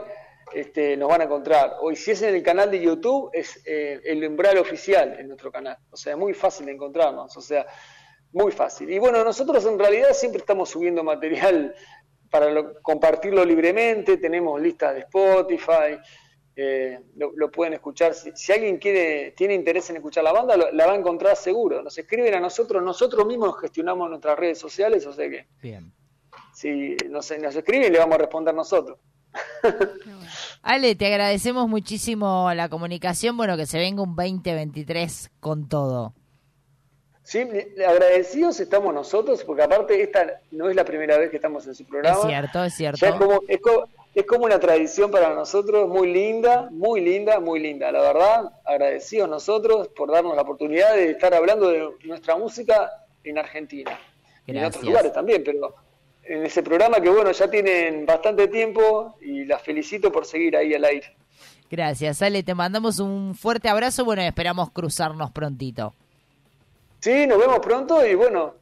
este, 0.52 0.96
nos 0.96 1.08
van 1.08 1.20
a 1.20 1.24
encontrar. 1.24 1.76
O 1.80 1.90
y 1.90 1.96
si 1.96 2.10
es 2.12 2.22
en 2.22 2.34
el 2.34 2.42
canal 2.42 2.70
de 2.70 2.80
YouTube, 2.80 3.30
es 3.32 3.60
eh, 3.66 4.00
el 4.04 4.26
umbral 4.26 4.58
oficial 4.58 5.16
en 5.18 5.28
nuestro 5.28 5.50
canal. 5.52 5.76
O 5.90 5.96
sea, 5.96 6.12
es 6.12 6.18
muy 6.18 6.34
fácil 6.34 6.66
de 6.66 6.72
encontrarnos. 6.72 7.36
O 7.36 7.40
sea, 7.40 7.66
muy 8.32 8.52
fácil. 8.52 8.90
Y 8.90 8.98
bueno, 8.98 9.24
nosotros 9.24 9.64
en 9.66 9.78
realidad 9.78 10.10
siempre 10.12 10.40
estamos 10.40 10.68
subiendo 10.70 11.02
material 11.02 11.74
para 12.30 12.50
lo- 12.50 12.74
compartirlo 12.82 13.42
libremente, 13.44 14.18
tenemos 14.18 14.60
listas 14.60 14.92
de 14.94 15.00
Spotify, 15.00 15.96
eh, 16.54 17.00
lo, 17.16 17.32
lo 17.36 17.50
pueden 17.50 17.72
escuchar. 17.74 18.12
Si, 18.12 18.30
si 18.34 18.52
alguien 18.52 18.76
quiere, 18.78 19.30
tiene 19.30 19.54
interés 19.54 19.88
en 19.88 19.96
escuchar 19.96 20.24
la 20.24 20.32
banda, 20.32 20.56
lo- 20.56 20.70
la 20.72 20.86
va 20.86 20.92
a 20.92 20.96
encontrar 20.96 21.36
seguro. 21.36 21.82
Nos 21.82 21.96
escriben 21.96 22.34
a 22.34 22.40
nosotros, 22.40 22.82
nosotros 22.82 23.24
mismos 23.26 23.58
gestionamos 23.60 24.10
nuestras 24.10 24.38
redes 24.38 24.58
sociales, 24.58 25.06
o 25.06 25.12
sea 25.14 25.30
que 25.30 25.46
Bien. 25.62 25.90
si 26.54 26.96
nos, 27.08 27.30
nos 27.38 27.56
escriben, 27.56 27.90
le 27.92 27.98
vamos 27.98 28.16
a 28.16 28.18
responder 28.18 28.54
nosotros. 28.54 28.98
Ale, 30.62 30.94
te 30.94 31.06
agradecemos 31.06 31.68
muchísimo 31.68 32.52
la 32.54 32.68
comunicación. 32.68 33.36
Bueno, 33.36 33.56
que 33.56 33.66
se 33.66 33.78
venga 33.78 34.02
un 34.02 34.14
2023 34.16 35.30
con 35.40 35.68
todo. 35.68 36.14
Sí, 37.22 37.40
agradecidos 37.86 38.58
estamos 38.60 38.94
nosotros, 38.94 39.44
porque 39.44 39.62
aparte 39.62 40.02
esta 40.02 40.40
no 40.50 40.70
es 40.70 40.76
la 40.76 40.84
primera 40.84 41.18
vez 41.18 41.30
que 41.30 41.36
estamos 41.36 41.66
en 41.66 41.74
su 41.74 41.84
programa. 41.84 42.16
Es 42.20 42.26
cierto, 42.26 42.64
es 42.64 42.74
cierto. 42.74 43.04
Es 43.06 43.12
como, 43.14 43.40
es, 43.46 43.60
co- 43.60 43.86
es 44.14 44.24
como 44.26 44.46
una 44.46 44.58
tradición 44.58 45.10
para 45.10 45.34
nosotros, 45.34 45.88
muy 45.88 46.10
linda, 46.10 46.68
muy 46.70 47.02
linda, 47.02 47.38
muy 47.38 47.60
linda. 47.60 47.92
La 47.92 48.00
verdad, 48.00 48.50
agradecidos 48.64 49.28
nosotros 49.28 49.88
por 49.88 50.10
darnos 50.10 50.36
la 50.36 50.42
oportunidad 50.42 50.94
de 50.94 51.10
estar 51.10 51.34
hablando 51.34 51.68
de 51.68 51.86
nuestra 52.04 52.34
música 52.36 52.90
en 53.24 53.36
Argentina. 53.36 53.98
Y 54.46 54.52
en 54.56 54.64
otros 54.64 54.82
lugares 54.84 55.12
también, 55.12 55.42
pero 55.44 55.74
en 56.28 56.44
ese 56.44 56.62
programa 56.62 57.00
que 57.00 57.08
bueno, 57.08 57.32
ya 57.32 57.50
tienen 57.50 58.04
bastante 58.04 58.48
tiempo 58.48 59.16
y 59.20 59.44
las 59.44 59.62
felicito 59.62 60.12
por 60.12 60.26
seguir 60.26 60.56
ahí 60.56 60.74
al 60.74 60.84
aire. 60.84 61.16
Gracias, 61.70 62.22
Ale. 62.22 62.42
Te 62.42 62.54
mandamos 62.54 62.98
un 62.98 63.34
fuerte 63.34 63.68
abrazo. 63.68 64.04
Bueno, 64.04 64.22
esperamos 64.22 64.70
cruzarnos 64.70 65.30
prontito. 65.30 65.94
Sí, 67.00 67.26
nos 67.26 67.38
vemos 67.38 67.60
pronto 67.60 68.06
y 68.06 68.14
bueno, 68.14 68.54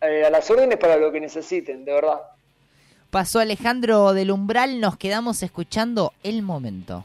eh, 0.00 0.24
a 0.24 0.30
las 0.30 0.50
órdenes 0.50 0.78
para 0.78 0.96
lo 0.96 1.10
que 1.12 1.20
necesiten, 1.20 1.84
de 1.84 1.92
verdad. 1.92 2.20
Pasó 3.10 3.40
Alejandro 3.40 4.12
del 4.12 4.30
Umbral. 4.30 4.80
Nos 4.80 4.96
quedamos 4.96 5.42
escuchando 5.42 6.12
el 6.22 6.42
momento. 6.42 7.04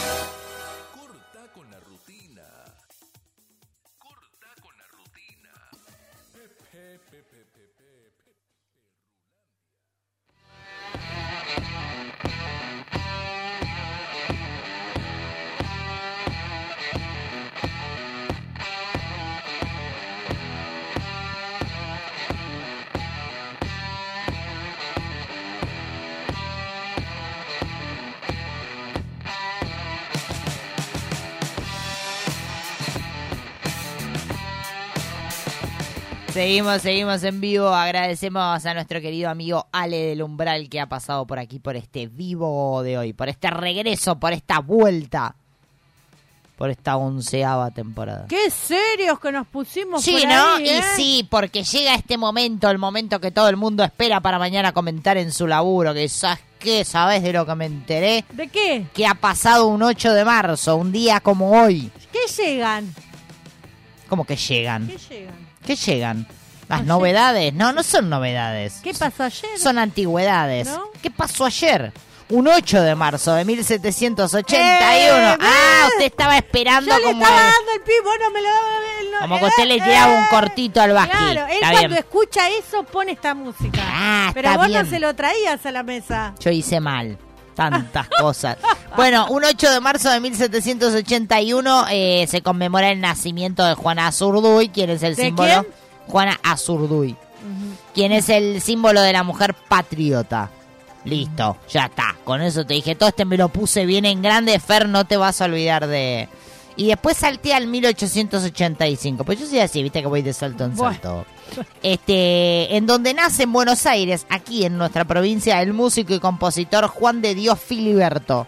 Seguimos, 36.34 36.82
seguimos 36.82 37.22
en 37.22 37.40
vivo. 37.40 37.68
Agradecemos 37.68 38.66
a 38.66 38.74
nuestro 38.74 39.00
querido 39.00 39.30
amigo 39.30 39.68
Ale 39.70 39.98
del 40.06 40.20
Umbral 40.22 40.68
que 40.68 40.80
ha 40.80 40.88
pasado 40.88 41.24
por 41.28 41.38
aquí 41.38 41.60
por 41.60 41.76
este 41.76 42.08
vivo 42.08 42.82
de 42.82 42.98
hoy, 42.98 43.12
por 43.12 43.28
este 43.28 43.50
regreso, 43.50 44.16
por 44.18 44.32
esta 44.32 44.58
vuelta, 44.58 45.36
por 46.58 46.70
esta 46.70 46.96
onceava 46.96 47.70
temporada. 47.70 48.26
Qué 48.28 48.50
serios 48.50 49.20
que 49.20 49.30
nos 49.30 49.46
pusimos 49.46 50.02
Sí, 50.02 50.16
por 50.22 50.28
¿no? 50.28 50.54
ahí, 50.56 50.64
Y 50.64 50.68
¿eh? 50.70 50.82
sí, 50.96 51.28
porque 51.30 51.62
llega 51.62 51.94
este 51.94 52.18
momento, 52.18 52.68
el 52.68 52.78
momento 52.78 53.20
que 53.20 53.30
todo 53.30 53.48
el 53.48 53.56
mundo 53.56 53.84
espera 53.84 54.20
para 54.20 54.36
mañana 54.40 54.72
comentar 54.72 55.16
en 55.16 55.30
su 55.30 55.46
laburo, 55.46 55.94
que 55.94 56.08
¿sabes 56.08 56.40
qué? 56.58 56.84
¿Sabes 56.84 57.22
de 57.22 57.32
lo 57.32 57.46
que 57.46 57.54
me 57.54 57.66
enteré? 57.66 58.24
¿De 58.32 58.48
qué? 58.48 58.86
Que 58.92 59.06
ha 59.06 59.14
pasado 59.14 59.68
un 59.68 59.84
8 59.84 60.12
de 60.12 60.24
marzo, 60.24 60.74
un 60.74 60.90
día 60.90 61.20
como 61.20 61.62
hoy. 61.62 61.92
¿Qué 62.10 62.26
llegan? 62.42 62.92
¿Cómo 64.08 64.24
que 64.24 64.34
llegan? 64.34 64.88
¿Qué 64.88 64.98
llegan? 64.98 65.43
¿Qué 65.66 65.76
llegan? 65.76 66.26
Las 66.68 66.84
novedades. 66.84 67.52
No, 67.54 67.72
no 67.72 67.82
son 67.82 68.08
novedades. 68.08 68.80
¿Qué 68.82 68.94
pasó 68.94 69.24
ayer? 69.24 69.58
Son 69.58 69.78
antigüedades. 69.78 70.66
¿No? 70.68 70.84
¿Qué 71.02 71.10
pasó 71.10 71.44
ayer? 71.44 71.92
Un 72.30 72.48
8 72.48 72.80
de 72.80 72.94
marzo 72.94 73.34
de 73.34 73.44
1781. 73.44 74.64
Eh, 74.64 75.36
ah, 75.40 75.82
¿ves? 75.84 75.88
usted 75.92 76.04
estaba 76.06 76.38
esperando 76.38 76.90
Yo 76.90 76.98
le 76.98 77.04
como, 77.04 77.22
estaba 77.22 77.40
el- 77.46 77.52
dando 77.52 77.72
el 77.74 77.80
pi, 77.82 77.92
vos 78.02 78.14
no 78.18 78.30
me 78.30 78.40
lo 78.40 78.48
no- 78.48 79.20
como 79.20 79.38
que 79.38 79.44
usted 79.44 79.64
le 79.66 79.74
tiraba 79.80 80.14
un 80.18 80.26
cortito 80.28 80.80
al 80.80 80.92
basqui. 80.92 81.16
Claro, 81.16 81.46
él 81.46 81.52
Está 81.54 81.70
cuando 81.70 81.88
bien. 81.88 81.98
escucha 81.98 82.48
eso 82.48 82.82
pone 82.84 83.12
esta 83.12 83.34
música. 83.34 83.78
Ah, 83.84 84.30
Pero 84.32 84.54
vos 84.56 84.66
bien. 84.68 84.82
no 84.84 84.88
se 84.90 84.98
lo 85.00 85.14
traías 85.14 85.64
a 85.66 85.70
la 85.70 85.82
mesa. 85.82 86.34
Yo 86.40 86.50
hice 86.50 86.80
mal. 86.80 87.18
Tantas 87.54 88.08
cosas. 88.20 88.56
Bueno, 88.96 89.26
un 89.30 89.44
8 89.44 89.70
de 89.70 89.80
marzo 89.80 90.10
de 90.10 90.20
1781 90.20 91.86
eh, 91.90 92.26
se 92.28 92.42
conmemora 92.42 92.90
el 92.90 93.00
nacimiento 93.00 93.64
de 93.64 93.74
Juana 93.74 94.06
Azurduy, 94.08 94.68
quien 94.68 94.90
es 94.90 95.02
el 95.02 95.16
¿De 95.16 95.24
símbolo. 95.26 95.48
quién? 95.48 95.66
Juana 96.06 96.38
Azurduy, 96.42 97.16
quien 97.94 98.12
es 98.12 98.28
el 98.28 98.60
símbolo 98.60 99.00
de 99.00 99.12
la 99.12 99.22
mujer 99.22 99.54
patriota. 99.68 100.50
Listo, 101.04 101.58
ya 101.70 101.86
está. 101.86 102.16
Con 102.24 102.40
eso 102.40 102.64
te 102.64 102.74
dije, 102.74 102.94
todo 102.94 103.10
este 103.10 103.24
me 103.24 103.36
lo 103.36 103.48
puse 103.50 103.84
bien 103.84 104.04
en 104.06 104.22
grande, 104.22 104.58
Fer, 104.58 104.88
no 104.88 105.04
te 105.04 105.16
vas 105.16 105.40
a 105.40 105.44
olvidar 105.44 105.86
de... 105.86 106.28
Y 106.76 106.88
después 106.88 107.16
salté 107.16 107.54
al 107.54 107.66
1885. 107.68 109.24
Pues 109.24 109.38
yo 109.40 109.46
soy 109.46 109.60
así, 109.60 109.82
viste 109.82 110.00
que 110.00 110.08
voy 110.08 110.22
de 110.22 110.32
salto 110.32 110.64
en 110.64 110.74
Bueno. 110.74 110.92
salto. 110.92 111.26
Este, 111.82 112.76
en 112.76 112.86
donde 112.86 113.14
nace 113.14 113.44
en 113.44 113.52
Buenos 113.52 113.86
Aires, 113.86 114.26
aquí 114.28 114.64
en 114.64 114.76
nuestra 114.78 115.04
provincia, 115.04 115.60
el 115.62 115.72
músico 115.72 116.14
y 116.14 116.18
compositor 116.20 116.88
Juan 116.88 117.22
de 117.22 117.34
Dios 117.34 117.60
Filiberto. 117.60 118.46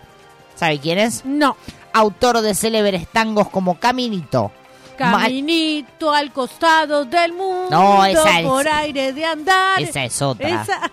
¿Sabe 0.57 0.81
quién 0.81 0.99
es? 0.99 1.25
No. 1.25 1.57
Autor 1.93 2.41
de 2.41 2.55
célebres 2.55 3.07
tangos 3.09 3.49
como 3.49 3.79
Caminito. 3.79 4.51
Ma- 4.99 5.13
Caminito 5.23 6.13
al 6.13 6.33
costado 6.33 7.05
del 7.05 7.33
mundo. 7.33 7.69
No, 7.71 8.05
esa 8.05 8.41
es- 8.41 8.47
Por 8.47 8.67
aire 8.69 9.13
de 9.13 9.25
andar. 9.25 9.81
Esa 9.83 10.05
es 10.05 10.21
otra. 10.23 10.63
Esa- 10.63 10.91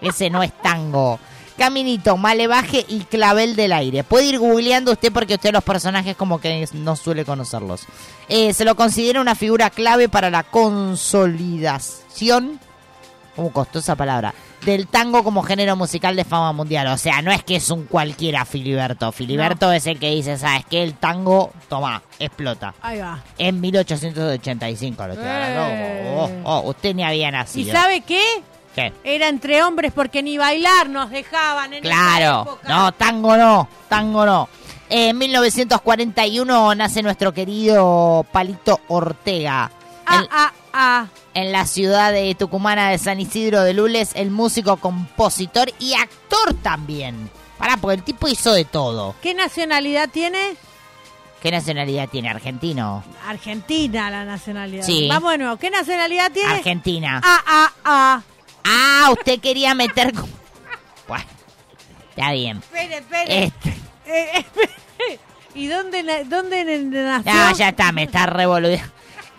Ese 0.00 0.28
no 0.30 0.42
es 0.42 0.52
tango. 0.62 1.18
Caminito, 1.56 2.16
Malevaje 2.16 2.84
y 2.88 3.00
Clavel 3.00 3.56
del 3.56 3.72
Aire. 3.72 4.04
Puede 4.04 4.26
ir 4.26 4.38
googleando 4.38 4.92
usted 4.92 5.12
porque 5.12 5.34
usted 5.34 5.52
los 5.52 5.64
personajes 5.64 6.16
como 6.16 6.40
que 6.40 6.66
no 6.74 6.96
suele 6.96 7.24
conocerlos. 7.24 7.82
Eh, 8.28 8.52
se 8.54 8.64
lo 8.64 8.74
considera 8.74 9.20
una 9.20 9.34
figura 9.34 9.70
clave 9.70 10.08
para 10.08 10.30
la 10.30 10.42
consolidación, 10.42 12.58
como 13.36 13.52
costó 13.52 13.80
esa 13.80 13.96
palabra, 13.96 14.34
del 14.64 14.86
tango 14.86 15.24
como 15.24 15.42
género 15.42 15.76
musical 15.76 16.16
de 16.16 16.24
fama 16.24 16.52
mundial. 16.52 16.86
O 16.88 16.98
sea, 16.98 17.20
no 17.22 17.32
es 17.32 17.42
que 17.42 17.56
es 17.56 17.70
un 17.70 17.84
cualquiera 17.84 18.44
Filiberto. 18.44 19.12
Filiberto 19.12 19.72
es 19.72 19.86
el 19.86 19.98
que 19.98 20.10
dice, 20.10 20.38
¿sabes 20.38 20.64
qué? 20.68 20.82
El 20.82 20.94
tango, 20.94 21.52
toma, 21.68 22.02
explota. 22.18 22.74
Ahí 22.80 23.00
va. 23.00 23.22
En 23.38 23.60
1885 23.60 25.06
lo. 25.08 25.14
Eh. 25.18 26.14
Oh, 26.16 26.30
oh, 26.44 26.70
usted 26.70 26.94
ni 26.94 27.04
había 27.04 27.28
¿Y 27.28 27.32
nacido. 27.32 27.72
sabe 27.72 28.02
qué? 28.02 28.22
¿Qué? 28.74 28.92
Era 29.04 29.28
entre 29.28 29.62
hombres 29.62 29.92
porque 29.94 30.22
ni 30.22 30.38
bailar 30.38 30.88
nos 30.88 31.10
dejaban 31.10 31.74
en 31.74 31.82
Claro, 31.82 32.42
época. 32.42 32.68
no, 32.68 32.92
tango 32.92 33.36
no, 33.36 33.68
tango 33.88 34.24
no. 34.24 34.48
En 34.88 35.16
1941 35.16 36.74
nace 36.74 37.02
nuestro 37.02 37.32
querido 37.32 38.24
Palito 38.32 38.80
Ortega. 38.88 39.70
Ah, 40.06 40.24
ah, 40.30 40.52
ah. 40.72 41.06
En 41.34 41.52
la 41.52 41.66
ciudad 41.66 42.12
de 42.12 42.34
Tucumana 42.34 42.90
de 42.90 42.98
San 42.98 43.20
Isidro 43.20 43.62
de 43.62 43.72
Lules, 43.72 44.10
el 44.14 44.30
músico, 44.30 44.76
compositor 44.76 45.70
y 45.78 45.94
actor 45.94 46.54
también. 46.62 47.30
Pará, 47.58 47.76
porque 47.78 47.94
el 47.96 48.02
tipo 48.02 48.28
hizo 48.28 48.52
de 48.52 48.64
todo. 48.64 49.14
¿Qué 49.22 49.32
nacionalidad 49.34 50.08
tiene? 50.10 50.56
¿Qué 51.40 51.50
nacionalidad 51.50 52.08
tiene? 52.08 52.28
¿Argentino? 52.28 53.02
Argentina 53.26 54.10
la 54.10 54.24
nacionalidad. 54.24 54.84
Sí. 54.84 55.08
Vamos 55.08 55.32
de 55.32 55.38
nuevo. 55.38 55.56
¿Qué 55.56 55.70
nacionalidad 55.70 56.30
tiene? 56.32 56.52
Argentina. 56.54 57.20
Ah, 57.24 57.40
ah, 57.46 57.72
ah. 57.84 58.22
Ah, 58.64 59.08
usted 59.12 59.40
quería 59.40 59.74
meter... 59.74 60.12
Bueno, 61.08 61.24
está 62.10 62.32
bien. 62.32 62.58
Espere, 62.58 62.96
espere. 62.98 63.44
Este- 63.44 63.76
Eh, 64.06 64.30
espere. 64.38 64.72
¿Y 65.54 65.66
dónde, 65.66 66.24
dónde 66.24 66.64
na- 66.64 67.18
nació? 67.22 67.32
No, 67.34 67.56
ya 67.56 67.68
está, 67.68 67.92
me 67.92 68.04
está 68.04 68.26
revolviendo. 68.26 68.86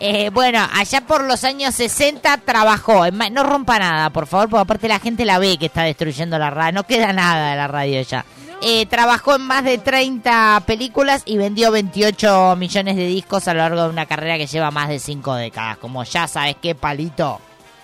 Eh, 0.00 0.30
bueno, 0.30 0.66
allá 0.72 1.00
por 1.02 1.24
los 1.24 1.42
años 1.44 1.74
60 1.74 2.38
trabajó. 2.38 3.10
ma- 3.12 3.30
No 3.30 3.42
rompa 3.42 3.78
nada, 3.78 4.10
por 4.10 4.26
favor, 4.26 4.48
porque 4.48 4.62
aparte 4.62 4.88
la 4.88 4.98
gente 5.00 5.24
la 5.24 5.38
ve 5.38 5.56
que 5.58 5.66
está 5.66 5.82
destruyendo 5.82 6.38
la 6.38 6.50
radio. 6.50 6.72
No 6.72 6.84
queda 6.86 7.12
nada 7.12 7.50
de 7.50 7.56
la 7.56 7.66
radio 7.68 8.02
ya. 8.02 8.24
Eh, 8.62 8.86
trabajó 8.86 9.34
en 9.36 9.42
más 9.42 9.64
de 9.64 9.78
30 9.78 10.62
películas 10.66 11.22
y 11.26 11.36
vendió 11.36 11.70
28 11.70 12.54
millones 12.56 12.96
de 12.96 13.06
discos 13.06 13.46
a 13.48 13.52
lo 13.54 13.58
largo 13.60 13.82
de 13.82 13.88
una 13.90 14.06
carrera 14.06 14.38
que 14.38 14.46
lleva 14.46 14.70
más 14.70 14.88
de 14.88 14.98
5 14.98 15.34
décadas. 15.34 15.78
Como 15.78 16.02
ya 16.04 16.26
sabes 16.28 16.56
qué, 16.62 16.74
palito. 16.74 17.40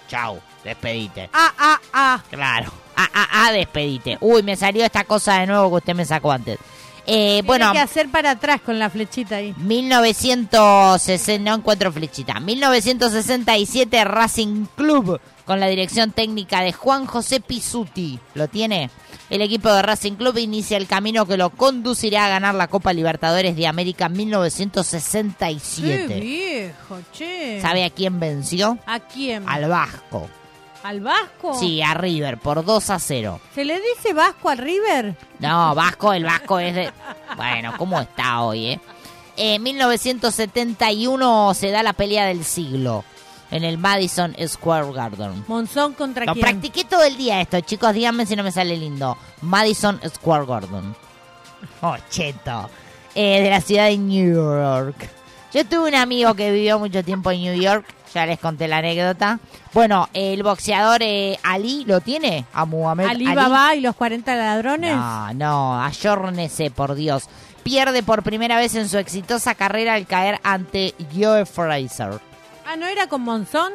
Chau, 0.09 0.41
despedite. 0.65 1.31
Ah, 1.33 1.53
ah, 1.59 1.81
ah. 1.93 2.23
Claro. 2.31 2.73
Ah, 2.97 3.09
ah, 3.15 3.29
ah, 3.33 3.53
despedite. 3.53 4.19
Uy, 4.21 4.43
me 4.43 4.57
salió 4.57 4.85
esta 4.85 5.05
cosa 5.05 5.41
de 5.41 5.47
nuevo 5.47 5.71
que 5.71 5.77
usted 5.77 5.95
me 5.95 6.05
sacó 6.05 6.33
antes. 6.33 6.59
Eh, 7.07 7.43
bueno, 7.45 7.73
que 7.73 7.79
hacer 7.79 8.11
para 8.11 8.33
atrás 8.33 8.61
con 8.61 8.79
la 8.79 8.91
flechita 8.91 9.37
ahí. 9.37 9.55
1960, 9.57 11.51
no 11.51 11.57
encuentro 11.57 11.91
flechita. 11.91 12.39
1967 12.39 14.05
Racing 14.05 14.67
Club 14.77 15.19
con 15.45 15.59
la 15.59 15.67
dirección 15.67 16.13
técnica 16.13 16.63
de 16.63 16.73
Juan 16.73 17.07
José 17.07 17.41
Pisuti. 17.41 18.21
¿Lo 18.35 18.47
tiene? 18.49 18.91
El 19.31 19.43
equipo 19.43 19.73
de 19.73 19.83
Racing 19.83 20.13
Club 20.13 20.39
inicia 20.39 20.77
el 20.77 20.87
camino 20.87 21.27
que 21.27 21.37
lo 21.37 21.51
conducirá 21.51 22.27
a 22.27 22.29
ganar 22.29 22.55
la 22.55 22.69
Copa 22.69 22.93
Libertadores 22.93 23.57
de 23.57 23.67
América 23.67 24.07
en 24.07 24.13
Qué 24.13 24.19
1967. 24.19 26.21
viejo, 26.21 26.99
che. 27.13 27.61
¿Sabe 27.61 27.85
a 27.85 27.91
quién 27.91 28.21
venció? 28.21 28.79
¿A 28.87 29.01
quién? 29.01 29.49
Al 29.49 29.69
Vasco. 29.69 30.29
¿Al 30.83 31.01
Vasco? 31.01 31.55
Sí, 31.59 31.83
a 31.83 31.93
River 31.95 32.39
por 32.39 32.65
2 32.65 32.91
a 32.91 32.99
0. 32.99 33.41
¿Se 33.55 33.65
le 33.65 33.79
dice 33.81 34.15
Vasco 34.15 34.49
al 34.49 34.59
River? 34.59 35.15
No, 35.39 35.75
Vasco, 35.75 36.13
el 36.13 36.25
Vasco 36.25 36.59
es 36.59 36.75
de... 36.75 36.91
Bueno, 37.37 37.75
¿cómo 37.77 38.01
está 38.01 38.41
hoy, 38.43 38.67
eh? 38.69 38.81
En 39.37 39.63
1971 39.63 41.55
se 41.55 41.71
da 41.71 41.83
la 41.83 41.93
pelea 41.93 42.27
del 42.27 42.45
siglo 42.45 43.05
en 43.51 43.65
el 43.65 43.79
Madison 43.79 44.35
Square 44.47 44.93
Garden. 44.93 45.45
Monzón 45.49 45.93
contra 45.95 46.25
Lo 46.25 46.33
quién? 46.33 46.45
practiqué 46.45 46.85
todo 46.85 47.03
el 47.05 47.17
día 47.17 47.41
esto, 47.41 47.61
chicos, 47.61 47.93
díganme 47.93 48.27
si 48.27 48.37
no 48.37 48.43
me 48.43 48.53
sale 48.53 48.77
lindo. 48.77 49.17
Madison 49.43 50.01
Square 50.09 50.47
Garden. 50.47 50.95
Oh, 51.83 51.97
cheto. 52.09 52.71
Eh, 53.15 53.43
de 53.43 53.51
la 53.51 53.61
ciudad 53.61 53.87
de 53.87 53.99
New 53.99 54.35
York. 54.35 55.09
Yo 55.53 55.65
tuve 55.67 55.89
un 55.89 55.95
amigo 55.97 56.35
que 56.35 56.53
vivió 56.53 56.79
mucho 56.79 57.03
tiempo 57.03 57.31
en 57.33 57.43
New 57.43 57.61
York, 57.61 57.85
ya 58.15 58.27
les 58.27 58.39
conté 58.39 58.69
la 58.69 58.79
anécdota. 58.79 59.39
Bueno, 59.73 60.09
el 60.13 60.43
boxeador 60.43 61.03
eh, 61.03 61.39
Ali, 61.43 61.85
¿lo 61.85 62.01
tiene? 62.01 62.45
A 62.53 62.65
Muhammad 62.65 63.07
Ali 63.07 63.33
Baba 63.33 63.75
y 63.75 63.81
los 63.81 63.95
40 63.97 64.35
ladrones. 64.35 64.95
no, 64.95 65.35
no, 65.35 65.83
ayórnese, 65.83 66.71
por 66.71 66.95
Dios. 66.95 67.29
Pierde 67.63 68.03
por 68.03 68.23
primera 68.23 68.57
vez 68.57 68.75
en 68.75 68.89
su 68.89 68.99
exitosa 68.99 69.55
carrera 69.55 69.95
al 69.95 70.07
caer 70.07 70.41
ante 70.43 70.95
Joe 71.15 71.45
Fraser. 71.45 72.21
Ah, 72.67 72.77
¿no 72.77 72.87
era 72.87 73.07
con 73.07 73.23
Monzón? 73.23 73.73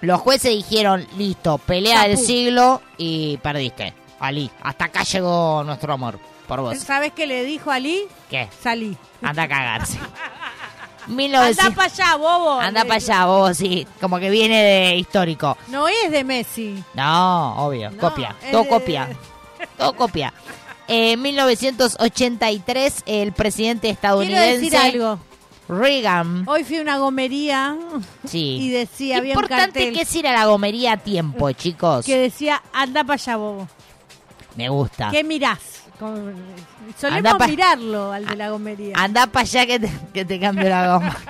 Los 0.00 0.20
jueces 0.20 0.52
dijeron, 0.52 1.06
listo, 1.16 1.58
pelea 1.58 2.06
del 2.06 2.18
siglo 2.18 2.82
y 2.98 3.38
perdiste. 3.38 3.94
Ali, 4.20 4.50
hasta 4.62 4.86
acá 4.86 5.02
llegó 5.02 5.64
nuestro 5.64 5.92
amor 5.92 6.18
por 6.46 6.60
vos. 6.60 6.78
¿Sabes 6.78 7.12
qué 7.12 7.26
le 7.26 7.44
dijo 7.44 7.70
Ali? 7.70 8.02
¿Qué? 8.30 8.48
Salí. 8.62 8.96
Anda 9.22 9.44
a 9.44 9.48
cagarse. 9.48 9.98
Anda 11.06 11.16
1900 11.16 11.74
para 11.74 11.86
allá, 11.92 12.16
bobo. 12.16 12.60
Anda 12.60 12.82
para 12.82 12.94
allá, 12.96 13.26
vos, 13.26 13.56
sí. 13.56 13.86
Como 14.00 14.18
que 14.18 14.30
viene 14.30 14.62
de 14.62 14.96
histórico. 14.96 15.56
No 15.68 15.88
es 15.88 16.10
de 16.10 16.24
Messi. 16.24 16.82
No, 16.94 17.66
obvio, 17.66 17.90
No, 17.90 17.98
copia. 17.98 18.34
Todo 18.50 18.62
de- 18.64 18.68
copia. 18.68 19.08
Todo 19.78 19.92
copia. 19.94 20.32
En 20.88 21.20
1983, 21.20 23.02
el 23.06 23.32
presidente 23.32 23.80
Quiero 23.88 23.94
estadounidense 23.94 24.60
decir 24.60 24.76
algo. 24.76 25.18
Reagan. 25.68 26.44
Hoy 26.48 26.62
fui 26.62 26.76
a 26.78 26.82
una 26.82 26.98
gomería 26.98 27.76
Sí. 28.24 28.58
y 28.60 28.70
decía, 28.70 29.16
había 29.16 29.32
un 29.34 29.38
Importante 29.40 29.80
cartel 29.80 29.94
que 29.94 30.02
es 30.02 30.14
ir 30.14 30.28
a 30.28 30.32
la 30.32 30.46
gomería 30.46 30.92
a 30.92 30.96
tiempo, 30.98 31.50
chicos. 31.52 32.06
que 32.06 32.16
decía, 32.18 32.62
anda 32.72 33.02
para 33.02 33.14
allá, 33.14 33.36
bobo. 33.36 33.68
Me 34.54 34.68
gusta. 34.68 35.10
¿Qué 35.10 35.24
mirás? 35.24 35.58
Con- 35.98 36.34
Solemos 36.98 37.34
pa- 37.34 37.46
mirarlo 37.48 38.12
al 38.12 38.26
de 38.26 38.36
la 38.36 38.50
gomería. 38.50 38.94
Anda 38.96 39.26
para 39.26 39.42
allá 39.44 39.66
que 39.66 39.80
te, 39.80 39.90
que 40.12 40.24
te 40.24 40.38
cambio 40.40 40.68
la 40.68 40.94
goma. 40.94 41.16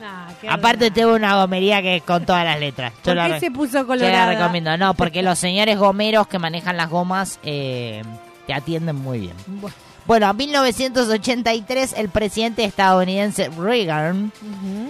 Nah, 0.00 0.30
Aparte 0.48 0.90
tengo 0.90 1.14
una 1.14 1.36
gomería 1.42 1.82
que 1.82 1.96
es 1.96 2.02
con 2.02 2.24
todas 2.24 2.42
las 2.42 2.58
letras. 2.58 2.90
Yo 3.04 3.10
¿Por 3.10 3.16
la 3.16 3.28
qué 3.34 3.40
se 3.40 3.50
puso 3.50 3.72
Yo 3.72 3.80
la 3.80 3.86
colorada? 3.86 4.30
recomiendo. 4.32 4.74
No, 4.78 4.94
porque 4.94 5.22
los 5.22 5.38
señores 5.38 5.78
gomeros 5.78 6.26
que 6.26 6.38
manejan 6.38 6.78
las 6.78 6.88
gomas 6.88 7.38
eh, 7.42 8.00
te 8.46 8.54
atienden 8.54 8.96
muy 8.96 9.18
bien. 9.18 9.34
Bueno, 10.06 10.30
en 10.30 10.36
1983 10.38 11.94
el 11.98 12.08
presidente 12.08 12.64
estadounidense 12.64 13.50
Reagan 13.50 14.32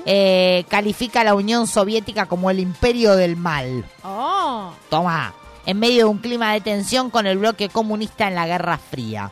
eh, 0.06 0.64
califica 0.68 1.22
a 1.22 1.24
la 1.24 1.34
Unión 1.34 1.66
Soviética 1.66 2.26
como 2.26 2.48
el 2.48 2.60
imperio 2.60 3.16
del 3.16 3.36
mal. 3.36 3.84
Oh, 4.04 4.72
Toma, 4.88 5.34
en 5.66 5.78
medio 5.78 5.98
de 5.98 6.04
un 6.04 6.18
clima 6.18 6.52
de 6.52 6.60
tensión 6.60 7.10
con 7.10 7.26
el 7.26 7.38
bloque 7.38 7.68
comunista 7.68 8.28
en 8.28 8.34
la 8.34 8.46
Guerra 8.46 8.78
Fría. 8.78 9.30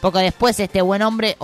Poco 0.00 0.18
después, 0.18 0.58
este 0.58 0.80
buen 0.80 1.02
hombre 1.02 1.36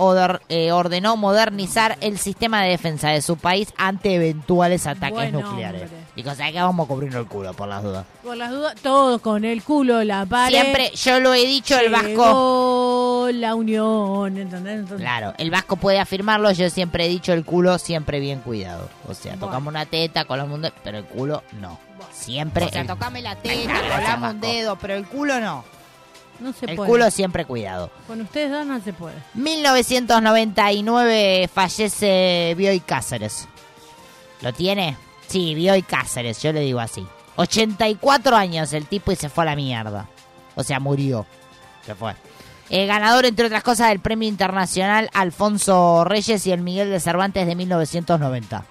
eh, 0.49 0.71
ordenó 0.71 1.15
modernizar 1.15 1.97
el 2.01 2.17
sistema 2.17 2.63
de 2.63 2.71
defensa 2.71 3.09
de 3.09 3.21
su 3.21 3.37
país 3.37 3.71
ante 3.77 4.15
eventuales 4.15 4.87
ataques 4.87 5.13
Buen 5.13 5.33
nucleares. 5.33 5.83
hombre. 5.83 6.06
Dijo, 6.17 6.33
¿sabes 6.35 6.51
qué? 6.53 6.59
Vamos 6.59 6.85
a 6.85 6.87
cubrirnos 6.87 7.21
el 7.21 7.27
culo 7.27 7.53
por 7.53 7.67
las 7.69 7.83
dudas. 7.83 8.05
por 8.23 8.35
las 8.35 8.49
dudas, 8.51 8.73
todo 8.81 9.19
con 9.19 9.45
el 9.45 9.61
culo, 9.63 10.03
la 10.03 10.25
pared. 10.25 10.59
Siempre, 10.59 10.91
yo 10.95 11.19
lo 11.19 11.31
he 11.33 11.45
dicho, 11.45 11.77
el 11.79 11.91
vasco... 11.91 13.29
La 13.31 13.53
unión, 13.55 14.35
¿entendés? 14.37 14.79
Entonces, 14.79 14.99
Claro, 15.05 15.33
el 15.37 15.51
vasco 15.51 15.75
puede 15.75 15.99
afirmarlo, 15.99 16.49
yo 16.51 16.69
siempre 16.71 17.05
he 17.05 17.09
dicho 17.09 17.33
el 17.33 17.45
culo 17.45 17.77
siempre 17.77 18.19
bien 18.19 18.39
cuidado. 18.39 18.89
O 19.07 19.13
sea, 19.13 19.33
Bueno. 19.33 19.45
tocamos 19.47 19.71
una 19.71 19.85
teta, 19.85 20.25
colamos 20.25 20.55
un 20.55 20.63
dedo, 20.63 20.73
pero 20.83 20.97
el 20.97 21.05
culo 21.05 21.43
no. 21.61 21.77
Siempre... 22.11 22.65
O 22.65 22.69
sea, 22.69 22.81
el- 22.81 22.87
tocame 22.87 23.21
la 23.21 23.35
teta, 23.41 23.73
colame 23.95 24.29
un 24.29 24.41
dedo, 24.41 24.75
pero 24.77 24.95
el 24.95 25.05
culo 25.05 25.39
no. 25.39 25.63
No 26.39 26.51
se 26.53 26.65
El 26.67 26.75
puede. 26.77 26.89
culo 26.89 27.11
siempre 27.11 27.45
cuidado. 27.45 27.91
Con 28.07 28.21
ustedes 28.21 28.49
dos 28.51 28.65
no 28.65 28.79
se 28.81 28.93
puede. 28.93 29.15
1999 29.35 31.47
fallece 31.53 32.55
Bioy 32.57 32.79
Cáceres. 32.79 33.47
¿Lo 34.41 34.51
tiene? 34.53 34.95
Sí, 35.27 35.55
Bioy 35.55 35.81
Cáceres, 35.81 36.41
yo 36.41 36.53
le 36.53 36.61
digo 36.61 36.79
así. 36.79 37.05
84 37.35 38.35
años 38.35 38.73
el 38.73 38.87
tipo 38.87 39.11
y 39.11 39.15
se 39.15 39.29
fue 39.29 39.43
a 39.43 39.45
la 39.45 39.55
mierda. 39.55 40.07
O 40.55 40.63
sea, 40.63 40.79
murió. 40.79 41.25
Se 41.85 41.93
fue. 41.95 42.15
Eh, 42.69 42.85
ganador, 42.85 43.25
entre 43.25 43.45
otras 43.45 43.63
cosas, 43.63 43.89
del 43.89 43.99
Premio 43.99 44.27
Internacional 44.27 45.09
Alfonso 45.13 46.03
Reyes 46.03 46.45
y 46.47 46.51
el 46.51 46.61
Miguel 46.61 46.89
de 46.89 46.99
Cervantes 46.99 47.45
de 47.47 47.55
1990. 47.55 48.65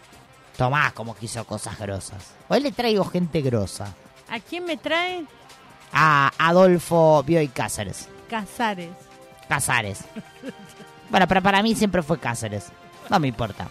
Tomás, 0.56 0.92
como 0.92 1.14
que 1.14 1.26
hizo 1.26 1.44
cosas 1.44 1.78
grosas. 1.78 2.32
Hoy 2.48 2.60
le 2.60 2.72
traigo 2.72 3.04
gente 3.04 3.40
grosa. 3.40 3.94
¿A 4.28 4.40
quién 4.40 4.64
me 4.64 4.76
trae? 4.76 5.24
A 5.92 6.32
Adolfo 6.38 7.22
Bioy 7.22 7.48
Cáceres. 7.48 8.08
Casares. 8.28 8.90
Casares. 9.48 10.00
Bueno, 11.08 11.28
pero 11.28 11.40
para 11.40 11.62
mí 11.62 11.74
siempre 11.74 12.02
fue 12.02 12.18
Cáceres. 12.18 12.66
No 13.08 13.20
me 13.20 13.28
importa. 13.28 13.68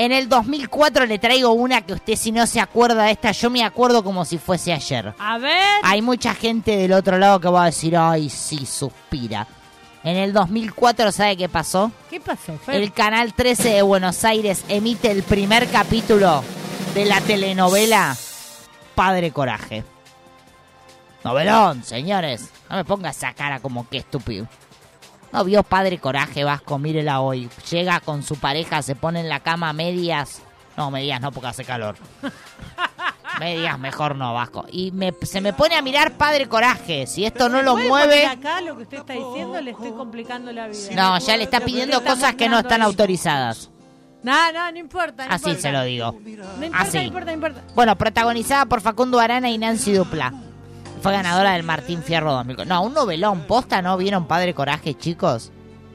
En 0.00 0.12
el 0.12 0.30
2004 0.30 1.04
le 1.04 1.18
traigo 1.18 1.52
una 1.52 1.82
que 1.82 1.92
usted 1.92 2.16
si 2.16 2.32
no 2.32 2.46
se 2.46 2.58
acuerda 2.58 3.04
de 3.04 3.10
esta, 3.10 3.32
yo 3.32 3.50
me 3.50 3.62
acuerdo 3.62 4.02
como 4.02 4.24
si 4.24 4.38
fuese 4.38 4.72
ayer. 4.72 5.12
A 5.18 5.36
ver. 5.36 5.80
Hay 5.82 6.00
mucha 6.00 6.34
gente 6.34 6.74
del 6.74 6.94
otro 6.94 7.18
lado 7.18 7.38
que 7.38 7.50
va 7.50 7.64
a 7.64 7.66
decir, 7.66 7.94
ay, 7.98 8.30
sí, 8.30 8.64
suspira. 8.64 9.46
En 10.02 10.16
el 10.16 10.32
2004, 10.32 11.12
¿sabe 11.12 11.36
qué 11.36 11.50
pasó? 11.50 11.92
¿Qué 12.08 12.18
pasó, 12.18 12.56
Fer? 12.56 12.76
El 12.76 12.94
Canal 12.94 13.34
13 13.34 13.74
de 13.74 13.82
Buenos 13.82 14.24
Aires 14.24 14.64
emite 14.70 15.10
el 15.10 15.22
primer 15.22 15.68
capítulo 15.68 16.42
de 16.94 17.04
la 17.04 17.20
telenovela 17.20 18.16
Padre 18.94 19.32
Coraje. 19.32 19.84
Novelón, 21.24 21.84
señores. 21.84 22.48
No 22.70 22.76
me 22.76 22.86
ponga 22.86 23.10
esa 23.10 23.34
cara 23.34 23.60
como 23.60 23.86
que 23.86 23.98
estúpido. 23.98 24.48
No 25.32 25.44
vio 25.44 25.62
Padre 25.62 25.98
Coraje, 25.98 26.42
Vasco, 26.44 26.78
mírela 26.78 27.20
hoy. 27.20 27.48
Llega 27.70 28.00
con 28.00 28.22
su 28.22 28.36
pareja, 28.36 28.82
se 28.82 28.94
pone 28.96 29.20
en 29.20 29.28
la 29.28 29.40
cama 29.40 29.72
medias. 29.72 30.42
No, 30.76 30.90
medias 30.90 31.20
no, 31.20 31.30
porque 31.30 31.48
hace 31.48 31.64
calor. 31.64 31.96
medias 33.38 33.78
mejor 33.78 34.16
no, 34.16 34.34
Vasco. 34.34 34.66
Y 34.72 34.90
me- 34.92 35.14
se 35.22 35.40
me 35.40 35.52
pone 35.52 35.76
a 35.76 35.82
mirar 35.82 36.12
Padre 36.12 36.48
Coraje. 36.48 37.06
Si 37.06 37.24
esto 37.24 37.48
no 37.48 37.62
lo 37.62 37.72
¿Puede 37.74 37.88
mueve... 37.88 38.26
acá 38.26 38.60
lo 38.60 38.76
que 38.76 38.82
usted 38.84 38.98
está 38.98 39.12
diciendo? 39.12 39.60
Le 39.60 39.70
estoy 39.70 39.92
complicando 39.92 40.52
la 40.52 40.66
vida. 40.68 40.78
No, 40.94 41.18
ya 41.18 41.36
le 41.36 41.44
está 41.44 41.60
pidiendo 41.60 42.02
cosas 42.02 42.34
que 42.34 42.48
no 42.48 42.58
están 42.58 42.82
autorizadas. 42.82 43.70
No, 44.22 44.52
no, 44.52 44.70
no 44.72 44.78
importa. 44.78 45.26
no 45.26 45.34
Así 45.34 45.44
importa. 45.50 45.62
se 45.62 45.72
lo 45.72 45.82
digo. 45.84 46.12
No 46.12 46.28
importa, 46.66 46.78
Así. 46.80 46.96
no 46.98 47.02
importa, 47.04 47.26
no 47.26 47.32
importa. 47.34 47.62
Bueno, 47.74 47.96
protagonizada 47.96 48.66
por 48.66 48.80
Facundo 48.80 49.18
Arana 49.18 49.48
y 49.48 49.56
Nancy 49.58 49.92
Dupla. 49.92 50.34
Fue 51.02 51.12
ganadora 51.12 51.52
del 51.52 51.62
Martín 51.62 52.02
Fierro 52.02 52.32
2000. 52.32 52.68
No, 52.68 52.82
un 52.82 52.92
novelón. 52.94 53.42
¿Posta 53.46 53.80
no 53.82 53.96
vieron 53.96 54.26
Padre 54.26 54.52
Coraje, 54.54 54.94
chicos? 54.94 55.50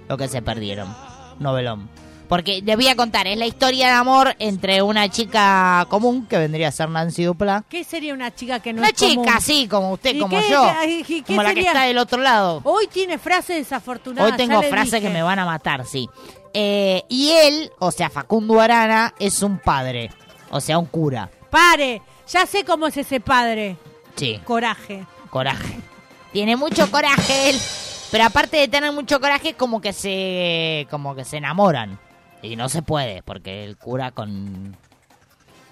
Lo 0.10 0.18
que 0.18 0.28
se 0.28 0.42
perdieron. 0.42 0.94
Novelón. 1.40 1.90
Porque 2.28 2.64
les 2.64 2.76
voy 2.76 2.88
a 2.88 2.96
contar, 2.96 3.28
es 3.28 3.38
la 3.38 3.46
historia 3.46 3.86
de 3.86 3.94
amor 3.94 4.36
entre 4.40 4.82
una 4.82 5.08
chica 5.10 5.86
común, 5.90 6.26
que 6.26 6.40
vendría 6.40 6.70
a 6.70 6.72
ser 6.72 6.90
Nancy 6.90 7.24
Dupla. 7.24 7.64
¿Qué 7.70 7.84
sería 7.84 8.16
una 8.16 8.34
chica 8.34 8.60
que 8.62 8.74
no 8.74 8.80
Una 8.80 8.90
es 8.90 8.96
común? 8.96 9.26
chica 9.26 9.38
así, 9.38 9.68
como 9.68 9.92
usted, 9.92 10.16
¿Y 10.16 10.20
como 10.20 10.40
qué- 10.40 10.50
yo. 10.50 10.66
y 10.88 11.04
qué 11.04 11.24
Como 11.24 11.44
la 11.44 11.54
que 11.54 11.60
está 11.62 11.84
del 11.84 12.00
otro 12.00 12.20
lado. 12.24 12.62
Hoy 12.64 12.88
tiene 12.88 13.20
frases 13.20 13.58
desafortunadas. 13.58 14.32
Hoy 14.32 14.38
tengo 14.38 14.60
frases 14.64 14.94
dije. 14.94 15.04
que 15.08 15.10
me 15.14 15.22
van 15.22 15.38
a 15.38 15.46
matar, 15.46 15.86
sí. 15.86 16.10
Eh, 16.52 17.04
y 17.10 17.30
él, 17.30 17.70
o 17.78 17.92
sea, 17.92 18.10
Facundo 18.10 18.60
Arana, 18.60 19.14
es 19.20 19.44
un 19.44 19.60
padre. 19.60 20.10
O 20.50 20.60
sea, 20.60 20.80
un 20.80 20.88
cura. 20.88 21.30
Pare, 21.52 22.02
ya 22.28 22.48
sé 22.48 22.64
cómo 22.64 22.88
es 22.88 22.98
ese 22.98 23.20
padre. 23.20 23.78
Sí. 24.16 24.40
Coraje. 24.44 25.06
Coraje. 25.30 25.80
Tiene 26.32 26.56
mucho 26.56 26.90
coraje 26.92 27.50
él. 27.50 27.58
Pero 28.12 28.24
aparte 28.26 28.58
de 28.58 28.68
tener 28.68 28.92
mucho 28.92 29.20
coraje, 29.20 29.54
como 29.56 29.82
que 29.82 29.92
se. 29.94 30.88
como 30.90 31.16
que 31.16 31.26
se 31.26 31.38
enamoran. 31.38 31.98
Y 32.42 32.56
no 32.56 32.70
se 32.70 32.82
puede, 32.82 33.24
porque 33.24 33.64
el 33.64 33.78
cura 33.78 34.12
con. 34.12 34.72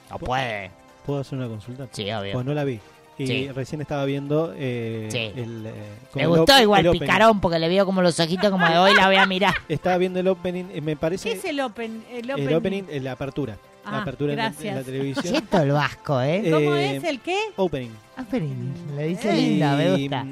No 0.09 0.19
puede. 0.19 0.71
¿Puedo 1.05 1.19
hacer 1.21 1.37
una 1.37 1.47
consulta? 1.47 1.87
Sí, 1.91 2.11
obvio. 2.11 2.33
Pues 2.33 2.45
no 2.45 2.53
la 2.53 2.63
vi. 2.63 2.79
Y 3.17 3.27
Sí. 3.27 3.49
recién 3.51 3.79
estaba 3.81 4.05
viendo 4.05 4.53
eh, 4.57 5.07
Sí. 5.11 5.31
el... 5.39 5.67
eh, 5.67 5.73
Me 6.15 6.25
gustó 6.25 6.59
igual 6.59 6.79
el 6.81 6.87
opening. 6.87 6.99
picarón, 7.01 7.39
porque 7.41 7.59
le 7.59 7.69
veo 7.69 7.85
como 7.85 8.01
los 8.01 8.19
ojitos 8.19 8.49
como 8.49 8.67
de 8.67 8.75
hoy 8.79 8.95
la 8.95 9.05
voy 9.05 9.17
a 9.17 9.25
mirar. 9.27 9.53
Estaba 9.69 9.97
viendo 9.97 10.19
el 10.19 10.27
opening, 10.27 10.65
eh, 10.73 10.81
me 10.81 10.95
parece... 10.95 11.29
¿Qué 11.29 11.35
es 11.37 11.45
el 11.45 11.59
open? 11.59 12.03
El 12.11 12.31
opening. 12.31 12.47
El 12.49 12.55
opening, 12.55 12.83
la 13.03 13.11
apertura. 13.11 13.57
La 13.85 13.91
Ah, 13.97 14.01
apertura 14.01 14.31
en 14.33 14.37
la- 14.37 14.45
en, 14.47 14.51
gracias. 14.53 14.75
la 14.75 14.83
televisión. 14.83 15.33
Cheto 15.35 15.57
el 15.61 15.71
vasco, 15.71 16.21
¿eh? 16.21 16.49
¿Cómo 16.51 16.75
Eh, 16.75 16.97
es 16.97 17.03
el 17.03 17.19
qué? 17.19 17.37
Opening. 17.57 17.91
Opening. 18.19 18.73
Le 18.95 19.07
dice 19.09 19.33
linda, 19.33 19.75
me 19.75 19.91
gusta. 19.97 20.25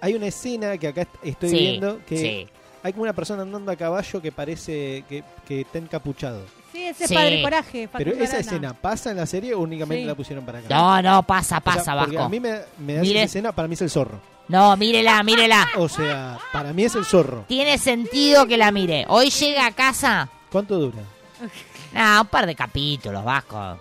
Hay 0.00 0.14
una 0.14 0.26
escena 0.26 0.76
que 0.78 0.88
acá 0.88 1.02
est- 1.02 1.14
estoy 1.22 1.48
Sí, 1.50 1.56
viendo 1.58 2.00
que 2.06 2.16
sí. 2.18 2.48
hay 2.82 2.92
como 2.92 3.04
una 3.04 3.12
persona 3.12 3.42
andando 3.42 3.70
a 3.70 3.76
caballo 3.76 4.20
que 4.20 4.32
parece 4.32 5.04
que, 5.08 5.22
que 5.46 5.60
está 5.62 5.78
encapuchado. 5.78 6.42
Sí, 6.72 6.84
ese 6.84 7.06
Sí. 7.06 7.14
padre 7.14 7.42
coraje. 7.42 7.88
Pero 7.96 8.12
esa 8.12 8.22
Arana. 8.24 8.38
escena 8.38 8.74
pasa 8.74 9.10
en 9.10 9.18
la 9.18 9.26
serie 9.26 9.54
o 9.54 9.60
únicamente 9.60 10.02
Sí. 10.02 10.06
la 10.06 10.14
pusieron 10.14 10.44
para 10.44 10.58
acá. 10.58 10.68
No, 10.74 11.02
no, 11.02 11.22
pasa, 11.22 11.58
O 11.58 11.60
sea, 11.62 11.74
pasa, 11.74 11.98
porque 11.98 12.16
vasco. 12.16 12.26
a 12.26 12.28
mí 12.30 12.40
me, 12.40 12.58
me 12.78 12.94
da 12.94 13.02
esa 13.02 13.22
escena, 13.22 13.52
para 13.52 13.68
mí 13.68 13.74
es 13.74 13.82
el 13.82 13.90
zorro. 13.90 14.18
No, 14.48 14.76
mírela, 14.76 15.22
mírela. 15.22 15.68
O 15.78 15.88
sea, 15.88 16.38
para 16.52 16.72
mí 16.72 16.82
es 16.84 16.94
el 16.96 17.04
zorro. 17.04 17.44
Tiene 17.46 17.78
sentido 17.78 18.46
que 18.46 18.56
la 18.56 18.72
mire. 18.72 19.04
Hoy 19.08 19.30
llega 19.30 19.66
a 19.66 19.70
casa. 19.72 20.28
¿Cuánto 20.50 20.78
dura? 20.78 20.98
Ah, 21.94 22.20
un 22.22 22.28
par 22.28 22.46
de 22.46 22.54
capítulos, 22.54 23.22
Vasco. 23.22 23.78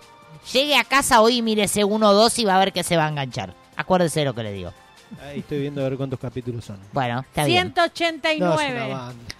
Llegue 0.51 0.75
a 0.75 0.83
casa 0.83 1.21
hoy 1.21 1.37
y 1.37 1.41
mírese 1.41 1.83
uno 1.83 2.09
o 2.09 2.13
dos 2.13 2.37
y 2.39 2.43
va 2.45 2.55
a 2.55 2.59
ver 2.59 2.73
que 2.73 2.83
se 2.83 2.97
va 2.97 3.05
a 3.05 3.09
enganchar. 3.09 3.53
Acuérdese 3.77 4.19
de 4.21 4.25
lo 4.25 4.33
que 4.35 4.43
le 4.43 4.51
digo. 4.51 4.73
Ahí 5.21 5.39
estoy 5.39 5.61
viendo 5.61 5.81
a 5.81 5.89
ver 5.89 5.97
cuántos 5.97 6.19
capítulos 6.19 6.65
son. 6.65 6.77
Bueno, 6.91 7.19
está 7.21 7.45
bien. 7.45 7.73
189. 7.73 8.39
No, 8.39 8.59
es 8.59 8.71
una 8.71 8.87
banda. 8.87 9.35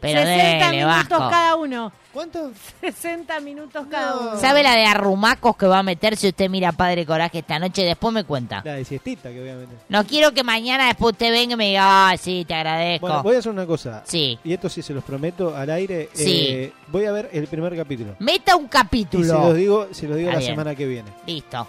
Pero 0.00 0.20
60 0.20 0.36
dele, 0.70 0.70
minutos 0.84 1.08
Vasco. 1.08 1.30
cada 1.30 1.56
uno. 1.56 1.92
¿Cuánto? 2.12 2.50
60 2.80 3.40
minutos 3.40 3.86
cada 3.90 4.16
uno. 4.16 4.36
¿Sabe 4.38 4.62
la 4.62 4.74
de 4.76 4.84
arrumacos 4.86 5.56
que 5.56 5.66
va 5.66 5.78
a 5.80 5.82
meter 5.82 6.16
si 6.16 6.28
usted 6.28 6.48
mira 6.48 6.72
Padre 6.72 7.04
Coraje 7.04 7.38
esta 7.40 7.58
noche? 7.58 7.82
Después 7.82 8.12
me 8.14 8.24
cuenta. 8.24 8.62
La 8.64 8.74
de 8.74 8.84
siestita 8.84 9.30
que 9.30 9.42
obviamente. 9.42 9.74
No 9.88 10.06
quiero 10.06 10.32
que 10.32 10.42
mañana 10.42 10.86
después 10.86 11.12
usted 11.12 11.30
venga 11.30 11.54
y 11.54 11.56
me 11.56 11.66
diga, 11.68 12.08
ay, 12.08 12.18
sí, 12.18 12.44
te 12.46 12.54
agradezco. 12.54 13.06
Bueno, 13.06 13.22
voy 13.22 13.36
a 13.36 13.38
hacer 13.38 13.52
una 13.52 13.66
cosa. 13.66 14.02
Sí. 14.06 14.38
Y 14.44 14.52
esto 14.52 14.68
sí 14.68 14.82
se 14.82 14.92
los 14.94 15.04
prometo 15.04 15.54
al 15.56 15.68
aire. 15.70 16.08
Sí. 16.14 16.46
eh, 16.48 16.72
voy 16.88 17.04
a 17.06 17.12
ver 17.12 17.28
el 17.32 17.46
primer 17.46 17.76
capítulo. 17.76 18.16
Meta 18.18 18.56
un 18.56 18.66
Y 18.66 18.68
capítulo. 18.68 19.24
se 19.24 19.32
los 19.32 19.54
digo, 19.56 19.88
se 19.92 20.06
los 20.08 20.16
digo 20.16 20.28
Está 20.30 20.34
la 20.34 20.38
bien. 20.40 20.52
semana 20.52 20.74
que 20.74 20.86
viene. 20.86 21.10
Listo. 21.26 21.66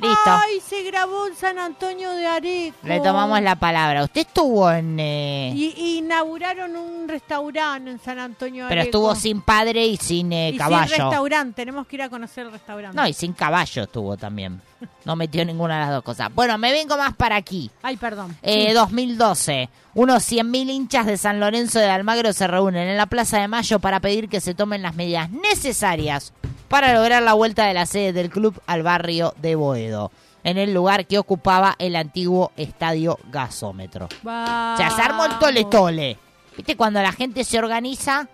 Listo. 0.00 0.20
Ay, 0.26 0.60
se 0.66 0.82
grabó 0.82 1.26
en 1.26 1.34
San 1.36 1.58
Antonio 1.58 2.10
de 2.12 2.26
Areco. 2.26 2.76
Le 2.82 3.00
tomamos 3.00 3.40
la 3.42 3.56
palabra. 3.56 4.04
Usted 4.04 4.22
estuvo 4.22 4.70
en... 4.70 4.98
eh, 4.98 5.52
Y, 5.54 5.74
y 5.76 5.98
inauguraron 5.98 6.74
un 6.76 7.08
restaurante 7.08 7.90
en 7.90 7.98
San 8.00 8.18
Antonio 8.18 8.64
de 8.64 8.68
pero 8.68 8.80
Areco. 8.82 8.96
estuvo 8.98 9.14
sin 9.14 9.42
padre 9.42 9.86
y 9.86 9.96
sin 9.96 10.32
eh, 10.32 10.48
Y 10.48 10.50
sin 10.52 10.58
caballo. 10.58 10.96
restaurante. 10.96 11.54
Tenemos 11.54 11.86
que 11.86 11.96
ir 11.96 12.02
a 12.02 12.08
conocer 12.08 12.46
el 12.46 12.52
restaurante. 12.52 12.96
No, 12.96 13.06
y 13.06 13.12
sin 13.12 13.32
caballo 13.32 13.82
estuvo 13.82 14.16
también. 14.16 14.60
No 15.04 15.16
metió 15.16 15.44
ninguna 15.44 15.74
de 15.74 15.80
las 15.80 15.90
dos 15.90 16.02
cosas. 16.02 16.34
Bueno, 16.34 16.56
me 16.56 16.72
vengo 16.72 16.96
más 16.96 17.14
para 17.14 17.36
aquí. 17.36 17.70
Ay, 17.82 17.96
perdón. 17.96 18.36
Eh, 18.42 18.68
Sí. 18.68 18.72
2012. 18.74 19.68
Unos 19.94 20.22
100.000 20.30 20.70
hinchas 20.70 21.04
de 21.06 21.16
San 21.18 21.40
Lorenzo 21.40 21.78
de 21.80 21.90
Almagro 21.90 22.32
se 22.32 22.46
reúnen 22.46 22.88
en 22.88 22.96
la 22.96 23.06
Plaza 23.06 23.38
de 23.40 23.48
Mayo 23.48 23.80
para 23.80 24.00
pedir 24.00 24.28
que 24.28 24.40
se 24.40 24.54
tomen 24.54 24.82
las 24.82 24.94
medidas 24.94 25.28
necesarias 25.30 26.32
para 26.70 26.94
lograr 26.94 27.20
la 27.24 27.32
vuelta 27.32 27.66
de 27.66 27.74
la 27.74 27.84
sede 27.84 28.12
del 28.12 28.30
club 28.30 28.62
al 28.68 28.84
barrio 28.84 29.34
de 29.42 29.56
Boedo, 29.56 30.12
en 30.44 30.56
el 30.56 30.72
lugar 30.72 31.04
que 31.04 31.18
ocupaba 31.18 31.74
el 31.80 31.96
antiguo 31.96 32.52
estadio 32.56 33.18
gasómetro. 33.28 34.04
O 34.06 34.76
sea, 34.76 34.92
se 34.94 35.02
armó 35.02 35.24
el 35.24 35.36
tole 35.40 35.64
tole. 35.64 36.16
¿Viste? 36.56 36.76
Cuando 36.76 37.02
la 37.02 37.10
gente 37.10 37.42
se 37.42 37.58
organiza, 37.58 38.28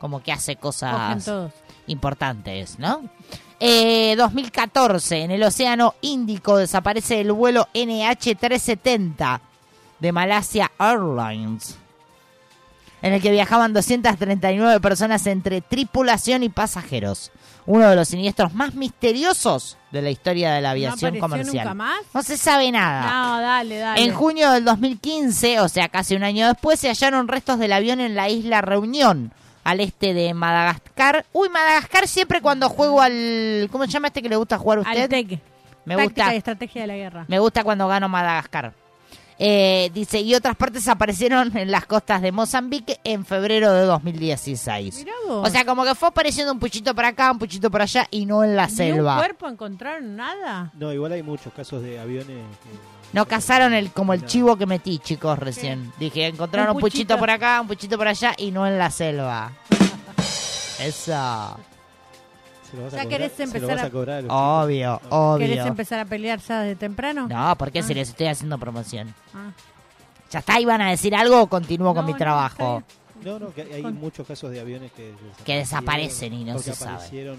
como 0.00 0.20
que 0.20 0.32
hace 0.32 0.56
cosas 0.56 1.30
importantes, 1.86 2.76
¿no? 2.80 3.04
Eh, 3.60 4.16
2014, 4.16 5.22
en 5.22 5.30
el 5.30 5.44
Océano 5.44 5.94
Índico 6.00 6.56
desaparece 6.56 7.20
el 7.20 7.30
vuelo 7.30 7.68
NH370 7.72 9.40
de 10.00 10.10
Malasia 10.10 10.72
Airlines, 10.76 11.78
en 13.00 13.12
el 13.12 13.22
que 13.22 13.30
viajaban 13.30 13.72
239 13.72 14.80
personas 14.80 15.24
entre 15.28 15.60
tripulación 15.60 16.42
y 16.42 16.48
pasajeros. 16.48 17.30
Uno 17.66 17.88
de 17.90 17.96
los 17.96 18.08
siniestros 18.08 18.54
más 18.54 18.74
misteriosos 18.74 19.76
de 19.90 20.02
la 20.02 20.10
historia 20.10 20.52
de 20.54 20.60
la 20.60 20.70
aviación 20.70 21.16
apareció 21.16 21.20
comercial. 21.20 21.64
nunca 21.64 21.74
más? 21.74 21.98
No 22.14 22.22
se 22.22 22.36
sabe 22.36 22.70
nada. 22.70 23.10
No, 23.10 23.40
dale, 23.40 23.78
dale. 23.78 24.02
En 24.04 24.14
junio 24.14 24.50
del 24.52 24.64
2015, 24.64 25.60
o 25.60 25.68
sea, 25.68 25.88
casi 25.88 26.14
un 26.14 26.22
año 26.22 26.46
después, 26.46 26.78
se 26.78 26.88
hallaron 26.88 27.26
restos 27.28 27.58
del 27.58 27.72
avión 27.72 28.00
en 28.00 28.14
la 28.14 28.28
isla 28.28 28.60
Reunión, 28.60 29.32
al 29.64 29.80
este 29.80 30.14
de 30.14 30.32
Madagascar. 30.32 31.26
Uy, 31.32 31.48
Madagascar 31.48 32.06
siempre 32.06 32.40
cuando 32.40 32.68
juego 32.68 33.00
al... 33.02 33.68
¿Cómo 33.72 33.84
se 33.84 33.90
llama 33.90 34.08
este 34.08 34.22
que 34.22 34.28
le 34.28 34.36
gusta 34.36 34.58
jugar 34.58 34.78
a 34.78 34.80
usted? 34.82 35.02
Al 35.02 35.08
TEC. 35.08 35.40
Me 35.84 35.96
Táctica 35.96 36.22
gusta, 36.24 36.34
y 36.34 36.38
estrategia 36.38 36.80
de 36.82 36.86
la 36.88 36.96
guerra. 36.96 37.24
me 37.28 37.38
gusta 37.38 37.62
cuando 37.64 37.86
gano 37.88 38.08
Madagascar. 38.08 38.72
Eh, 39.38 39.90
dice, 39.92 40.20
y 40.20 40.34
otras 40.34 40.56
partes 40.56 40.88
aparecieron 40.88 41.54
en 41.56 41.70
las 41.70 41.84
costas 41.84 42.22
de 42.22 42.32
Mozambique 42.32 42.98
en 43.04 43.24
febrero 43.26 43.70
de 43.72 43.82
2016. 43.82 44.96
Mirá 45.00 45.12
vos. 45.28 45.46
O 45.46 45.50
sea, 45.50 45.64
como 45.66 45.84
que 45.84 45.94
fue 45.94 46.08
apareciendo 46.08 46.52
un 46.52 46.58
puchito 46.58 46.94
por 46.94 47.04
acá, 47.04 47.30
un 47.32 47.38
puchito 47.38 47.70
por 47.70 47.82
allá 47.82 48.06
y 48.10 48.24
no 48.24 48.42
en 48.44 48.56
la 48.56 48.64
¿Ni 48.66 48.72
un 48.72 48.76
selva. 48.76 49.16
cuerpo 49.18 49.46
encontraron 49.48 50.16
nada? 50.16 50.72
No, 50.74 50.90
igual 50.92 51.12
hay 51.12 51.22
muchos 51.22 51.52
casos 51.52 51.82
de 51.82 51.98
aviones. 52.00 52.26
que- 52.28 52.96
No 53.12 53.26
cazaron 53.26 53.72
el 53.74 53.90
como 53.92 54.14
el 54.14 54.22
No. 54.22 54.26
chivo 54.26 54.56
que 54.56 54.66
metí, 54.66 54.98
chicos, 54.98 55.38
recién. 55.38 55.92
Dije, 55.98 56.26
encontraron 56.26 56.74
Un 56.74 56.80
puchito. 56.80 57.18
por 57.18 57.28
acá, 57.30 57.60
un 57.60 57.66
puchito 57.68 57.96
por 57.98 58.08
allá 58.08 58.34
y 58.38 58.50
no 58.50 58.66
en 58.66 58.78
la 58.78 58.90
selva. 58.90 59.52
Eso. 60.80 61.58
Se 62.70 62.76
lo 62.76 62.82
vas 62.84 62.94
a 62.94 62.96
Ya 62.96 63.02
cobrar, 63.04 63.18
querés 63.20 63.32
se 63.32 63.38
lo 63.38 63.44
empezar 63.52 63.68
vas 63.76 63.82
a- 63.82 63.86
a 63.86 63.90
cobrar. 63.90 64.18
a 64.18 64.22
los 64.22 64.30
Obvio, 64.32 65.00
¿Querés 65.38 65.58
obvio. 65.60 65.66
empezar 65.66 65.98
a 66.00 66.04
pelear 66.04 66.38
ya 66.40 66.60
desde 66.60 66.76
temprano? 66.76 67.28
No, 67.28 67.56
porque 67.56 67.78
Ah. 67.80 67.82
si 67.82 67.94
les 67.94 68.08
estoy 68.08 68.26
haciendo 68.26 68.58
promoción. 68.58 69.14
Ah. 69.34 69.50
Ya 70.30 70.40
está, 70.40 70.58
iban 70.60 70.80
a 70.82 70.90
decir 70.90 71.14
algo 71.14 71.42
o 71.42 71.46
continúo 71.48 71.94
con 71.94 72.04
mi 72.04 72.12
no, 72.12 72.18
trabajo. 72.18 72.82
No, 73.22 73.38
no, 73.38 73.52
que 73.54 73.62
hay 73.62 73.82
Con- 73.82 73.94
muchos 73.94 74.26
casos 74.26 74.50
de 74.50 74.60
aviones 74.60 74.92
que 74.92 75.14
Que 75.44 75.56
desaparecen 75.58 76.32
y 76.34 76.44
no 76.44 76.58
se 76.58 76.74
sabe. 76.74 76.92
aparecieron 76.94 77.38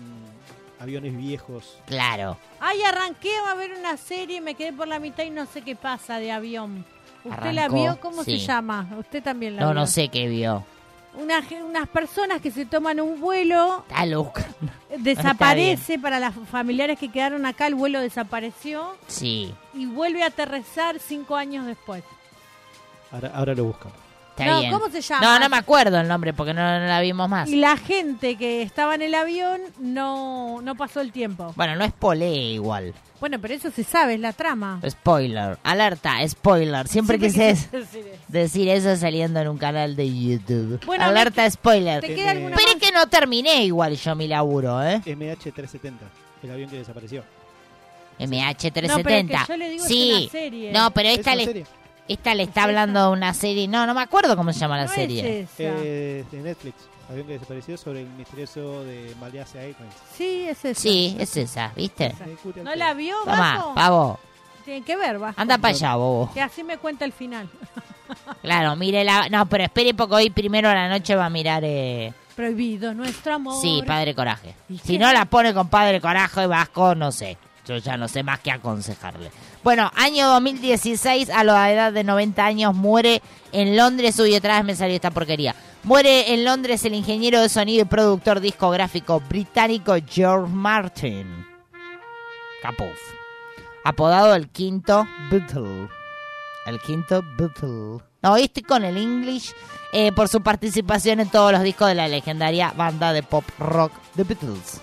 aviones 0.80 1.16
viejos. 1.18 1.78
Claro. 1.86 2.38
Ay, 2.60 2.82
arranqué 2.84 3.32
a 3.50 3.54
ver 3.56 3.72
una 3.78 3.98
serie, 3.98 4.42
me 4.42 4.56
quedé 4.56 4.74
por 4.74 4.88
la 4.88 5.00
mitad 5.00 5.24
y 5.24 5.30
no 5.30 5.46
sé 5.46 5.62
qué 5.62 5.76
pasa 5.76 6.18
de 6.20 6.32
avión. 6.32 6.86
¿Usted 7.24 7.52
la 7.52 7.68
vio? 7.68 8.00
¿Cómo 8.00 8.24
sí. 8.24 8.40
se 8.40 8.46
llama? 8.46 8.88
Usted 8.98 9.22
también 9.22 9.56
la 9.58 9.62
No, 9.64 9.68
vio. 9.72 9.74
no 9.82 9.88
sé 9.88 10.08
qué 10.10 10.28
vio. 10.28 10.64
Una 11.18 11.44
unas 11.66 11.88
personas 11.90 12.42
que 12.42 12.52
se 12.52 12.66
toman 12.66 13.00
un 13.00 13.20
vuelo, 13.20 13.84
Está 13.88 14.06
loca. 14.06 14.46
desaparece 15.00 16.00
para 16.00 16.20
las 16.20 16.34
familiares 16.50 16.98
que 17.00 17.10
quedaron 17.10 17.46
acá, 17.46 17.68
el 17.68 17.76
vuelo 17.76 18.00
desapareció 18.00 18.96
Sí, 19.08 19.54
y 19.74 19.86
vuelve 19.86 20.24
a 20.24 20.28
aterrizar 20.28 21.00
cinco 21.00 21.36
años 21.36 21.66
después. 21.66 22.04
Ahora, 23.12 23.32
ahora 23.34 23.56
lo 23.56 23.66
buscan. 23.66 23.92
Está 24.44 24.46
No, 24.46 24.60
bien. 24.60 24.72
¿cómo 24.72 24.90
se 24.90 25.02
llama? 25.02 25.22
No, 25.26 25.40
no 25.40 25.50
me 25.50 25.58
acuerdo 25.58 26.00
el 26.00 26.08
nombre 26.08 26.34
porque 26.34 26.54
no, 26.54 26.62
no 26.80 26.86
la 26.86 27.02
vimos 27.02 27.28
más. 27.30 27.50
Y 27.50 27.56
la 27.56 27.76
gente 27.78 28.36
que 28.38 28.62
estaba 28.62 28.96
en 28.96 29.02
el 29.02 29.16
avión 29.16 29.62
no, 29.80 30.62
no 30.62 30.76
pasó 30.76 31.02
el 31.02 31.12
tiempo. 31.12 31.54
Bueno, 31.56 31.76
no 31.76 31.84
es 31.84 31.92
polé 31.94 32.30
igual. 32.36 32.94
Bueno, 33.20 33.40
pero 33.42 33.56
eso 33.56 33.72
se 33.72 33.84
sabe, 33.84 34.14
es 34.14 34.20
la 34.20 34.32
trama. 34.32 34.80
Spoiler. 34.88 35.58
Alerta, 35.64 36.18
spoiler. 36.28 36.88
Siempre, 36.88 37.18
Siempre 37.18 37.20
quise 37.56 37.68
decir 37.78 38.06
eso. 38.08 38.22
decir 38.28 38.70
eso 38.70 38.96
saliendo 38.96 39.40
en 39.40 39.48
un 39.48 39.58
canal 39.58 39.96
de 39.96 40.08
YouTube. 40.08 40.80
Bueno, 40.86 41.06
Alerta, 41.06 41.50
spoiler. 41.50 42.00
¿Te 42.02 42.14
queda 42.14 42.32
alguna 42.32 42.56
Pero 42.56 42.68
es 42.70 42.76
más? 42.76 42.84
que 42.84 42.92
no 42.92 43.08
terminé 43.08 43.64
igual 43.66 43.96
yo 43.98 44.16
mi 44.16 44.28
laburo, 44.28 44.84
¿eh? 44.84 45.02
MH370, 45.04 45.94
el 46.44 46.52
avión 46.52 46.70
que 46.70 46.78
desapareció. 46.78 47.24
MH370. 48.20 48.88
No, 48.88 49.04
pero 49.04 49.28
que 49.28 49.48
yo 49.48 49.58
le 49.58 49.70
digo 49.70 49.84
es 49.84 49.88
sí. 49.90 50.20
una 50.24 50.32
serie. 50.32 50.72
No, 50.72 50.92
pero 50.92 51.10
¿Es 51.10 51.18
esta 51.20 51.32
una 51.32 51.36
le, 51.38 51.46
serie? 51.46 51.66
Esta 52.08 52.34
le 52.36 52.44
está 52.44 52.64
hablando 52.64 53.08
de 53.08 53.12
una 53.14 53.34
serie. 53.34 53.68
No, 53.68 53.86
no 53.86 53.94
me 53.94 54.02
acuerdo 54.02 54.36
cómo 54.36 54.54
se 54.54 54.60
llama 54.60 54.78
la 54.78 54.86
No 54.86 54.92
serie. 54.94 55.42
es. 55.42 55.50
Eh, 55.60 56.24
de 56.32 56.38
Netflix, 56.40 56.76
avión 57.10 57.28
que 57.28 57.34
desapareció 57.34 57.78
sobre 57.78 58.02
el 58.02 58.08
misterioso 58.10 58.84
de 58.84 59.14
Malaysia 59.20 59.62
Airlines. 59.62 59.94
Sí, 60.16 60.46
es 60.50 60.64
esa. 60.66 60.82
Sí, 60.82 61.16
es 61.20 61.38
esa, 61.38 61.72
¿viste? 61.76 62.14
¿No 62.64 62.76
la 62.76 62.94
vio, 62.94 63.16
Toma, 63.26 63.74
pavo. 63.76 64.20
Tiene 64.66 64.84
que 64.86 64.96
ver, 64.98 65.18
Vasco. 65.18 65.40
Anda 65.42 65.58
para 65.58 65.74
allá, 65.74 65.96
bobo. 65.96 66.30
Que 66.34 66.42
así 66.42 66.64
me 66.64 66.78
cuenta 66.78 67.06
el 67.06 67.14
final. 67.14 67.50
Claro, 68.42 68.78
mire 68.78 69.04
la... 69.04 69.28
No, 69.28 69.46
pero 69.48 69.66
espere 69.66 69.94
porque 69.94 70.16
hoy 70.16 70.30
primero 70.30 70.70
a 70.70 70.74
la 70.74 70.88
noche 70.88 71.14
va 71.14 71.26
a 71.26 71.30
mirar... 71.30 71.62
Eh... 71.66 72.14
Prohibido 72.38 72.94
nuestro 72.94 73.34
amor. 73.34 73.62
Sí, 73.62 73.84
Padre 73.86 74.16
Coraje. 74.16 74.56
¿Y 74.70 74.78
Si 74.78 74.94
qué? 74.94 75.00
no 75.00 75.12
la 75.12 75.26
pone 75.26 75.54
con 75.54 75.68
Padre 75.68 76.00
Coraje 76.00 76.44
y 76.44 76.46
Vasco, 76.48 76.96
no 76.96 77.12
sé. 77.12 77.38
Yo 77.68 77.78
ya 77.78 77.98
no 77.98 78.08
sé 78.08 78.24
más 78.24 78.40
que 78.40 78.52
aconsejarle. 78.52 79.30
Bueno, 79.64 79.92
año 79.96 80.28
2016, 80.30 81.30
a 81.30 81.44
la 81.44 81.72
edad 81.72 81.92
de 81.92 82.04
90 82.04 82.46
años, 82.46 82.74
muere 82.74 83.22
en 83.52 83.76
Londres. 83.76 84.18
Uy, 84.20 84.36
otra 84.36 84.56
vez 84.56 84.66
me 84.66 84.76
salió 84.76 84.96
esta 84.96 85.12
porquería. 85.12 85.54
Muere 85.84 86.34
en 86.34 86.46
Londres 86.46 86.86
el 86.86 86.94
ingeniero 86.94 87.42
de 87.42 87.50
sonido 87.50 87.82
y 87.82 87.86
productor 87.86 88.40
discográfico 88.40 89.20
británico 89.20 89.96
George 90.08 90.52
Martin. 90.52 91.46
Capuf. 92.62 92.98
Apodado 93.84 94.34
el 94.36 94.50
quinto 94.50 95.06
Beatle. 95.30 95.90
El 96.66 96.80
quinto 96.82 97.24
Beatle. 97.38 98.04
No, 98.22 98.34
hoy 98.34 98.50
con 98.68 98.84
el 98.84 98.98
English 98.98 99.54
eh, 99.94 100.12
por 100.12 100.28
su 100.28 100.42
participación 100.42 101.20
en 101.20 101.30
todos 101.30 101.52
los 101.52 101.64
discos 101.64 101.88
de 101.88 101.96
la 101.96 102.08
legendaria 102.08 102.74
banda 102.76 103.14
de 103.14 103.24
pop 103.24 103.46
rock 103.60 103.92
The 104.16 104.24
Beatles. 104.24 104.82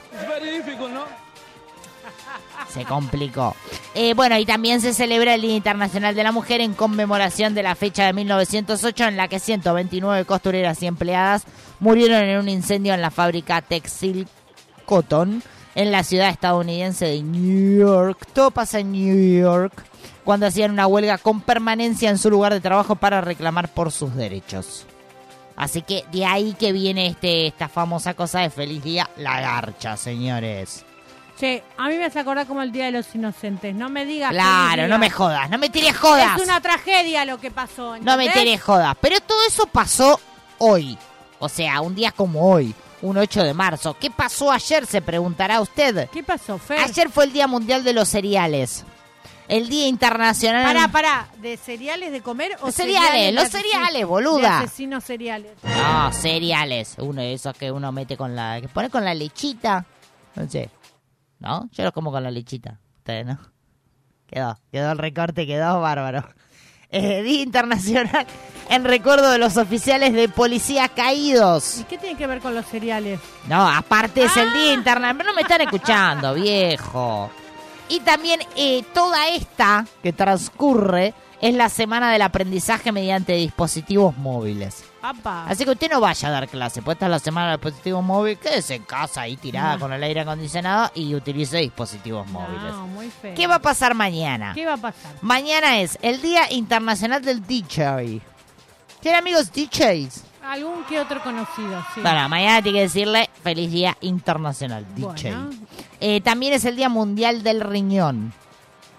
Se 2.74 2.84
complicó. 2.84 3.54
Eh, 3.94 4.14
bueno, 4.14 4.36
y 4.36 4.44
también 4.44 4.80
se 4.80 4.92
celebra 4.92 5.34
el 5.34 5.42
Día 5.42 5.54
Internacional 5.54 6.16
de 6.16 6.24
la 6.24 6.32
Mujer 6.32 6.60
en 6.60 6.74
conmemoración 6.74 7.54
de 7.54 7.62
la 7.62 7.76
fecha 7.76 8.06
de 8.06 8.12
1908 8.12 9.04
en 9.04 9.16
la 9.16 9.28
que 9.28 9.38
129 9.38 10.24
costureras 10.24 10.82
y 10.82 10.88
empleadas 10.88 11.44
murieron 11.78 12.24
en 12.24 12.40
un 12.40 12.48
incendio 12.48 12.92
en 12.92 13.00
la 13.00 13.12
fábrica 13.12 13.62
textil 13.62 14.26
Cotton 14.86 15.40
en 15.76 15.92
la 15.92 16.02
ciudad 16.02 16.30
estadounidense 16.30 17.04
de 17.06 17.22
New 17.22 17.78
York. 17.78 18.26
Todo 18.32 18.50
pasa 18.50 18.80
en 18.80 18.90
New 18.90 19.40
York 19.40 19.84
cuando 20.24 20.46
hacían 20.46 20.72
una 20.72 20.88
huelga 20.88 21.18
con 21.18 21.42
permanencia 21.42 22.10
en 22.10 22.18
su 22.18 22.28
lugar 22.28 22.52
de 22.52 22.60
trabajo 22.60 22.96
para 22.96 23.20
reclamar 23.20 23.68
por 23.68 23.92
sus 23.92 24.16
derechos. 24.16 24.84
Así 25.54 25.82
que 25.82 26.04
de 26.10 26.24
ahí 26.24 26.54
que 26.54 26.72
viene 26.72 27.06
este, 27.06 27.46
esta 27.46 27.68
famosa 27.68 28.14
cosa 28.14 28.40
de 28.40 28.50
feliz 28.50 28.82
día 28.82 29.08
la 29.16 29.40
garcha, 29.40 29.96
señores. 29.96 30.84
Che, 31.38 31.64
a 31.76 31.88
mí 31.88 31.96
me 31.96 32.04
hace 32.04 32.20
acordar 32.20 32.46
como 32.46 32.62
el 32.62 32.70
Día 32.70 32.86
de 32.86 32.92
los 32.92 33.12
Inocentes. 33.14 33.74
No 33.74 33.88
me 33.88 34.04
digas. 34.04 34.30
Claro, 34.30 34.86
no 34.86 34.98
me 34.98 35.10
jodas, 35.10 35.50
no 35.50 35.58
me 35.58 35.68
tires 35.68 35.96
jodas. 35.96 36.36
Es 36.38 36.44
una 36.44 36.60
tragedia 36.60 37.24
lo 37.24 37.38
que 37.40 37.50
pasó. 37.50 37.96
No 37.98 38.16
me 38.16 38.28
tires 38.28 38.62
jodas. 38.62 38.96
Pero 39.00 39.20
todo 39.20 39.38
eso 39.48 39.66
pasó 39.66 40.20
hoy. 40.58 40.96
O 41.40 41.48
sea, 41.48 41.80
un 41.80 41.94
día 41.94 42.12
como 42.12 42.52
hoy, 42.52 42.74
un 43.02 43.18
8 43.18 43.42
de 43.42 43.52
marzo. 43.52 43.96
¿Qué 43.98 44.10
pasó 44.10 44.52
ayer? 44.52 44.86
Se 44.86 45.02
preguntará 45.02 45.60
usted. 45.60 46.08
¿Qué 46.10 46.22
pasó, 46.22 46.56
Fer? 46.58 46.78
Ayer 46.78 47.10
fue 47.10 47.24
el 47.24 47.32
Día 47.32 47.46
Mundial 47.46 47.82
de 47.82 47.92
los 47.92 48.08
Cereales. 48.08 48.84
El 49.46 49.68
Día 49.68 49.88
Internacional... 49.88 50.64
Pará, 50.64 50.88
pará. 50.88 51.28
¿De 51.42 51.58
cereales 51.58 52.12
de 52.12 52.22
comer 52.22 52.56
o 52.62 52.66
Los 52.66 52.74
cereales, 52.74 53.34
los 53.34 53.48
cereales, 53.50 54.06
boluda. 54.06 54.40
De 54.40 54.64
asesinos 54.64 55.04
cereales. 55.04 55.52
No, 55.62 56.12
cereales. 56.12 56.94
Uno 56.98 57.20
de 57.20 57.34
esos 57.34 57.54
que 57.54 57.70
uno 57.70 57.92
mete 57.92 58.16
con 58.16 58.34
la... 58.34 58.60
que 58.60 58.68
pone 58.68 58.88
con 58.88 59.04
la 59.04 59.12
lechita. 59.12 59.84
No 60.34 60.48
sé. 60.48 60.70
¿No? 61.44 61.68
Yo 61.72 61.84
los 61.84 61.92
como 61.92 62.10
con 62.10 62.22
la 62.22 62.30
lechita. 62.30 62.80
Ustedes, 62.98 63.26
¿no? 63.26 63.38
Quedó. 64.26 64.58
Quedó 64.72 64.92
el 64.92 64.98
recorte, 64.98 65.46
quedó 65.46 65.80
bárbaro. 65.80 66.26
Eh, 66.96 67.24
Día 67.24 67.42
Internacional 67.42 68.24
en 68.70 68.84
recuerdo 68.84 69.28
de 69.32 69.38
los 69.38 69.56
oficiales 69.56 70.12
de 70.12 70.28
policía 70.28 70.88
caídos. 70.88 71.80
¿Y 71.80 71.84
qué 71.84 71.98
tiene 71.98 72.16
que 72.16 72.26
ver 72.28 72.38
con 72.38 72.54
los 72.54 72.64
cereales? 72.66 73.18
No, 73.48 73.68
aparte 73.68 74.22
es 74.22 74.36
el 74.36 74.52
Día 74.52 74.74
Internacional. 74.74 75.16
Pero 75.16 75.30
no 75.30 75.34
me 75.34 75.42
están 75.42 75.62
escuchando, 75.62 76.34
viejo. 76.34 77.30
Y 77.88 77.98
también 78.00 78.40
eh, 78.54 78.84
toda 78.94 79.28
esta 79.28 79.84
que 80.04 80.12
transcurre 80.12 81.14
es 81.48 81.54
la 81.54 81.68
semana 81.68 82.10
del 82.10 82.22
aprendizaje 82.22 82.90
mediante 82.90 83.34
dispositivos 83.34 84.16
móviles. 84.16 84.82
Apa. 85.02 85.44
Así 85.46 85.64
que 85.66 85.72
usted 85.72 85.90
no 85.90 86.00
vaya 86.00 86.28
a 86.28 86.30
dar 86.30 86.48
clase, 86.48 86.80
pues 86.80 86.94
esta 86.94 87.04
es 87.06 87.10
la 87.10 87.18
semana 87.18 87.50
del 87.50 87.60
dispositivo 87.60 88.00
móvil, 88.00 88.38
quédese 88.38 88.76
en 88.76 88.84
casa 88.84 89.20
ahí 89.20 89.36
tirada 89.36 89.74
No. 89.74 89.80
con 89.80 89.92
el 89.92 90.02
aire 90.02 90.20
acondicionado 90.20 90.90
y 90.94 91.14
utilice 91.14 91.58
dispositivos 91.58 92.26
móviles. 92.28 92.72
No, 92.72 92.86
muy 92.86 93.10
feo. 93.10 93.34
¿Qué 93.34 93.46
va 93.46 93.56
a 93.56 93.58
pasar 93.58 93.94
mañana? 93.94 94.52
¿Qué 94.54 94.64
va 94.64 94.72
a 94.74 94.78
pasar? 94.78 95.12
Mañana 95.20 95.80
es 95.80 95.98
el 96.00 96.22
Día 96.22 96.50
Internacional 96.50 97.22
del 97.22 97.46
DJ. 97.46 98.22
¿Tiene 99.00 99.18
amigos 99.18 99.52
DJs? 99.52 100.24
Algún 100.48 100.84
que 100.84 100.98
otro 100.98 101.22
conocido, 101.22 101.84
sí. 101.94 102.00
Bueno, 102.00 102.26
mañana 102.30 102.62
tiene 102.62 102.78
que 102.78 102.82
decirle 102.84 103.28
feliz 103.42 103.70
Día 103.70 103.96
Internacional 104.00 104.86
DJ. 104.94 105.34
Bueno. 105.34 105.50
Eh, 106.00 106.20
también 106.22 106.54
es 106.54 106.64
el 106.64 106.76
Día 106.76 106.88
Mundial 106.88 107.42
del 107.42 107.60
Riñón. 107.60 108.32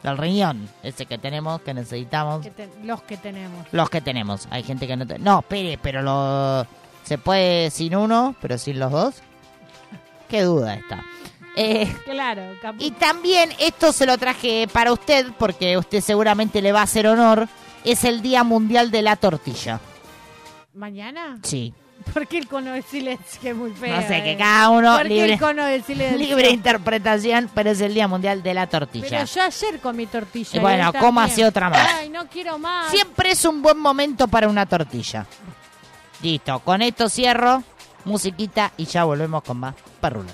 Del 0.06 0.18
riñón, 0.18 0.70
ese 0.84 1.06
que 1.06 1.18
tenemos, 1.18 1.62
que 1.62 1.74
necesitamos. 1.74 2.42
Que 2.44 2.52
te- 2.52 2.70
los 2.84 3.02
que 3.04 3.18
tenemos. 3.18 3.66
Los 3.72 3.90
que 3.90 4.02
tenemos. 4.02 4.48
Hay 4.52 4.62
gente 4.64 4.86
que 4.88 4.96
no... 4.96 5.06
te- 5.08 5.18
No, 5.20 5.40
espere, 5.40 5.80
pero 5.82 6.02
lo... 6.04 6.66
Se 7.04 7.18
puede 7.18 7.70
sin 7.72 7.96
uno, 7.96 8.36
pero 8.42 8.58
sin 8.58 8.80
los 8.80 8.92
dos. 8.92 9.16
Qué 10.30 10.42
duda 10.44 10.76
está. 10.76 11.04
Eh, 11.58 11.92
Claro, 12.06 12.42
capu- 12.62 12.76
y 12.80 12.92
también 12.92 13.50
esto 13.60 13.92
se 13.94 14.06
lo 14.06 14.18
traje 14.18 14.68
para 14.72 14.92
usted, 14.94 15.28
porque 15.40 15.78
usted 15.78 16.02
seguramente 16.02 16.62
le 16.62 16.72
va 16.72 16.82
a 16.82 16.84
hacer 16.84 17.08
honor. 17.08 17.48
Es 17.84 18.04
el 18.04 18.22
Día 18.22 18.44
Mundial 18.44 18.92
de 18.92 19.02
la 19.02 19.16
Tortilla. 19.16 19.80
¿Mañana? 20.74 21.40
Sí. 21.44 21.74
¿Por 22.14 22.28
qué 22.28 22.38
el 22.38 22.48
cono 22.48 22.74
de 22.74 22.82
silencio? 22.82 23.52
Es 23.52 23.56
muy 23.56 23.72
feo. 23.72 23.96
No 23.96 24.02
sé, 24.02 24.24
que 24.24 24.34
eh. 24.34 24.38
cada 24.38 24.70
uno 24.70 24.94
¿Por 24.98 25.04
qué 25.04 25.10
libre, 25.10 25.34
el 25.34 25.40
cono 25.40 25.66
de 25.66 25.82
silencio? 25.82 26.18
libre 26.18 26.50
interpretación, 26.50 27.50
pero 27.54 27.72
es 27.72 27.82
el 27.82 27.94
Día 27.94 28.08
Mundial 28.08 28.42
de 28.44 28.54
la 28.54 28.68
Tortilla. 28.68 29.08
Pero 29.10 29.26
yo 29.26 29.42
ayer 29.42 29.80
comí 29.80 30.06
tortilla. 30.06 30.50
Y 30.54 30.60
bueno, 30.60 30.88
hoy 30.88 30.94
también. 30.94 31.04
cómase 31.04 31.46
otra 31.46 31.70
más. 31.70 31.94
Ay, 31.96 32.10
no 32.10 32.28
quiero 32.28 32.58
más. 32.58 32.92
Siempre 32.92 33.32
es 33.32 33.46
un 33.46 33.62
buen 33.62 33.78
momento 33.78 34.28
para 34.28 34.48
una 34.48 34.66
tortilla. 34.66 35.26
Listo, 36.22 36.60
con 36.60 36.82
esto 36.82 37.10
cierro, 37.10 37.64
musiquita 38.06 38.72
y 38.78 38.86
ya 38.86 39.04
volvemos 39.04 39.44
con 39.44 39.58
más 39.58 39.76
perrula. 40.00 40.32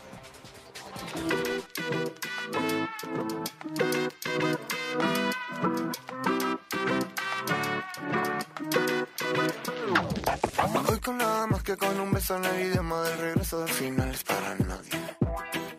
Con 11.01 11.17
nada 11.17 11.47
más 11.47 11.63
que 11.63 11.75
con 11.77 11.99
un 11.99 12.11
beso 12.11 12.37
en 12.37 12.45
el 12.45 12.67
idioma 12.67 13.01
del 13.01 13.17
regreso 13.17 13.59
del 13.61 13.69
final 13.69 14.09
es 14.11 14.23
para 14.23 14.55
nadie. 14.55 14.99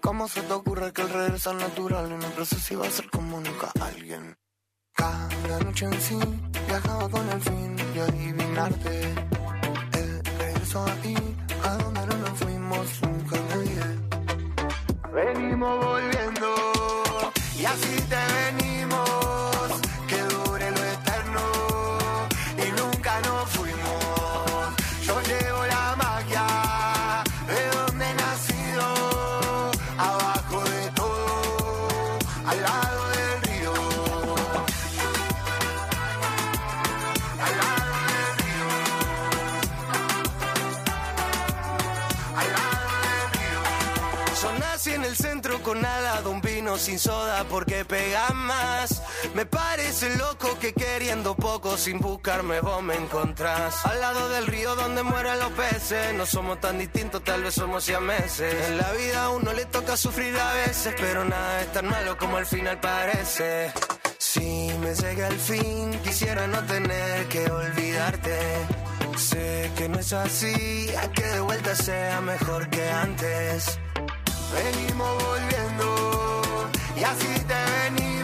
¿Cómo 0.00 0.26
se 0.26 0.42
te 0.42 0.52
ocurre 0.52 0.92
que 0.92 1.02
el 1.02 1.10
regreso 1.10 1.52
es 1.52 1.56
natural 1.58 2.06
en 2.06 2.24
un 2.24 2.32
proceso 2.32 2.74
iba 2.74 2.86
a 2.86 2.90
ser 2.90 3.08
como 3.10 3.40
nunca 3.40 3.70
alguien? 3.80 4.36
Cada 4.94 5.60
noche 5.64 5.84
en 5.86 6.00
sí 6.00 6.18
viajaba 6.66 7.08
con 7.08 7.28
el 7.28 7.40
fin 7.40 7.76
de 7.76 8.00
adivinarte. 8.00 9.14
El 9.92 10.24
regreso 10.38 10.84
ahí, 10.86 11.36
a 11.62 11.68
donde 11.76 12.06
no 12.06 12.16
nos 12.16 12.38
fuimos 12.38 13.02
nunca 13.02 13.36
nadie. 13.50 13.84
Venimos 15.12 15.84
volviendo 15.84 16.54
y 17.58 17.64
así 17.64 18.00
te 18.08 18.16
venimos. 18.16 18.61
Sin 46.82 46.98
soda 46.98 47.44
porque 47.44 47.84
pega 47.84 48.30
más. 48.30 49.02
Me 49.34 49.46
parece 49.46 50.16
loco 50.16 50.58
que 50.58 50.72
queriendo 50.72 51.36
poco 51.36 51.76
sin 51.76 52.00
buscarme 52.00 52.60
vos 52.60 52.82
me 52.82 52.96
encontrás. 52.96 53.86
Al 53.86 54.00
lado 54.00 54.28
del 54.30 54.48
río 54.48 54.74
donde 54.74 55.04
mueren 55.04 55.38
los 55.38 55.52
peces, 55.52 56.12
no 56.14 56.26
somos 56.26 56.60
tan 56.60 56.78
distintos, 56.78 57.22
tal 57.22 57.44
vez 57.44 57.54
somos 57.54 57.88
meses. 58.00 58.68
En 58.68 58.78
la 58.78 58.90
vida 58.92 59.24
a 59.24 59.30
uno 59.30 59.52
le 59.52 59.64
toca 59.66 59.96
sufrir 59.96 60.36
a 60.36 60.52
veces, 60.54 60.92
pero 60.98 61.24
nada 61.24 61.60
es 61.60 61.72
tan 61.72 61.86
malo 61.88 62.18
como 62.18 62.36
al 62.36 62.46
final 62.46 62.80
parece. 62.80 63.72
Si 64.18 64.72
me 64.80 64.92
llega 64.94 65.28
el 65.28 65.38
fin, 65.38 66.00
quisiera 66.02 66.48
no 66.48 66.64
tener 66.64 67.28
que 67.28 67.48
olvidarte. 67.48 68.38
Sé 69.16 69.70
que 69.76 69.88
no 69.88 70.00
es 70.00 70.12
así, 70.12 70.90
a 71.00 71.08
que 71.12 71.22
de 71.22 71.40
vuelta 71.40 71.76
sea 71.76 72.20
mejor 72.22 72.68
que 72.70 72.90
antes. 72.90 73.78
Venimos 74.52 75.24
volviendo 75.24 76.01
y 76.96 77.04
así 77.04 77.26
te 77.46 77.54
venimos. 77.90 78.21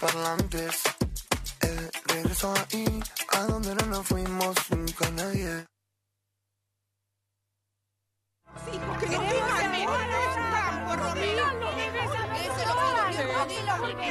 Parlantes. 0.00 0.82
Eh, 1.62 1.90
regreso 2.06 2.54
ahí, 2.54 3.00
a 3.36 3.44
donde 3.44 3.74
no 3.74 3.86
nos 3.86 4.06
fuimos 4.06 4.56
nunca 4.70 5.10
nadie. 5.10 5.66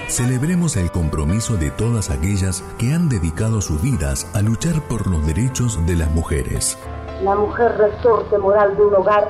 Celebremos 0.10 0.78
el 0.78 0.92
compromiso 0.92 1.58
de 1.58 1.70
todas 1.70 2.10
aquellas 2.10 2.64
que 2.80 2.94
han 2.94 3.10
dedicado 3.10 3.62
sus 3.62 3.82
vidas 3.82 4.30
a 4.34 4.42
luchar 4.42 4.82
por 4.88 5.08
los 5.08 5.26
derechos 5.26 5.86
de 5.86 5.96
las 5.96 6.10
mujeres. 6.12 6.78
La 7.22 7.36
mujer 7.36 7.78
resorte 7.78 8.38
moral 8.38 8.76
de 8.76 8.84
un 8.84 8.96
hogar 8.96 9.30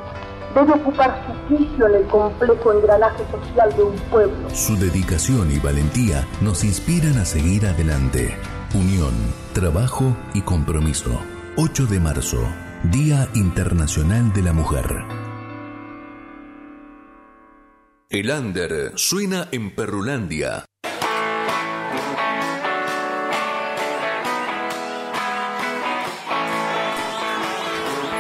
debe 0.56 0.74
ocupar 0.74 1.24
su 1.26 1.58
sitio 1.58 1.88
en 1.88 1.96
el 1.96 2.08
complejo 2.08 2.74
engranaje 2.74 3.24
social 3.32 3.76
de 3.76 3.84
un 3.84 3.96
pueblo. 4.10 4.50
Su 4.50 4.78
dedicación 4.78 5.52
y 5.52 5.60
valentía 5.60 6.28
nos 6.42 6.64
inspiran 6.64 7.18
a 7.18 7.26
seguir 7.26 7.66
adelante. 7.66 8.36
Unión, 8.74 9.14
trabajo 9.54 10.16
y 10.34 10.42
compromiso. 10.42 11.20
8 11.58 11.86
de 11.88 12.00
marzo, 12.00 12.42
Día 12.84 13.28
Internacional 13.34 14.32
de 14.34 14.42
la 14.42 14.54
Mujer. 14.54 14.86
El 18.10 18.30
under 18.30 18.94
suena 18.96 19.50
en 19.52 19.76
Perrulandia. 19.76 20.66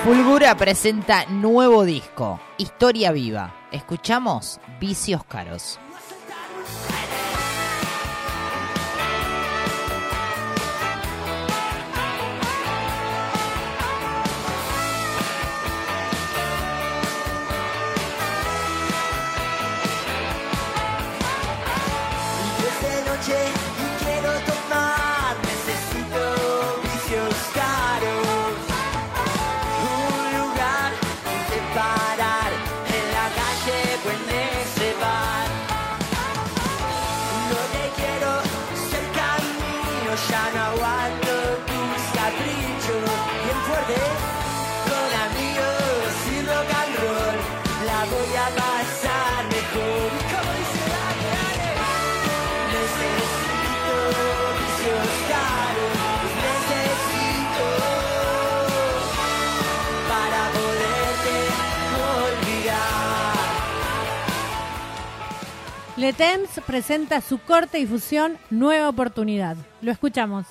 Fulgura 0.07 0.55
presenta 0.55 1.25
nuevo 1.25 1.83
disco, 1.83 2.39
Historia 2.57 3.11
Viva. 3.11 3.53
Escuchamos 3.73 4.57
Vicios 4.79 5.25
Caros. 5.25 5.81
Le 66.07 66.13
Temps 66.13 66.61
presenta 66.65 67.19
su 67.19 67.37
corte 67.37 67.79
difusión 67.79 68.37
Nueva 68.49 68.87
Oportunidad. 68.87 69.57
Lo 69.81 69.91
escuchamos. 69.91 70.45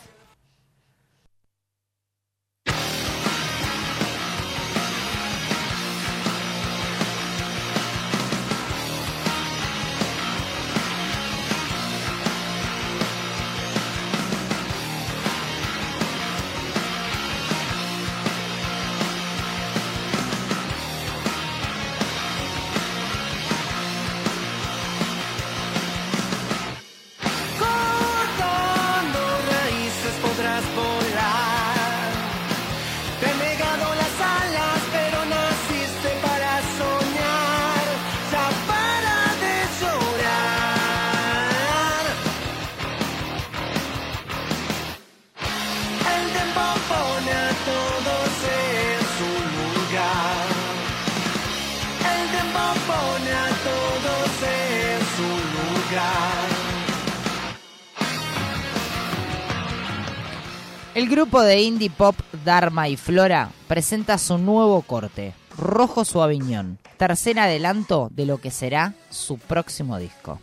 Grupo 61.36 61.48
de 61.48 61.60
indie 61.60 61.90
pop 61.90 62.16
Dharma 62.46 62.88
y 62.88 62.96
Flora 62.96 63.50
presenta 63.68 64.16
su 64.16 64.38
nuevo 64.38 64.80
corte, 64.80 65.34
Rojo 65.58 66.06
Suaviñón, 66.06 66.78
tercer 66.96 67.38
adelanto 67.38 68.08
de 68.10 68.24
lo 68.24 68.38
que 68.38 68.50
será 68.50 68.94
su 69.10 69.36
próximo 69.36 69.98
disco. 69.98 70.40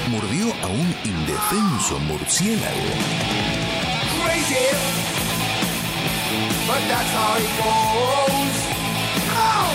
mordió 0.10 0.54
a 0.62 0.68
un 0.68 0.96
indefenso 1.04 1.98
murciélago. 2.00 2.94
Crazy, 4.24 4.70
but 6.68 6.80
that's 6.88 7.12
how 7.14 7.38
it 7.38 7.50
goes. 7.64 8.58
Oh, 9.40 9.72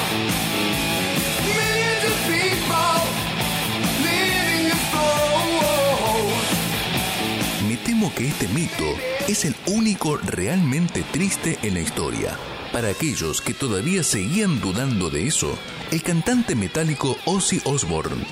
que 8.10 8.26
este 8.26 8.48
mito 8.48 8.84
es 9.28 9.44
el 9.44 9.54
único 9.66 10.16
realmente 10.16 11.04
triste 11.12 11.58
en 11.62 11.74
la 11.74 11.80
historia. 11.80 12.36
Para 12.72 12.88
aquellos 12.88 13.40
que 13.40 13.54
todavía 13.54 14.02
seguían 14.02 14.60
dudando 14.60 15.08
de 15.08 15.26
eso, 15.26 15.56
el 15.92 16.02
cantante 16.02 16.56
metálico 16.56 17.16
Ozzy 17.26 17.60
Osbourne 17.64 18.24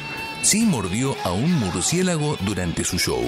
sí 0.43 0.65
mordió 0.65 1.15
a 1.23 1.33
un 1.33 1.53
murciélago 1.53 2.37
durante 2.41 2.85
su 2.85 2.99
show. 2.99 3.23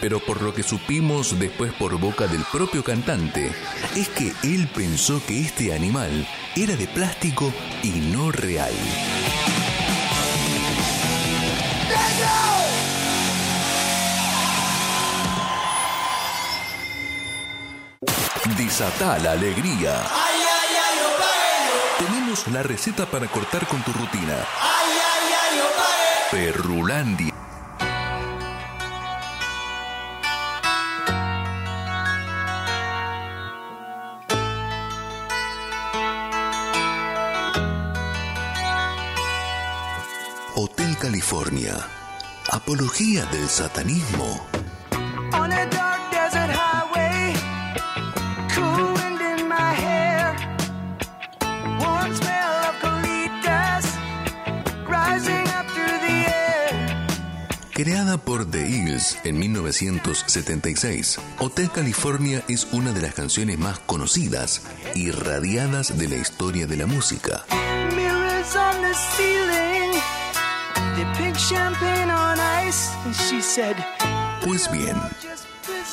Pero 0.00 0.20
por 0.20 0.42
lo 0.42 0.54
que 0.54 0.62
supimos 0.62 1.38
después 1.38 1.72
por 1.72 1.98
boca 1.98 2.26
del 2.26 2.44
propio 2.52 2.84
cantante, 2.84 3.50
es 3.96 4.08
que 4.10 4.32
él 4.44 4.68
pensó 4.68 5.20
que 5.26 5.40
este 5.40 5.74
animal 5.74 6.26
era 6.54 6.76
de 6.76 6.86
plástico 6.86 7.52
y 7.82 7.90
no 7.90 8.30
real. 8.30 8.72
Desata 18.56 19.18
la 19.18 19.32
alegría. 19.32 20.02
Tenemos 21.98 22.46
la 22.48 22.62
receta 22.62 23.06
para 23.06 23.26
cortar 23.28 23.66
con 23.66 23.82
tu 23.82 23.92
rutina. 23.92 24.34
Ay, 24.60 24.92
ay, 24.92 25.32
ay. 25.42 25.70
Perrulandia. 26.30 27.34
Hotel 40.54 40.96
California. 40.98 41.76
Apología 42.50 43.24
del 43.26 43.48
satanismo. 43.48 44.46
En 59.24 59.38
1976, 59.38 61.18
Hotel 61.38 61.70
California 61.70 62.44
es 62.48 62.68
una 62.72 62.92
de 62.92 63.00
las 63.00 63.14
canciones 63.14 63.58
más 63.58 63.78
conocidas 63.78 64.62
y 64.94 65.10
radiadas 65.10 65.96
de 65.96 66.08
la 66.08 66.16
historia 66.16 66.66
de 66.66 66.76
la 66.76 66.86
música. 66.86 67.46
Pues 74.44 74.70
bien, 74.70 74.96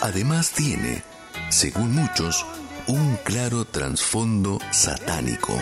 además 0.02 0.52
tiene, 0.52 1.04
según 1.50 1.94
muchos, 1.94 2.46
un 2.88 3.18
claro 3.24 3.64
trasfondo 3.64 4.60
satánico. 4.72 5.58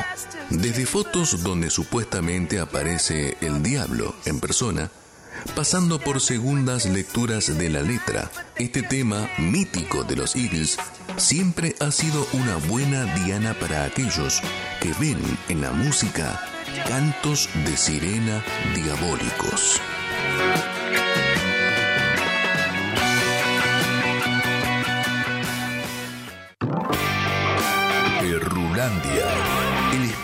Desde 0.49 0.85
fotos 0.85 1.43
donde 1.43 1.69
supuestamente 1.69 2.59
aparece 2.59 3.37
el 3.41 3.61
diablo 3.61 4.15
en 4.25 4.39
persona, 4.39 4.89
pasando 5.55 5.99
por 5.99 6.21
segundas 6.21 6.85
lecturas 6.85 7.57
de 7.57 7.69
la 7.69 7.81
letra, 7.81 8.31
este 8.55 8.81
tema 8.81 9.29
mítico 9.37 10.03
de 10.03 10.15
los 10.15 10.35
Eagles 10.35 10.77
siempre 11.17 11.75
ha 11.79 11.91
sido 11.91 12.25
una 12.33 12.55
buena 12.67 13.05
diana 13.23 13.53
para 13.59 13.85
aquellos 13.85 14.41
que 14.81 14.93
ven 14.99 15.19
en 15.49 15.61
la 15.61 15.71
música 15.71 16.39
cantos 16.87 17.49
de 17.65 17.77
sirena 17.77 18.43
diabólicos. 18.75 19.81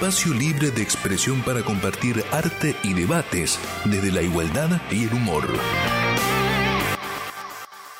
Espacio 0.02 0.34
libre 0.34 0.72
de 0.72 0.82
expresión 0.82 1.44
para 1.44 1.62
compartir 1.62 2.26
arte 2.32 2.76
y 2.82 2.96
debates 2.96 3.60
desde 3.86 4.12
la 4.12 4.24
igualdad 4.24 4.82
y 4.90 5.04
el 5.04 5.14
humor. 5.14 5.48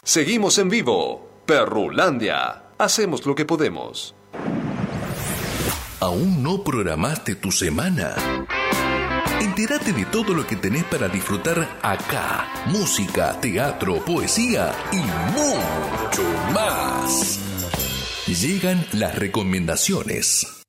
Seguimos 0.04 0.58
en 0.58 0.70
vivo. 0.70 1.30
Perrulandia. 1.46 2.64
Hacemos 2.80 3.24
lo 3.28 3.36
que 3.36 3.46
podemos. 3.46 4.16
¿Aún 6.00 6.42
no 6.42 6.64
programaste 6.64 7.36
tu 7.36 7.52
semana? 7.52 8.16
Entérate 9.40 9.94
de 9.94 10.06
todo 10.06 10.34
lo 10.34 10.48
que 10.48 10.56
tenés 10.56 10.86
para 10.86 11.08
disfrutar 11.08 11.78
acá. 11.84 12.48
Música, 12.66 13.40
teatro, 13.40 14.04
poesía 14.04 14.74
y 14.92 15.04
mucho 15.38 16.24
más. 16.52 17.40
Llegan 18.26 18.88
las 18.92 19.14
recomendaciones. 19.14 20.61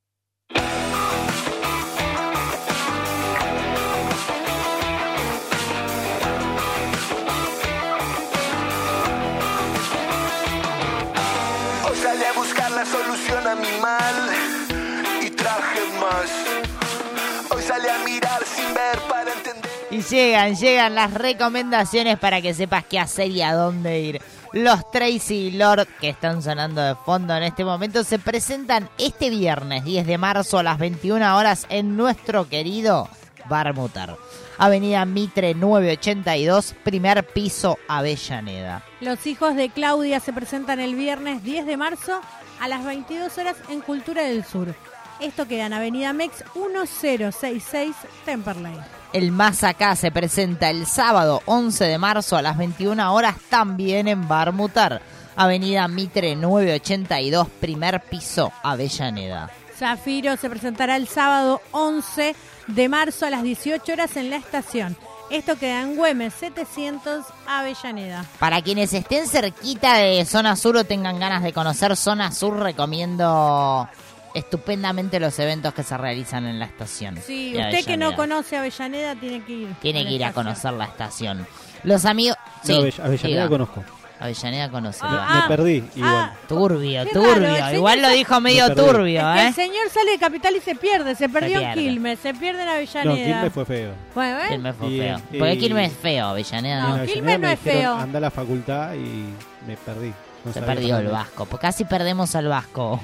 Ver 18.73 18.99
para 19.09 19.33
entender. 19.33 19.71
Y 19.91 20.03
llegan, 20.03 20.57
llegan 20.57 20.95
las 20.95 21.13
recomendaciones 21.13 22.19
para 22.19 22.41
que 22.41 22.55
sepas 22.55 22.85
qué 22.85 22.99
hacer 22.99 23.31
y 23.31 23.43
a 23.43 23.55
dónde 23.55 24.01
ir. 24.01 24.23
Los 24.53 24.91
Tracy 24.91 25.53
Lord, 25.53 25.87
que 26.01 26.11
están 26.11 26.43
sonando 26.43 26.83
de 26.83 26.95
fondo 26.95 27.35
en 27.35 27.43
este 27.43 27.65
momento, 27.65 28.05
se 28.05 28.19
presentan 28.19 28.91
este 28.99 29.31
viernes 29.31 29.85
10 29.85 30.07
de 30.07 30.19
marzo 30.19 30.59
a 30.59 30.63
las 30.63 30.79
21 30.79 31.37
horas 31.37 31.67
en 31.71 31.97
nuestro 31.97 32.49
querido 32.49 33.09
Bar 33.49 33.75
Mutar. 33.75 34.17
Avenida 34.59 35.05
Mitre 35.05 35.55
982, 35.55 36.75
primer 36.85 37.27
piso, 37.27 37.79
Avellaneda. 37.89 38.85
Los 39.01 39.27
hijos 39.27 39.57
de 39.57 39.71
Claudia 39.71 40.21
se 40.21 40.33
presentan 40.33 40.81
el 40.81 40.95
viernes 40.95 41.43
10 41.43 41.67
de 41.67 41.77
marzo 41.77 42.21
a 42.61 42.69
las 42.69 42.85
22 42.85 43.37
horas 43.39 43.57
en 43.71 43.81
Cultura 43.81 44.23
del 44.23 44.45
Sur. 44.45 44.75
Esto 45.23 45.47
queda 45.47 45.67
en 45.67 45.73
Avenida 45.73 46.13
Mex 46.13 46.43
1066 46.57 47.95
Temperley. 48.25 48.75
El 49.13 49.31
Más 49.31 49.63
Acá 49.63 49.95
se 49.95 50.11
presenta 50.11 50.69
el 50.69 50.85
sábado 50.85 51.43
11 51.47 51.85
de 51.85 51.97
marzo 51.97 52.37
a 52.37 52.43
las 52.43 52.59
21 52.59 53.15
horas 53.15 53.37
también 53.49 54.09
en 54.09 54.27
Bar 54.27 54.53
Mutar. 54.53 55.01
Avenida 55.37 55.87
Mitre 55.87 56.35
982, 56.35 57.47
primer 57.61 58.01
piso, 58.01 58.53
Avellaneda. 58.65 59.49
Zafiro 59.79 60.37
se 60.37 60.51
presentará 60.51 60.97
el 60.97 61.07
sábado 61.07 61.61
11 61.71 62.35
de 62.67 62.89
marzo 62.89 63.25
a 63.25 63.31
las 63.31 63.45
18 63.45 63.93
horas 63.93 64.17
en 64.17 64.29
la 64.29 64.37
estación. 64.37 64.97
Esto 65.31 65.57
queda 65.57 65.83
en 65.83 65.95
Güemes 65.95 66.35
700 66.35 67.25
Avellaneda. 67.47 68.25
Para 68.41 68.61
quienes 68.61 68.93
estén 68.93 69.29
cerquita 69.29 69.99
de 69.99 70.25
Zona 70.25 70.57
Sur 70.57 70.77
o 70.79 70.85
tengan 70.85 71.21
ganas 71.21 71.45
de 71.45 71.53
conocer 71.53 71.97
Zona 71.97 72.33
Sur, 72.33 72.59
recomiendo 72.59 73.89
estupendamente 74.35 75.21
los 75.21 75.39
eventos 75.39 75.75
que 75.75 75.83
se 75.83 75.97
realizan 75.97 76.47
en 76.47 76.59
la 76.59 76.67
estación. 76.67 77.17
Sí, 77.25 77.55
usted 77.57 77.85
que 77.85 77.97
no 77.97 78.15
conoce 78.15 78.57
Avellaneda 78.57 79.15
tiene 79.17 79.43
que 79.45 79.53
ir. 79.53 79.69
Tiene 79.81 80.05
que 80.05 80.13
ir 80.13 80.25
a 80.25 80.33
conocer 80.33 80.73
la 80.73 80.85
estación. 80.87 81.47
Los 81.85 82.05
amigos... 82.05 82.37
Sí, 82.63 82.73
No, 82.73 82.79
Avellaneda 83.05 83.19
diga. 83.29 83.49
conozco. 83.49 83.85
Avellaneda 84.21 84.71
conoce. 84.71 85.03
Me- 85.05 85.11
Ah, 85.11 85.41
me 85.43 85.57
perdí 85.57 85.85
igual. 85.97 86.33
Turbio, 86.47 87.05
Qué 87.05 87.11
turbio. 87.11 87.33
raro, 87.35 87.47
el 87.49 87.55
señor 87.57 87.75
Igual 87.75 88.03
lo 88.03 88.09
dijo 88.11 88.41
medio 88.41 88.69
Me 88.69 88.75
turbio, 88.77 89.21
Es 89.35 89.35
que 89.37 89.43
¿eh? 89.43 89.49
el 89.49 89.55
señor 89.55 89.91
sale 89.93 90.11
de 90.13 90.19
Capital 90.19 90.55
y 90.55 90.61
se 90.61 90.75
pierde. 90.77 91.15
Se 91.17 91.29
perdió 91.29 91.59
pierde. 91.59 91.75
Quilmes, 91.75 92.19
se 92.21 92.33
pierde 92.33 92.61
en 92.61 92.67
no, 92.67 92.73
Avellaneda. 92.73 93.17
Quilmes 93.27 93.53
fue 93.53 93.65
feo. 93.65 93.91
Bueno, 94.15 94.39
¿eh? 94.39 94.49
Quilmes 94.51 94.77
fue 94.77 94.89
Y, 94.91 94.99
feo. 95.01 95.17
eh, 95.19 95.23
Porque 95.39 95.53
y- 95.55 95.59
Quilmes 95.59 95.91
es 95.93 95.99
feo, 95.99 96.27
Avellaneda 96.29 96.77
no. 96.83 96.87
Avellaneda 96.89 97.13
Quilmes 97.13 97.35
no 97.41 97.47
me 97.49 97.53
es 97.53 97.65
dijeron, 97.65 97.81
feo. 97.83 97.95
Anda 97.97 98.19
a 98.19 98.21
la 98.21 98.31
facultad 98.31 98.95
y 98.95 99.25
me 99.67 99.77
perdí. 99.77 100.13
No 100.45 100.53
Se 100.53 100.63
perdió 100.63 100.99
el. 100.99 101.09
Vasco. 101.09 101.47
porque 101.47 101.63
Casi 101.67 101.85
perdemos 101.85 102.37
al 102.37 102.47
Vasco. 102.47 103.01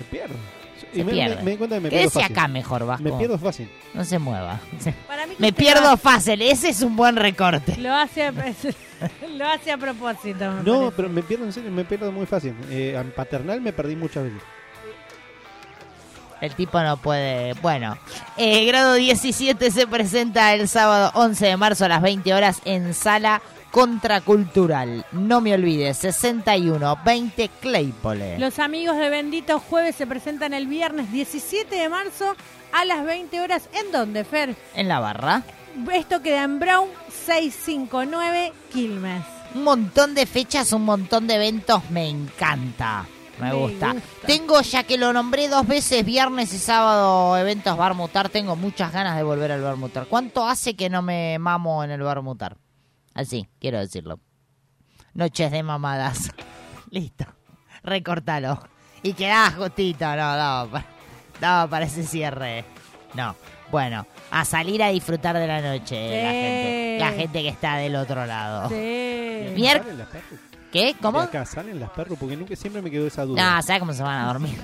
Se 0.00 0.04
pierde. 0.04 0.34
Se 0.92 1.00
Y 1.00 1.04
me, 1.04 1.12
pierde. 1.12 1.36
me- 1.36 1.42
me 1.42 1.50
di 1.52 1.56
cuenta 1.58 1.76
que 1.76 1.80
me 1.82 1.88
pierdo 1.90 2.02
Quédese 2.10 2.20
fácil. 2.20 2.36
acá 2.38 2.48
mejor, 2.48 2.86
Vasco. 2.86 3.02
Me 3.04 3.12
pierdo 3.12 3.38
fácil. 3.38 3.70
No 3.94 4.04
se 4.04 4.18
mueva. 4.18 4.58
Para 5.06 5.26
mí 5.26 5.34
que 5.36 5.42
Me 5.42 5.52
pierdo 5.52 5.96
fácil. 5.98 6.40
Ese 6.42 6.70
es 6.70 6.80
un 6.82 6.96
buen 6.96 7.16
recorte. 7.16 7.76
Lo 7.76 7.94
hace, 7.94 8.24
a- 8.24 8.32
lo 9.36 9.46
hace 9.48 9.72
a 9.72 9.76
propósito. 9.78 10.50
me 10.50 10.62
No, 10.62 10.78
parece. 10.78 10.92
pero 10.96 11.08
me 11.10 11.22
pierdo 11.22 11.44
en 11.44 11.52
serio, 11.52 11.70
me 11.70 11.84
pierdo 11.84 12.10
muy 12.10 12.26
fácil. 12.26 12.54
Eh, 12.70 12.96
en 12.98 13.10
paternal 13.12 13.60
me 13.60 13.72
perdí 13.72 13.94
muchas 13.94 14.24
veces. 14.24 14.40
El 16.40 16.54
tipo 16.54 16.80
no 16.80 16.96
puede. 16.96 17.52
Bueno, 17.60 17.98
eh, 18.38 18.64
grado 18.64 18.94
17 18.94 19.70
se 19.70 19.86
presenta 19.86 20.54
el 20.54 20.68
sábado 20.68 21.10
11 21.14 21.46
de 21.46 21.56
marzo 21.58 21.84
a 21.84 21.88
las 21.88 22.00
20 22.00 22.32
horas 22.32 22.62
en 22.64 22.94
Sala 22.94 23.42
Contracultural. 23.70 25.04
No 25.12 25.40
me 25.40 25.54
olvides, 25.54 25.96
61 25.98 26.98
20 27.04 27.50
Claypole. 27.60 28.38
Los 28.38 28.58
amigos 28.58 28.96
de 28.96 29.10
Bendito 29.10 29.58
Jueves 29.60 29.96
se 29.96 30.06
presentan 30.06 30.54
el 30.54 30.66
viernes 30.66 31.10
17 31.12 31.74
de 31.74 31.88
marzo 31.88 32.34
a 32.72 32.84
las 32.84 33.04
20 33.04 33.40
horas. 33.40 33.68
¿En 33.72 33.92
dónde, 33.92 34.24
Fer? 34.24 34.56
En 34.74 34.88
la 34.88 35.00
barra. 35.00 35.42
Esto 35.92 36.20
queda 36.20 36.42
en 36.44 36.58
Brown 36.58 36.88
659 37.26 38.52
Quilmes. 38.72 39.24
Un 39.54 39.64
montón 39.64 40.14
de 40.14 40.26
fechas, 40.26 40.72
un 40.72 40.84
montón 40.84 41.26
de 41.26 41.34
eventos, 41.36 41.88
me 41.90 42.08
encanta. 42.08 43.06
Me, 43.40 43.48
Me 43.50 43.54
gusta. 43.54 43.92
gusta. 43.94 44.26
Tengo, 44.26 44.60
ya 44.60 44.82
que 44.84 44.98
lo 44.98 45.12
nombré 45.12 45.48
dos 45.48 45.66
veces, 45.66 46.04
viernes 46.04 46.52
y 46.52 46.58
sábado, 46.58 47.36
eventos 47.38 47.76
Bar 47.76 47.94
Mutar, 47.94 48.28
tengo 48.28 48.54
muchas 48.54 48.92
ganas 48.92 49.16
de 49.16 49.22
volver 49.22 49.50
al 49.52 49.62
Bar 49.62 49.76
Mutar. 49.76 50.06
¿Cuánto 50.06 50.46
hace 50.46 50.74
que 50.74 50.90
no 50.90 51.02
me 51.02 51.38
mamo 51.38 51.82
en 51.82 51.90
el 51.90 52.02
Bar 52.02 52.20
Mutar? 52.22 52.56
Así, 53.20 53.46
quiero 53.60 53.78
decirlo. 53.78 54.18
Noches 55.12 55.52
de 55.52 55.62
mamadas. 55.62 56.32
Listo. 56.90 57.26
Recortalo. 57.82 58.58
Y 59.02 59.12
quedaba 59.12 59.50
justito, 59.50 60.06
no, 60.06 60.68
para, 60.70 60.86
daba 61.38 61.68
para 61.68 61.84
ese 61.84 62.04
cierre. 62.04 62.64
No. 63.14 63.36
Bueno, 63.70 64.06
a 64.30 64.44
salir 64.44 64.82
a 64.82 64.88
disfrutar 64.88 65.36
de 65.36 65.46
la 65.46 65.60
noche, 65.60 65.96
eh, 65.96 66.22
la 66.22 66.30
gente. 66.30 66.98
La 66.98 67.12
gente 67.12 67.42
que 67.42 67.48
está 67.48 67.76
del 67.76 67.94
otro 67.96 68.26
lado. 68.26 68.68
¿Qué? 68.70 69.52
¿Cómo? 71.02 71.20
De 71.20 71.26
acá 71.26 71.44
salen 71.44 71.78
las 71.78 71.90
perros 71.90 72.18
porque 72.18 72.36
nunca 72.36 72.56
siempre 72.56 72.80
me 72.80 72.90
quedó 72.90 73.06
esa 73.06 73.24
duda. 73.24 73.56
No, 73.56 73.62
¿sabes 73.62 73.80
cómo 73.80 73.92
se 73.92 74.02
van 74.02 74.24
a 74.24 74.26
dormir? 74.26 74.58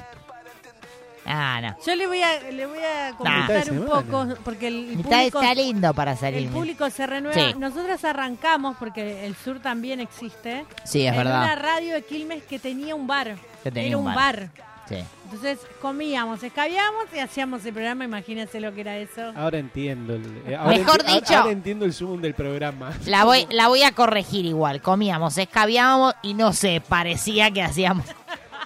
Ah, 1.26 1.60
no. 1.60 1.76
Yo 1.84 1.94
le 1.96 2.06
voy 2.06 2.22
a, 2.22 2.40
le 2.50 2.66
voy 2.66 2.78
a 2.78 3.12
comentar 3.16 3.70
un 3.72 3.84
poco, 3.86 4.28
porque 4.44 4.68
el 4.68 4.96
Mitad 4.96 5.10
público, 5.10 5.40
está 5.42 5.54
lindo 5.54 5.92
para 5.94 6.16
salir. 6.16 6.44
el 6.44 6.48
público 6.48 6.88
se 6.90 7.06
renueva. 7.06 7.34
Sí. 7.34 7.54
Nosotros 7.58 8.04
arrancamos, 8.04 8.76
porque 8.78 9.26
el 9.26 9.34
sur 9.34 9.58
también 9.60 10.00
existe, 10.00 10.64
Sí, 10.84 11.04
es 11.06 11.12
en 11.12 11.18
verdad. 11.18 11.42
una 11.42 11.54
radio 11.56 11.94
de 11.94 12.02
Quilmes 12.02 12.44
que 12.44 12.58
tenía 12.58 12.94
un 12.94 13.06
bar. 13.06 13.36
Que 13.64 13.70
tenía 13.70 13.88
Era 13.88 13.98
un 13.98 14.04
bar. 14.04 14.14
bar. 14.14 14.48
Sí. 14.88 14.98
Entonces 15.24 15.58
comíamos, 15.82 16.40
escabiábamos 16.44 17.06
y 17.12 17.18
hacíamos 17.18 17.64
el 17.66 17.72
programa. 17.72 18.04
Imagínense 18.04 18.60
lo 18.60 18.72
que 18.72 18.82
era 18.82 18.96
eso. 18.98 19.32
Ahora 19.34 19.58
entiendo. 19.58 20.14
el- 20.14 20.42
eh, 20.46 20.54
ahora 20.54 20.78
Mejor 20.78 21.02
enti- 21.02 21.14
dicho- 21.14 21.36
Ahora 21.36 21.50
entiendo 21.50 21.84
el 21.84 21.92
zoom 21.92 22.20
del 22.22 22.34
programa. 22.34 22.92
La 23.06 23.24
voy, 23.24 23.48
la 23.50 23.66
voy 23.66 23.82
a 23.82 23.90
corregir 23.90 24.44
igual. 24.44 24.80
Comíamos, 24.80 25.36
escabiábamos 25.38 26.14
y 26.22 26.34
no 26.34 26.52
sé, 26.52 26.80
parecía 26.88 27.50
que 27.50 27.62
hacíamos 27.64 28.06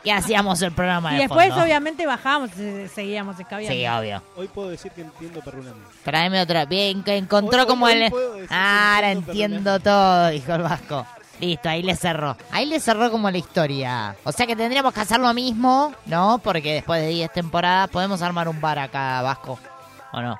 que 0.05 0.13
hacíamos 0.13 0.61
el 0.63 0.73
programa 0.73 1.11
Y 1.13 1.17
de 1.17 1.21
después, 1.23 1.49
fondo. 1.49 1.65
obviamente, 1.65 2.07
bajábamos 2.07 2.51
y 2.59 2.89
seguíamos 2.89 3.39
escabiando. 3.39 3.75
Sí, 3.77 3.87
obvio. 3.87 4.23
Hoy 4.37 4.49
puedo 4.49 4.71
decir 4.71 4.93
que 4.93 5.03
entiendo 5.03 5.41
Perrunando. 5.41 5.79
Tráeme 6.05 6.41
otra. 6.41 6.65
Bien, 6.65 7.03
que 7.03 7.17
encontró 7.17 7.61
Hoy- 7.63 7.67
como 7.67 7.87
hoy 7.87 7.93
el... 7.93 8.13
Ah, 8.51 8.95
ahora 8.97 9.13
entiendo, 9.13 9.79
todo, 9.81 10.29
dijo 10.29 10.53
el 10.55 10.63
Vasco. 10.63 11.07
Listo, 11.41 11.69
ahí 11.71 11.83
le 11.83 11.97
cerró. 11.97 12.37
Ahí 12.51 12.67
le 12.67 12.79
cerró 12.81 13.11
como 13.11 13.31
la 13.31 13.39
historia. 13.39 14.15
O 14.25 14.33
sea 14.33 14.47
que 14.47 14.55
tendríamos 14.55 14.93
que 14.93 15.01
hacer 15.01 15.19
lo 15.21 15.33
mismo, 15.33 15.95
¿no? 16.05 16.39
Porque 16.45 16.75
después 16.75 17.01
de 17.01 17.09
10 17.09 17.33
temporadas 17.33 17.89
podemos 17.89 18.21
armar 18.21 18.47
un 18.47 18.61
bar 18.61 18.79
acá, 18.79 19.23
Vasco. 19.23 19.59
¿O 20.13 20.21
no? 20.21 20.39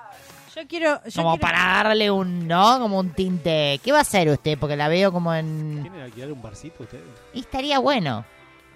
Yo 0.55 0.63
quiero. 0.69 1.01
Yo 1.07 1.23
Como 1.23 1.39
quiero- 1.39 1.41
para 1.41 1.85
darle 1.85 2.11
un, 2.11 2.47
¿no? 2.47 2.79
Como 2.81 2.99
un 2.99 3.15
tinte. 3.15 3.81
¿Qué 3.83 3.93
va 3.93 3.99
a 3.99 4.03
hacer 4.03 4.29
usted? 4.29 4.59
Porque 4.59 4.77
la 4.77 4.89
veo 4.89 5.11
como 5.11 5.33
en... 5.35 5.79
¿Quieren 5.81 6.03
alquilar 6.03 6.33
un 6.33 6.43
barcito 6.43 6.83
ustedes? 6.83 7.05
Y 7.33 7.41
estaría 7.41 7.79
bueno. 7.79 8.27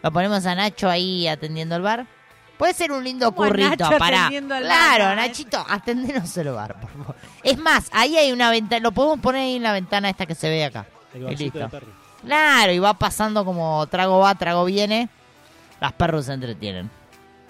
Lo 0.04 0.12
ponemos 0.12 0.44
a 0.46 0.54
Nacho 0.54 0.88
ahí 0.90 1.26
atendiendo 1.26 1.76
el 1.76 1.82
bar. 1.82 2.06
Puede 2.58 2.74
ser 2.74 2.92
un 2.92 3.02
lindo 3.02 3.32
¿Cómo 3.32 3.44
a 3.46 3.48
currito 3.48 3.68
Nacho 3.84 3.98
para. 3.98 4.18
atendiendo 4.26 4.54
el 4.54 4.64
Claro, 4.64 5.04
bar? 5.06 5.16
Nachito, 5.16 5.64
atendenos 5.68 6.36
el 6.36 6.50
bar, 6.50 6.78
por 6.78 6.90
favor. 6.90 7.16
Es 7.42 7.58
más, 7.58 7.88
ahí 7.90 8.16
hay 8.18 8.30
una 8.30 8.50
ventana, 8.50 8.80
lo 8.82 8.92
podemos 8.92 9.18
poner 9.20 9.40
ahí 9.42 9.56
en 9.56 9.62
la 9.62 9.72
ventana 9.72 10.10
esta 10.10 10.26
que 10.26 10.34
se 10.34 10.48
ve 10.50 10.64
acá. 10.66 10.86
El 11.14 11.22
Y 11.22 11.24
de 11.24 11.36
listo. 11.36 11.68
perro. 11.70 11.86
Claro, 12.24 12.72
y 12.72 12.78
va 12.78 12.94
pasando 12.94 13.44
como 13.46 13.86
trago 13.86 14.18
va, 14.18 14.34
trago 14.34 14.64
viene. 14.66 15.08
Las 15.80 15.92
perros 15.94 16.26
se 16.26 16.34
entretienen. 16.34 16.90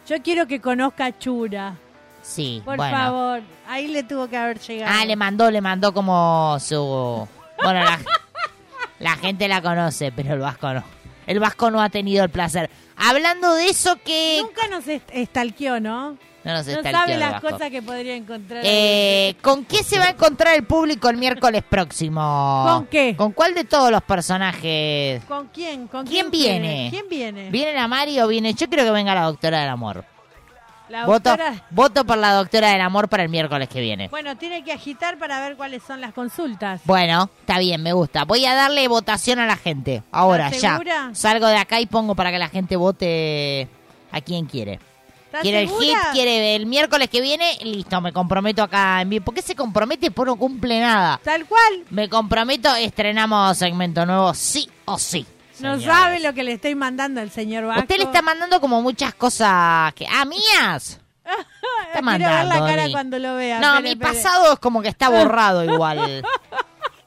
Yo 0.09 0.23
quiero 0.23 0.47
que 0.47 0.61
conozca 0.61 1.07
a 1.07 1.19
Chura. 1.19 1.75
Sí, 2.23 2.63
Por 2.65 2.77
bueno. 2.77 2.97
favor. 2.97 3.41
Ahí 3.69 3.89
le 3.89 4.03
tuvo 4.05 4.29
que 4.29 4.37
haber 4.37 4.59
llegado. 4.61 4.93
Ah, 4.97 5.05
le 5.05 5.17
mandó, 5.17 5.51
le 5.51 5.61
mandó 5.61 5.93
como 5.93 6.57
su... 6.61 7.29
Bueno, 7.63 7.81
la, 7.85 7.99
la 9.01 9.17
gente 9.17 9.47
la 9.49 9.61
conoce, 9.61 10.11
pero 10.13 10.35
el 10.35 10.41
Vasco 10.41 10.73
no. 10.73 10.85
El 11.27 11.41
Vasco 11.41 11.71
no 11.71 11.81
ha 11.83 11.89
tenido 11.91 12.25
el 12.25 12.31
placer. 12.31 12.71
Hablando 12.97 13.55
de 13.55 13.69
eso 13.69 13.97
que... 14.05 14.39
Nunca 14.43 14.67
nos 14.69 14.87
est- 14.89 15.09
estalqueó, 15.13 15.81
¿no? 15.81 16.17
No 16.45 16.53
nos 16.53 16.67
No 16.67 16.83
sabe 16.83 17.17
las 17.17 17.33
Vasco. 17.33 17.49
cosas 17.51 17.71
que 17.71 17.81
podría 17.81 18.15
encontrar. 18.15 18.61
Eh, 18.67 19.35
¿Con 19.41 19.65
qué 19.65 19.83
se 19.83 19.99
va 19.99 20.05
a 20.05 20.11
encontrar 20.11 20.55
el 20.55 20.65
público 20.65 21.09
el 21.09 21.17
miércoles 21.17 21.63
próximo? 21.67 22.67
¿Con 22.69 22.87
qué? 22.89 23.17
¿Con 23.17 23.33
cuál 23.33 23.55
de 23.55 23.65
todos 23.65 23.91
los 23.91 24.03
personajes? 24.03 25.25
¿Con 25.25 25.49
quién? 25.49 25.87
¿Con 25.89 26.07
¿Quién 26.07 26.29
quién 26.29 26.31
viene? 26.31 26.89
¿Quién 26.91 27.09
viene? 27.09 27.51
¿Viene 27.51 27.73
la 27.73 27.89
Mari 27.89 28.21
o 28.21 28.29
viene? 28.29 28.53
Yo 28.53 28.69
creo 28.69 28.85
que 28.85 28.91
venga 28.91 29.15
la 29.15 29.23
doctora 29.23 29.61
del 29.61 29.71
amor. 29.71 30.05
La 30.89 31.07
Voto, 31.07 31.31
doctora- 31.31 31.63
voto 31.71 32.05
por 32.05 32.19
la 32.19 32.33
doctora 32.35 32.69
del 32.71 32.81
amor 32.83 33.09
para 33.09 33.23
el 33.23 33.31
miércoles 33.31 33.69
que 33.71 33.81
viene. 33.81 34.09
Bueno, 34.09 34.37
tiene 34.37 34.63
que 34.63 34.73
agitar 34.73 35.19
para 35.19 35.41
ver 35.41 35.57
cuáles 35.57 35.83
son 35.83 36.01
las 36.01 36.13
consultas. 36.13 36.83
Bueno, 36.85 37.31
está 37.41 37.59
bien, 37.59 37.83
me 37.83 37.93
gusta. 37.95 38.25
Voy 38.25 38.45
a 38.45 38.55
darle 38.55 38.87
votación 38.89 39.39
a 39.39 39.47
la 39.47 39.57
gente. 39.57 40.03
Ahora, 40.13 40.47
¿Estás 40.47 40.61
ya. 40.63 40.73
segura? 40.73 41.11
Salgo 41.15 41.47
de 41.47 41.57
acá 41.57 41.81
y 41.81 41.87
pongo 41.87 42.15
para 42.15 42.31
que 42.31 42.39
la 42.39 42.49
gente 42.49 42.77
vote 42.77 43.67
a 44.13 44.21
quien 44.21 44.45
quiere. 44.47 44.79
¿Estás 45.27 45.43
Quiere 45.43 45.63
el 45.63 45.69
hit, 45.69 45.97
quiere 46.13 46.55
el 46.55 46.67
miércoles 46.67 47.09
que 47.09 47.21
viene, 47.21 47.59
listo, 47.63 48.01
me 48.01 48.13
comprometo 48.13 48.63
acá 48.63 49.01
en 49.01 49.09
vivo. 49.11 49.25
¿Por 49.25 49.35
qué 49.35 49.43
se 49.43 49.57
compromete 49.57 50.13
por 50.13 50.29
no 50.29 50.37
cumple 50.37 50.79
nada? 50.81 51.19
Tal 51.25 51.45
cual. 51.47 51.83
Me 51.91 52.09
comprometo, 52.09 52.73
estrenamos 52.77 53.57
segmento 53.59 54.07
nuevo, 54.07 54.33
sí 54.35 54.69
o 54.85 54.97
sí. 54.97 55.27
No 55.61 55.79
señores. 55.79 55.85
sabe 55.85 56.21
lo 56.21 56.35
que 56.35 56.43
le 56.43 56.53
estoy 56.53 56.75
mandando 56.75 57.21
al 57.21 57.31
señor 57.31 57.65
Vasco. 57.67 57.83
Usted 57.83 57.99
le 57.99 58.05
está 58.05 58.23
mandando 58.23 58.61
como 58.61 58.83
muchas 58.83 59.15
cosas 59.15 59.93
que... 59.95 60.07
¡Ah, 60.07 60.25
mías! 60.25 61.01
Está 61.95 62.01
ver 62.01 62.21
la 62.21 62.27
mandando, 62.29 62.67
cara 62.67 62.91
cuando 62.91 63.19
lo 63.19 63.37
vea. 63.37 63.61
No, 63.61 63.81
mi 63.81 63.97
pasado 63.97 64.53
es 64.53 64.59
como 64.59 64.83
que 64.83 64.89
está 64.89 65.09
borrado 65.09 65.65
igual. 65.73 66.25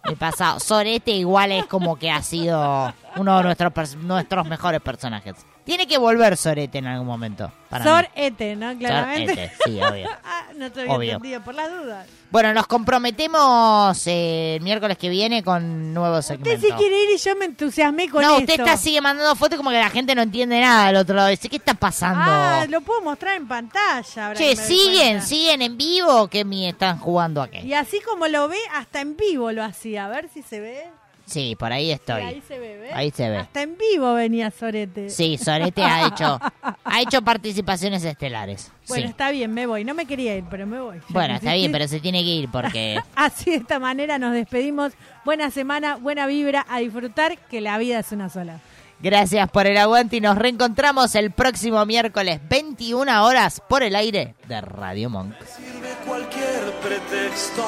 El 0.06 0.16
pasado. 0.16 0.60
Sorete 0.60 1.12
igual 1.12 1.52
es 1.52 1.66
como 1.66 1.98
que 1.98 2.10
ha 2.10 2.24
sido 2.24 2.94
uno 3.18 3.38
de 3.38 3.44
nuestros, 3.44 3.96
nuestros 3.98 4.48
mejores 4.48 4.82
personajes. 4.82 5.36
Tiene 5.68 5.86
que 5.86 5.98
volver 5.98 6.38
Sorete 6.38 6.78
en 6.78 6.88
algún 6.88 7.06
momento. 7.06 7.52
Para 7.70 7.84
mí. 7.84 7.92
Sorete, 7.92 8.56
¿no? 8.56 8.76
Claramente. 8.78 9.34
Sorete, 9.36 9.54
sí, 9.66 9.82
obvio. 9.82 10.10
Ah, 10.24 10.46
no 10.56 10.72
te 10.72 10.82
había 10.82 10.94
Obvio. 10.96 11.12
entendido, 11.16 11.42
por 11.42 11.54
las 11.56 11.70
dudas. 11.70 12.08
Bueno, 12.32 12.54
nos 12.54 12.68
comprometemos 12.68 14.08
eh, 14.08 14.56
el 14.56 14.62
miércoles 14.62 14.98
que 14.98 15.10
viene 15.10 15.44
con 15.44 15.94
nuevo 15.94 16.20
Usted 16.20 16.36
segmento. 16.38 16.68
sí 16.68 16.74
quiere 16.78 17.04
ir 17.04 17.10
y 17.16 17.18
yo 17.18 17.36
me 17.36 17.46
entusiasmé 17.46 18.10
con 18.10 18.22
no, 18.22 18.38
esto. 18.38 18.42
usted 18.54 18.60
está, 18.66 18.78
sigue 18.78 19.02
mandando 19.02 19.36
fotos 19.36 19.58
como 19.58 19.70
que 19.72 19.78
la 19.80 19.90
gente 19.90 20.16
no 20.16 20.22
entiende 20.22 20.60
nada 20.62 20.88
del 20.88 20.96
otro 20.96 21.16
lado. 21.16 21.28
Dice, 21.28 21.50
¿qué 21.50 21.58
está 21.58 21.74
pasando? 21.74 22.24
Ah, 22.26 22.66
lo 22.70 22.80
puedo 22.82 23.02
mostrar 23.02 23.36
en 23.36 23.48
pantalla. 23.48 24.34
che, 24.34 24.50
que 24.52 24.56
me 24.56 24.64
¿siguen? 24.64 25.22
¿Siguen 25.22 25.62
en 25.62 25.78
vivo 25.78 26.22
o 26.24 26.28
qué 26.30 26.46
mi 26.46 26.68
están 26.68 26.98
jugando 27.00 27.42
aquí? 27.42 27.58
Y 27.60 27.74
así 27.74 28.00
como 28.02 28.28
lo 28.28 28.48
ve, 28.48 28.58
hasta 28.74 29.02
en 29.02 29.18
vivo 29.18 29.52
lo 29.52 29.64
hacía. 29.64 30.06
A 30.06 30.10
ver 30.10 30.30
si 30.34 30.42
se 30.42 30.60
ve. 30.62 30.86
Sí, 31.28 31.58
por 31.60 31.74
ahí 31.74 31.92
estoy. 31.92 32.24
Ahí 32.24 32.42
se 32.48 32.58
ve, 32.58 32.78
¿ves? 32.78 32.92
Ahí 32.94 33.12
se 33.12 33.30
ve. 33.30 33.38
Hasta 33.38 33.62
en 33.62 33.78
vivo 33.78 34.14
venía 34.14 34.50
Sorete. 34.50 35.10
Sí, 35.10 35.38
Sorete 35.38 35.84
ha 35.84 36.08
hecho, 36.08 36.40
ha 36.86 37.02
hecho 37.02 37.22
participaciones 37.22 38.04
estelares. 38.06 38.72
Bueno, 38.88 39.04
sí. 39.04 39.10
está 39.10 39.30
bien, 39.32 39.54
me 39.54 39.68
voy. 39.68 39.84
No 39.84 39.94
me 39.94 40.06
quería 40.06 40.38
ir, 40.38 40.46
pero 40.50 40.66
me 40.66 40.80
voy. 40.80 41.02
Bueno, 41.10 41.36
está 41.36 41.54
bien, 41.54 41.70
pero 41.74 41.86
se 41.90 42.00
tiene 42.00 42.24
que 42.24 42.30
ir 42.30 42.50
porque... 42.50 42.98
Así 43.16 43.52
de 43.52 43.58
esta 43.58 43.78
manera 43.78 44.18
nos 44.18 44.34
despedimos. 44.34 44.94
Buena 45.26 45.52
semana, 45.52 45.98
buena 45.98 46.28
vibra, 46.28 46.66
a 46.70 46.80
disfrutar, 46.80 47.38
que 47.38 47.60
la 47.60 47.78
vida 47.78 48.00
es 48.00 48.12
una 48.14 48.30
sola. 48.30 48.62
Gracias 49.00 49.52
por 49.52 49.68
el 49.68 49.78
aguante 49.78 50.16
y 50.16 50.22
nos 50.22 50.38
reencontramos 50.38 51.14
el 51.16 51.32
próximo 51.32 51.86
miércoles 51.86 52.40
21 52.50 53.26
horas 53.26 53.62
por 53.68 53.84
el 53.84 53.96
aire 53.96 54.34
de 54.48 54.62
Radio 54.62 55.10
Monk. 55.10 55.36
Sirve 55.46 55.94
cualquier 56.06 56.72
pretexto, 56.82 57.64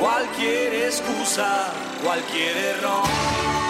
cualquier 0.00 0.74
excusa, 0.86 1.72
cualquier 2.02 2.56
error. 2.56 3.69